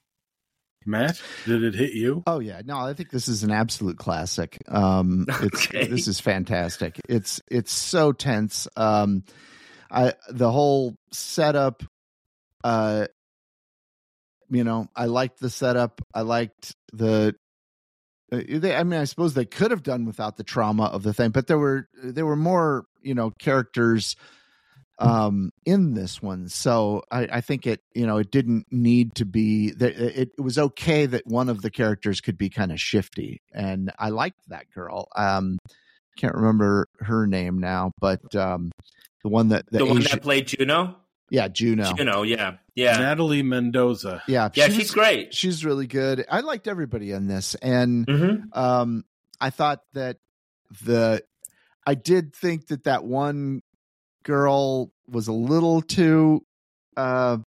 Matt, 0.86 1.20
did 1.44 1.62
it 1.62 1.74
hit 1.74 1.92
you? 1.92 2.22
Oh 2.26 2.38
yeah, 2.40 2.62
no, 2.64 2.78
I 2.78 2.94
think 2.94 3.10
this 3.10 3.28
is 3.28 3.42
an 3.42 3.50
absolute 3.50 3.98
classic. 3.98 4.58
Um, 4.68 5.26
it's 5.42 5.66
Okay. 5.68 5.86
this 5.86 6.08
is 6.08 6.20
fantastic. 6.20 6.98
It's 7.08 7.40
it's 7.50 7.72
so 7.72 8.12
tense. 8.12 8.66
Um, 8.76 9.24
I 9.90 10.14
the 10.30 10.50
whole 10.50 10.96
setup. 11.12 11.82
Uh, 12.64 13.06
you 14.50 14.64
know, 14.64 14.88
I 14.96 15.06
liked 15.06 15.38
the 15.40 15.50
setup. 15.50 16.00
I 16.14 16.22
liked 16.22 16.74
the. 16.92 17.34
uh, 18.32 18.40
They, 18.48 18.74
I 18.74 18.82
mean, 18.82 19.00
I 19.00 19.04
suppose 19.04 19.34
they 19.34 19.44
could 19.44 19.70
have 19.70 19.82
done 19.82 20.06
without 20.06 20.36
the 20.36 20.44
trauma 20.44 20.84
of 20.86 21.02
the 21.02 21.12
thing, 21.14 21.30
but 21.30 21.46
there 21.46 21.58
were 21.58 21.88
there 22.02 22.26
were 22.26 22.36
more, 22.36 22.84
you 23.02 23.14
know, 23.14 23.30
characters 23.30 24.16
um 25.00 25.50
in 25.64 25.94
this 25.94 26.20
one 26.22 26.48
so 26.48 27.02
I, 27.10 27.26
I 27.32 27.40
think 27.40 27.66
it 27.66 27.80
you 27.94 28.06
know 28.06 28.18
it 28.18 28.30
didn't 28.30 28.66
need 28.70 29.14
to 29.16 29.24
be 29.24 29.70
that 29.72 29.96
it, 29.96 30.32
it 30.36 30.40
was 30.42 30.58
okay 30.58 31.06
that 31.06 31.26
one 31.26 31.48
of 31.48 31.62
the 31.62 31.70
characters 31.70 32.20
could 32.20 32.36
be 32.36 32.50
kind 32.50 32.70
of 32.72 32.80
shifty 32.80 33.40
and 33.52 33.90
i 33.98 34.10
liked 34.10 34.40
that 34.48 34.66
girl 34.74 35.08
um 35.16 35.58
can't 36.16 36.34
remember 36.34 36.86
her 37.00 37.26
name 37.26 37.58
now 37.58 37.92
but 38.00 38.34
um 38.34 38.70
the 39.22 39.28
one 39.30 39.48
that 39.48 39.64
the, 39.70 39.78
The, 39.78 39.86
one 39.86 39.98
Asian- 39.98 40.10
that 40.12 40.22
played 40.22 40.46
Juno, 40.48 40.96
yeah 41.30 41.48
juno 41.48 41.92
Juno, 41.94 42.22
yeah, 42.22 42.56
yeah, 42.74 42.98
Natalie 42.98 43.42
Mendoza. 43.42 44.22
yeah 44.28 44.50
yeah. 44.54 44.66
she 44.66 44.72
she's 44.72 44.78
was- 44.82 44.90
great. 44.90 45.34
she's 45.34 45.64
really 45.64 45.86
good 45.86 46.24
i 46.30 46.40
liked 46.40 46.68
everybody 46.68 47.10
in 47.12 47.26
this 47.26 47.54
and 47.56 48.06
hmm 48.08 48.34
um 48.52 49.04
i 49.40 49.48
thought 49.50 49.80
that 49.94 50.18
the 50.84 51.22
i 51.86 51.94
did 51.94 52.34
think 52.34 52.66
that 52.68 52.84
that 52.84 53.02
one 53.04 53.62
girl 54.24 54.90
was 55.08 55.28
a 55.28 55.32
little 55.32 55.82
too 55.82 56.44
uh 56.96 57.38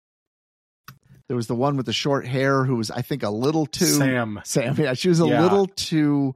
there 1.28 1.36
was 1.36 1.46
the 1.46 1.54
one 1.54 1.76
with 1.76 1.86
the 1.86 1.92
short 1.92 2.26
hair 2.26 2.64
who 2.64 2.76
was 2.76 2.90
i 2.90 3.00
think 3.02 3.22
a 3.22 3.30
little 3.30 3.66
too 3.66 3.84
Sam 3.86 4.40
Sam, 4.44 4.74
yeah, 4.78 4.94
she 4.94 5.08
was 5.08 5.20
a 5.20 5.26
Yeah. 5.26 5.42
little 5.42 5.66
too 5.66 6.34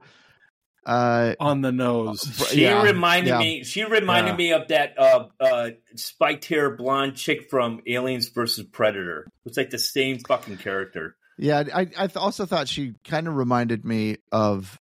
uh 0.85 1.35
on 1.39 1.61
the 1.61 1.71
nose. 1.73 2.21
She 2.49 2.61
yeah, 2.63 2.81
reminded 2.81 3.29
yeah. 3.29 3.37
me. 3.39 3.63
She 3.63 3.83
reminded 3.83 4.31
Yeah. 4.31 4.37
me 4.37 4.53
of 4.53 4.67
that 4.69 4.97
uh, 4.97 5.27
uh, 5.39 5.69
spiked 5.95 6.45
hair 6.45 6.75
blonde 6.75 7.15
chick 7.15 7.49
from 7.49 7.81
Aliens 7.85 8.29
versus 8.29 8.65
Predator. 8.65 9.27
It's 9.45 9.57
like 9.57 9.69
the 9.69 9.77
same 9.77 10.19
fucking 10.19 10.57
character. 10.57 11.15
Yeah, 11.37 11.63
I 11.75 11.87
I 11.97 12.09
also 12.15 12.45
thought 12.45 12.67
she 12.69 12.93
kind 13.03 13.27
of 13.27 13.35
reminded 13.35 13.85
me 13.85 14.17
of 14.31 14.79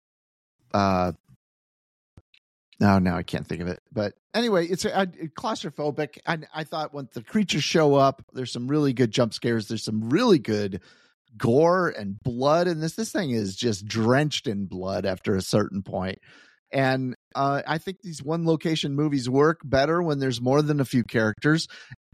uh 0.75 1.13
no, 2.81 2.99
no, 2.99 3.15
I 3.15 3.23
can't 3.23 3.47
think 3.47 3.61
of 3.61 3.69
it. 3.69 3.81
But 3.93 4.15
anyway, 4.35 4.67
it's 4.67 4.85
uh, 4.85 5.07
claustrophobic. 5.39 6.19
I 6.27 6.39
I 6.53 6.65
thought 6.65 6.95
when 6.95 7.09
the 7.13 7.23
creatures 7.23 7.65
show 7.65 7.95
up, 7.95 8.25
there's 8.33 8.53
some 8.53 8.69
really 8.69 8.93
good 8.93 9.11
jump 9.11 9.35
scares. 9.35 9.69
There's 9.69 9.85
some 9.85 10.11
really 10.11 10.39
good 10.39 10.81
gore 11.37 11.89
and 11.89 12.19
blood 12.23 12.69
in 12.69 12.81
this. 12.81 12.95
This 12.95 13.13
thing 13.13 13.31
is 13.31 13.57
just 13.57 13.87
drenched 13.87 14.47
in 14.47 14.67
blood 14.67 15.07
after 15.07 15.35
a 15.35 15.43
certain 15.43 15.83
point. 15.83 16.19
And 16.73 17.15
uh, 17.37 17.63
I 17.67 17.79
think 17.79 18.03
these 18.03 18.23
one 18.23 18.47
location 18.47 18.95
movies 18.95 19.31
work 19.31 19.61
better 19.65 20.03
when 20.03 20.19
there's 20.19 20.41
more 20.41 20.61
than 20.61 20.81
a 20.81 20.85
few 20.85 21.05
characters 21.05 21.69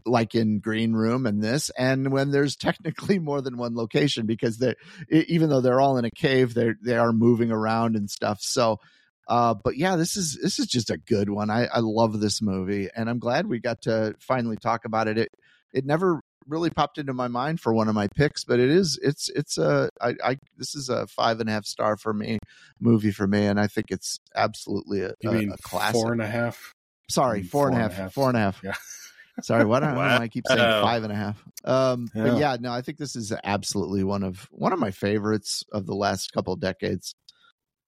like 0.05 0.33
in 0.35 0.59
green 0.59 0.93
room 0.93 1.27
and 1.27 1.43
this 1.43 1.69
and 1.77 2.11
when 2.11 2.31
there's 2.31 2.55
technically 2.57 3.19
more 3.19 3.39
than 3.39 3.57
one 3.57 3.75
location 3.75 4.25
because 4.25 4.57
they 4.57 4.73
even 5.11 5.47
though 5.49 5.61
they're 5.61 5.79
all 5.79 5.97
in 5.97 6.05
a 6.05 6.11
cave 6.11 6.55
they 6.55 6.71
they 6.83 6.97
are 6.97 7.13
moving 7.13 7.51
around 7.51 7.95
and 7.95 8.09
stuff 8.09 8.39
so 8.41 8.79
uh 9.27 9.53
but 9.53 9.77
yeah 9.77 9.95
this 9.95 10.17
is 10.17 10.37
this 10.41 10.59
is 10.59 10.65
just 10.67 10.89
a 10.89 10.97
good 10.97 11.29
one 11.29 11.49
i 11.49 11.65
i 11.67 11.79
love 11.79 12.19
this 12.19 12.41
movie 12.41 12.89
and 12.95 13.09
i'm 13.09 13.19
glad 13.19 13.47
we 13.47 13.59
got 13.59 13.81
to 13.81 14.13
finally 14.19 14.57
talk 14.57 14.85
about 14.85 15.07
it 15.07 15.17
it 15.17 15.29
it 15.73 15.85
never 15.85 16.19
really 16.47 16.71
popped 16.71 16.97
into 16.97 17.13
my 17.13 17.27
mind 17.27 17.59
for 17.59 17.71
one 17.73 17.87
of 17.87 17.93
my 17.93 18.07
picks 18.15 18.43
but 18.43 18.59
it 18.59 18.69
is 18.69 18.99
it's 19.03 19.29
it's 19.29 19.57
a 19.59 19.89
i 20.01 20.15
i 20.23 20.37
this 20.57 20.73
is 20.73 20.89
a 20.89 21.05
five 21.07 21.39
and 21.39 21.47
a 21.49 21.51
half 21.51 21.65
star 21.65 21.95
for 21.95 22.13
me 22.13 22.39
movie 22.79 23.11
for 23.11 23.27
me 23.27 23.45
and 23.45 23.59
i 23.59 23.67
think 23.67 23.87
it's 23.91 24.17
absolutely 24.35 25.01
a, 25.01 25.13
You 25.21 25.29
a, 25.29 25.33
mean 25.33 25.51
a 25.51 25.57
classic 25.61 26.01
four 26.01 26.11
and 26.11 26.21
a 26.21 26.27
half? 26.27 26.73
sorry 27.09 27.41
Mm, 27.41 27.45
four 27.45 27.67
and 27.67 27.75
a 27.75 27.79
four 27.79 27.81
half 27.83 27.91
and 27.91 27.99
a 27.99 28.03
half. 28.03 28.13
four 28.13 28.27
and 28.29 28.37
a 28.37 28.39
half 28.39 28.61
Yeah. 28.63 28.73
sorry 29.43 29.65
why 29.65 29.79
don't, 29.79 29.93
I, 29.97 30.23
I 30.23 30.27
keep 30.27 30.47
saying 30.47 30.67
Wow. 30.67 30.81
five 30.81 31.03
and 31.03 31.11
a 31.13 31.15
half 31.15 31.43
um 31.63 32.09
Yeah. 32.15 32.23
but 32.23 32.39
yeah 32.39 32.57
no 32.59 32.71
i 32.71 32.81
think 32.81 32.97
this 32.97 33.15
is 33.15 33.31
absolutely 33.43 34.03
one 34.03 34.23
of 34.23 34.47
one 34.51 34.73
of 34.73 34.79
my 34.79 34.91
favorites 34.91 35.63
of 35.71 35.85
the 35.85 35.95
last 35.95 36.31
couple 36.33 36.53
of 36.53 36.59
decades 36.59 37.13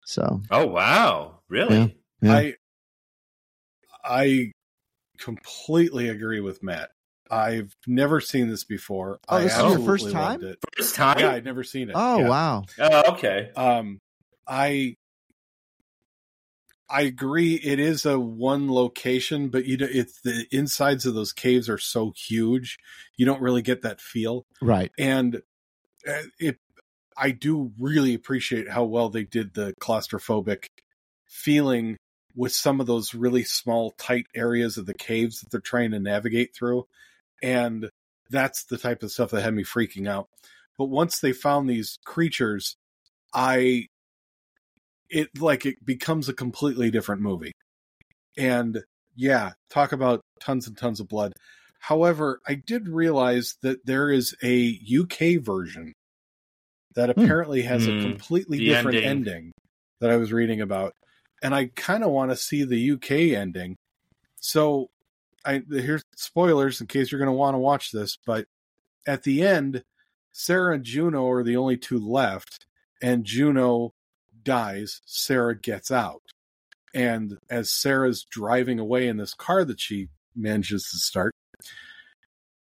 so 0.05 0.41
Oh 0.49 0.67
wow, 0.67 1.39
really? 1.49 1.97
Yeah. 2.21 2.33
I 2.33 2.55
I 4.03 4.51
completely 5.19 6.09
agree 6.09 6.39
with 6.39 6.61
Matt. 6.63 6.91
I've 7.31 7.75
never 7.87 8.19
seen 8.19 8.49
this 8.49 8.63
before. 8.63 9.19
Oh, 9.29 9.37
I 9.37 9.43
this 9.43 9.57
is 9.57 9.63
your 9.63 9.79
first 9.79 10.11
time? 10.11 10.55
First 10.77 10.95
time? 10.95 11.19
Yeah, 11.19 11.31
I'd 11.31 11.45
never 11.45 11.63
seen 11.63 11.89
it. 11.89 11.95
oh 11.97 12.19
Yeah. 12.19 12.29
wow 12.29 12.63
Oh, 12.79 13.13
okay. 13.13 13.51
Um, 13.55 13.99
I 14.47 14.95
I 16.89 17.01
agree. 17.01 17.55
It 17.55 17.79
is 17.79 18.05
a 18.05 18.19
one 18.19 18.69
location, 18.71 19.49
but 19.49 19.65
you 19.65 19.77
know, 19.77 19.87
it's 19.89 20.21
the 20.21 20.45
insides 20.51 21.05
of 21.05 21.15
those 21.15 21.33
caves 21.33 21.67
are 21.67 21.79
so 21.79 22.13
huge, 22.15 22.77
you 23.17 23.25
don't 23.25 23.41
really 23.41 23.63
get 23.63 23.81
that 23.81 23.99
feel. 23.99 24.45
Right. 24.61 24.91
And 24.99 25.37
uh, 26.07 26.21
it, 26.39 26.57
I 27.17 27.31
do 27.31 27.71
really 27.79 28.13
appreciate 28.13 28.69
how 28.69 28.83
well 28.83 29.09
they 29.09 29.23
did 29.23 29.53
the 29.53 29.73
claustrophobic 29.81 30.65
feeling 31.25 31.97
with 32.35 32.51
some 32.51 32.79
of 32.79 32.87
those 32.87 33.13
really 33.13 33.43
small, 33.43 33.91
tight 33.91 34.25
areas 34.35 34.77
of 34.77 34.85
the 34.85 34.93
caves 34.93 35.39
that 35.39 35.51
they're 35.51 35.59
trying 35.59 35.91
to 35.91 35.99
navigate 35.99 36.55
through. 36.55 36.87
And 37.41 37.89
that's 38.29 38.63
the 38.65 38.77
type 38.77 39.03
of 39.03 39.11
stuff 39.11 39.31
that 39.31 39.41
had 39.41 39.53
me 39.53 39.63
freaking 39.63 40.07
out. 40.07 40.27
But 40.77 40.85
once 40.85 41.19
they 41.19 41.33
found 41.33 41.69
these 41.69 41.99
creatures, 42.05 42.75
I 43.33 43.87
it 45.09 45.39
like 45.39 45.65
it 45.65 45.85
becomes 45.85 46.27
a 46.27 46.33
completely 46.33 46.89
different 46.89 47.21
movie. 47.21 47.51
And 48.37 48.83
yeah, 49.15 49.51
talk 49.69 49.91
about 49.91 50.21
tons 50.39 50.67
and 50.67 50.75
tons 50.75 50.99
of 50.99 51.07
blood. 51.07 51.33
However, 51.79 52.39
I 52.47 52.55
did 52.55 52.87
realize 52.87 53.55
that 53.61 53.85
there 53.85 54.09
is 54.09 54.35
a 54.43 54.79
UK 54.99 55.43
version 55.43 55.93
that 56.95 57.09
apparently 57.09 57.61
has 57.63 57.85
Hmm. 57.85 57.97
a 57.99 58.01
completely 58.01 58.57
The 58.59 58.65
different 58.67 58.97
ending. 58.97 59.07
ending. 59.35 59.51
that 60.01 60.09
I 60.11 60.17
was 60.17 60.33
reading 60.33 60.59
about. 60.59 60.93
And 61.41 61.55
I 61.55 61.67
kind 61.75 62.03
of 62.03 62.11
want 62.11 62.31
to 62.31 62.35
see 62.35 62.63
the 62.65 62.91
UK 62.91 63.33
ending. 63.33 63.77
So 64.41 64.89
I 65.45 65.61
here's 65.69 66.03
spoilers 66.17 66.81
in 66.81 66.87
case 66.87 67.09
you're 67.11 67.19
going 67.19 67.27
to 67.27 67.31
want 67.31 67.53
to 67.55 67.59
watch 67.59 67.91
this, 67.91 68.17
but 68.25 68.45
at 69.07 69.23
the 69.23 69.41
end 69.43 69.83
Sarah 70.33 70.75
and 70.75 70.83
Juno 70.83 71.29
are 71.29 71.43
the 71.43 71.55
only 71.55 71.77
two 71.77 71.99
left 71.99 72.65
and 73.01 73.23
Juno 73.23 73.93
dies, 74.43 74.99
Sarah 75.05 75.57
gets 75.57 75.89
out. 75.91 76.21
And 76.93 77.37
as 77.49 77.71
Sarah's 77.71 78.25
driving 78.29 78.79
away 78.79 79.07
in 79.07 79.17
this 79.17 79.33
car 79.33 79.63
that 79.63 79.79
she 79.79 80.09
manages 80.35 80.89
to 80.91 80.97
start, 80.97 81.33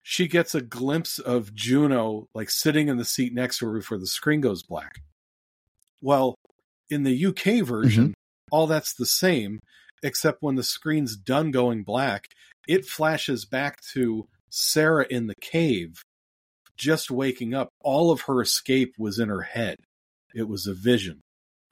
she 0.06 0.28
gets 0.28 0.54
a 0.54 0.60
glimpse 0.60 1.18
of 1.18 1.54
Juno 1.54 2.28
like 2.34 2.50
sitting 2.50 2.88
in 2.88 2.98
the 2.98 3.06
seat 3.06 3.32
next 3.32 3.58
to 3.58 3.66
her 3.66 3.72
before 3.72 3.96
the 3.96 4.06
screen 4.06 4.42
goes 4.42 4.62
black. 4.62 5.00
Well, 6.02 6.34
in 6.90 7.04
the 7.04 7.26
UK 7.26 7.64
version, 7.66 8.12
all 8.52 8.66
that's 8.66 8.92
the 8.92 9.06
same, 9.06 9.60
except 10.02 10.42
when 10.42 10.56
the 10.56 10.62
screen's 10.62 11.16
done 11.16 11.50
going 11.50 11.84
black, 11.84 12.26
it 12.68 12.84
flashes 12.84 13.46
back 13.46 13.80
to 13.94 14.28
Sarah 14.50 15.06
in 15.08 15.26
the 15.26 15.34
cave, 15.40 16.02
just 16.76 17.10
waking 17.10 17.54
up. 17.54 17.70
All 17.80 18.10
of 18.10 18.22
her 18.22 18.42
escape 18.42 18.92
was 18.98 19.18
in 19.18 19.30
her 19.30 19.40
head. 19.40 19.78
It 20.34 20.48
was 20.48 20.66
a 20.66 20.74
vision. 20.74 21.22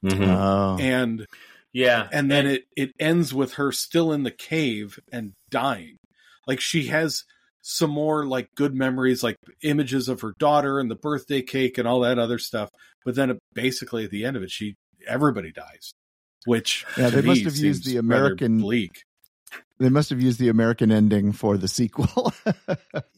Mhm. 0.03 0.27
Oh. 0.27 0.81
And 0.81 1.27
yeah, 1.71 2.09
and 2.11 2.31
then 2.31 2.47
it 2.47 2.63
it 2.75 2.93
ends 2.99 3.31
with 3.31 3.53
her 3.53 3.71
still 3.71 4.11
in 4.11 4.23
the 4.23 4.31
cave 4.31 4.99
and 5.11 5.33
dying 5.51 5.97
like 6.47 6.59
she 6.59 6.87
has 6.87 7.23
some 7.65 7.89
more 7.89 8.25
like 8.25 8.47
good 8.55 8.75
memories 8.75 9.23
like 9.23 9.37
images 9.63 10.09
of 10.09 10.21
her 10.21 10.33
daughter 10.37 10.79
and 10.79 10.91
the 10.91 10.95
birthday 10.95 11.41
cake 11.41 11.77
and 11.77 11.87
all 11.87 12.01
that 12.01 12.19
other 12.19 12.37
stuff 12.37 12.69
but 13.05 13.15
then 13.15 13.31
uh, 13.31 13.35
basically 13.53 14.03
at 14.03 14.11
the 14.11 14.25
end 14.25 14.35
of 14.37 14.43
it 14.43 14.51
she 14.51 14.75
everybody 15.07 15.51
dies 15.51 15.91
which 16.45 16.85
Yeah, 16.97 17.09
to 17.09 17.21
they 17.21 17.27
must 17.27 17.43
have 17.45 17.55
used 17.55 17.85
the 17.85 17.97
American- 17.97 18.59
bleak 18.59 19.03
They 19.79 19.89
must 19.89 20.09
have 20.09 20.21
used 20.21 20.39
the 20.39 20.49
American 20.49 20.91
ending 20.91 21.31
for 21.31 21.57
the 21.57 21.67
sequel. 21.67 22.33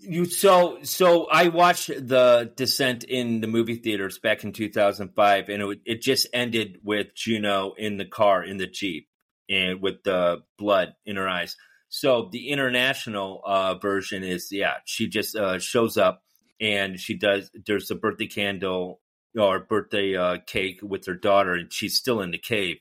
You 0.07 0.25
so 0.25 0.77
so 0.83 1.25
I 1.25 1.47
watched 1.47 1.87
the 1.87 2.51
Descent 2.55 3.03
in 3.03 3.41
the 3.41 3.47
movie 3.47 3.75
theaters 3.77 4.19
back 4.19 4.43
in 4.43 4.53
2005, 4.53 5.49
and 5.49 5.63
it 5.63 5.79
it 5.85 6.01
just 6.03 6.27
ended 6.31 6.77
with 6.83 7.15
Juno 7.15 7.73
in 7.75 7.97
the 7.97 8.05
car 8.05 8.43
in 8.43 8.57
the 8.57 8.67
jeep 8.67 9.07
and 9.49 9.81
with 9.81 10.03
the 10.03 10.43
blood 10.59 10.93
in 11.07 11.15
her 11.15 11.27
eyes. 11.27 11.55
So 11.95 12.27
the 12.29 12.49
international 12.49 13.41
uh, 13.45 13.75
version 13.75 14.21
is 14.21 14.51
yeah, 14.51 14.79
she 14.83 15.07
just 15.07 15.33
uh, 15.33 15.59
shows 15.59 15.95
up 15.95 16.23
and 16.59 16.99
she 16.99 17.13
does. 17.13 17.49
There's 17.65 17.89
a 17.89 17.95
birthday 17.95 18.27
candle 18.27 18.99
or 19.39 19.61
birthday 19.61 20.13
uh, 20.17 20.39
cake 20.45 20.81
with 20.83 21.05
her 21.05 21.13
daughter, 21.13 21.53
and 21.53 21.71
she's 21.71 21.95
still 21.95 22.19
in 22.19 22.31
the 22.31 22.37
cave. 22.37 22.79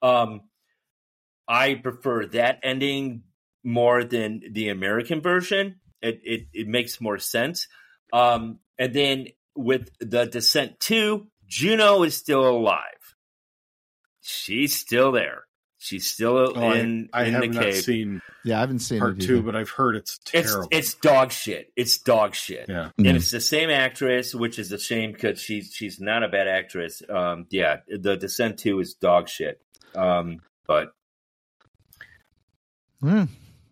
Um, 0.00 0.44
I 1.46 1.74
prefer 1.74 2.24
that 2.28 2.60
ending 2.62 3.24
more 3.62 4.02
than 4.02 4.40
the 4.52 4.70
American 4.70 5.20
version. 5.20 5.80
It 6.00 6.22
it, 6.24 6.46
it 6.54 6.66
makes 6.66 7.02
more 7.02 7.18
sense. 7.18 7.68
Um, 8.14 8.60
and 8.78 8.94
then 8.94 9.26
with 9.54 9.90
the 10.00 10.24
Descent 10.24 10.80
Two, 10.80 11.26
Juno 11.46 12.02
is 12.02 12.16
still 12.16 12.48
alive. 12.48 13.14
She's 14.22 14.74
still 14.74 15.12
there. 15.12 15.44
She's 15.84 16.06
still 16.10 16.38
Oh, 16.56 16.72
in 16.72 17.10
I, 17.12 17.20
I 17.20 17.24
in 17.24 17.32
have 17.34 17.42
the 17.42 17.48
not 17.48 17.62
cave. 17.64 17.76
seen 17.76 18.22
yeah, 18.42 18.56
I 18.56 18.60
haven't 18.60 18.78
seen 18.78 19.00
part 19.00 19.18
it 19.22 19.26
two 19.26 19.42
but 19.42 19.54
i've 19.54 19.68
heard 19.68 19.96
it's 19.96 20.18
It's 20.32 20.48
terrible 20.50 20.68
it's 20.70 20.94
dog 20.94 21.30
shit. 21.30 21.70
It's 21.76 21.98
dog 21.98 22.34
shit. 22.34 22.66
yeah. 22.70 22.88
And 22.96 23.06
it's 23.06 23.30
the 23.30 23.40
same 23.40 23.68
actress, 23.68 24.34
which 24.34 24.58
is 24.58 24.72
a 24.72 24.78
shame 24.78 25.12
because 25.12 25.38
she's 25.40 25.72
she's 25.74 26.00
not 26.00 26.22
a 26.22 26.28
bad 26.28 26.48
actress. 26.48 27.02
Um, 27.08 27.46
yeah, 27.50 27.80
the 27.86 28.16
Descent 28.16 28.58
Two 28.58 28.80
is 28.80 28.94
dog 28.94 29.28
shit. 29.28 29.60
Um, 29.94 30.40
but 30.66 30.94
Hmm. 33.00 33.24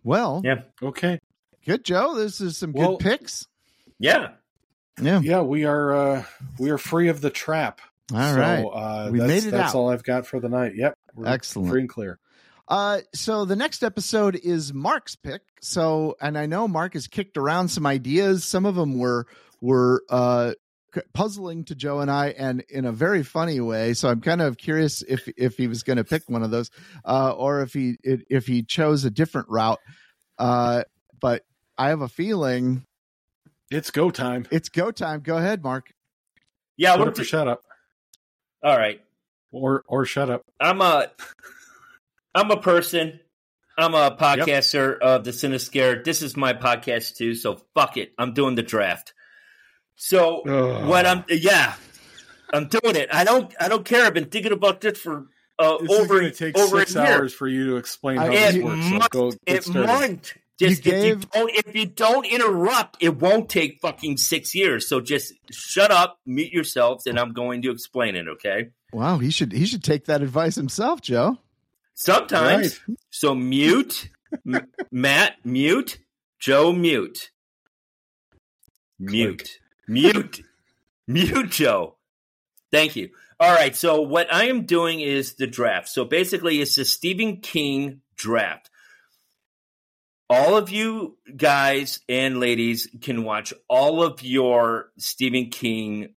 Well, 0.03 0.41
Yeah. 0.43 0.61
okay 0.81 1.19
good, 1.65 1.83
Joe. 1.83 2.13
This 2.15 2.41
is 2.41 2.57
some 2.57 2.73
Well- 2.73 2.97
good 2.97 2.99
picks. 2.99 3.47
yeah, 3.97 4.33
Yeah. 5.01 5.19
yeah 5.21 5.41
we 5.41 5.65
are 5.65 5.93
uh 5.95 6.25
we 6.59 6.69
are 6.69 6.77
free 6.77 7.07
of 7.07 7.21
the 7.21 7.29
trap 7.31 7.81
All 8.13 8.33
so, 8.33 8.39
right. 8.39 8.63
uh 8.63 9.09
We 9.11 9.17
that's, 9.19 9.27
made 9.29 9.43
it 9.45 9.51
that's 9.51 9.69
out. 9.73 9.75
all 9.75 9.89
i've 9.89 10.03
got 10.03 10.27
for 10.27 10.39
the 10.39 10.49
night 10.49 10.73
yep 10.75 10.93
we're 11.15 11.27
Excellent. 11.27 11.69
free 11.69 11.81
and 11.81 11.89
clear 11.89 12.19
Uh, 12.67 12.99
so 13.13 13.45
the 13.45 13.55
next 13.55 13.83
episode 13.83 14.35
is 14.35 14.73
Mark's 14.73 15.15
pick. 15.15 15.41
So, 15.61 16.15
and 16.21 16.37
I 16.37 16.45
know 16.45 16.67
Mark 16.67 16.93
has 16.93 17.07
kicked 17.07 17.37
around 17.37 17.67
some 17.69 17.85
ideas. 17.85 18.45
Some 18.45 18.65
of 18.65 18.75
them 18.75 18.97
were 18.97 19.27
were 19.61 20.03
uh 20.09 20.53
puzzling 21.13 21.65
to 21.65 21.75
Joe 21.75 21.99
and 21.99 22.09
I, 22.11 22.27
and 22.29 22.63
in 22.69 22.85
a 22.85 22.91
very 22.91 23.23
funny 23.23 23.59
way. 23.59 23.93
So 23.95 24.09
I'm 24.09 24.21
kind 24.21 24.41
of 24.41 24.57
curious 24.57 25.01
if 25.01 25.27
if 25.37 25.57
he 25.57 25.67
was 25.67 25.83
going 25.83 25.97
to 25.97 26.03
pick 26.03 26.23
one 26.27 26.43
of 26.43 26.51
those, 26.51 26.69
uh, 27.03 27.33
or 27.35 27.61
if 27.61 27.73
he 27.73 27.97
if 28.03 28.47
he 28.47 28.63
chose 28.63 29.03
a 29.05 29.09
different 29.11 29.49
route. 29.49 29.79
Uh, 30.37 30.83
but 31.19 31.43
I 31.77 31.89
have 31.89 32.01
a 32.01 32.07
feeling 32.07 32.85
it's 33.71 33.91
go 33.91 34.09
time 34.09 34.47
it's 34.51 34.69
go 34.69 34.91
time. 34.91 35.19
Go 35.21 35.37
ahead, 35.37 35.63
Mark. 35.63 35.91
yeah. 36.77 36.91
shut 36.91 36.99
We're 36.99 37.07
up 37.09 37.19
or 37.19 37.23
shut 37.23 37.47
up 37.47 37.61
all 38.63 38.77
right. 38.77 39.01
Or 39.53 39.83
or 39.87 40.05
shut 40.05 40.29
up 40.29 40.43
I'm 40.59 40.81
a 40.81 41.09
I'm 42.35 42.49
a 42.51 42.57
person. 42.59 43.19
I'm 43.77 43.93
a 43.95 44.11
podcaster 44.15 44.99
of 44.99 45.23
the 45.23 45.31
Cinescare. 45.31 46.03
This 46.03 46.21
is 46.21 46.35
my 46.37 46.53
podcast 46.53 47.15
too, 47.15 47.33
so 47.35 47.59
fuck 47.75 47.97
it. 47.97 48.11
I'm 48.17 48.33
doing 48.33 48.55
the 48.55 48.61
draft. 48.63 49.13
So 49.95 50.41
Ugh. 50.41 50.87
what 50.87 51.05
I'm 51.05 51.23
yeah, 51.29 51.73
I'm 52.51 52.67
doing 52.67 52.95
it. 52.95 53.09
I 53.13 53.23
don't 53.23 53.53
I 53.59 53.67
don't 53.69 53.85
care. 53.85 54.05
I've 54.05 54.13
been 54.13 54.29
thinking 54.29 54.51
about 54.51 54.81
this 54.81 54.97
for 54.99 55.27
uh, 55.59 55.77
This 55.79 55.91
over 55.91 56.19
gonna 56.19 56.31
take 56.31 56.57
over 56.57 56.79
six 56.79 56.95
a 56.95 57.03
year. 57.03 57.13
hours 57.19 57.33
for 57.33 57.47
you 57.47 57.67
to 57.71 57.75
explain 57.77 58.17
I- 58.17 58.25
how 58.25 58.31
It 58.31 58.51
this 58.53 58.63
works. 58.63 58.83
So 58.85 58.89
must- 58.95 59.09
go 59.11 59.31
It 59.45 59.63
started. 59.63 59.87
won't. 59.87 60.33
Just 60.59 60.85
You 60.85 60.93
if 60.93 61.05
you 61.05 61.15
don't 61.31 61.51
if 61.67 61.75
you 61.75 61.85
don't 61.87 62.25
interrupt, 62.27 62.97
it 63.01 63.17
won't 63.19 63.49
take 63.49 63.79
fucking 63.81 64.17
six 64.17 64.53
years. 64.53 64.87
So 64.87 65.01
just 65.01 65.33
shut 65.51 65.89
up, 65.91 66.19
mute 66.27 66.51
yourselves, 66.53 67.07
and 67.07 67.19
I'm 67.19 67.33
going 67.33 67.63
to 67.63 67.71
explain 67.71 68.15
it. 68.15 68.27
Okay. 68.27 68.69
Wow, 68.93 69.17
he 69.17 69.31
should 69.31 69.51
he 69.51 69.65
should 69.65 69.83
take 69.83 70.05
that 70.05 70.21
advice 70.21 70.55
himself, 70.55 71.01
Joe. 71.01 71.39
Sometimes. 71.95 72.79
So 73.09 73.33
mute, 73.33 74.09
M- 74.47 74.67
Matt, 74.91 75.37
mute, 75.43 75.97
Joe, 76.39 76.71
mute, 76.71 77.31
mute, 78.99 79.59
mute, 79.87 80.41
mute, 81.07 81.49
Joe. 81.49 81.95
Thank 82.71 82.95
you. 82.95 83.09
All 83.39 83.53
right. 83.53 83.75
So 83.75 84.01
what 84.01 84.33
I 84.33 84.45
am 84.45 84.65
doing 84.65 85.01
is 85.01 85.35
the 85.35 85.47
draft. 85.47 85.89
So 85.89 86.05
basically, 86.05 86.61
it's 86.61 86.75
the 86.75 86.85
Stephen 86.85 87.37
King 87.37 88.01
draft. 88.15 88.69
All 90.29 90.55
of 90.55 90.69
you 90.69 91.17
guys 91.35 91.99
and 92.07 92.39
ladies 92.39 92.87
can 93.01 93.23
watch 93.23 93.53
all 93.67 94.01
of 94.01 94.23
your 94.23 94.91
Stephen 94.97 95.49
King 95.49 96.15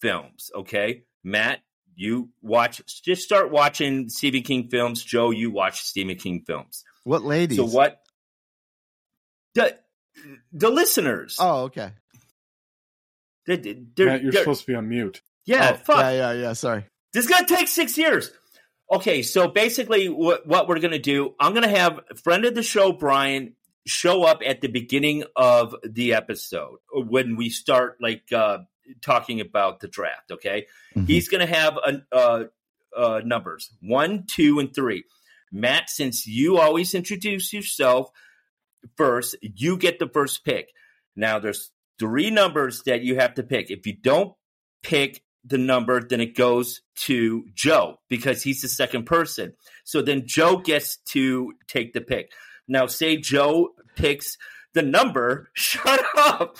films. 0.00 0.50
Okay, 0.54 1.02
Matt, 1.24 1.60
you 2.00 2.30
watch. 2.40 2.80
Just 3.02 3.22
start 3.22 3.50
watching 3.50 4.08
Stephen 4.08 4.42
King 4.42 4.68
films. 4.70 5.04
Joe, 5.04 5.30
you 5.30 5.50
watch 5.50 5.82
Stephen 5.82 6.16
King 6.16 6.42
films. 6.46 6.82
What 7.04 7.22
ladies? 7.22 7.58
So 7.58 7.66
what? 7.66 8.00
The 9.54 9.76
the 10.52 10.70
listeners. 10.70 11.36
Oh, 11.38 11.64
okay. 11.64 11.92
They- 13.46 13.56
they- 13.56 13.82
they're- 13.96 14.06
Matt, 14.06 14.22
you're 14.22 14.32
they're- 14.32 14.42
supposed 14.42 14.62
to 14.62 14.66
be 14.66 14.74
on 14.74 14.88
mute. 14.88 15.20
yeah, 15.44 15.72
Oh, 15.74 15.76
fuck. 15.84 15.98
Yeah, 15.98 16.10
yeah, 16.10 16.32
yeah. 16.32 16.52
Sorry. 16.54 16.84
This 17.12 17.24
is 17.24 17.30
gonna 17.30 17.46
take 17.46 17.68
six 17.68 17.98
years. 17.98 18.30
Okay, 18.92 19.22
so 19.22 19.48
basically, 19.48 20.08
what 20.08 20.46
what 20.46 20.68
we're 20.68 20.78
gonna 20.80 20.98
do? 20.98 21.34
I'm 21.38 21.54
gonna 21.54 21.68
have 21.68 22.00
friend 22.22 22.44
of 22.44 22.54
the 22.54 22.62
show, 22.62 22.92
Brian, 22.92 23.54
show 23.86 24.24
up 24.24 24.40
at 24.44 24.60
the 24.60 24.68
beginning 24.68 25.24
of 25.36 25.74
the 25.84 26.14
episode 26.14 26.78
when 26.92 27.36
we 27.36 27.50
start 27.50 27.96
like 28.00 28.32
uh, 28.32 28.58
talking 29.02 29.40
about 29.40 29.80
the 29.80 29.88
draft. 29.88 30.30
Okay, 30.32 30.66
Mhm. 30.96 31.06
he's 31.06 31.28
gonna 31.28 31.46
have 31.46 31.76
a, 31.76 32.02
uh, 32.12 32.44
uh, 32.96 33.20
numbers 33.24 33.70
one, 33.80 34.24
two, 34.26 34.58
and 34.58 34.74
three. 34.74 35.04
Matt, 35.52 35.90
since 35.90 36.26
you 36.26 36.58
always 36.58 36.94
introduce 36.94 37.52
yourself 37.52 38.10
first, 38.96 39.36
you 39.42 39.76
get 39.76 39.98
the 39.98 40.08
first 40.08 40.44
pick. 40.44 40.70
Now, 41.16 41.38
there's 41.38 41.70
three 41.98 42.30
numbers 42.30 42.82
that 42.86 43.02
you 43.02 43.16
have 43.16 43.34
to 43.34 43.42
pick. 43.42 43.70
If 43.70 43.86
you 43.86 43.94
don't 43.94 44.34
pick 44.82 45.22
the 45.44 45.58
number, 45.58 46.00
then 46.06 46.20
it 46.20 46.36
goes 46.36 46.82
to 46.94 47.46
Joe 47.54 48.00
because 48.08 48.42
he's 48.42 48.62
the 48.62 48.68
second 48.68 49.04
person. 49.06 49.54
So 49.84 50.02
then 50.02 50.26
Joe 50.26 50.58
gets 50.58 50.98
to 51.10 51.52
take 51.66 51.92
the 51.92 52.00
pick. 52.00 52.32
Now, 52.68 52.86
say 52.86 53.16
Joe 53.16 53.70
picks 53.96 54.36
the 54.74 54.82
number, 54.82 55.50
shut 55.54 56.04
up. 56.16 56.56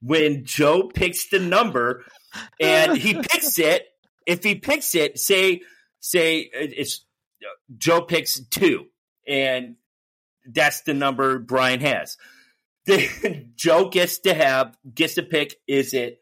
When 0.00 0.44
Joe 0.44 0.84
picks 0.84 1.28
the 1.28 1.40
number 1.40 2.04
and 2.60 2.96
he 2.96 3.14
picks 3.30 3.58
it, 3.58 3.86
if 4.26 4.44
he 4.44 4.54
picks 4.54 4.94
it, 4.94 5.18
say, 5.18 5.62
say 6.00 6.48
it's 6.52 7.04
Joe 7.76 8.02
picks 8.02 8.40
two, 8.40 8.86
and 9.26 9.76
that's 10.46 10.82
the 10.82 10.94
number 10.94 11.38
Brian 11.38 11.80
has. 11.80 12.16
Then 12.86 13.52
Joe 13.56 13.88
gets 13.88 14.18
to 14.20 14.34
have 14.34 14.76
gets 14.94 15.14
to 15.14 15.22
pick 15.22 15.56
is 15.66 15.94
it 15.94 16.18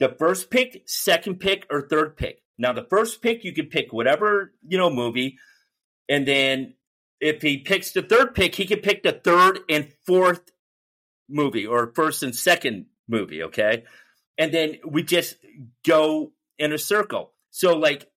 the 0.00 0.14
first 0.18 0.50
pick, 0.50 0.82
second 0.86 1.38
pick, 1.38 1.66
or 1.70 1.82
third 1.82 2.16
pick. 2.16 2.42
Now 2.58 2.72
the 2.72 2.86
first 2.88 3.22
pick 3.22 3.44
you 3.44 3.52
can 3.52 3.66
pick 3.66 3.92
whatever 3.92 4.52
you 4.66 4.78
know 4.78 4.90
movie, 4.90 5.38
and 6.08 6.26
then 6.26 6.74
if 7.20 7.40
he 7.40 7.58
picks 7.58 7.92
the 7.92 8.02
third 8.02 8.34
pick, 8.34 8.54
he 8.54 8.66
can 8.66 8.80
pick 8.80 9.02
the 9.02 9.12
third 9.12 9.60
and 9.68 9.92
fourth 10.06 10.42
movie 11.28 11.66
or 11.66 11.92
first 11.94 12.22
and 12.22 12.34
second 12.34 12.86
movie. 13.12 13.44
Okay, 13.44 13.84
and 14.38 14.52
then 14.52 14.78
we 14.84 15.04
just 15.04 15.36
go 15.86 16.32
in 16.58 16.72
a 16.72 16.78
circle. 16.78 17.32
So 17.50 17.76
like 17.76 18.10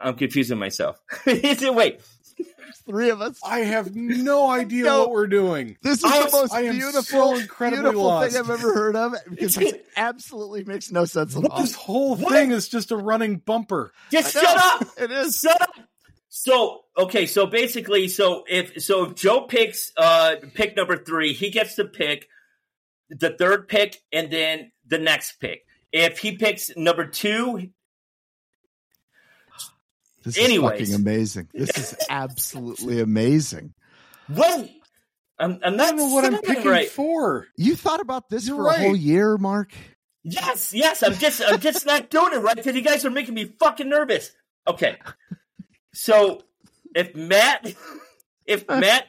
I'm 0.00 0.14
confusing 0.14 0.58
myself. 0.58 1.00
Wait, 1.26 2.00
three 2.86 3.10
of 3.10 3.20
us. 3.20 3.38
I 3.44 3.60
have 3.60 3.94
no 3.94 4.50
idea 4.50 4.84
no, 4.84 5.00
what 5.00 5.10
we're 5.10 5.26
doing. 5.26 5.76
This 5.82 5.98
is 5.98 6.04
I, 6.04 6.26
the 6.26 6.32
most 6.32 6.54
beautiful, 6.54 7.02
so 7.02 7.36
incredibly 7.36 7.82
beautiful 7.82 8.04
lost. 8.04 8.32
thing 8.32 8.40
I've 8.40 8.50
ever 8.50 8.74
heard 8.74 8.96
of 8.96 9.14
because 9.30 9.56
it 9.58 9.86
absolutely 9.96 10.64
makes 10.64 10.90
no 10.90 11.04
sense 11.04 11.36
at 11.36 11.44
all. 11.44 11.60
This 11.60 11.74
whole 11.74 12.16
what? 12.16 12.32
thing 12.32 12.50
is 12.50 12.68
just 12.68 12.90
a 12.90 12.96
running 12.96 13.36
bumper. 13.36 13.92
Just 14.10 14.32
shut 14.32 14.44
up. 14.44 14.86
It 14.98 15.10
is. 15.10 15.38
Shut 15.38 15.60
up. 15.60 15.70
So 16.28 16.80
okay, 16.96 17.26
so 17.26 17.46
basically, 17.46 18.08
so 18.08 18.44
if 18.48 18.82
so 18.82 19.04
if 19.04 19.14
Joe 19.14 19.42
picks 19.42 19.92
uh 19.96 20.36
pick 20.54 20.76
number 20.76 20.96
three, 20.96 21.34
he 21.34 21.50
gets 21.50 21.76
to 21.76 21.84
pick 21.84 22.28
the 23.18 23.30
third 23.30 23.68
pick 23.68 24.00
and 24.12 24.30
then 24.30 24.72
the 24.86 24.98
next 24.98 25.38
pick. 25.40 25.64
If 25.92 26.18
he 26.18 26.36
picks 26.36 26.74
number 26.76 27.06
two, 27.06 27.68
this 30.24 30.38
Anyways. 30.38 30.80
is 30.80 30.90
fucking 30.90 31.02
amazing. 31.02 31.48
This 31.52 31.76
is 31.76 31.96
absolutely 32.10 33.00
amazing. 33.00 33.74
Wait, 34.28 34.80
I'm, 35.38 35.58
I'm 35.62 35.76
not 35.76 35.96
know 35.96 36.06
what 36.06 36.24
I'm 36.24 36.40
picking 36.40 36.70
right. 36.70 36.88
for. 36.88 37.46
You 37.56 37.76
thought 37.76 38.00
about 38.00 38.30
this 38.30 38.46
You're 38.46 38.56
for 38.56 38.64
right. 38.64 38.78
a 38.78 38.82
whole 38.82 38.96
year, 38.96 39.36
Mark? 39.36 39.72
Yes, 40.22 40.72
yes. 40.72 41.02
I'm 41.02 41.14
just, 41.14 41.42
I'm 41.44 41.58
just 41.58 41.84
not 41.84 42.08
doing 42.10 42.32
it 42.32 42.38
right 42.38 42.56
because 42.56 42.74
you 42.74 42.82
guys 42.82 43.04
are 43.04 43.10
making 43.10 43.34
me 43.34 43.44
fucking 43.58 43.88
nervous. 43.88 44.30
Okay, 44.66 44.96
so 45.92 46.40
if 46.94 47.14
Matt, 47.16 47.74
if 48.46 48.68
Matt, 48.68 49.08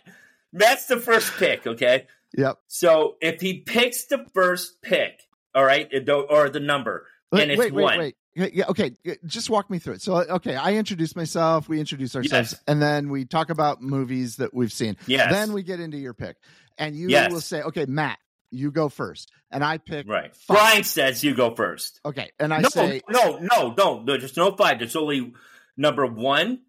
Matt's 0.51 0.87
the 0.87 0.97
first 0.97 1.31
pick. 1.33 1.67
Okay. 1.67 2.07
Yep. 2.37 2.59
So 2.67 3.15
if 3.21 3.41
he 3.41 3.59
picks 3.59 4.05
the 4.05 4.25
first 4.33 4.81
pick, 4.81 5.21
all 5.53 5.63
right, 5.63 5.89
or 6.29 6.49
the 6.49 6.59
number, 6.59 7.07
wait, 7.31 7.43
and 7.43 7.51
it's 7.51 7.59
wait, 7.59 7.73
wait, 7.73 7.83
one. 7.83 7.99
Wait. 7.99 8.15
Yeah, 8.35 8.65
okay. 8.69 8.95
Just 9.27 9.51
walk 9.51 9.69
me 9.69 9.77
through 9.77 9.93
it. 9.93 10.01
So, 10.01 10.15
uh, 10.15 10.25
okay, 10.31 10.55
I 10.55 10.73
introduce 10.73 11.15
myself. 11.15 11.69
We 11.69 11.79
introduce 11.79 12.15
ourselves, 12.15 12.53
yes. 12.53 12.63
and 12.65 12.81
then 12.81 13.09
we 13.09 13.25
talk 13.25 13.51
about 13.51 13.83
movies 13.83 14.37
that 14.37 14.55
we've 14.55 14.73
seen. 14.73 14.97
Yes. 15.05 15.31
Then 15.31 15.53
we 15.53 15.61
get 15.61 15.79
into 15.79 15.97
your 15.97 16.15
pick, 16.15 16.37
and 16.79 16.95
you 16.95 17.09
yes. 17.09 17.31
will 17.31 17.41
say, 17.41 17.61
"Okay, 17.61 17.85
Matt, 17.85 18.17
you 18.49 18.71
go 18.71 18.89
first. 18.89 19.31
and 19.51 19.63
I 19.63 19.77
pick 19.77 20.07
right. 20.09 20.35
Five. 20.35 20.57
Brian 20.57 20.83
says 20.83 21.23
you 21.23 21.35
go 21.35 21.53
first. 21.53 21.99
Okay, 22.03 22.31
and 22.39 22.51
I 22.51 22.61
no, 22.61 22.69
say, 22.69 23.01
"No, 23.07 23.37
no, 23.37 23.73
no, 23.77 24.01
no. 24.01 24.17
There's 24.17 24.35
no 24.35 24.55
five. 24.55 24.79
There's 24.79 24.95
only 24.95 25.33
number 25.77 26.07
one, 26.07 26.61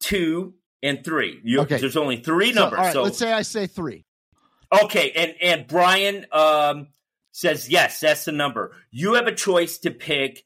two, 0.00 0.54
and 0.82 1.04
three. 1.04 1.40
You, 1.44 1.60
okay, 1.60 1.78
there's 1.78 1.96
only 1.96 2.16
three 2.16 2.52
numbers. 2.52 2.78
So, 2.78 2.82
right, 2.82 2.92
so 2.92 3.02
let's 3.04 3.18
say 3.18 3.32
I 3.32 3.42
say 3.42 3.68
three. 3.68 4.05
Okay, 4.72 5.12
and 5.12 5.34
and 5.40 5.66
Brian 5.66 6.26
um, 6.32 6.88
says 7.32 7.68
yes, 7.68 8.00
that's 8.00 8.24
the 8.24 8.32
number. 8.32 8.72
You 8.90 9.14
have 9.14 9.26
a 9.26 9.34
choice 9.34 9.78
to 9.78 9.90
pick 9.90 10.44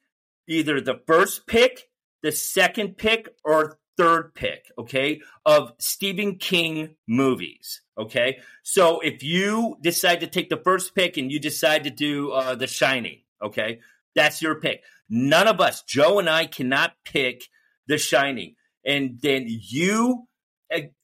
either 0.48 0.80
the 0.80 1.00
first 1.06 1.46
pick, 1.46 1.88
the 2.22 2.32
second 2.32 2.96
pick, 2.98 3.28
or 3.44 3.78
third 3.96 4.34
pick, 4.34 4.70
okay, 4.78 5.20
of 5.44 5.72
Stephen 5.78 6.36
King 6.36 6.96
movies. 7.06 7.82
Okay. 7.98 8.38
So 8.62 9.00
if 9.00 9.22
you 9.22 9.76
decide 9.82 10.20
to 10.20 10.26
take 10.26 10.48
the 10.48 10.56
first 10.56 10.94
pick 10.94 11.18
and 11.18 11.30
you 11.30 11.38
decide 11.38 11.84
to 11.84 11.90
do 11.90 12.30
uh, 12.30 12.54
The 12.54 12.66
Shining, 12.66 13.20
okay, 13.42 13.80
that's 14.14 14.40
your 14.40 14.54
pick. 14.54 14.82
None 15.10 15.46
of 15.46 15.60
us, 15.60 15.82
Joe 15.82 16.18
and 16.18 16.30
I, 16.30 16.46
cannot 16.46 16.94
pick 17.04 17.44
The 17.88 17.98
Shining. 17.98 18.54
And 18.86 19.20
then 19.20 19.44
you 19.46 20.28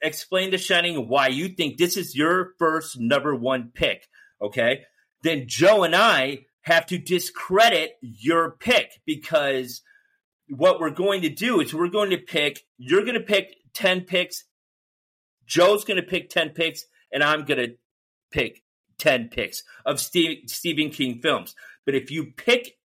explain 0.01 0.51
The 0.51 0.59
Shining 0.59 1.09
why 1.09 1.29
you 1.29 1.49
think 1.49 1.77
this 1.77 1.97
is 1.97 2.15
your 2.15 2.53
first 2.59 2.99
number 2.99 3.35
one 3.35 3.71
pick, 3.75 4.09
okay? 4.41 4.83
Then 5.23 5.45
Joe 5.47 5.83
and 5.83 5.95
I 5.95 6.47
have 6.63 6.87
to 6.87 6.99
discredit 6.99 7.93
your 8.01 8.53
pick 8.59 9.01
because 9.05 9.83
what 10.49 10.81
we're 10.81 10.91
going 10.91 11.23
to 11.23 11.29
do 11.29 11.61
is 11.61 11.75
we're 11.75 11.89
going 11.89 12.11
to 12.11 12.19
pick, 12.19 12.61
you're 12.79 13.05
going 13.05 13.15
to 13.15 13.21
pick 13.21 13.57
10 13.75 14.03
picks, 14.03 14.45
Joe's 15.47 15.85
going 15.85 16.01
to 16.01 16.07
pick 16.07 16.31
10 16.31 16.51
picks, 16.51 16.85
and 17.13 17.23
I'm 17.23 17.45
going 17.45 17.59
to 17.59 17.77
pick 18.31 18.63
10 18.99 19.29
picks 19.29 19.63
of 19.85 20.01
Steve, 20.01 20.45
Stephen 20.47 20.91
King 20.91 21.21
films. 21.21 21.55
But 21.85 21.95
if 21.95 22.11
you 22.11 22.33
pick 22.37 22.77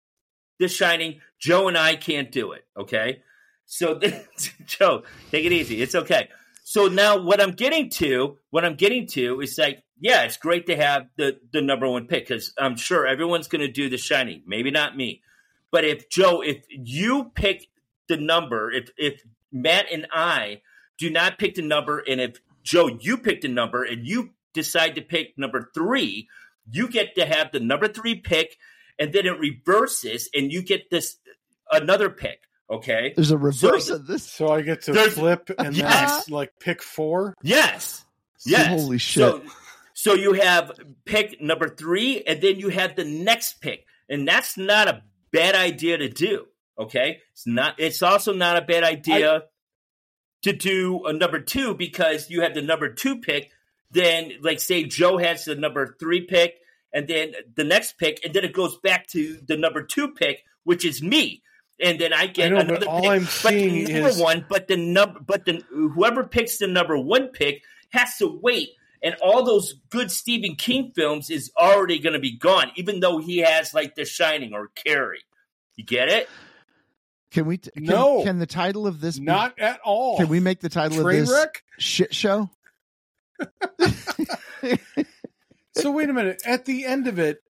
The 0.60 0.68
Shining, 0.68 1.22
Joe 1.40 1.68
and 1.68 1.78
I 1.78 1.96
can't 1.96 2.32
do 2.32 2.52
it, 2.52 2.64
okay? 2.78 3.22
So, 3.66 4.00
Joe, 4.66 5.04
take 5.32 5.46
it 5.46 5.52
easy. 5.52 5.82
It's 5.82 5.96
okay. 5.96 6.30
So 6.72 6.88
now 6.88 7.18
what 7.18 7.42
I'm 7.42 7.52
getting 7.52 7.90
to, 7.90 8.38
what 8.50 8.64
I'm 8.64 8.76
getting 8.76 9.06
to 9.08 9.42
is 9.42 9.58
like, 9.58 9.84
yeah, 10.00 10.22
it's 10.22 10.38
great 10.38 10.68
to 10.68 10.78
have 10.78 11.08
the 11.18 11.38
the 11.52 11.62
number 11.62 11.86
one 11.86 12.08
pick 12.08 12.30
because 12.30 12.54
I'm 12.58 12.78
sure 12.78 13.06
everyone's 13.06 13.50
going 13.50 13.60
to 13.60 13.68
do 13.68 13.90
The 13.90 13.98
Shining. 13.98 14.44
Maybe 14.48 14.72
not 14.72 14.96
me, 14.96 15.22
but 15.70 15.84
if 15.84 16.10
Joe, 16.10 16.42
if 16.42 16.64
you 16.70 17.30
pick 17.36 17.68
the 18.08 18.16
number, 18.16 18.72
if 18.72 18.90
if 18.98 19.22
Matt 19.52 19.88
and 19.92 20.08
I 20.14 20.62
do 20.98 21.10
not 21.10 21.38
pick 21.38 21.56
the 21.56 21.62
number, 21.62 22.06
and 22.08 22.22
if 22.22 22.38
Joe 22.64 22.88
you 22.88 23.18
pick 23.18 23.42
the 23.42 23.50
number 23.50 23.84
and 23.84 24.08
you 24.08 24.30
decide 24.54 24.96
to 24.96 25.02
pick 25.02 25.38
number 25.38 25.72
three, 25.74 26.30
you 26.72 26.88
get 26.88 27.16
to 27.16 27.26
have 27.26 27.52
the 27.52 27.60
number 27.60 27.90
three 27.90 28.16
pick, 28.16 28.56
and 28.98 29.12
then 29.12 29.26
it 29.26 29.38
reverses, 29.38 30.30
and 30.34 30.54
you 30.54 30.64
get 30.64 30.90
this 30.90 31.18
another 31.70 32.10
pick. 32.10 32.44
Okay. 32.72 33.12
There's 33.16 33.32
a 33.32 33.38
reverse 33.38 33.88
so, 33.88 33.96
of 33.96 34.08
this. 34.08 34.24
So 34.24 34.48
I 34.48 34.62
get 34.62 34.84
to 34.84 34.94
flip 35.12 35.52
and 35.60 35.76
yes. 35.76 36.26
then 36.26 36.34
like 36.34 36.54
pick 36.60 36.82
four. 36.82 37.36
Yes. 37.44 38.06
Yes. 38.46 38.68
Holy 38.68 38.98
shit. 38.98 39.22
So, 39.22 39.42
so 39.94 40.14
you 40.16 40.34
have 40.34 40.72
pick 41.06 41.42
number 41.42 41.68
three, 41.68 42.24
and 42.24 42.42
then 42.42 42.58
you 42.58 42.70
have 42.70 42.96
the 42.96 43.04
next 43.04 43.62
pick, 43.62 43.86
and 44.10 44.28
that's 44.28 44.58
not 44.58 44.88
a 44.88 45.04
bad 45.32 45.54
idea 45.54 45.98
to 45.98 46.10
do. 46.10 46.48
Okay, 46.80 47.20
it's 47.34 47.46
not. 47.46 47.76
It's 47.78 48.02
also 48.02 48.34
not 48.34 48.58
a 48.58 48.62
bad 48.62 48.84
idea 48.84 49.36
I, 49.36 49.42
to 50.44 50.54
do 50.54 51.06
a 51.06 51.14
number 51.14 51.40
two 51.40 51.76
because 51.76 52.32
you 52.32 52.42
have 52.42 52.56
the 52.56 52.64
number 52.64 52.92
two 52.92 53.20
pick. 53.20 53.52
Then, 53.92 54.32
like, 54.42 54.60
say 54.60 54.86
Joe 54.86 55.18
has 55.18 55.46
the 55.46 55.56
number 55.56 55.96
three 56.00 56.22
pick, 56.22 56.56
and 56.92 57.08
then 57.08 57.34
the 57.56 57.66
next 57.66 58.00
pick, 58.00 58.22
and 58.24 58.34
then 58.34 58.46
it 58.46 58.54
goes 58.54 58.78
back 58.78 59.06
to 59.10 59.40
the 59.46 59.58
number 59.58 59.84
two 59.84 60.14
pick, 60.14 60.46
which 60.64 60.84
is 60.84 61.04
me 61.04 61.44
and 61.82 62.00
then 62.00 62.14
I 62.14 62.28
get 62.28 62.52
I 62.52 62.56
know, 62.56 62.62
another 62.62 62.88
all 62.88 63.02
pick. 63.02 63.10
I'm 63.10 63.24
but 63.24 63.30
seeing 63.30 63.86
the 63.86 63.94
number 63.94 64.10
is... 64.10 64.18
one, 64.18 64.46
but 64.48 64.68
the 64.68 64.78
number, 64.78 65.20
but 65.20 65.46
the 65.46 65.64
whoever 65.70 66.24
picks 66.24 66.58
the 66.58 66.68
number 66.68 66.98
one 66.98 67.30
pick 67.30 67.64
has 67.90 68.18
to 68.18 68.40
wait, 68.42 68.70
and 69.02 69.16
all 69.22 69.44
those 69.44 69.76
good 69.90 70.12
Stephen 70.12 70.56
King 70.56 70.92
films 70.96 71.30
is 71.30 71.52
already 71.58 72.00
going 72.00 72.14
to 72.14 72.20
be 72.20 72.38
gone, 72.38 72.72
even 72.76 73.00
though 73.00 73.18
he 73.18 73.40
has 73.40 73.74
like 73.74 73.96
The 73.96 74.06
Shining 74.06 74.54
or 74.54 74.70
Carrie. 74.76 75.24
You 75.76 75.84
get 75.84 76.10
it? 76.10 76.30
Can 77.32 77.46
we? 77.46 77.58
T- 77.58 77.72
can, 77.72 77.84
no. 77.84 78.24
Can 78.24 78.40
the 78.40 78.46
title 78.46 78.86
of 78.86 79.02
this? 79.02 79.18
Be, 79.18 79.26
Not 79.26 79.58
at 79.58 79.80
all. 79.84 80.18
Can 80.18 80.28
we 80.28 80.40
make 80.40 80.60
the 80.60 80.70
title 80.70 81.02
Train 81.02 81.22
of 81.22 81.28
this 81.28 81.36
wreck? 81.36 81.64
shit 81.80 82.14
show? 82.14 82.50
so 85.76 85.92
wait 85.92 86.10
a 86.10 86.14
minute. 86.14 86.42
At 86.46 86.66
the 86.66 86.86
end 86.86 87.08
of 87.08 87.18
it, 87.20 87.42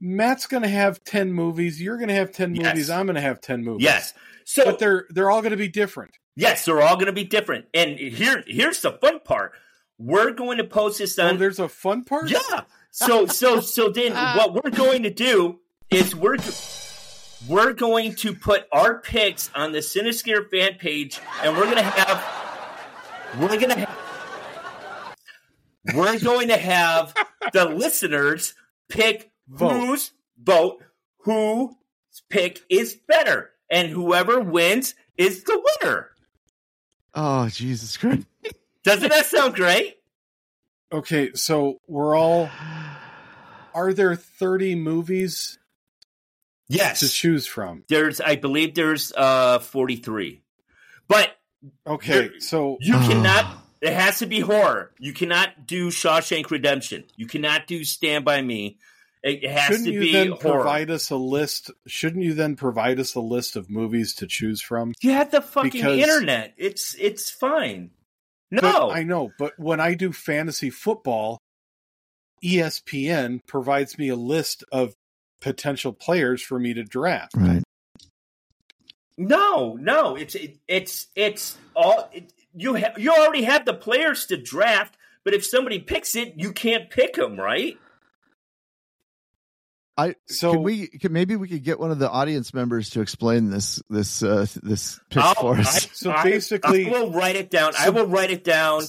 Matt's 0.00 0.46
going 0.46 0.62
to 0.62 0.68
have 0.68 1.02
10 1.04 1.32
movies, 1.32 1.80
you're 1.80 1.96
going 1.96 2.08
to 2.08 2.14
have 2.14 2.32
10 2.32 2.54
Yes. 2.54 2.64
movies, 2.66 2.90
I'm 2.90 3.06
going 3.06 3.14
to 3.16 3.20
have 3.22 3.40
10 3.40 3.64
movies. 3.64 3.84
Yes. 3.84 4.12
So 4.44 4.64
But 4.64 4.78
they're 4.78 5.06
they're 5.10 5.30
all 5.30 5.40
going 5.40 5.50
to 5.52 5.56
be 5.56 5.68
different. 5.68 6.12
yes, 6.36 6.64
they're 6.64 6.80
all 6.82 6.94
going 6.96 7.06
to 7.06 7.12
be 7.12 7.24
different. 7.24 7.66
And 7.74 7.98
here, 7.98 8.44
here's 8.46 8.80
the 8.80 8.92
fun 8.92 9.20
part: 9.20 9.52
we're 9.98 10.30
going 10.32 10.58
to 10.58 10.64
post 10.64 10.98
this 10.98 11.18
Oh, 11.18 11.26
on 11.28 11.38
there's 11.38 11.58
a 11.58 11.68
fun 11.68 12.04
part? 12.04 12.30
Yeah. 12.30 12.60
So 12.92 13.26
so 13.26 13.60
so 13.60 13.88
then 13.88 14.12
what 14.36 14.54
we're 14.54 14.70
going 14.70 15.02
to 15.02 15.10
do 15.10 15.58
is 15.90 16.14
we're 16.14 16.36
we're 17.48 17.72
going 17.72 18.14
to 18.16 18.34
put 18.34 18.66
our 18.72 19.00
picks 19.00 19.50
on 19.54 19.72
the 19.72 19.78
Cinescare 19.80 20.48
fan 20.48 20.74
page, 20.78 21.18
and 21.42 21.56
we're 21.56 21.64
going 21.64 21.76
to 21.76 21.82
have 21.82 23.40
we're 23.40 23.58
gonna 23.58 23.84
ha- 23.86 25.14
we're 25.94 26.18
going 26.20 26.48
to 26.48 26.56
have 26.56 27.14
the 27.52 27.64
listeners 27.68 28.54
pick 28.88 29.30
Vote. 29.48 29.70
whose 29.72 30.10
vote 30.42 30.82
whose 31.18 31.74
pick 32.30 32.60
is 32.68 32.94
better, 33.08 33.50
and 33.70 33.88
whoever 33.88 34.40
wins 34.40 34.94
is 35.16 35.44
the 35.44 35.62
winner. 35.82 36.10
Oh 37.14 37.48
Jesus 37.48 37.96
Christ! 37.96 38.26
Doesn't 38.84 39.08
that 39.08 39.26
sound 39.26 39.54
great? 39.54 39.96
Okay, 40.92 41.32
so 41.34 41.80
we're 41.86 42.16
all. 42.16 42.48
Are 43.74 43.92
there 43.92 44.14
30 44.16 44.74
movies 44.74 45.58
Yes. 46.68 47.00
to 47.00 47.08
choose 47.08 47.46
from? 47.46 47.84
There's, 47.88 48.20
I 48.20 48.36
believe, 48.36 48.74
there's 48.74 49.12
uh 49.16 49.58
43, 49.58 50.42
but 51.08 51.32
Okay, 51.86 52.12
There- 52.28 52.40
so 52.40 52.78
you 52.80 52.94
Oh. 52.96 53.06
cannot. 53.08 53.62
It 53.82 53.92
has 53.92 54.18
to 54.20 54.26
be 54.26 54.40
horror. 54.40 54.92
You 54.98 55.12
cannot 55.12 55.66
do 55.66 55.88
Shawshank 55.88 56.50
Redemption. 56.50 57.04
You 57.16 57.26
cannot 57.26 57.66
do 57.66 57.84
Stand 57.84 58.24
by 58.24 58.40
Me. 58.40 58.78
It 59.22 59.42
it 59.44 59.50
has 59.50 59.64
shouldn't 59.64 59.86
to 59.86 59.92
you 59.92 60.00
be 60.00 60.12
then 60.12 60.28
horror. 60.32 60.38
provide 60.62 60.90
us 60.90 61.10
a 61.10 61.16
list? 61.16 61.70
Shouldn't 61.86 62.22
you 62.24 62.34
then 62.34 62.54
provide 62.56 63.00
us 63.00 63.14
a 63.14 63.20
list 63.20 63.56
of 63.56 63.68
movies 63.70 64.14
to 64.16 64.26
choose 64.26 64.60
from? 64.60 64.92
you 65.00 65.10
have 65.12 65.30
the 65.30 65.40
fucking 65.40 65.70
Because- 65.72 65.98
internet. 65.98 66.54
It's 66.56 66.94
it's 66.94 67.30
fine. 67.30 67.90
But 68.50 68.62
No, 68.62 68.90
I 68.90 69.02
know, 69.02 69.32
but 69.38 69.58
when 69.58 69.80
I 69.80 69.94
do 69.94 70.12
fantasy 70.12 70.70
football, 70.70 71.38
ESPN 72.44 73.40
provides 73.46 73.98
me 73.98 74.08
a 74.08 74.14
list 74.16 74.62
of 74.70 74.94
potential 75.40 75.92
players 75.92 76.40
for 76.42 76.58
me 76.60 76.72
to 76.74 76.84
draft. 76.84 77.32
Right. 77.36 77.62
no, 79.18 79.74
no. 79.80 80.16
It's 80.16 80.34
it, 80.34 80.58
it's 80.68 81.08
it's 81.16 81.56
all 81.74 82.08
it, 82.12 82.32
you. 82.54 82.76
Ha- 82.76 82.94
you 82.98 83.10
already 83.12 83.42
have 83.44 83.64
the 83.64 83.74
players 83.74 84.26
to 84.26 84.36
draft. 84.36 84.96
But 85.24 85.34
if 85.34 85.44
somebody 85.44 85.80
picks 85.80 86.14
it, 86.14 86.34
you 86.36 86.52
can't 86.52 86.88
pick 86.88 87.14
them, 87.14 87.36
right? 87.36 87.76
I 89.98 90.14
So- 90.26 90.52
can 90.52 90.62
we 90.62 90.86
can 90.88 91.12
maybe 91.12 91.36
we 91.36 91.48
could 91.48 91.64
get 91.64 91.78
one 91.80 91.90
of 91.90 91.98
the 91.98 92.10
audience 92.10 92.52
members 92.52 92.90
to 92.90 93.00
explain 93.00 93.50
this 93.50 93.82
this 93.88 94.22
uh 94.22 94.46
this 94.62 95.00
pitch 95.10 95.22
I'll- 95.22 95.34
for 95.34 95.56
us. 95.56 95.86
I- 95.86 95.88
So 95.92 96.10
I- 96.12 96.22
basically- 96.22 96.86
I 96.86 96.90
will 96.90 97.12
write 97.12 97.36
it 97.36 97.50
down. 97.50 97.72
I 97.78 97.90
will 97.90 98.06
write 98.06 98.30
it 98.30 98.44
down 98.44 98.82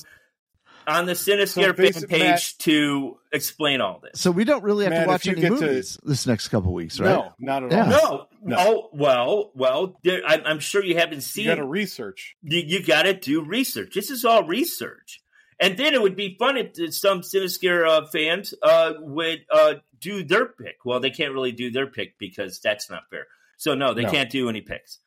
on 0.85 1.05
the 1.05 1.13
Cinescare 1.13 1.75
fan 1.75 1.75
basic- 1.75 2.09
page 2.09 2.19
Matt- 2.21 2.53
to 2.59 3.17
explain 3.34 3.81
all 3.81 3.99
this. 4.01 4.21
so 4.21 4.31
we 4.31 4.43
don't 4.45 4.63
really 4.63 4.85
have 4.85 4.93
Matt, 4.93 5.03
to 5.03 5.07
watch 5.09 5.27
any 5.27 5.41
get 5.41 5.47
to- 5.49 5.53
movies 5.55 5.97
this 6.03 6.25
next 6.27 6.47
couple 6.49 6.73
weeks, 6.73 6.97
right? 6.99 7.09
No, 7.09 7.34
not 7.39 7.63
at 7.63 7.71
Yeah. 7.71 7.97
all. 7.99 8.29
No, 8.41 8.55
No. 8.55 8.57
oh 8.59 8.89
well, 8.93 9.51
well. 9.55 9.99
There, 10.03 10.21
I, 10.25 10.41
I'm 10.45 10.59
sure 10.59 10.84
you 10.84 10.95
haven't 10.97 11.15
You 11.15 11.21
seen. 11.21 11.45
got 11.47 11.55
to 11.55 11.65
research. 11.65 12.35
you, 12.41 12.59
you 12.65 12.84
got 12.84 13.03
to 13.03 13.13
do 13.13 13.41
research. 13.43 13.93
This 13.95 14.09
is 14.09 14.23
all 14.25 14.43
research. 14.45 15.21
And 15.59 15.75
then 15.75 15.93
it 15.95 16.01
would 16.01 16.15
be 16.15 16.35
fun 16.38 16.55
if 16.55 16.93
some 16.93 17.21
Cinescare 17.21 17.85
uh, 17.88 18.05
fans 18.07 18.53
uh, 18.61 18.93
would 18.99 19.43
uh, 19.51 19.73
do 19.99 20.24
their 20.24 20.45
pick. 20.45 20.78
Well, 20.86 20.99
they 20.99 21.10
can't 21.10 21.34
really 21.34 21.52
do 21.52 21.72
their 21.72 21.88
pick 21.88 22.18
because 22.18 22.60
that's 22.60 22.90
not 22.90 23.10
fair. 23.10 23.28
So 23.57 23.74
no, 23.76 23.94
they 23.94 24.03
No. 24.03 24.11
can't 24.11 24.30
do 24.30 24.49
any 24.49 24.61
picks. 24.61 24.99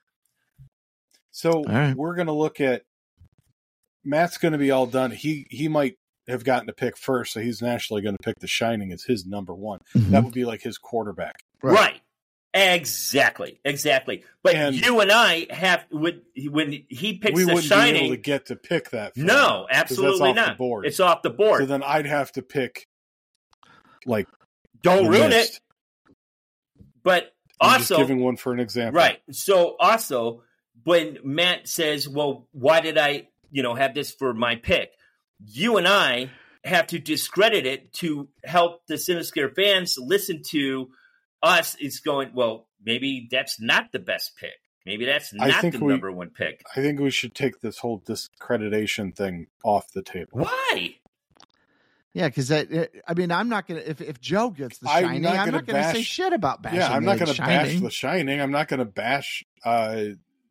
So 1.30 1.62
right. 1.64 1.94
we're 1.94 2.14
going 2.16 2.26
to 2.26 2.32
look 2.32 2.60
at 2.60 2.82
Matt's 4.04 4.38
going 4.38 4.52
to 4.52 4.58
be 4.58 4.70
all 4.70 4.86
done. 4.86 5.10
He 5.10 5.46
he 5.50 5.68
might 5.68 5.96
have 6.26 6.44
gotten 6.44 6.66
to 6.66 6.72
pick 6.72 6.96
first, 6.96 7.32
so 7.32 7.40
he's 7.40 7.60
naturally 7.62 8.02
going 8.02 8.16
to 8.16 8.22
pick 8.22 8.38
The 8.40 8.46
Shining 8.46 8.92
as 8.92 9.04
his 9.04 9.26
number 9.26 9.54
one. 9.54 9.78
Mhm. 9.94 10.10
That 10.10 10.24
would 10.24 10.34
be 10.34 10.44
like 10.44 10.62
his 10.62 10.78
quarterback. 10.78 11.44
Right. 11.62 11.74
Right. 11.74 12.00
Exactly. 12.52 13.60
Exactly. 13.64 14.24
But 14.42 14.56
And- 14.56 14.74
you 14.74 14.98
and 15.00 15.12
I 15.12 15.46
have 15.50 15.84
would 15.92 16.22
when 16.48 16.72
he 16.88 17.18
picks 17.18 17.36
we 17.36 17.42
The 17.44 17.54
wouldn't 17.54 17.62
be 17.62 17.68
Shining. 17.68 18.04
able 18.06 18.14
to 18.16 18.20
get 18.20 18.46
to 18.46 18.56
pick 18.56 18.90
that. 18.90 19.14
for 19.14 19.20
him, 19.20 19.30
absolutely 19.70 20.18
that's 20.18 20.30
off 20.30 20.36
not. 20.36 20.48
The 20.48 20.58
board. 20.58 20.86
It's 20.86 20.98
off 21.00 21.22
the 21.22 21.30
board. 21.30 21.60
So 21.60 21.66
then 21.66 21.82
I'd 21.84 22.06
have 22.06 22.32
to 22.32 22.42
pick 22.42 22.88
like 24.04 24.26
Don't 24.82 25.08
ruin 25.08 25.30
list. 25.30 25.56
it. 26.08 26.14
But 27.02 27.32
I'm 27.60 27.80
also, 27.80 27.98
giving 27.98 28.20
one 28.20 28.36
for 28.36 28.52
an 28.52 28.60
example. 28.60 28.98
Right. 28.98 29.20
So 29.30 29.76
also, 29.78 30.42
when 30.84 31.18
Matt 31.24 31.68
says, 31.68 32.08
"Well, 32.08 32.46
why 32.52 32.80
did 32.80 32.98
I, 32.98 33.28
you 33.50 33.62
know, 33.62 33.74
have 33.74 33.94
this 33.94 34.12
for 34.12 34.34
my 34.34 34.56
pick?" 34.56 34.90
You 35.44 35.76
and 35.78 35.88
I 35.88 36.30
have 36.64 36.88
to 36.88 36.98
discredit 36.98 37.64
it 37.66 37.92
to 37.94 38.28
help 38.44 38.86
the 38.86 38.94
Cinescare 38.94 39.54
fans 39.54 39.96
listen 39.98 40.42
to 40.50 40.90
us. 41.42 41.76
It's 41.80 42.00
going 42.00 42.32
well. 42.34 42.68
Maybe 42.84 43.28
that's 43.30 43.60
not 43.60 43.92
the 43.92 43.98
best 43.98 44.36
pick. 44.38 44.52
Maybe 44.86 45.04
that's 45.04 45.32
not 45.32 45.62
the 45.62 45.78
we- 45.78 45.92
number 45.92 46.10
one 46.10 46.30
pick. 46.30 46.62
I 46.74 46.80
think 46.80 47.00
we 47.00 47.10
should 47.10 47.34
take 47.34 47.60
this 47.60 47.78
whole 47.78 48.02
discreditation 48.04 49.12
thing 49.12 49.46
off 49.62 49.92
the 49.92 50.02
table. 50.02 50.40
Why? 50.40 50.96
Yeah, 52.12 52.26
because 52.28 52.50
I, 52.50 52.88
I 53.06 53.14
mean, 53.14 53.30
I'm 53.30 53.48
not 53.48 53.68
gonna 53.68 53.82
if 53.86 54.00
if 54.00 54.20
Joe 54.20 54.50
gets 54.50 54.78
the 54.78 54.88
I'm 54.90 55.04
shining, 55.04 55.22
not 55.22 55.36
I'm 55.36 55.52
not 55.52 55.66
gonna 55.66 55.92
say 55.94 56.02
shit 56.02 56.32
about 56.32 56.60
bashing. 56.62 56.80
yeah, 56.80 56.92
I'm 56.92 57.04
not 57.04 57.18
going 57.18 57.32
to 57.32 57.40
bash 57.40 57.78
The 57.78 57.90
Shining. 57.90 58.40
I'm 58.40 58.50
not 58.50 58.66
going 58.66 58.78
to 58.80 58.84
bash 58.84 59.44
uh, 59.64 59.96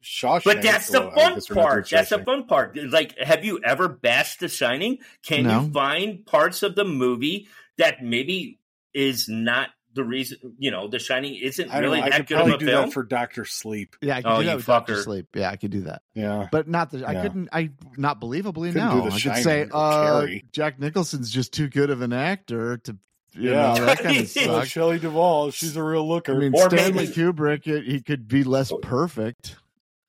Shawshank. 0.02 0.45
But 0.45 0.61
that's 0.61 0.88
the 0.90 1.02
Well, 1.02 1.11
fun 1.11 1.34
guess 1.36 1.49
we're 1.49 1.56
not 1.56 1.61
doing 1.61 1.65
part. 1.68 1.90
That's 1.90 2.10
the 2.11 2.19
fun 2.23 2.48
part. 2.48 2.77
Like, 2.77 3.18
have 3.19 3.44
you 3.44 3.60
ever 3.61 3.90
bashed 3.90 4.40
The 4.40 4.48
Shining? 4.48 4.99
Can 5.23 5.44
No. 5.44 5.64
you 5.64 5.72
find 5.72 6.26
parts 6.26 6.64
of 6.64 6.76
the 6.76 6.86
movie 6.86 7.49
that 7.77 8.02
maybe 8.02 8.60
is 8.94 9.27
not 9.27 9.69
the 9.94 10.03
reason? 10.03 10.38
You 10.60 10.72
know, 10.72 10.88
The 10.88 10.99
Shining 10.99 11.36
isn't 11.36 11.70
I 11.70 11.80
really 11.80 11.99
know. 11.99 12.06
I 12.06 12.10
that 12.10 12.18
could 12.18 12.28
good 12.28 12.36
probably 12.36 12.53
of 12.53 12.57
a 12.57 12.60
do 12.60 12.66
film. 12.72 12.86
that 12.86 12.94
for 12.94 13.03
Doctor 13.03 13.45
Sleep. 13.45 13.95
Yeah, 14.02 14.18
I 14.18 14.22
could 14.22 14.32
Oh, 14.32 14.36
do 14.38 14.41
you 14.41 14.48
that 14.48 14.56
with 14.57 14.66
Doctor. 14.66 15.02
Sleep. 15.02 15.28
Yeah, 15.36 15.49
I 15.49 15.56
could 15.56 15.72
do 15.72 15.82
that, 15.82 16.02
Yeah. 16.14 16.48
but 16.52 16.68
not 16.68 16.91
the. 16.91 17.07
I 17.07 17.16
couldn't. 17.22 17.49
I 17.52 17.72
not 17.98 18.20
believably 18.22 18.74
Couldn't 18.74 18.88
no. 18.88 19.03
do 19.03 19.10
The 19.10 19.16
I 19.16 19.36
could 19.36 19.44
say, 19.44 19.68
uh, 19.72 20.20
Carrie. 20.22 20.45
Jack 20.52 20.80
Nicholson's 20.80 21.30
just 21.32 21.53
too 21.53 21.68
good 21.68 21.90
of 21.90 22.02
an 22.02 22.14
actor 22.14 22.78
to. 22.78 22.98
You 23.34 23.52
Yeah. 23.52 23.74
know, 23.76 23.86
that 23.86 23.99
kind 23.99 24.18
of 24.18 24.36
Yeah. 24.36 24.48
Well, 24.48 24.60
sucks. 24.61 24.70
Shelley 24.70 24.98
Duvall, 24.99 25.52
she's 25.52 25.76
a 25.76 25.84
real 25.84 26.07
looker. 26.07 26.34
I 26.36 26.40
mean, 26.40 26.53
Or 26.56 26.68
Stanley 26.70 27.06
maybe- 27.06 27.14
Kubrick, 27.14 27.68
it, 27.68 27.86
he 27.86 28.02
could 28.02 28.28
be 28.28 28.44
less 28.44 28.74
perfect. 28.82 29.56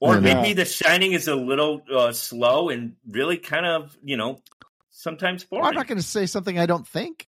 or 0.01 0.15
Yeah. 0.15 0.21
maybe 0.21 0.55
The 0.55 0.65
Shining 0.65 1.13
is 1.13 1.29
a 1.29 1.35
little 1.37 1.83
uh, 1.95 2.13
slow 2.13 2.71
and 2.71 2.97
really 3.07 3.37
kind 3.37 3.67
of, 3.67 3.95
you 4.03 4.17
know, 4.17 4.41
sometimes 4.91 5.45
Well, 5.51 5.61
boring. 5.61 5.69
I'm 5.69 5.75
not 5.79 5.87
going 5.87 5.99
to 5.99 6.03
say 6.03 6.25
something 6.25 6.59
I 6.59 6.65
don't 6.65 6.89
think. 6.89 7.29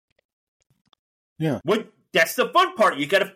Yeah. 1.37 1.59
What? 1.63 1.91
That's 2.13 2.35
the 2.35 2.47
fun 2.49 2.75
part. 2.75 2.97
You 2.97 3.05
got 3.07 3.19
to 3.19 3.33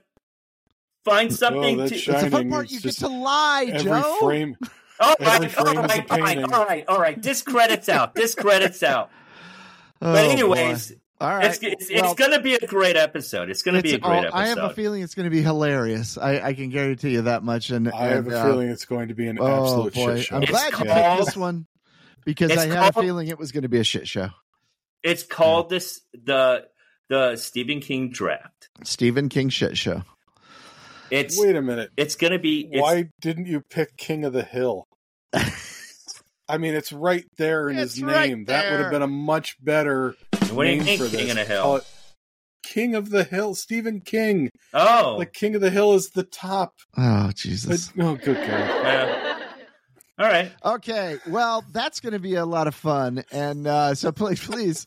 find 1.05 1.33
something 1.33 1.77
that 1.77 1.89
to. 1.89 1.97
Shining 1.97 2.21
It's 2.21 2.23
the 2.25 2.37
fun 2.37 2.49
part. 2.49 2.65
is 2.65 2.71
You 2.73 2.79
get 2.79 2.83
just 2.89 2.99
to 2.99 3.07
lie, 3.07 3.65
every 3.69 3.83
Joe. 3.83 4.17
frame. 4.21 4.57
all 4.99 5.15
every 5.19 5.47
right, 5.47 5.51
frame 5.51 5.67
all 5.77 5.83
right, 5.83 6.11
all 6.11 6.19
right, 6.19 6.43
all 6.53 6.65
right, 6.65 6.85
all 6.87 6.99
right. 6.99 7.21
This 7.21 7.41
credits 7.41 7.89
out. 7.89 8.15
This 8.15 8.35
credits 8.35 8.83
out. 8.83 9.09
Oh, 10.01 10.11
But 10.11 10.25
anyways, 10.25 10.91
boy. 10.91 10.97
all 11.21 11.29
right. 11.29 11.45
it's 11.45 11.59
it's, 11.63 11.89
Well, 11.89 12.11
it's 12.11 12.19
going 12.19 12.31
to 12.31 12.41
be 12.41 12.55
a 12.55 12.67
great 12.67 12.97
episode. 12.97 13.49
It's 13.49 13.63
going 13.63 13.75
to 13.75 13.81
be 13.81 13.93
a 13.93 13.97
great 13.97 14.11
oh, 14.11 14.27
episode. 14.27 14.37
I 14.37 14.47
have 14.47 14.57
a 14.57 14.69
feeling 14.73 15.01
it's 15.03 15.15
going 15.15 15.23
to 15.23 15.29
be 15.29 15.41
hilarious. 15.41 16.17
I, 16.17 16.41
I 16.41 16.53
can 16.53 16.69
guarantee 16.69 17.11
you 17.11 17.21
that 17.23 17.43
much. 17.43 17.69
And 17.69 17.89
I 17.89 18.07
have 18.07 18.25
and, 18.27 18.33
a 18.35 18.39
uh, 18.41 18.43
feeling 18.43 18.67
it's 18.67 18.83
going 18.83 19.07
to 19.07 19.13
be 19.15 19.25
an 19.29 19.37
Oh 19.39 19.63
absolute 19.63 19.93
boy, 19.93 20.15
shit 20.17 20.25
show. 20.25 20.35
I'm 20.35 20.43
It's 20.43 20.51
glad 20.51 20.65
you 20.65 20.71
called- 20.73 20.89
picked 20.89 21.25
this 21.27 21.37
one 21.37 21.65
because 22.25 22.51
I 22.51 22.65
had 22.67 22.89
a 22.89 23.01
feeling 23.01 23.29
it 23.29 23.39
was 23.39 23.53
going 23.53 23.63
to 23.63 23.69
be 23.69 23.79
a 23.79 23.85
shit 23.85 24.05
show. 24.05 24.31
It's 25.01 25.23
called 25.23 25.69
this 25.69 26.01
the 26.13 26.67
the 27.09 27.35
Stephen 27.35 27.79
King 27.81 28.09
draft. 28.09 28.69
Stephen 28.83 29.29
King 29.29 29.49
shit 29.49 29.77
show. 29.77 30.03
It's 31.11 31.39
Wait 31.39 31.55
a 31.55 31.61
minute. 31.61 31.91
it's 31.97 32.15
going 32.15 32.33
to 32.33 32.39
be 32.39 32.67
it's, 32.71 32.81
Why 32.81 33.09
didn't 33.21 33.45
you 33.45 33.61
pick 33.61 33.95
King 33.97 34.25
of 34.25 34.33
the 34.33 34.43
Hill? 34.43 34.87
I 36.47 36.57
mean, 36.57 36.73
it's 36.75 36.91
right 36.91 37.25
there 37.37 37.69
in 37.69 37.77
It's 37.77 37.95
his 37.95 38.03
right 38.03 38.29
name. 38.29 38.45
That 38.45 38.71
would 38.71 38.79
have 38.81 38.91
been 38.91 39.01
a 39.01 39.07
much 39.07 39.55
better 39.63 40.15
What 40.51 40.65
do 40.65 40.69
you 40.71 40.77
name 40.77 40.85
mean, 40.85 40.97
for 40.99 41.07
King 41.09 41.27
this. 41.27 41.31
of 41.31 41.35
the 41.37 41.45
Hill? 41.45 41.63
Call 41.63 41.81
King 42.63 42.95
of 42.95 43.09
the 43.11 43.23
Hill, 43.23 43.53
Stephen 43.55 44.01
King. 44.01 44.49
oh 44.73 45.19
the 45.19 45.25
King 45.27 45.53
of 45.55 45.61
the 45.61 45.69
Hill 45.69 45.93
is 45.93 46.09
the 46.09 46.23
top. 46.23 46.73
Oh 46.97 47.27
But, 47.27 47.35
Jesus. 47.35 47.91
oh, 47.99 48.15
good 48.15 48.35
God. 48.37 48.47
yeah. 48.47 49.39
all 50.17 50.25
right. 50.27 50.51
Okay, 50.65 51.17
well 51.27 51.63
that's 51.71 51.99
going 51.99 52.13
to 52.13 52.19
be 52.19 52.35
a 52.35 52.45
lot 52.45 52.65
of 52.67 52.73
fun, 52.73 53.23
and 53.31 53.67
uh, 53.67 53.93
so 53.93 54.11
please, 54.11 54.43
please, 54.43 54.85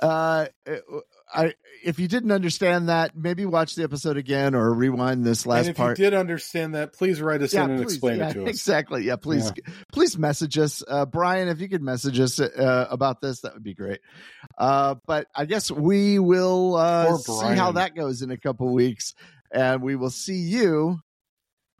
uh, 0.00 0.46
I 1.32 1.54
if 1.84 1.98
you 1.98 2.08
didn't 2.08 2.32
understand 2.32 2.88
that, 2.88 3.16
maybe 3.16 3.46
watch 3.46 3.74
the 3.74 3.84
episode 3.84 4.16
again 4.16 4.54
or 4.54 4.72
rewind 4.72 5.24
this 5.24 5.46
last 5.46 5.60
and 5.60 5.68
if 5.70 5.76
part. 5.76 5.98
you 5.98 6.04
did 6.04 6.14
understand 6.14 6.74
that, 6.74 6.92
please 6.92 7.20
write 7.20 7.42
us 7.42 7.54
in 7.54 7.70
and 7.70 7.82
please, 7.82 7.92
explain 7.92 8.18
yeah, 8.18 8.30
it 8.30 8.34
to 8.34 8.42
us. 8.44 8.48
Exactly. 8.48 9.04
Yeah, 9.04 9.16
please, 9.16 9.52
please 9.92 10.18
message 10.18 10.58
us, 10.58 10.82
uh, 10.86 11.06
Brian. 11.06 11.48
If 11.48 11.60
you 11.60 11.68
could 11.68 11.82
message 11.82 12.18
us 12.20 12.40
uh, 12.40 12.86
about 12.90 13.20
this, 13.20 13.40
that 13.42 13.54
would 13.54 13.62
be 13.62 13.74
great. 13.74 14.00
Uh, 14.56 14.96
but 15.06 15.28
I 15.34 15.44
guess 15.44 15.70
we 15.70 16.18
will 16.18 16.76
uh, 16.76 17.16
see 17.16 17.54
how 17.54 17.72
that 17.72 17.94
goes 17.94 18.22
in 18.22 18.30
a 18.30 18.38
couple 18.38 18.72
weeks, 18.72 19.14
and 19.52 19.82
we 19.82 19.96
will 19.96 20.10
see 20.10 20.38
you. 20.38 20.98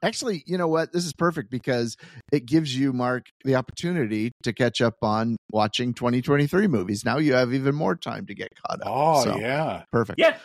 Actually, 0.02 0.44
you 0.46 0.58
know 0.58 0.68
what? 0.68 0.92
This 0.92 1.04
is 1.04 1.12
perfect 1.12 1.50
because 1.50 1.96
it 2.32 2.46
gives 2.46 2.76
you, 2.76 2.92
Mark, 2.92 3.26
the 3.44 3.56
opportunity 3.56 4.32
to 4.44 4.52
catch 4.52 4.80
up 4.80 4.96
on 5.02 5.36
watching 5.50 5.94
2023 5.94 6.68
movies. 6.68 7.04
Now 7.04 7.18
you 7.18 7.34
have 7.34 7.52
even 7.52 7.74
more 7.74 7.96
time 7.96 8.26
to 8.26 8.34
get 8.34 8.48
caught 8.62 8.80
up. 8.82 8.86
Oh, 8.86 9.24
So, 9.24 9.36
yeah. 9.38 9.84
Perfect. 9.90 10.20
Yeah. 10.20 10.36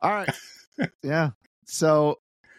All 0.00 0.12
right. 0.12 0.30
yeah. 1.02 1.30
So 1.64 2.18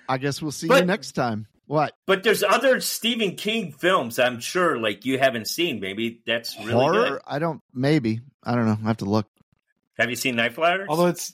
I 0.10 0.18
guess 0.18 0.42
we'll 0.42 0.52
see 0.52 0.68
you 0.68 0.86
next 0.86 1.14
time. 1.14 1.48
What 1.68 1.94
But 2.06 2.24
there's 2.24 2.44
other 2.44 2.80
Stephen 2.80 3.36
King 3.36 3.72
films. 3.72 4.20
I'm 4.20 4.40
sure, 4.40 4.78
like 4.78 5.04
you 5.04 5.18
haven't 5.18 5.48
seen. 5.48 5.80
Maybe 5.80 6.22
that's 6.26 6.56
really 6.60 6.74
horror? 6.74 7.10
good. 7.10 7.22
I 7.26 7.40
don't. 7.40 7.62
Maybe 7.74 8.22
I 8.44 8.54
don't 8.54 8.66
know. 8.66 8.78
I 8.84 8.88
have 8.88 8.98
to 8.98 9.06
look. 9.06 9.28
Have 9.98 10.10
you 10.10 10.16
seen 10.16 10.36
Night 10.36 10.54
Flyers? 10.54 10.86
Although 10.88 11.08
it's 11.08 11.34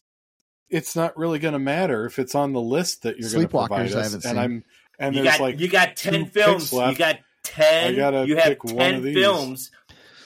it's 0.69 0.95
not 0.95 1.18
really 1.18 1.40
going 1.40 1.52
to 1.52 1.60
matter 1.60 2.06
if 2.06 2.18
it's 2.18 2.34
on 2.34 2.53
the 2.53 2.61
list 2.61 3.03
that 3.03 3.18
you're 3.19 3.30
going 3.30 3.45
to 3.45 3.53
Sleepwalkers, 3.53 3.68
provide 3.68 3.91
I 3.94 4.03
haven't 4.03 4.14
and 4.14 4.23
seen. 4.23 4.38
I'm 4.38 4.64
and 5.02 5.15
you 5.15 5.23
there's 5.23 5.38
got 5.38 5.44
like 5.44 5.60
you 5.60 5.68
got 5.68 5.95
two 5.95 6.11
ten 6.11 6.23
picks 6.26 6.34
films. 6.34 6.72
You 6.72 6.95
got 6.95 7.19
ten. 7.44 7.94
I 7.94 7.95
gotta 7.95 8.26
you 8.28 8.36
have 8.38 8.45
pick 8.45 8.64
one 8.64 8.78
ten 8.78 8.95
of 8.95 9.03
these. 9.03 9.15
films. 9.15 9.72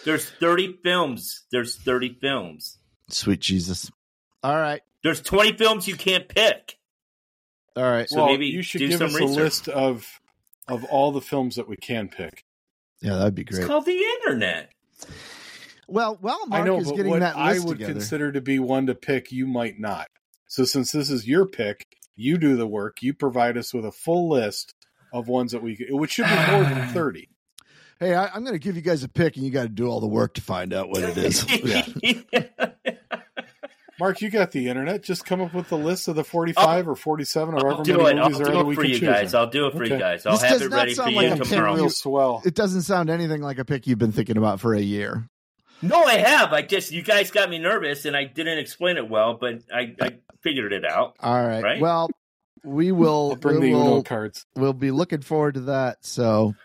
There's 0.03 0.29
thirty 0.29 0.77
films. 0.83 1.43
There's 1.51 1.75
thirty 1.77 2.15
films. 2.21 2.77
Sweet 3.09 3.39
Jesus. 3.39 3.91
All 4.43 4.55
right. 4.55 4.81
There's 5.03 5.21
twenty 5.21 5.53
films 5.53 5.87
you 5.87 5.95
can't 5.95 6.27
pick. 6.27 6.77
All 7.75 7.83
right. 7.83 8.09
So 8.09 8.17
well, 8.17 8.25
maybe 8.27 8.47
you 8.47 8.61
should 8.61 8.79
do 8.79 8.89
give 8.89 8.99
some 8.99 9.07
us 9.07 9.15
research. 9.15 9.37
a 9.37 9.41
list 9.41 9.67
of 9.69 10.07
of 10.67 10.83
all 10.85 11.11
the 11.11 11.21
films 11.21 11.55
that 11.55 11.67
we 11.67 11.77
can 11.77 12.09
pick. 12.09 12.43
Yeah, 13.01 13.15
that'd 13.15 13.35
be 13.35 13.43
great. 13.43 13.59
It's 13.59 13.67
called 13.67 13.85
the 13.85 13.99
internet. 13.99 14.69
Well, 15.87 16.17
well, 16.21 16.47
Mark 16.47 16.63
I 16.63 16.65
know, 16.65 16.77
is 16.79 16.87
but 16.87 16.95
getting 16.95 17.11
what 17.11 17.19
that 17.19 17.35
I 17.37 17.59
would 17.59 17.77
together. 17.77 17.93
consider 17.93 18.31
to 18.31 18.41
be 18.41 18.57
one 18.57 18.87
to 18.87 18.95
pick, 18.95 19.31
you 19.31 19.45
might 19.45 19.79
not. 19.79 20.07
So 20.47 20.65
since 20.65 20.91
this 20.91 21.11
is 21.11 21.27
your 21.27 21.45
pick, 21.45 21.85
you 22.15 22.37
do 22.37 22.55
the 22.55 22.67
work. 22.67 23.01
You 23.01 23.13
provide 23.13 23.57
us 23.57 23.73
with 23.73 23.85
a 23.85 23.91
full 23.91 24.29
list 24.29 24.73
of 25.13 25.27
ones 25.27 25.51
that 25.53 25.61
we, 25.63 25.85
which 25.89 26.11
should 26.13 26.25
be 26.25 26.51
more 26.51 26.63
than 26.63 26.87
thirty. 26.93 27.29
hey, 27.99 28.13
I, 28.15 28.27
I'm 28.27 28.41
going 28.43 28.53
to 28.55 28.59
give 28.59 28.75
you 28.75 28.81
guys 28.81 29.03
a 29.03 29.09
pick, 29.09 29.35
and 29.37 29.45
you 29.45 29.51
got 29.51 29.63
to 29.63 29.69
do 29.69 29.87
all 29.87 29.99
the 29.99 30.07
work 30.07 30.33
to 30.35 30.41
find 30.41 30.73
out 30.73 30.89
what 30.89 31.03
it 31.03 31.17
is. 31.17 31.45
Mark, 33.97 34.21
you 34.21 34.29
got 34.29 34.51
the 34.51 34.67
internet. 34.67 35.03
Just 35.03 35.25
come 35.25 35.39
up 35.39 35.53
with 35.53 35.69
the 35.69 35.77
list 35.77 36.09
of 36.09 36.15
the 36.17 36.23
forty-five 36.25 36.85
or 36.85 36.95
forty-seven, 36.97 37.53
or 37.55 37.59
I'll 37.59 37.71
however 37.75 37.83
do 37.83 37.97
many 38.03 38.09
it. 38.09 38.19
I'll 38.19 38.29
movies 38.29 38.37
there 38.39 38.47
are 38.47 38.49
do 38.51 38.55
that 38.55 38.59
it 38.59 38.65
we 38.67 38.75
for 38.75 38.81
can 38.81 38.89
you 38.91 38.99
choose. 38.99 39.07
guys. 39.09 39.31
from. 39.31 39.39
I'll 39.39 39.47
do 39.49 39.67
it 39.67 39.73
for 39.73 39.85
you 39.85 39.97
guys. 39.97 40.25
I'll 40.25 40.33
This 40.33 40.41
have 40.43 40.51
does 40.51 40.61
it 40.63 40.69
not 40.71 40.75
ready 40.77 40.91
for 40.91 40.95
sound 40.95 41.11
you 41.11 41.17
like 41.17 41.25
a 41.27 41.29
Make 41.29 41.31
'em 41.31 41.39
pick 41.47 41.49
tomorrow. 41.55 41.75
real 41.75 41.89
swell. 41.89 42.41
it 42.45 42.55
doesn't 42.55 42.81
sound 42.81 43.09
anything 43.09 43.41
like 43.41 43.57
a 43.57 43.63
pick 43.63 43.87
you've 43.87 43.97
been 43.97 44.11
thinking 44.11 44.35
about 44.35 44.59
for 44.59 44.73
a 44.73 44.81
year. 44.81 45.29
No, 45.81 46.03
I 46.03 46.15
have. 46.15 46.51
I 46.51 46.61
just 46.63 46.91
you 46.91 47.03
guys 47.03 47.31
got 47.31 47.49
me 47.49 47.57
nervous, 47.57 48.03
and 48.03 48.17
I 48.17 48.25
didn't 48.25 48.57
explain 48.57 48.97
it 48.97 49.09
well, 49.09 49.35
but 49.39 49.59
I, 49.73 49.95
I 50.01 50.15
figured 50.45 50.71
it 50.71 50.85
out. 50.85 51.15
All 51.19 51.45
right. 51.45 51.63
Right? 51.63 51.81
Well, 51.81 52.09
we 52.63 52.91
will. 52.93 53.31
I'll 53.31 53.35
bring 53.35 53.59
we 53.59 53.71
the 53.71 53.73
Uno 53.73 53.85
will 53.85 54.03
cards. 54.03 54.45
we'll 54.55 54.73
be 54.73 54.91
looking 54.91 55.21
forward 55.21 55.55
to 55.55 55.61
that. 55.61 56.05
So, 56.05 56.55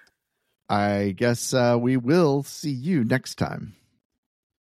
I 0.68 1.14
guess 1.16 1.52
uh, 1.54 1.78
we 1.80 1.96
will 1.96 2.42
see 2.44 2.70
you 2.70 3.02
next 3.02 3.36
time. 3.36 3.74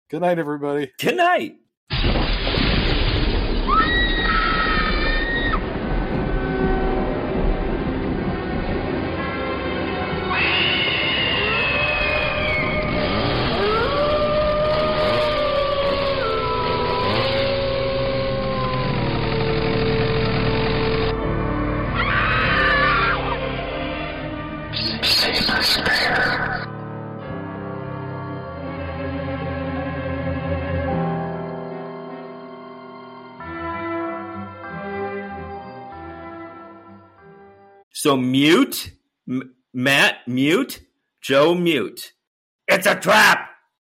Good 0.10 0.22
night, 0.22 0.40
everybody. 0.40 0.94
Good 1.00 1.18
night. 1.18 1.58
So 38.00 38.16
mute, 38.16 38.92
M- 39.28 39.56
Matt, 39.74 40.18
mute, 40.28 40.82
Joe, 41.20 41.56
mute. 41.56 42.14
It's 42.68 42.86
a 42.86 42.94
trap. 42.94 43.50